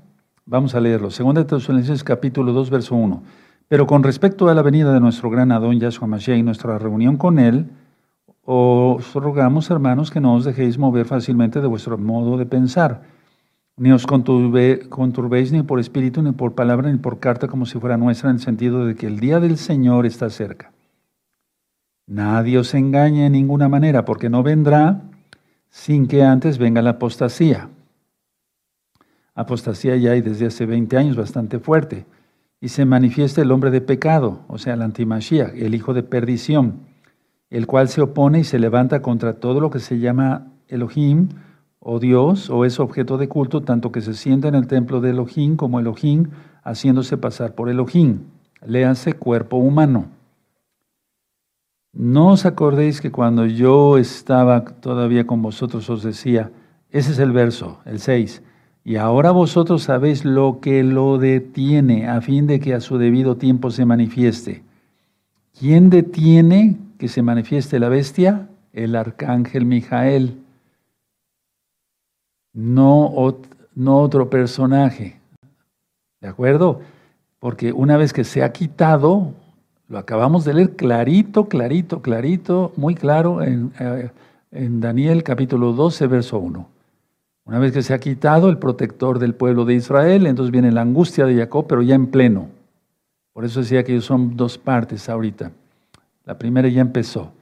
Vamos 0.45 0.75
a 0.75 0.81
leerlo. 0.81 1.11
Segunda 1.11 1.47
Tesalonicenses, 1.47 2.05
capítulo 2.05 2.53
2, 2.53 2.69
verso 2.69 2.95
1. 2.95 3.23
Pero 3.67 3.87
con 3.87 4.03
respecto 4.03 4.51
a 4.51 4.55
la 4.55 4.61
venida 4.61 4.93
de 4.93 5.01
nuestro 5.01 5.31
gran 5.31 5.51
Adón 5.51 5.81
Yahshua 5.81 6.07
Mashiach 6.07 6.37
y 6.37 6.43
nuestra 6.43 6.79
reunión 6.79 7.17
con 7.17 7.39
él, 7.39 7.71
os 8.45 9.15
rogamos, 9.15 9.71
hermanos, 9.71 10.11
que 10.11 10.21
no 10.21 10.35
os 10.35 10.45
dejéis 10.45 10.77
mover 10.77 11.07
fácilmente 11.07 11.63
de 11.63 11.67
vuestro 11.67 11.97
modo 11.97 12.37
de 12.37 12.45
pensar 12.45 13.01
ni 13.79 13.93
os 13.93 14.05
conturbéis 14.07 15.53
ni 15.53 15.63
por 15.63 15.81
espíritu, 15.81 16.21
ni 16.21 16.33
por 16.33 16.55
palabra, 16.55 16.93
ni 16.93 16.99
por 16.99 17.19
carta, 17.19 17.49
como 17.49 17.65
si 17.65 17.79
fuera 17.79 17.97
nuestra, 17.97 18.29
en 18.29 18.37
el 18.37 18.43
sentido 18.43 18.85
de 18.85 18.95
que 18.95 19.07
el 19.07 19.21
día 19.21 19.41
del 19.41 19.57
Señor 19.57 20.05
está 20.05 20.29
cerca. 20.29 20.71
Nadie 22.07 22.59
os 22.59 22.75
engañe 22.75 23.25
en 23.25 23.33
ninguna 23.33 23.71
manera, 23.71 24.05
porque 24.05 24.29
no 24.29 24.43
vendrá 24.43 25.01
sin 25.71 26.09
que 26.09 26.25
antes 26.25 26.59
venga 26.59 26.83
la 26.83 26.91
apostasía. 26.91 27.71
Apostasía 29.39 29.95
ya 29.95 30.11
hay 30.11 30.21
desde 30.21 30.47
hace 30.47 30.67
20 30.67 30.97
años, 30.97 31.17
bastante 31.17 31.61
fuerte. 31.61 32.07
Y 32.61 32.71
se 32.71 32.85
manifiesta 32.85 33.41
el 33.41 33.53
hombre 33.53 33.71
de 33.71 33.81
pecado, 33.81 34.41
o 34.49 34.59
sea, 34.59 34.75
el 34.75 34.83
antimashiach, 34.83 35.55
el 35.55 35.77
hijo 35.77 35.95
de 35.95 36.03
perdición, 36.03 36.81
el 37.49 37.69
cual 37.69 37.89
se 37.89 38.03
opone 38.03 38.41
y 38.41 38.45
se 38.45 38.59
levanta 38.59 39.01
contra 39.01 39.35
todo 39.35 39.61
lo 39.61 39.71
que 39.71 39.79
se 39.79 40.01
llama 40.01 40.49
Elohim, 40.67 41.29
o 41.79 42.01
Dios 42.01 42.51
o 42.51 42.65
es 42.65 42.81
objeto 42.81 43.17
de 43.17 43.29
culto, 43.29 43.63
tanto 43.63 43.93
que 43.93 44.01
se 44.01 44.15
sienta 44.15 44.49
en 44.49 44.57
el 44.57 44.67
templo 44.67 45.01
de 45.01 45.11
Elohim 45.11 45.55
como 45.55 45.79
Elohim, 45.79 46.31
haciéndose 46.65 47.17
pasar 47.17 47.55
por 47.55 47.69
Elohim. 47.69 48.23
Léase 48.67 49.13
cuerpo 49.13 49.59
humano. 49.59 50.09
No 51.93 52.33
os 52.33 52.45
acordéis 52.45 53.01
que 53.01 53.13
cuando 53.13 53.47
yo 53.47 53.99
estaba 53.99 54.65
todavía 54.65 55.29
con 55.29 55.43
vosotros 55.43 55.89
os 55.91 56.03
decía, 56.03 56.51
ese 56.91 57.13
es 57.13 57.21
el 57.21 57.31
verso, 57.31 57.79
el 57.85 58.01
6, 58.01 58.43
y 58.89 58.97
ahora 58.97 59.33
vosotros 59.33 59.83
sabéis 59.83 60.25
lo 60.25 60.61
que 60.63 60.83
lo 60.83 61.19
detiene 61.19 62.09
a 62.09 62.23
fin 62.23 62.47
de 62.47 62.59
que 62.59 62.73
a 62.73 62.81
su 62.81 62.97
debido 62.97 63.37
tiempo 63.37 63.71
se 63.71 63.85
manifieste. 63.85 64.63
¿Quién 65.61 65.91
detiene 65.91 66.79
que 66.97 67.09
se 67.09 67.21
manifieste 67.21 67.79
la 67.79 67.91
bestia? 67.91 68.49
el 68.73 68.97
arcángel 68.97 69.67
Mijael, 69.67 70.39
no, 72.55 73.13
otro 73.85 74.31
personaje. 74.31 75.19
¿De 76.23 76.29
acuerdo? 76.29 76.81
Porque 77.41 77.73
una 77.73 77.99
vez 77.99 78.15
que 78.15 78.25
se 78.25 78.43
ha 78.43 78.53
quitado, 78.53 79.35
lo 79.89 79.99
acabamos 79.99 80.47
de 80.47 80.55
leer 80.55 80.77
clarito, 80.77 81.47
clarito, 81.49 82.01
clarito, 82.01 82.73
muy 82.77 82.95
claro 82.95 83.43
en, 83.43 83.71
eh, 83.79 84.11
en 84.51 84.81
Daniel 84.81 85.23
capítulo 85.23 85.75
12, 85.75 86.07
verso 86.07 86.39
1. 86.39 86.78
Una 87.49 87.59
vez 87.59 87.73
que 87.73 87.81
se 87.81 87.95
ha 87.95 87.99
quitado 87.99 88.51
el 88.51 88.59
protector 88.59 89.19
del 89.19 89.35
pueblo 89.35 89.65
de 89.65 89.73
Israel, 89.73 90.27
entonces 90.27 90.53
viene 90.53 90.71
la 90.71 90.83
angustia 90.83 91.25
de 91.25 91.35
Jacob, 91.35 91.65
pero 91.67 91.81
ya 91.81 91.95
en 91.95 92.09
pleno. 92.09 92.51
Por 93.33 93.47
eso 93.47 93.61
decía 93.61 93.85
que 93.85 93.99
son 94.03 94.37
dos 94.37 94.59
partes 94.59 95.09
ahorita. 95.09 95.51
La 96.27 96.37
primera 96.37 96.69
ya 96.69 96.83
empezó. 96.83 97.33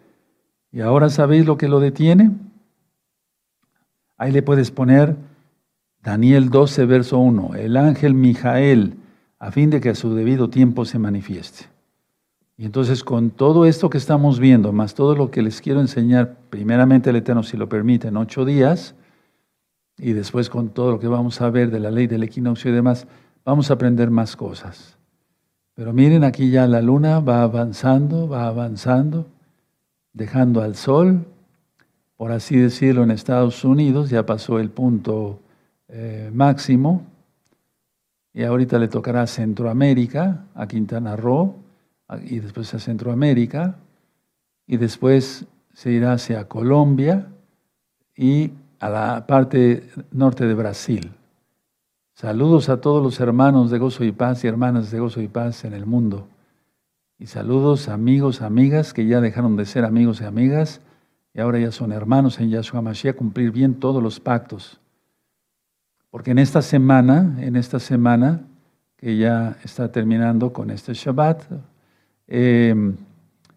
¿Y 0.70 0.80
ahora 0.80 1.08
sabéis 1.08 1.44
lo 1.44 1.58
que 1.58 1.66
lo 1.66 1.80
detiene? 1.80 2.30
Ahí 4.16 4.30
le 4.30 4.42
puedes 4.42 4.70
poner 4.70 5.16
Daniel 6.04 6.50
12, 6.50 6.86
verso 6.86 7.18
1, 7.18 7.56
el 7.56 7.76
ángel 7.76 8.14
Mijael, 8.14 8.94
a 9.40 9.50
fin 9.50 9.70
de 9.70 9.80
que 9.80 9.88
a 9.88 9.96
su 9.96 10.14
debido 10.14 10.50
tiempo 10.50 10.84
se 10.84 11.00
manifieste. 11.00 11.64
Y 12.56 12.64
entonces 12.64 13.02
con 13.02 13.30
todo 13.30 13.66
esto 13.66 13.90
que 13.90 13.98
estamos 13.98 14.38
viendo, 14.38 14.72
más 14.72 14.94
todo 14.94 15.16
lo 15.16 15.32
que 15.32 15.42
les 15.42 15.60
quiero 15.60 15.80
enseñar, 15.80 16.36
primeramente 16.48 17.10
el 17.10 17.16
Eterno, 17.16 17.42
si 17.42 17.56
lo 17.56 17.68
permite, 17.68 18.06
en 18.06 18.16
ocho 18.18 18.44
días, 18.44 18.94
y 19.98 20.12
después 20.12 20.50
con 20.50 20.70
todo 20.70 20.92
lo 20.92 21.00
que 21.00 21.08
vamos 21.08 21.40
a 21.40 21.50
ver 21.50 21.70
de 21.70 21.80
la 21.80 21.90
ley 21.90 22.06
del 22.06 22.22
equinoccio 22.22 22.70
y 22.70 22.74
demás, 22.74 23.06
vamos 23.44 23.70
a 23.70 23.74
aprender 23.74 24.10
más 24.10 24.36
cosas. 24.36 24.96
Pero 25.74 25.92
miren, 25.92 26.24
aquí 26.24 26.50
ya 26.50 26.66
la 26.66 26.80
luna 26.80 27.20
va 27.20 27.42
avanzando, 27.42 28.28
va 28.28 28.46
avanzando, 28.46 29.26
dejando 30.12 30.62
al 30.62 30.74
sol, 30.74 31.24
por 32.16 32.32
así 32.32 32.56
decirlo, 32.56 33.02
en 33.02 33.10
Estados 33.10 33.64
Unidos, 33.64 34.08
ya 34.08 34.24
pasó 34.24 34.58
el 34.58 34.70
punto 34.70 35.40
eh, 35.88 36.30
máximo, 36.32 37.02
y 38.32 38.42
ahorita 38.42 38.78
le 38.78 38.88
tocará 38.88 39.22
a 39.22 39.26
Centroamérica, 39.26 40.44
a 40.54 40.66
Quintana 40.66 41.16
Roo, 41.16 41.56
y 42.24 42.38
después 42.40 42.72
a 42.74 42.78
Centroamérica, 42.78 43.76
y 44.66 44.76
después 44.76 45.46
se 45.72 45.92
irá 45.92 46.12
hacia 46.12 46.48
Colombia 46.48 47.28
y 48.16 48.52
a 48.80 48.88
la 48.90 49.26
parte 49.26 49.88
norte 50.10 50.46
de 50.46 50.54
Brasil. 50.54 51.12
Saludos 52.14 52.68
a 52.68 52.80
todos 52.80 53.02
los 53.02 53.20
hermanos 53.20 53.70
de 53.70 53.78
Gozo 53.78 54.04
y 54.04 54.12
Paz 54.12 54.44
y 54.44 54.48
hermanas 54.48 54.90
de 54.90 55.00
Gozo 55.00 55.20
y 55.20 55.28
Paz 55.28 55.64
en 55.64 55.74
el 55.74 55.86
mundo. 55.86 56.28
Y 57.18 57.26
saludos 57.26 57.88
amigos, 57.88 58.42
amigas 58.42 58.92
que 58.92 59.06
ya 59.06 59.20
dejaron 59.20 59.56
de 59.56 59.66
ser 59.66 59.84
amigos 59.84 60.20
y 60.20 60.24
amigas 60.24 60.80
y 61.34 61.40
ahora 61.40 61.58
ya 61.58 61.72
son 61.72 61.92
hermanos 61.92 62.40
en 62.40 62.50
Yahshua 62.50 62.80
Mashiach, 62.80 63.16
cumplir 63.16 63.50
bien 63.50 63.74
todos 63.74 64.02
los 64.02 64.20
pactos. 64.20 64.80
Porque 66.10 66.30
en 66.30 66.38
esta 66.38 66.62
semana, 66.62 67.36
en 67.38 67.56
esta 67.56 67.78
semana 67.78 68.42
que 68.96 69.18
ya 69.18 69.58
está 69.62 69.92
terminando 69.92 70.52
con 70.52 70.70
este 70.70 70.94
Shabbat, 70.94 71.42
eh, 72.28 72.74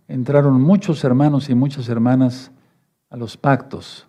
entraron 0.10 0.62
muchos 0.62 1.04
hermanos 1.06 1.50
y 1.50 1.56
muchas 1.56 1.88
hermanas 1.88 2.52
a 3.10 3.16
los 3.16 3.38
pactos 3.38 4.09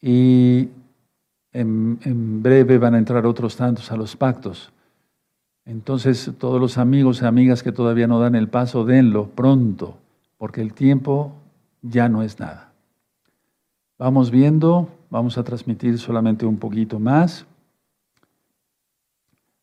y 0.00 0.68
en, 1.52 2.42
breve 2.42 2.78
van 2.78 2.94
a 2.94 2.98
entrar 2.98 3.26
otros 3.26 3.56
tantos 3.56 3.90
a 3.92 3.96
los 3.96 4.16
pactos. 4.16 4.72
Entonces, 5.64 6.32
todos 6.38 6.60
los 6.60 6.78
amigos 6.78 7.22
y 7.22 7.26
amigas 7.26 7.62
que 7.62 7.72
todavía 7.72 8.06
no 8.06 8.18
dan 8.18 8.34
el 8.34 8.48
paso, 8.48 8.84
denlo 8.84 9.28
pronto, 9.28 9.98
porque 10.38 10.62
el 10.62 10.72
tiempo 10.72 11.34
ya 11.82 12.08
no 12.08 12.22
es 12.22 12.40
nada. 12.40 12.72
Vamos 13.98 14.30
viendo, 14.30 14.88
vamos 15.10 15.36
a 15.36 15.44
transmitir 15.44 15.98
solamente 15.98 16.46
un 16.46 16.56
poquito 16.56 16.98
más. 16.98 17.46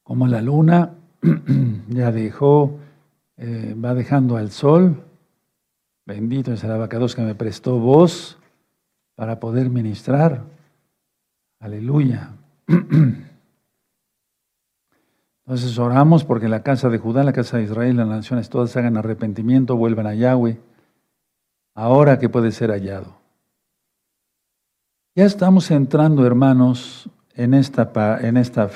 Como 0.04 0.28
la 0.28 0.42
luna 0.42 0.94
ya 1.90 2.12
dejó, 2.12 2.78
eh, 3.38 3.76
va 3.84 3.96
dejando 3.96 4.38
al 4.38 4.52
sol. 4.52 5.04
Bendito 6.06 6.54
es 6.54 6.64
el 6.64 6.72
abacados 6.72 7.16
que 7.16 7.24
me 7.24 7.36
prestó 7.36 7.80
voz 7.80 8.38
para 9.18 9.40
poder 9.40 9.70
ministrar. 9.72 10.44
Aleluya. 11.60 12.30
Entonces 15.46 15.80
oramos 15.80 16.24
porque 16.24 16.48
la 16.48 16.62
casa 16.62 16.88
de 16.90 17.00
Judá, 17.00 17.24
la 17.24 17.34
casa 17.34 17.58
de 17.58 17.64
Israel, 17.64 17.98
las 17.98 18.08
naciones 18.08 18.48
todas 18.50 18.78
hagan 18.78 18.96
arrepentimiento, 18.96 19.76
vuelvan 19.76 20.06
a 20.06 20.14
Yahweh, 20.14 20.60
ahora 21.74 22.20
que 22.20 22.30
puede 22.30 22.52
ser 22.52 22.70
hallado. 22.70 23.18
Ya 25.16 25.26
estamos 25.26 25.72
entrando, 25.72 26.24
hermanos, 26.24 27.10
en 27.34 27.56
esta, 27.56 27.92
en 28.22 28.38
esta, 28.38 28.70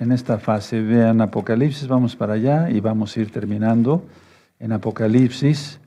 en 0.00 0.10
esta 0.10 0.38
fase. 0.38 0.80
Vean 0.80 1.20
Apocalipsis, 1.20 1.86
vamos 1.86 2.16
para 2.16 2.32
allá 2.32 2.70
y 2.70 2.80
vamos 2.80 3.16
a 3.16 3.20
ir 3.20 3.30
terminando 3.30 4.02
en 4.58 4.72
Apocalipsis. 4.72 5.78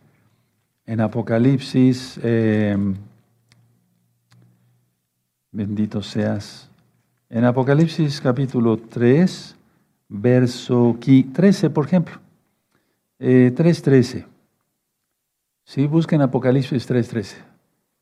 En 0.86 1.02
Apocalipsis 1.02 2.18
eh, 2.24 2.78
Bendito 5.52 6.04
seas. 6.04 6.70
En 7.28 7.44
Apocalipsis 7.44 8.22
capítulo 8.22 8.78
3, 8.78 9.56
verso 10.08 10.96
13, 11.00 11.72
por 11.72 11.86
ejemplo. 11.86 12.20
Eh, 13.18 13.52
3.13. 13.56 14.26
Sí, 15.66 15.88
busquen 15.88 16.22
Apocalipsis 16.22 16.88
3.13. 16.88 17.38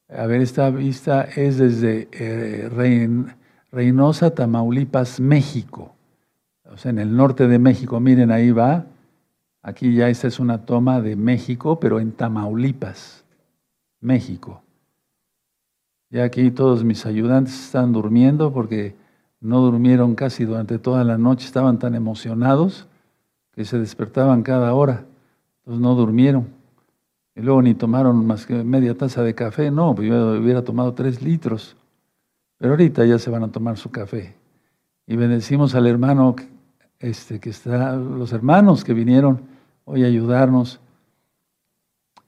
A 0.10 0.26
ver, 0.26 0.42
esta 0.42 0.70
vista 0.70 1.24
es 1.24 1.58
desde 1.58 2.10
eh, 2.12 2.70
Reynosa, 3.72 4.36
Tamaulipas, 4.36 5.20
México. 5.22 5.96
O 6.66 6.78
sea, 6.78 6.92
en 6.92 7.00
el 7.00 7.16
norte 7.16 7.48
de 7.48 7.60
México. 7.60 8.00
Miren, 8.02 8.32
ahí 8.32 8.52
va. 8.52 8.86
Aquí 9.62 9.94
ya 9.96 10.10
esta 10.10 10.28
es 10.28 10.40
una 10.40 10.66
toma 10.66 11.02
de 11.02 11.16
México, 11.16 11.80
pero 11.80 12.00
en 12.00 12.12
Tamaulipas, 12.12 13.24
México. 14.02 14.62
Ya 16.10 16.24
aquí 16.24 16.52
todos 16.52 16.84
mis 16.84 17.06
ayudantes 17.06 17.54
están 17.66 17.92
durmiendo 17.92 18.54
porque 18.54 18.96
no 19.42 19.60
durmieron 19.60 20.16
casi 20.16 20.46
durante 20.46 20.80
toda 20.80 21.04
la 21.04 21.18
noche, 21.18 21.46
estaban 21.46 21.80
tan 21.80 21.96
emocionados 21.96 22.88
que 23.52 23.66
se 23.66 23.78
despertaban 23.78 24.42
cada 24.42 24.74
hora, 24.74 25.06
entonces 25.60 25.82
no 25.82 25.96
durmieron. 25.96 26.48
Y 27.36 27.42
luego 27.42 27.62
ni 27.62 27.74
tomaron 27.74 28.26
más 28.26 28.46
que 28.46 28.64
media 28.64 28.98
taza 28.98 29.22
de 29.22 29.36
café, 29.36 29.70
no, 29.70 29.94
pues 29.94 30.08
yo 30.08 30.40
hubiera 30.40 30.64
tomado 30.64 30.94
tres 30.94 31.22
litros. 31.22 31.76
Pero 32.58 32.72
ahorita 32.72 33.06
ya 33.06 33.20
se 33.20 33.30
van 33.30 33.44
a 33.44 33.52
tomar 33.52 33.78
su 33.78 33.92
café. 33.92 34.36
Y 35.06 35.16
bendecimos 35.16 35.76
al 35.76 35.88
hermano, 35.88 36.36
este, 37.00 37.40
que 37.40 37.52
está, 37.52 37.96
los 37.96 38.34
hermanos 38.34 38.84
que 38.84 38.94
vinieron 38.94 39.42
hoy 39.86 40.04
a 40.04 40.08
ayudarnos, 40.08 40.80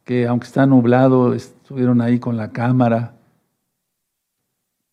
que 0.03 0.27
aunque 0.27 0.45
está 0.45 0.65
nublado, 0.65 1.33
estuvieron 1.33 2.01
ahí 2.01 2.19
con 2.19 2.37
la 2.37 2.51
cámara 2.51 3.18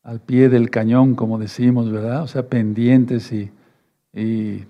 al 0.07 0.21
pie 0.21 0.49
del 0.49 0.71
cañón, 0.71 1.17
como 1.17 1.37
decimos, 1.37 1.91
¿verdad? 1.91 2.23
O 2.23 2.29
sea, 2.29 2.47
pendientes 2.47 3.33
y, 3.33 3.51
y, 4.15 4.65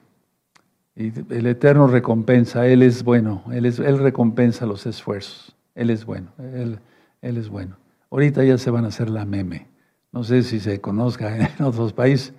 el 0.97 1.47
Eterno 1.47 1.87
recompensa, 1.89 2.67
Él 2.67 2.83
es 2.83 3.05
bueno, 3.05 3.45
Él, 3.53 3.67
es, 3.67 3.79
él 3.79 3.99
recompensa 3.99 4.65
los 4.65 4.87
esfuerzos, 4.87 5.55
Él 5.75 5.91
es 5.91 6.07
bueno, 6.07 6.29
él, 6.39 6.79
él 7.21 7.37
es 7.37 7.51
bueno. 7.51 7.77
Ahorita 8.11 8.43
ya 8.45 8.57
se 8.57 8.71
van 8.71 8.87
a 8.87 8.89
hacer 8.89 9.11
la 9.11 9.27
meme, 9.27 9.67
no 10.11 10.25
sé 10.25 10.43
si 10.43 10.59
se 10.59 10.81
conozca 10.81 11.37
en 11.59 11.65
otros 11.65 11.93
países, 11.93 12.33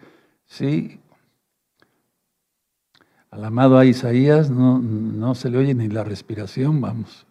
sí. 0.47 0.99
Al 3.29 3.45
amado 3.45 3.77
a 3.77 3.85
Isaías 3.85 4.49
no, 4.49 4.79
no 4.79 5.35
se 5.35 5.51
le 5.51 5.59
oye 5.59 5.75
ni 5.75 5.87
la 5.87 6.03
respiración, 6.03 6.81
vamos. 6.81 7.27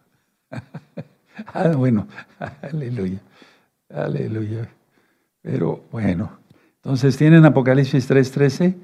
ah, 1.53 1.73
bueno, 1.75 2.07
aleluya, 2.61 3.19
aleluya. 3.89 4.76
Pero 5.47 5.79
bueno, 5.93 6.29
entonces 6.75 7.15
tienen 7.15 7.45
Apocalipsis 7.45 8.05
3:13. 8.05 8.75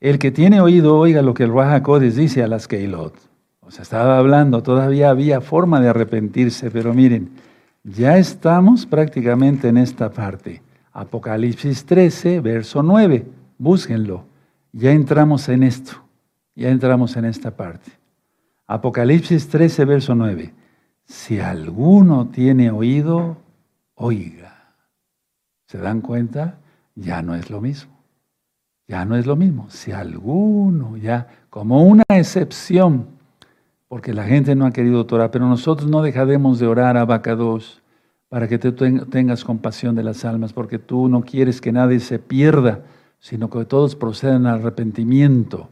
El 0.00 0.18
que 0.18 0.30
tiene 0.30 0.60
oído, 0.60 0.98
oiga 0.98 1.22
lo 1.22 1.32
que 1.32 1.44
el 1.44 1.54
Raja 1.54 1.82
dice 1.98 2.42
a 2.42 2.46
las 2.46 2.68
Keilot. 2.68 3.14
O 3.60 3.70
sea, 3.70 3.82
estaba 3.82 4.18
hablando, 4.18 4.62
todavía 4.62 5.08
había 5.08 5.40
forma 5.40 5.80
de 5.80 5.88
arrepentirse, 5.88 6.70
pero 6.70 6.92
miren, 6.92 7.30
ya 7.84 8.18
estamos 8.18 8.84
prácticamente 8.84 9.68
en 9.68 9.78
esta 9.78 10.10
parte. 10.10 10.60
Apocalipsis 10.92 11.86
13, 11.86 12.40
verso 12.40 12.82
9. 12.82 13.24
Búsquenlo. 13.56 14.24
Ya 14.72 14.90
entramos 14.90 15.48
en 15.48 15.62
esto. 15.62 15.92
Ya 16.54 16.68
entramos 16.68 17.16
en 17.16 17.24
esta 17.24 17.50
parte. 17.50 17.92
Apocalipsis 18.66 19.48
13, 19.48 19.86
verso 19.86 20.14
9. 20.14 20.52
Si 21.06 21.40
alguno 21.40 22.28
tiene 22.28 22.70
oído, 22.70 23.38
oiga. 23.94 24.49
¿Se 25.70 25.78
dan 25.78 26.00
cuenta? 26.00 26.58
Ya 26.96 27.22
no 27.22 27.36
es 27.36 27.48
lo 27.48 27.60
mismo. 27.60 27.92
Ya 28.88 29.04
no 29.04 29.14
es 29.14 29.24
lo 29.24 29.36
mismo. 29.36 29.70
Si 29.70 29.92
alguno, 29.92 30.96
ya 30.96 31.28
como 31.48 31.84
una 31.84 32.02
excepción, 32.08 33.06
porque 33.86 34.12
la 34.12 34.24
gente 34.24 34.56
no 34.56 34.66
ha 34.66 34.72
querido 34.72 35.06
orar, 35.08 35.30
pero 35.30 35.46
nosotros 35.46 35.88
no 35.88 36.02
dejaremos 36.02 36.58
de 36.58 36.66
orar 36.66 36.96
a 36.96 37.06
para 37.06 38.48
que 38.48 38.58
tú 38.58 38.72
tengas 38.72 39.44
compasión 39.44 39.94
de 39.94 40.02
las 40.02 40.24
almas, 40.24 40.52
porque 40.52 40.80
tú 40.80 41.08
no 41.08 41.22
quieres 41.22 41.60
que 41.60 41.70
nadie 41.70 42.00
se 42.00 42.18
pierda, 42.18 42.80
sino 43.20 43.48
que 43.48 43.64
todos 43.64 43.94
procedan 43.94 44.46
al 44.46 44.58
arrepentimiento. 44.58 45.70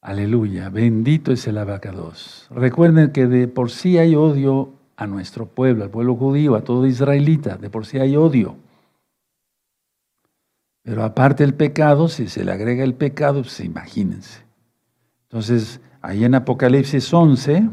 Aleluya, 0.00 0.70
bendito 0.70 1.30
es 1.30 1.46
el 1.46 1.58
abacados. 1.58 2.46
Recuerden 2.50 3.12
que 3.12 3.26
de 3.26 3.48
por 3.48 3.70
sí 3.70 3.98
hay 3.98 4.14
odio 4.16 4.79
a 5.00 5.06
nuestro 5.06 5.46
pueblo, 5.46 5.84
al 5.84 5.90
pueblo 5.90 6.14
judío, 6.14 6.54
a 6.54 6.60
todo 6.60 6.86
israelita, 6.86 7.56
de 7.56 7.70
por 7.70 7.86
sí 7.86 7.98
hay 7.98 8.16
odio. 8.16 8.56
Pero 10.82 11.02
aparte 11.04 11.42
el 11.42 11.54
pecado, 11.54 12.06
si 12.08 12.28
se 12.28 12.44
le 12.44 12.52
agrega 12.52 12.84
el 12.84 12.92
pecado, 12.92 13.40
pues 13.40 13.60
imagínense. 13.60 14.42
Entonces, 15.22 15.80
ahí 16.02 16.22
en 16.24 16.34
Apocalipsis 16.34 17.14
11, 17.14 17.70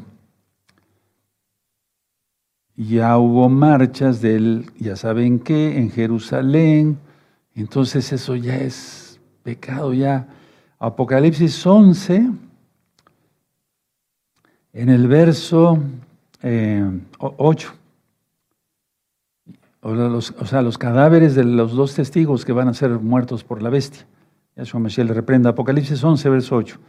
ya 2.78 3.18
hubo 3.18 3.49
marchas 3.49 4.22
del, 4.22 4.72
ya 4.78 4.95
saben 4.95 5.40
qué, 5.40 5.78
en 5.78 5.91
Jerusalén, 5.91 6.98
entonces 7.56 8.14
eso 8.14 8.38
ya 8.38 8.56
es 8.56 9.20
pecado, 9.44 9.94
ya. 9.94 10.30
Apocalipsis 10.80 11.66
11, 11.66 12.32
en 14.72 14.90
el 14.90 15.08
verso 15.10 15.78
8, 16.41 16.43
eh, 16.43 16.91
o, 19.81 20.45
sea, 20.45 20.61
los 20.61 20.77
cadáveres 20.77 21.35
de 21.35 21.43
los 21.43 21.73
dos 21.73 21.95
testigos 21.95 22.45
que 22.45 22.51
van 22.51 22.68
a 22.68 22.73
ser 22.73 22.91
muertos 22.91 23.43
por 23.43 23.61
la 23.61 23.69
bestia. 23.69 24.05
Yahshua 24.55 24.80
Mashiach 24.80 25.07
le 25.07 25.14
reprenda. 25.14 25.51
Apocalipsis 25.51 26.03
11, 26.03 26.30
verso 26.30 26.55
8. 26.55 26.80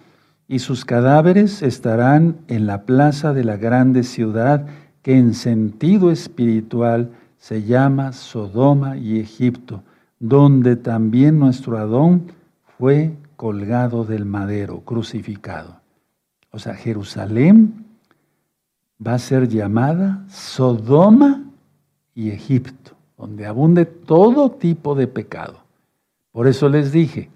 Y 0.49 0.61
sus 0.61 0.85
cadáveres 0.85 1.63
estarán 1.63 2.39
en 2.49 2.67
la 2.67 2.83
plaza 2.83 3.33
de 3.33 3.45
la 3.45 3.57
grande 3.57 4.03
ciudad 4.03 4.67
que 5.03 5.17
en 5.17 5.35
sentido 5.35 6.11
espiritual 6.11 7.11
se 7.39 7.63
llama 7.63 8.13
Sodoma 8.13 8.97
y 8.97 9.21
Egipto, 9.21 9.83
donde 10.19 10.77
también 10.77 11.39
nuestro 11.39 11.79
Adón 11.79 12.33
fue 12.79 13.15
colgado 13.37 14.05
del 14.05 14.25
madero, 14.25 14.81
crucificado. 14.81 15.81
O 16.51 16.59
sea, 16.59 16.75
Jerusalén 16.75 17.88
va 19.05 19.15
a 19.15 19.19
ser 19.19 19.49
llamada 19.49 20.25
Sodoma 20.29 21.45
y 22.15 22.31
Egipto, 22.31 22.93
donde 23.17 23.47
abunde 23.47 23.85
todo 23.85 24.51
tipo 24.51 24.95
de 24.95 25.07
pecado. 25.07 25.61
Por 26.33 26.47
eso 26.47 26.69
les 26.69 26.93
dije, 26.93 27.31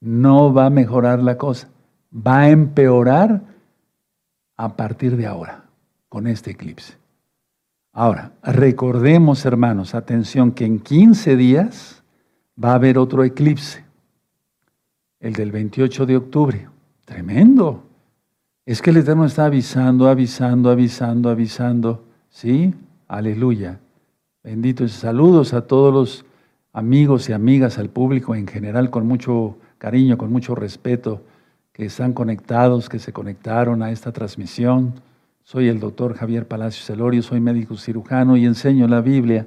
no 0.00 0.52
va 0.52 0.66
a 0.66 0.70
mejorar 0.70 1.22
la 1.22 1.36
cosa, 1.36 1.68
va 2.14 2.40
a 2.40 2.50
empeorar 2.50 3.42
a 4.56 4.76
partir 4.76 5.16
de 5.16 5.26
ahora, 5.26 5.64
con 6.08 6.26
este 6.26 6.52
eclipse. 6.52 6.94
Ahora, 7.92 8.32
recordemos, 8.42 9.44
hermanos, 9.44 9.94
atención, 9.94 10.52
que 10.52 10.64
en 10.64 10.78
15 10.78 11.36
días 11.36 12.02
va 12.62 12.72
a 12.72 12.74
haber 12.74 12.98
otro 12.98 13.24
eclipse, 13.24 13.84
el 15.20 15.32
del 15.32 15.50
28 15.50 16.06
de 16.06 16.16
octubre. 16.16 16.68
Tremendo. 17.04 17.87
Es 18.68 18.82
que 18.82 18.90
el 18.90 18.98
Eterno 18.98 19.24
está 19.24 19.46
avisando, 19.46 20.10
avisando, 20.10 20.68
avisando, 20.68 21.30
avisando. 21.30 22.04
¿Sí? 22.28 22.74
Aleluya. 23.06 23.80
Bendito. 24.44 24.86
Saludos 24.88 25.54
a 25.54 25.62
todos 25.62 25.90
los 25.90 26.26
amigos 26.74 27.30
y 27.30 27.32
amigas, 27.32 27.78
al 27.78 27.88
público 27.88 28.34
en 28.34 28.46
general, 28.46 28.90
con 28.90 29.06
mucho 29.06 29.56
cariño, 29.78 30.18
con 30.18 30.30
mucho 30.30 30.54
respeto, 30.54 31.22
que 31.72 31.86
están 31.86 32.12
conectados, 32.12 32.90
que 32.90 32.98
se 32.98 33.10
conectaron 33.10 33.82
a 33.82 33.90
esta 33.90 34.12
transmisión. 34.12 34.92
Soy 35.44 35.68
el 35.68 35.80
doctor 35.80 36.12
Javier 36.12 36.46
Palacios 36.46 36.84
Celorio, 36.84 37.22
soy 37.22 37.40
médico 37.40 37.74
cirujano 37.74 38.36
y 38.36 38.44
enseño 38.44 38.86
la 38.86 39.00
Biblia. 39.00 39.46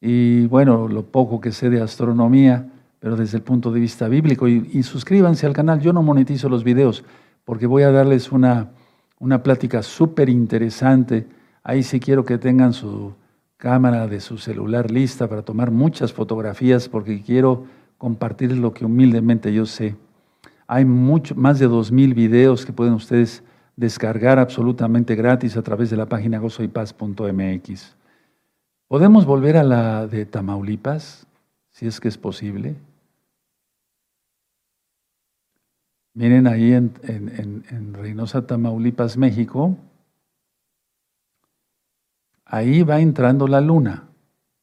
Y 0.00 0.46
bueno, 0.46 0.86
lo 0.86 1.02
poco 1.02 1.40
que 1.40 1.50
sé 1.50 1.70
de 1.70 1.80
astronomía, 1.80 2.70
pero 3.00 3.16
desde 3.16 3.38
el 3.38 3.42
punto 3.42 3.72
de 3.72 3.80
vista 3.80 4.06
bíblico. 4.06 4.46
Y, 4.46 4.80
suscríbanse 4.84 5.44
al 5.44 5.54
canal, 5.54 5.80
yo 5.80 5.92
no 5.92 6.04
monetizo 6.04 6.48
los 6.48 6.62
videos 6.62 7.02
porque 7.44 7.66
voy 7.66 7.82
a 7.82 7.90
darles 7.90 8.32
una, 8.32 8.70
una 9.18 9.42
plática 9.42 9.82
súper 9.82 10.28
interesante. 10.28 11.26
Ahí 11.62 11.82
sí 11.82 12.00
quiero 12.00 12.24
que 12.24 12.38
tengan 12.38 12.72
su 12.72 13.14
cámara 13.56 14.06
de 14.06 14.20
su 14.20 14.38
celular 14.38 14.90
lista 14.90 15.28
para 15.28 15.42
tomar 15.42 15.70
muchas 15.70 16.12
fotografías 16.12 16.88
porque 16.88 17.22
quiero 17.22 17.64
compartir 17.98 18.56
lo 18.56 18.74
que 18.74 18.84
humildemente 18.84 19.52
yo 19.52 19.66
sé. 19.66 19.96
Hay 20.66 20.84
mucho, 20.84 21.34
más 21.34 21.58
de 21.58 21.68
2.000 21.68 22.14
videos 22.14 22.64
que 22.64 22.72
pueden 22.72 22.94
ustedes 22.94 23.42
descargar 23.76 24.38
absolutamente 24.38 25.14
gratis 25.14 25.56
a 25.56 25.62
través 25.62 25.90
de 25.90 25.96
la 25.96 26.06
página 26.06 26.38
gozoypaz.mx. 26.38 27.96
¿Podemos 28.88 29.26
volver 29.26 29.56
a 29.56 29.64
la 29.64 30.06
de 30.06 30.26
Tamaulipas, 30.26 31.26
si 31.70 31.86
es 31.86 32.00
que 32.00 32.08
es 32.08 32.18
posible? 32.18 32.76
Miren 36.14 36.46
ahí 36.46 36.72
en, 36.72 36.92
en, 37.02 37.92
Reynosa, 37.92 38.46
Tamaulipas, 38.46 39.16
México, 39.16 39.76
ahí 42.44 42.84
va 42.84 43.00
entrando 43.00 43.48
la 43.48 43.60
luna, 43.60 44.04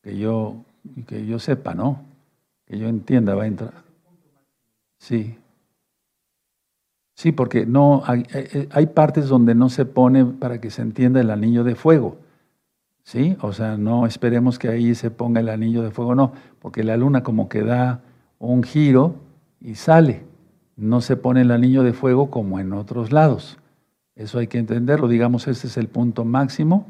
que 0.02 0.18
yo, 0.18 0.64
que 1.08 1.26
yo 1.26 1.40
sepa, 1.40 1.74
¿no? 1.74 2.04
Que 2.66 2.80
yo 2.80 2.88
entienda, 2.88 3.36
va 3.36 3.44
a 3.44 3.48
entrar. 3.48 3.74
Sí. 4.98 5.38
Sí, 7.16 7.34
porque 7.34 7.66
no 7.66 8.02
hay, 8.06 8.26
hay, 8.72 8.88
partes 8.88 9.28
donde 9.28 9.54
no 9.54 9.68
se 9.68 9.86
pone 9.86 10.24
para 10.24 10.62
que 10.62 10.72
se 10.72 10.82
entienda 10.82 11.20
el 11.20 11.30
anillo 11.30 11.66
de 11.66 11.76
fuego. 11.76 12.18
¿Sí? 13.04 13.36
O 13.42 13.52
sea, 13.52 13.76
no 13.78 14.06
esperemos 14.06 14.58
que 14.58 14.70
ahí 14.70 14.96
se 14.96 15.12
ponga 15.12 15.42
el 15.42 15.50
anillo 15.50 15.82
de 15.82 15.92
fuego, 15.92 16.16
no, 16.16 16.32
porque 16.62 16.84
la 16.84 16.96
luna 16.96 17.24
como 17.24 17.50
que 17.50 17.62
da 17.62 18.02
un 18.40 18.64
giro 18.64 19.16
y 19.60 19.76
sale. 19.76 20.31
No 20.76 21.02
se 21.02 21.16
pone 21.16 21.42
el 21.42 21.52
anillo 21.52 21.84
de 21.84 21.94
fuego 21.94 22.30
como 22.30 22.60
en 22.60 22.74
otros 22.74 23.12
lados. 23.12 23.58
Eso 24.16 24.40
hay 24.40 24.48
que 24.48 24.58
entenderlo. 24.58 25.08
Digamos, 25.08 25.48
este 25.48 25.68
es 25.68 25.78
el 25.78 25.88
punto 25.88 26.26
máximo 26.26 26.88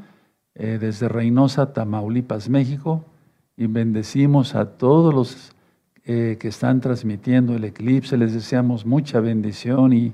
eh, 0.55 0.77
desde 0.79 1.07
Reynosa, 1.07 1.73
Tamaulipas, 1.73 2.49
México, 2.49 3.05
y 3.55 3.67
bendecimos 3.67 4.55
a 4.55 4.65
todos 4.77 5.13
los 5.13 5.53
eh, 6.03 6.37
que 6.39 6.47
están 6.47 6.81
transmitiendo 6.81 7.55
el 7.55 7.63
eclipse. 7.63 8.17
Les 8.17 8.33
deseamos 8.33 8.85
mucha 8.85 9.19
bendición 9.19 9.93
y 9.93 10.13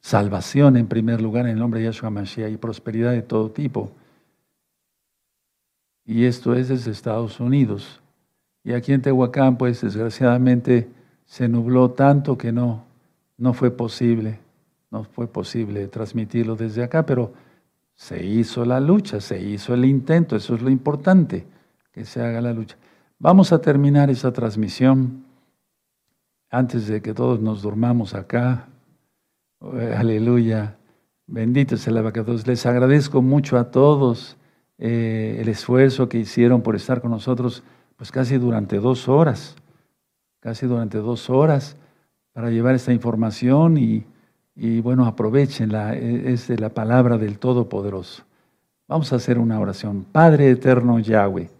salvación 0.00 0.76
en 0.76 0.86
primer 0.86 1.20
lugar 1.20 1.46
en 1.46 1.52
el 1.52 1.58
nombre 1.58 1.80
de 1.80 1.86
Yahshua 1.86 2.10
Mashiach 2.10 2.52
y 2.52 2.56
prosperidad 2.56 3.12
de 3.12 3.22
todo 3.22 3.50
tipo. 3.50 3.90
Y 6.04 6.24
esto 6.24 6.54
es 6.54 6.68
desde 6.68 6.92
Estados 6.92 7.40
Unidos. 7.40 8.00
Y 8.62 8.72
aquí 8.72 8.92
en 8.92 9.02
Tehuacán, 9.02 9.58
pues 9.58 9.80
desgraciadamente 9.80 10.88
se 11.26 11.48
nubló 11.48 11.90
tanto 11.90 12.38
que 12.38 12.52
no, 12.52 12.84
no 13.36 13.52
fue 13.52 13.70
posible, 13.70 14.38
no 14.90 15.04
fue 15.04 15.26
posible 15.26 15.88
transmitirlo 15.88 16.56
desde 16.56 16.82
acá, 16.82 17.04
pero 17.04 17.32
se 17.94 18.24
hizo 18.24 18.64
la 18.64 18.80
lucha, 18.80 19.20
se 19.20 19.40
hizo 19.40 19.74
el 19.74 19.84
intento, 19.84 20.36
eso 20.36 20.54
es 20.54 20.62
lo 20.62 20.70
importante, 20.70 21.46
que 21.92 22.04
se 22.04 22.22
haga 22.22 22.40
la 22.40 22.52
lucha. 22.52 22.76
Vamos 23.18 23.52
a 23.52 23.60
terminar 23.60 24.10
esa 24.10 24.32
transmisión 24.32 25.24
antes 26.50 26.86
de 26.86 27.02
que 27.02 27.14
todos 27.14 27.40
nos 27.40 27.62
durmamos 27.62 28.14
acá. 28.14 28.68
Eh, 29.60 29.94
aleluya. 29.96 30.76
Bendito 31.26 31.76
sea 31.76 31.90
el 31.90 31.98
abacados. 31.98 32.46
Les 32.46 32.66
agradezco 32.66 33.20
mucho 33.20 33.58
a 33.58 33.70
todos 33.70 34.36
eh, 34.78 35.38
el 35.40 35.48
esfuerzo 35.48 36.08
que 36.08 36.18
hicieron 36.18 36.62
por 36.62 36.76
estar 36.76 37.00
con 37.00 37.10
nosotros, 37.10 37.62
pues 37.96 38.12
casi 38.12 38.36
durante 38.36 38.78
dos 38.78 39.08
horas, 39.08 39.56
casi 40.46 40.64
durante 40.68 40.98
dos 40.98 41.28
horas 41.28 41.76
para 42.32 42.50
llevar 42.50 42.76
esta 42.76 42.92
información 42.92 43.76
y, 43.78 44.04
y 44.54 44.80
bueno, 44.80 45.04
aprovechenla, 45.04 45.96
e, 45.96 46.32
es 46.32 46.46
de 46.46 46.56
la 46.56 46.68
palabra 46.68 47.18
del 47.18 47.40
Todopoderoso. 47.40 48.22
Vamos 48.86 49.12
a 49.12 49.16
hacer 49.16 49.40
una 49.40 49.58
oración. 49.58 50.06
Padre 50.12 50.48
eterno 50.48 51.00
Yahweh. 51.00 51.50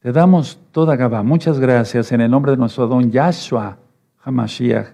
Te 0.00 0.10
damos 0.10 0.58
toda 0.72 0.96
Gabá. 0.96 1.22
Muchas 1.22 1.60
gracias 1.60 2.10
en 2.10 2.20
el 2.20 2.28
nombre 2.28 2.50
de 2.50 2.58
nuestro 2.58 2.88
don 2.88 3.12
Yahshua 3.12 3.78
Hamashiach 4.24 4.88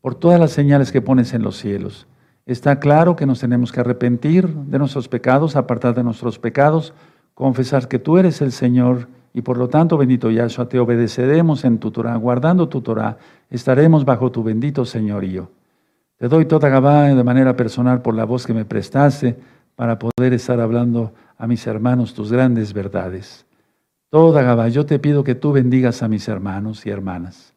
por 0.00 0.14
todas 0.14 0.38
las 0.38 0.52
señales 0.52 0.92
que 0.92 1.02
pones 1.02 1.34
en 1.34 1.42
los 1.42 1.56
cielos. 1.56 2.06
Está 2.46 2.78
claro 2.78 3.16
que 3.16 3.26
nos 3.26 3.40
tenemos 3.40 3.72
que 3.72 3.80
arrepentir 3.80 4.46
de 4.46 4.78
nuestros 4.78 5.08
pecados, 5.08 5.56
apartar 5.56 5.96
de 5.96 6.04
nuestros 6.04 6.38
pecados, 6.38 6.94
confesar 7.34 7.88
que 7.88 7.98
tú 7.98 8.16
eres 8.16 8.40
el 8.40 8.52
Señor 8.52 9.08
y 9.32 9.42
por 9.42 9.56
lo 9.56 9.68
tanto, 9.68 9.96
bendito 9.96 10.30
Yahshua, 10.30 10.68
te 10.68 10.78
obedeceremos 10.78 11.64
en 11.64 11.78
tu 11.78 11.90
Torah, 11.90 12.16
guardando 12.16 12.68
tu 12.68 12.80
Torah, 12.80 13.18
estaremos 13.48 14.04
bajo 14.04 14.30
tu 14.32 14.42
bendito 14.42 14.84
señorío. 14.84 15.50
Te 16.16 16.28
doy 16.28 16.44
toda 16.44 16.68
Gabá 16.68 17.04
de 17.04 17.24
manera 17.24 17.56
personal 17.56 18.02
por 18.02 18.14
la 18.14 18.24
voz 18.24 18.46
que 18.46 18.52
me 18.52 18.64
prestaste 18.64 19.36
para 19.76 19.98
poder 19.98 20.34
estar 20.34 20.60
hablando 20.60 21.14
a 21.38 21.46
mis 21.46 21.66
hermanos 21.66 22.12
tus 22.12 22.30
grandes 22.30 22.74
verdades. 22.74 23.46
Toda 24.10 24.42
Gabá, 24.42 24.68
yo 24.68 24.84
te 24.84 24.98
pido 24.98 25.24
que 25.24 25.34
tú 25.34 25.52
bendigas 25.52 26.02
a 26.02 26.08
mis 26.08 26.28
hermanos 26.28 26.84
y 26.84 26.90
hermanas. 26.90 27.54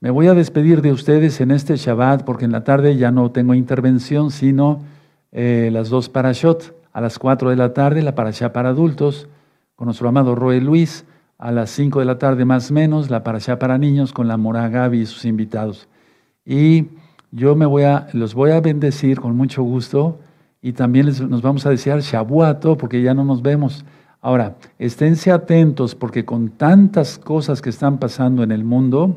Me 0.00 0.10
voy 0.10 0.26
a 0.26 0.34
despedir 0.34 0.82
de 0.82 0.90
ustedes 0.90 1.40
en 1.40 1.52
este 1.52 1.76
Shabbat 1.76 2.24
porque 2.24 2.44
en 2.44 2.50
la 2.50 2.64
tarde 2.64 2.96
ya 2.96 3.12
no 3.12 3.30
tengo 3.30 3.54
intervención, 3.54 4.32
sino 4.32 4.82
eh, 5.30 5.70
las 5.72 5.90
dos 5.90 6.08
parashot. 6.08 6.74
A 6.92 7.00
las 7.00 7.18
cuatro 7.18 7.48
de 7.48 7.56
la 7.56 7.72
tarde, 7.72 8.02
la 8.02 8.14
parashá 8.14 8.52
para 8.52 8.70
adultos, 8.70 9.28
con 9.82 9.88
nuestro 9.88 10.08
amado 10.08 10.36
Roe 10.36 10.60
Luis 10.60 11.04
a 11.38 11.50
las 11.50 11.68
5 11.70 11.98
de 11.98 12.04
la 12.04 12.16
tarde 12.16 12.44
más 12.44 12.70
menos, 12.70 13.10
la 13.10 13.16
allá 13.16 13.58
para 13.58 13.78
niños 13.78 14.12
con 14.12 14.28
la 14.28 14.36
Mora 14.36 14.68
Gaby 14.68 15.00
y 15.00 15.06
sus 15.06 15.24
invitados. 15.24 15.88
Y 16.46 16.86
yo 17.32 17.56
me 17.56 17.66
voy 17.66 17.82
a, 17.82 18.06
los 18.12 18.32
voy 18.32 18.52
a 18.52 18.60
bendecir 18.60 19.18
con 19.18 19.36
mucho 19.36 19.64
gusto 19.64 20.20
y 20.60 20.74
también 20.74 21.06
les, 21.06 21.20
nos 21.20 21.42
vamos 21.42 21.66
a 21.66 21.70
desear 21.70 22.00
Shabuato 22.00 22.78
porque 22.78 23.02
ya 23.02 23.12
no 23.12 23.24
nos 23.24 23.42
vemos. 23.42 23.84
Ahora, 24.20 24.54
esténse 24.78 25.32
atentos 25.32 25.96
porque 25.96 26.24
con 26.24 26.50
tantas 26.50 27.18
cosas 27.18 27.60
que 27.60 27.70
están 27.70 27.98
pasando 27.98 28.44
en 28.44 28.52
el 28.52 28.62
mundo, 28.62 29.16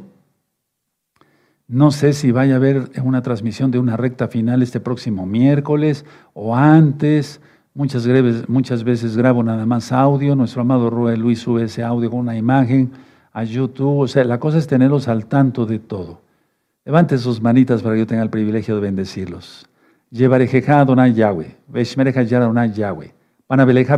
no 1.68 1.92
sé 1.92 2.12
si 2.14 2.32
vaya 2.32 2.56
a 2.56 2.58
haber 2.58 2.90
una 3.04 3.22
transmisión 3.22 3.70
de 3.70 3.78
una 3.78 3.98
recta 3.98 4.30
final 4.30 4.64
este 4.64 4.80
próximo 4.80 5.28
miércoles 5.28 6.06
o 6.34 6.56
antes. 6.56 7.40
Muchas, 7.77 8.07
muchas 8.47 8.85
veces 8.85 9.18
grabo 9.18 9.43
nada 9.43 9.65
más 9.65 9.91
audio. 9.91 10.34
Nuestro 10.34 10.61
amado 10.61 10.89
Rue 10.89 11.18
Luis 11.18 11.39
sube 11.39 11.64
ese 11.64 11.84
audio 11.84 12.10
con 12.10 12.22
una 12.22 12.38
imagen 12.38 12.93
a 13.34 13.43
YouTube. 13.43 13.99
O 13.99 14.07
sea, 14.07 14.23
la 14.23 14.39
cosa 14.39 14.60
es 14.60 14.65
tenerlos 14.65 15.10
al 15.10 15.26
tanto 15.26 15.65
de 15.65 15.80
todo. 15.80 16.22
Levante 16.85 17.18
sus 17.18 17.41
manitas 17.41 17.81
para 17.81 17.95
que 17.95 17.99
yo 17.99 18.07
tenga 18.07 18.23
el 18.23 18.30
privilegio 18.30 18.76
de 18.76 18.81
bendecirlos. 18.81 19.68
Llevarejeja 20.10 20.85
Donai 20.85 21.14
Yahweh. 21.14 21.57
Yahweh. 22.73 23.14
Panabeleja. 23.45 23.97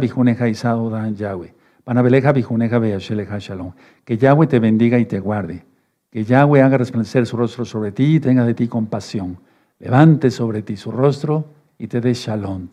Panabeleja 1.83 3.37
Shalom. 3.37 3.73
Que 4.03 4.17
Yahweh 4.17 4.47
te 4.47 4.57
bendiga 4.57 4.97
y 4.97 5.05
te 5.05 5.19
guarde. 5.19 5.63
Que 6.09 6.23
Yahweh 6.23 6.63
haga 6.63 6.79
resplandecer 6.79 7.27
su 7.27 7.37
rostro 7.37 7.63
sobre 7.63 7.91
ti 7.91 8.15
y 8.15 8.19
tenga 8.19 8.43
de 8.43 8.55
ti 8.55 8.67
compasión. 8.67 9.37
Levante 9.77 10.31
sobre 10.31 10.63
ti 10.63 10.77
su 10.77 10.91
rostro 10.91 11.45
y 11.77 11.85
te 11.85 12.01
dé 12.01 12.15
shalom, 12.15 12.69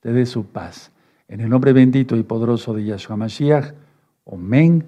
te 0.00 0.12
dé 0.12 0.26
su 0.26 0.46
paz. 0.46 0.90
En 1.28 1.40
el 1.40 1.48
nombre 1.48 1.72
bendito 1.72 2.16
y 2.16 2.22
poderoso 2.22 2.74
de 2.74 2.84
Yahshua 2.84 3.16
Mashiach, 3.16 3.72
Omen, 4.24 4.84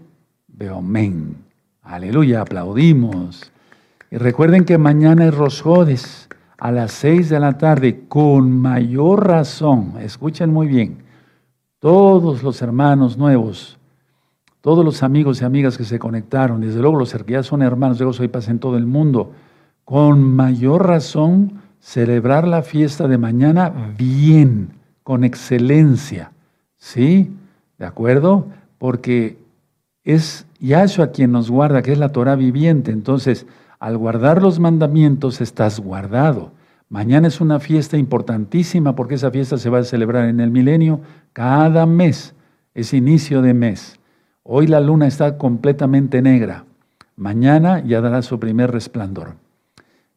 Beomen. 0.49 1.37
Aleluya, 1.83 2.43
aplaudimos. 2.43 3.53
Y 4.11 4.17
recuerden 4.17 4.65
que 4.65 4.79
mañana 4.79 5.27
es 5.27 5.35
Rosjodes 5.35 6.29
a 6.59 6.73
las 6.73 6.93
seis 6.93 7.29
de 7.29 7.41
la 7.41 7.59
tarde, 7.59 8.05
con 8.09 8.51
mayor 8.53 9.27
razón. 9.27 9.95
Escuchen 10.01 10.53
muy 10.53 10.69
bien. 10.69 10.99
Todos 11.79 12.43
los 12.43 12.61
hermanos 12.61 13.17
nuevos 13.17 13.81
todos 14.61 14.85
los 14.85 15.03
amigos 15.03 15.41
y 15.41 15.45
amigas 15.45 15.79
que 15.79 15.85
se 15.85 15.99
conectaron, 15.99 16.61
desde 16.61 16.81
luego 16.81 16.99
los 16.99 17.13
que 17.13 17.33
ya 17.33 17.43
son 17.43 17.63
hermanos, 17.63 17.99
yo 17.99 18.13
soy 18.13 18.29
paz 18.29 18.49
en 18.49 18.59
todo 18.59 18.77
el 18.77 18.87
mundo, 18.87 19.33
con 19.85 20.23
mayor 20.23 20.87
razón 20.87 21.63
celebrar 21.81 22.47
la 22.47 22.63
fiesta 22.63 23.09
de 23.09 23.17
mañana 23.17 23.73
bien, 23.97 24.73
con 25.11 25.25
excelencia. 25.25 26.31
¿Sí? 26.77 27.33
¿De 27.81 27.85
acuerdo? 27.85 28.47
Porque 28.79 29.39
es 30.05 30.47
Yahshua 30.61 31.11
quien 31.11 31.33
nos 31.33 31.51
guarda, 31.51 31.83
que 31.83 31.91
es 31.91 31.99
la 31.99 32.11
Torah 32.11 32.37
viviente. 32.37 32.93
Entonces, 32.93 33.45
al 33.81 33.99
guardar 33.99 34.41
los 34.41 34.61
mandamientos 34.61 35.41
estás 35.41 35.81
guardado. 35.81 36.53
Mañana 36.89 37.27
es 37.27 37.41
una 37.41 37.59
fiesta 37.59 37.97
importantísima 37.97 38.95
porque 38.95 39.17
esa 39.17 39.33
fiesta 39.33 39.59
se 39.59 39.69
va 39.69 39.79
a 39.79 39.83
celebrar 39.83 40.29
en 40.29 40.39
el 40.39 40.53
milenio 40.53 41.01
cada 41.33 41.87
mes. 41.87 42.33
Es 42.73 42.95
inicio 42.95 43.43
de 43.43 43.53
mes. 43.53 43.99
Hoy 44.45 44.69
la 44.69 44.79
luna 44.79 45.09
está 45.09 45.39
completamente 45.39 46.23
negra. 46.23 46.67
Mañana 47.17 47.83
ya 47.85 48.01
dará 48.01 48.23
su 48.23 48.39
primer 48.39 48.71
resplandor. 48.71 49.35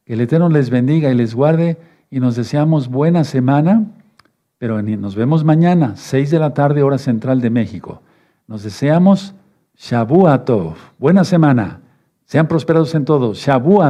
Que 0.06 0.14
el 0.14 0.22
Eterno 0.22 0.50
les 0.50 0.70
bendiga 0.70 1.10
y 1.10 1.16
les 1.16 1.34
guarde 1.34 1.78
y 2.12 2.20
nos 2.20 2.36
deseamos 2.36 2.90
buena 2.90 3.24
semana, 3.24 3.88
pero 4.64 4.82
nos 4.82 5.14
vemos 5.14 5.44
mañana, 5.44 5.98
6 5.98 6.32
de 6.32 6.40
la 6.40 6.54
tarde, 6.54 6.84
hora 6.84 6.98
central 6.98 7.42
de 7.42 7.50
México. 7.50 8.02
Nos 8.48 8.64
deseamos 8.64 9.36
Shabu 9.76 10.26
Buena 10.98 11.26
semana. 11.26 11.82
Sean 12.24 12.48
prosperados 12.48 12.96
en 12.96 13.04
todo. 13.04 13.34
Shabu 13.34 13.82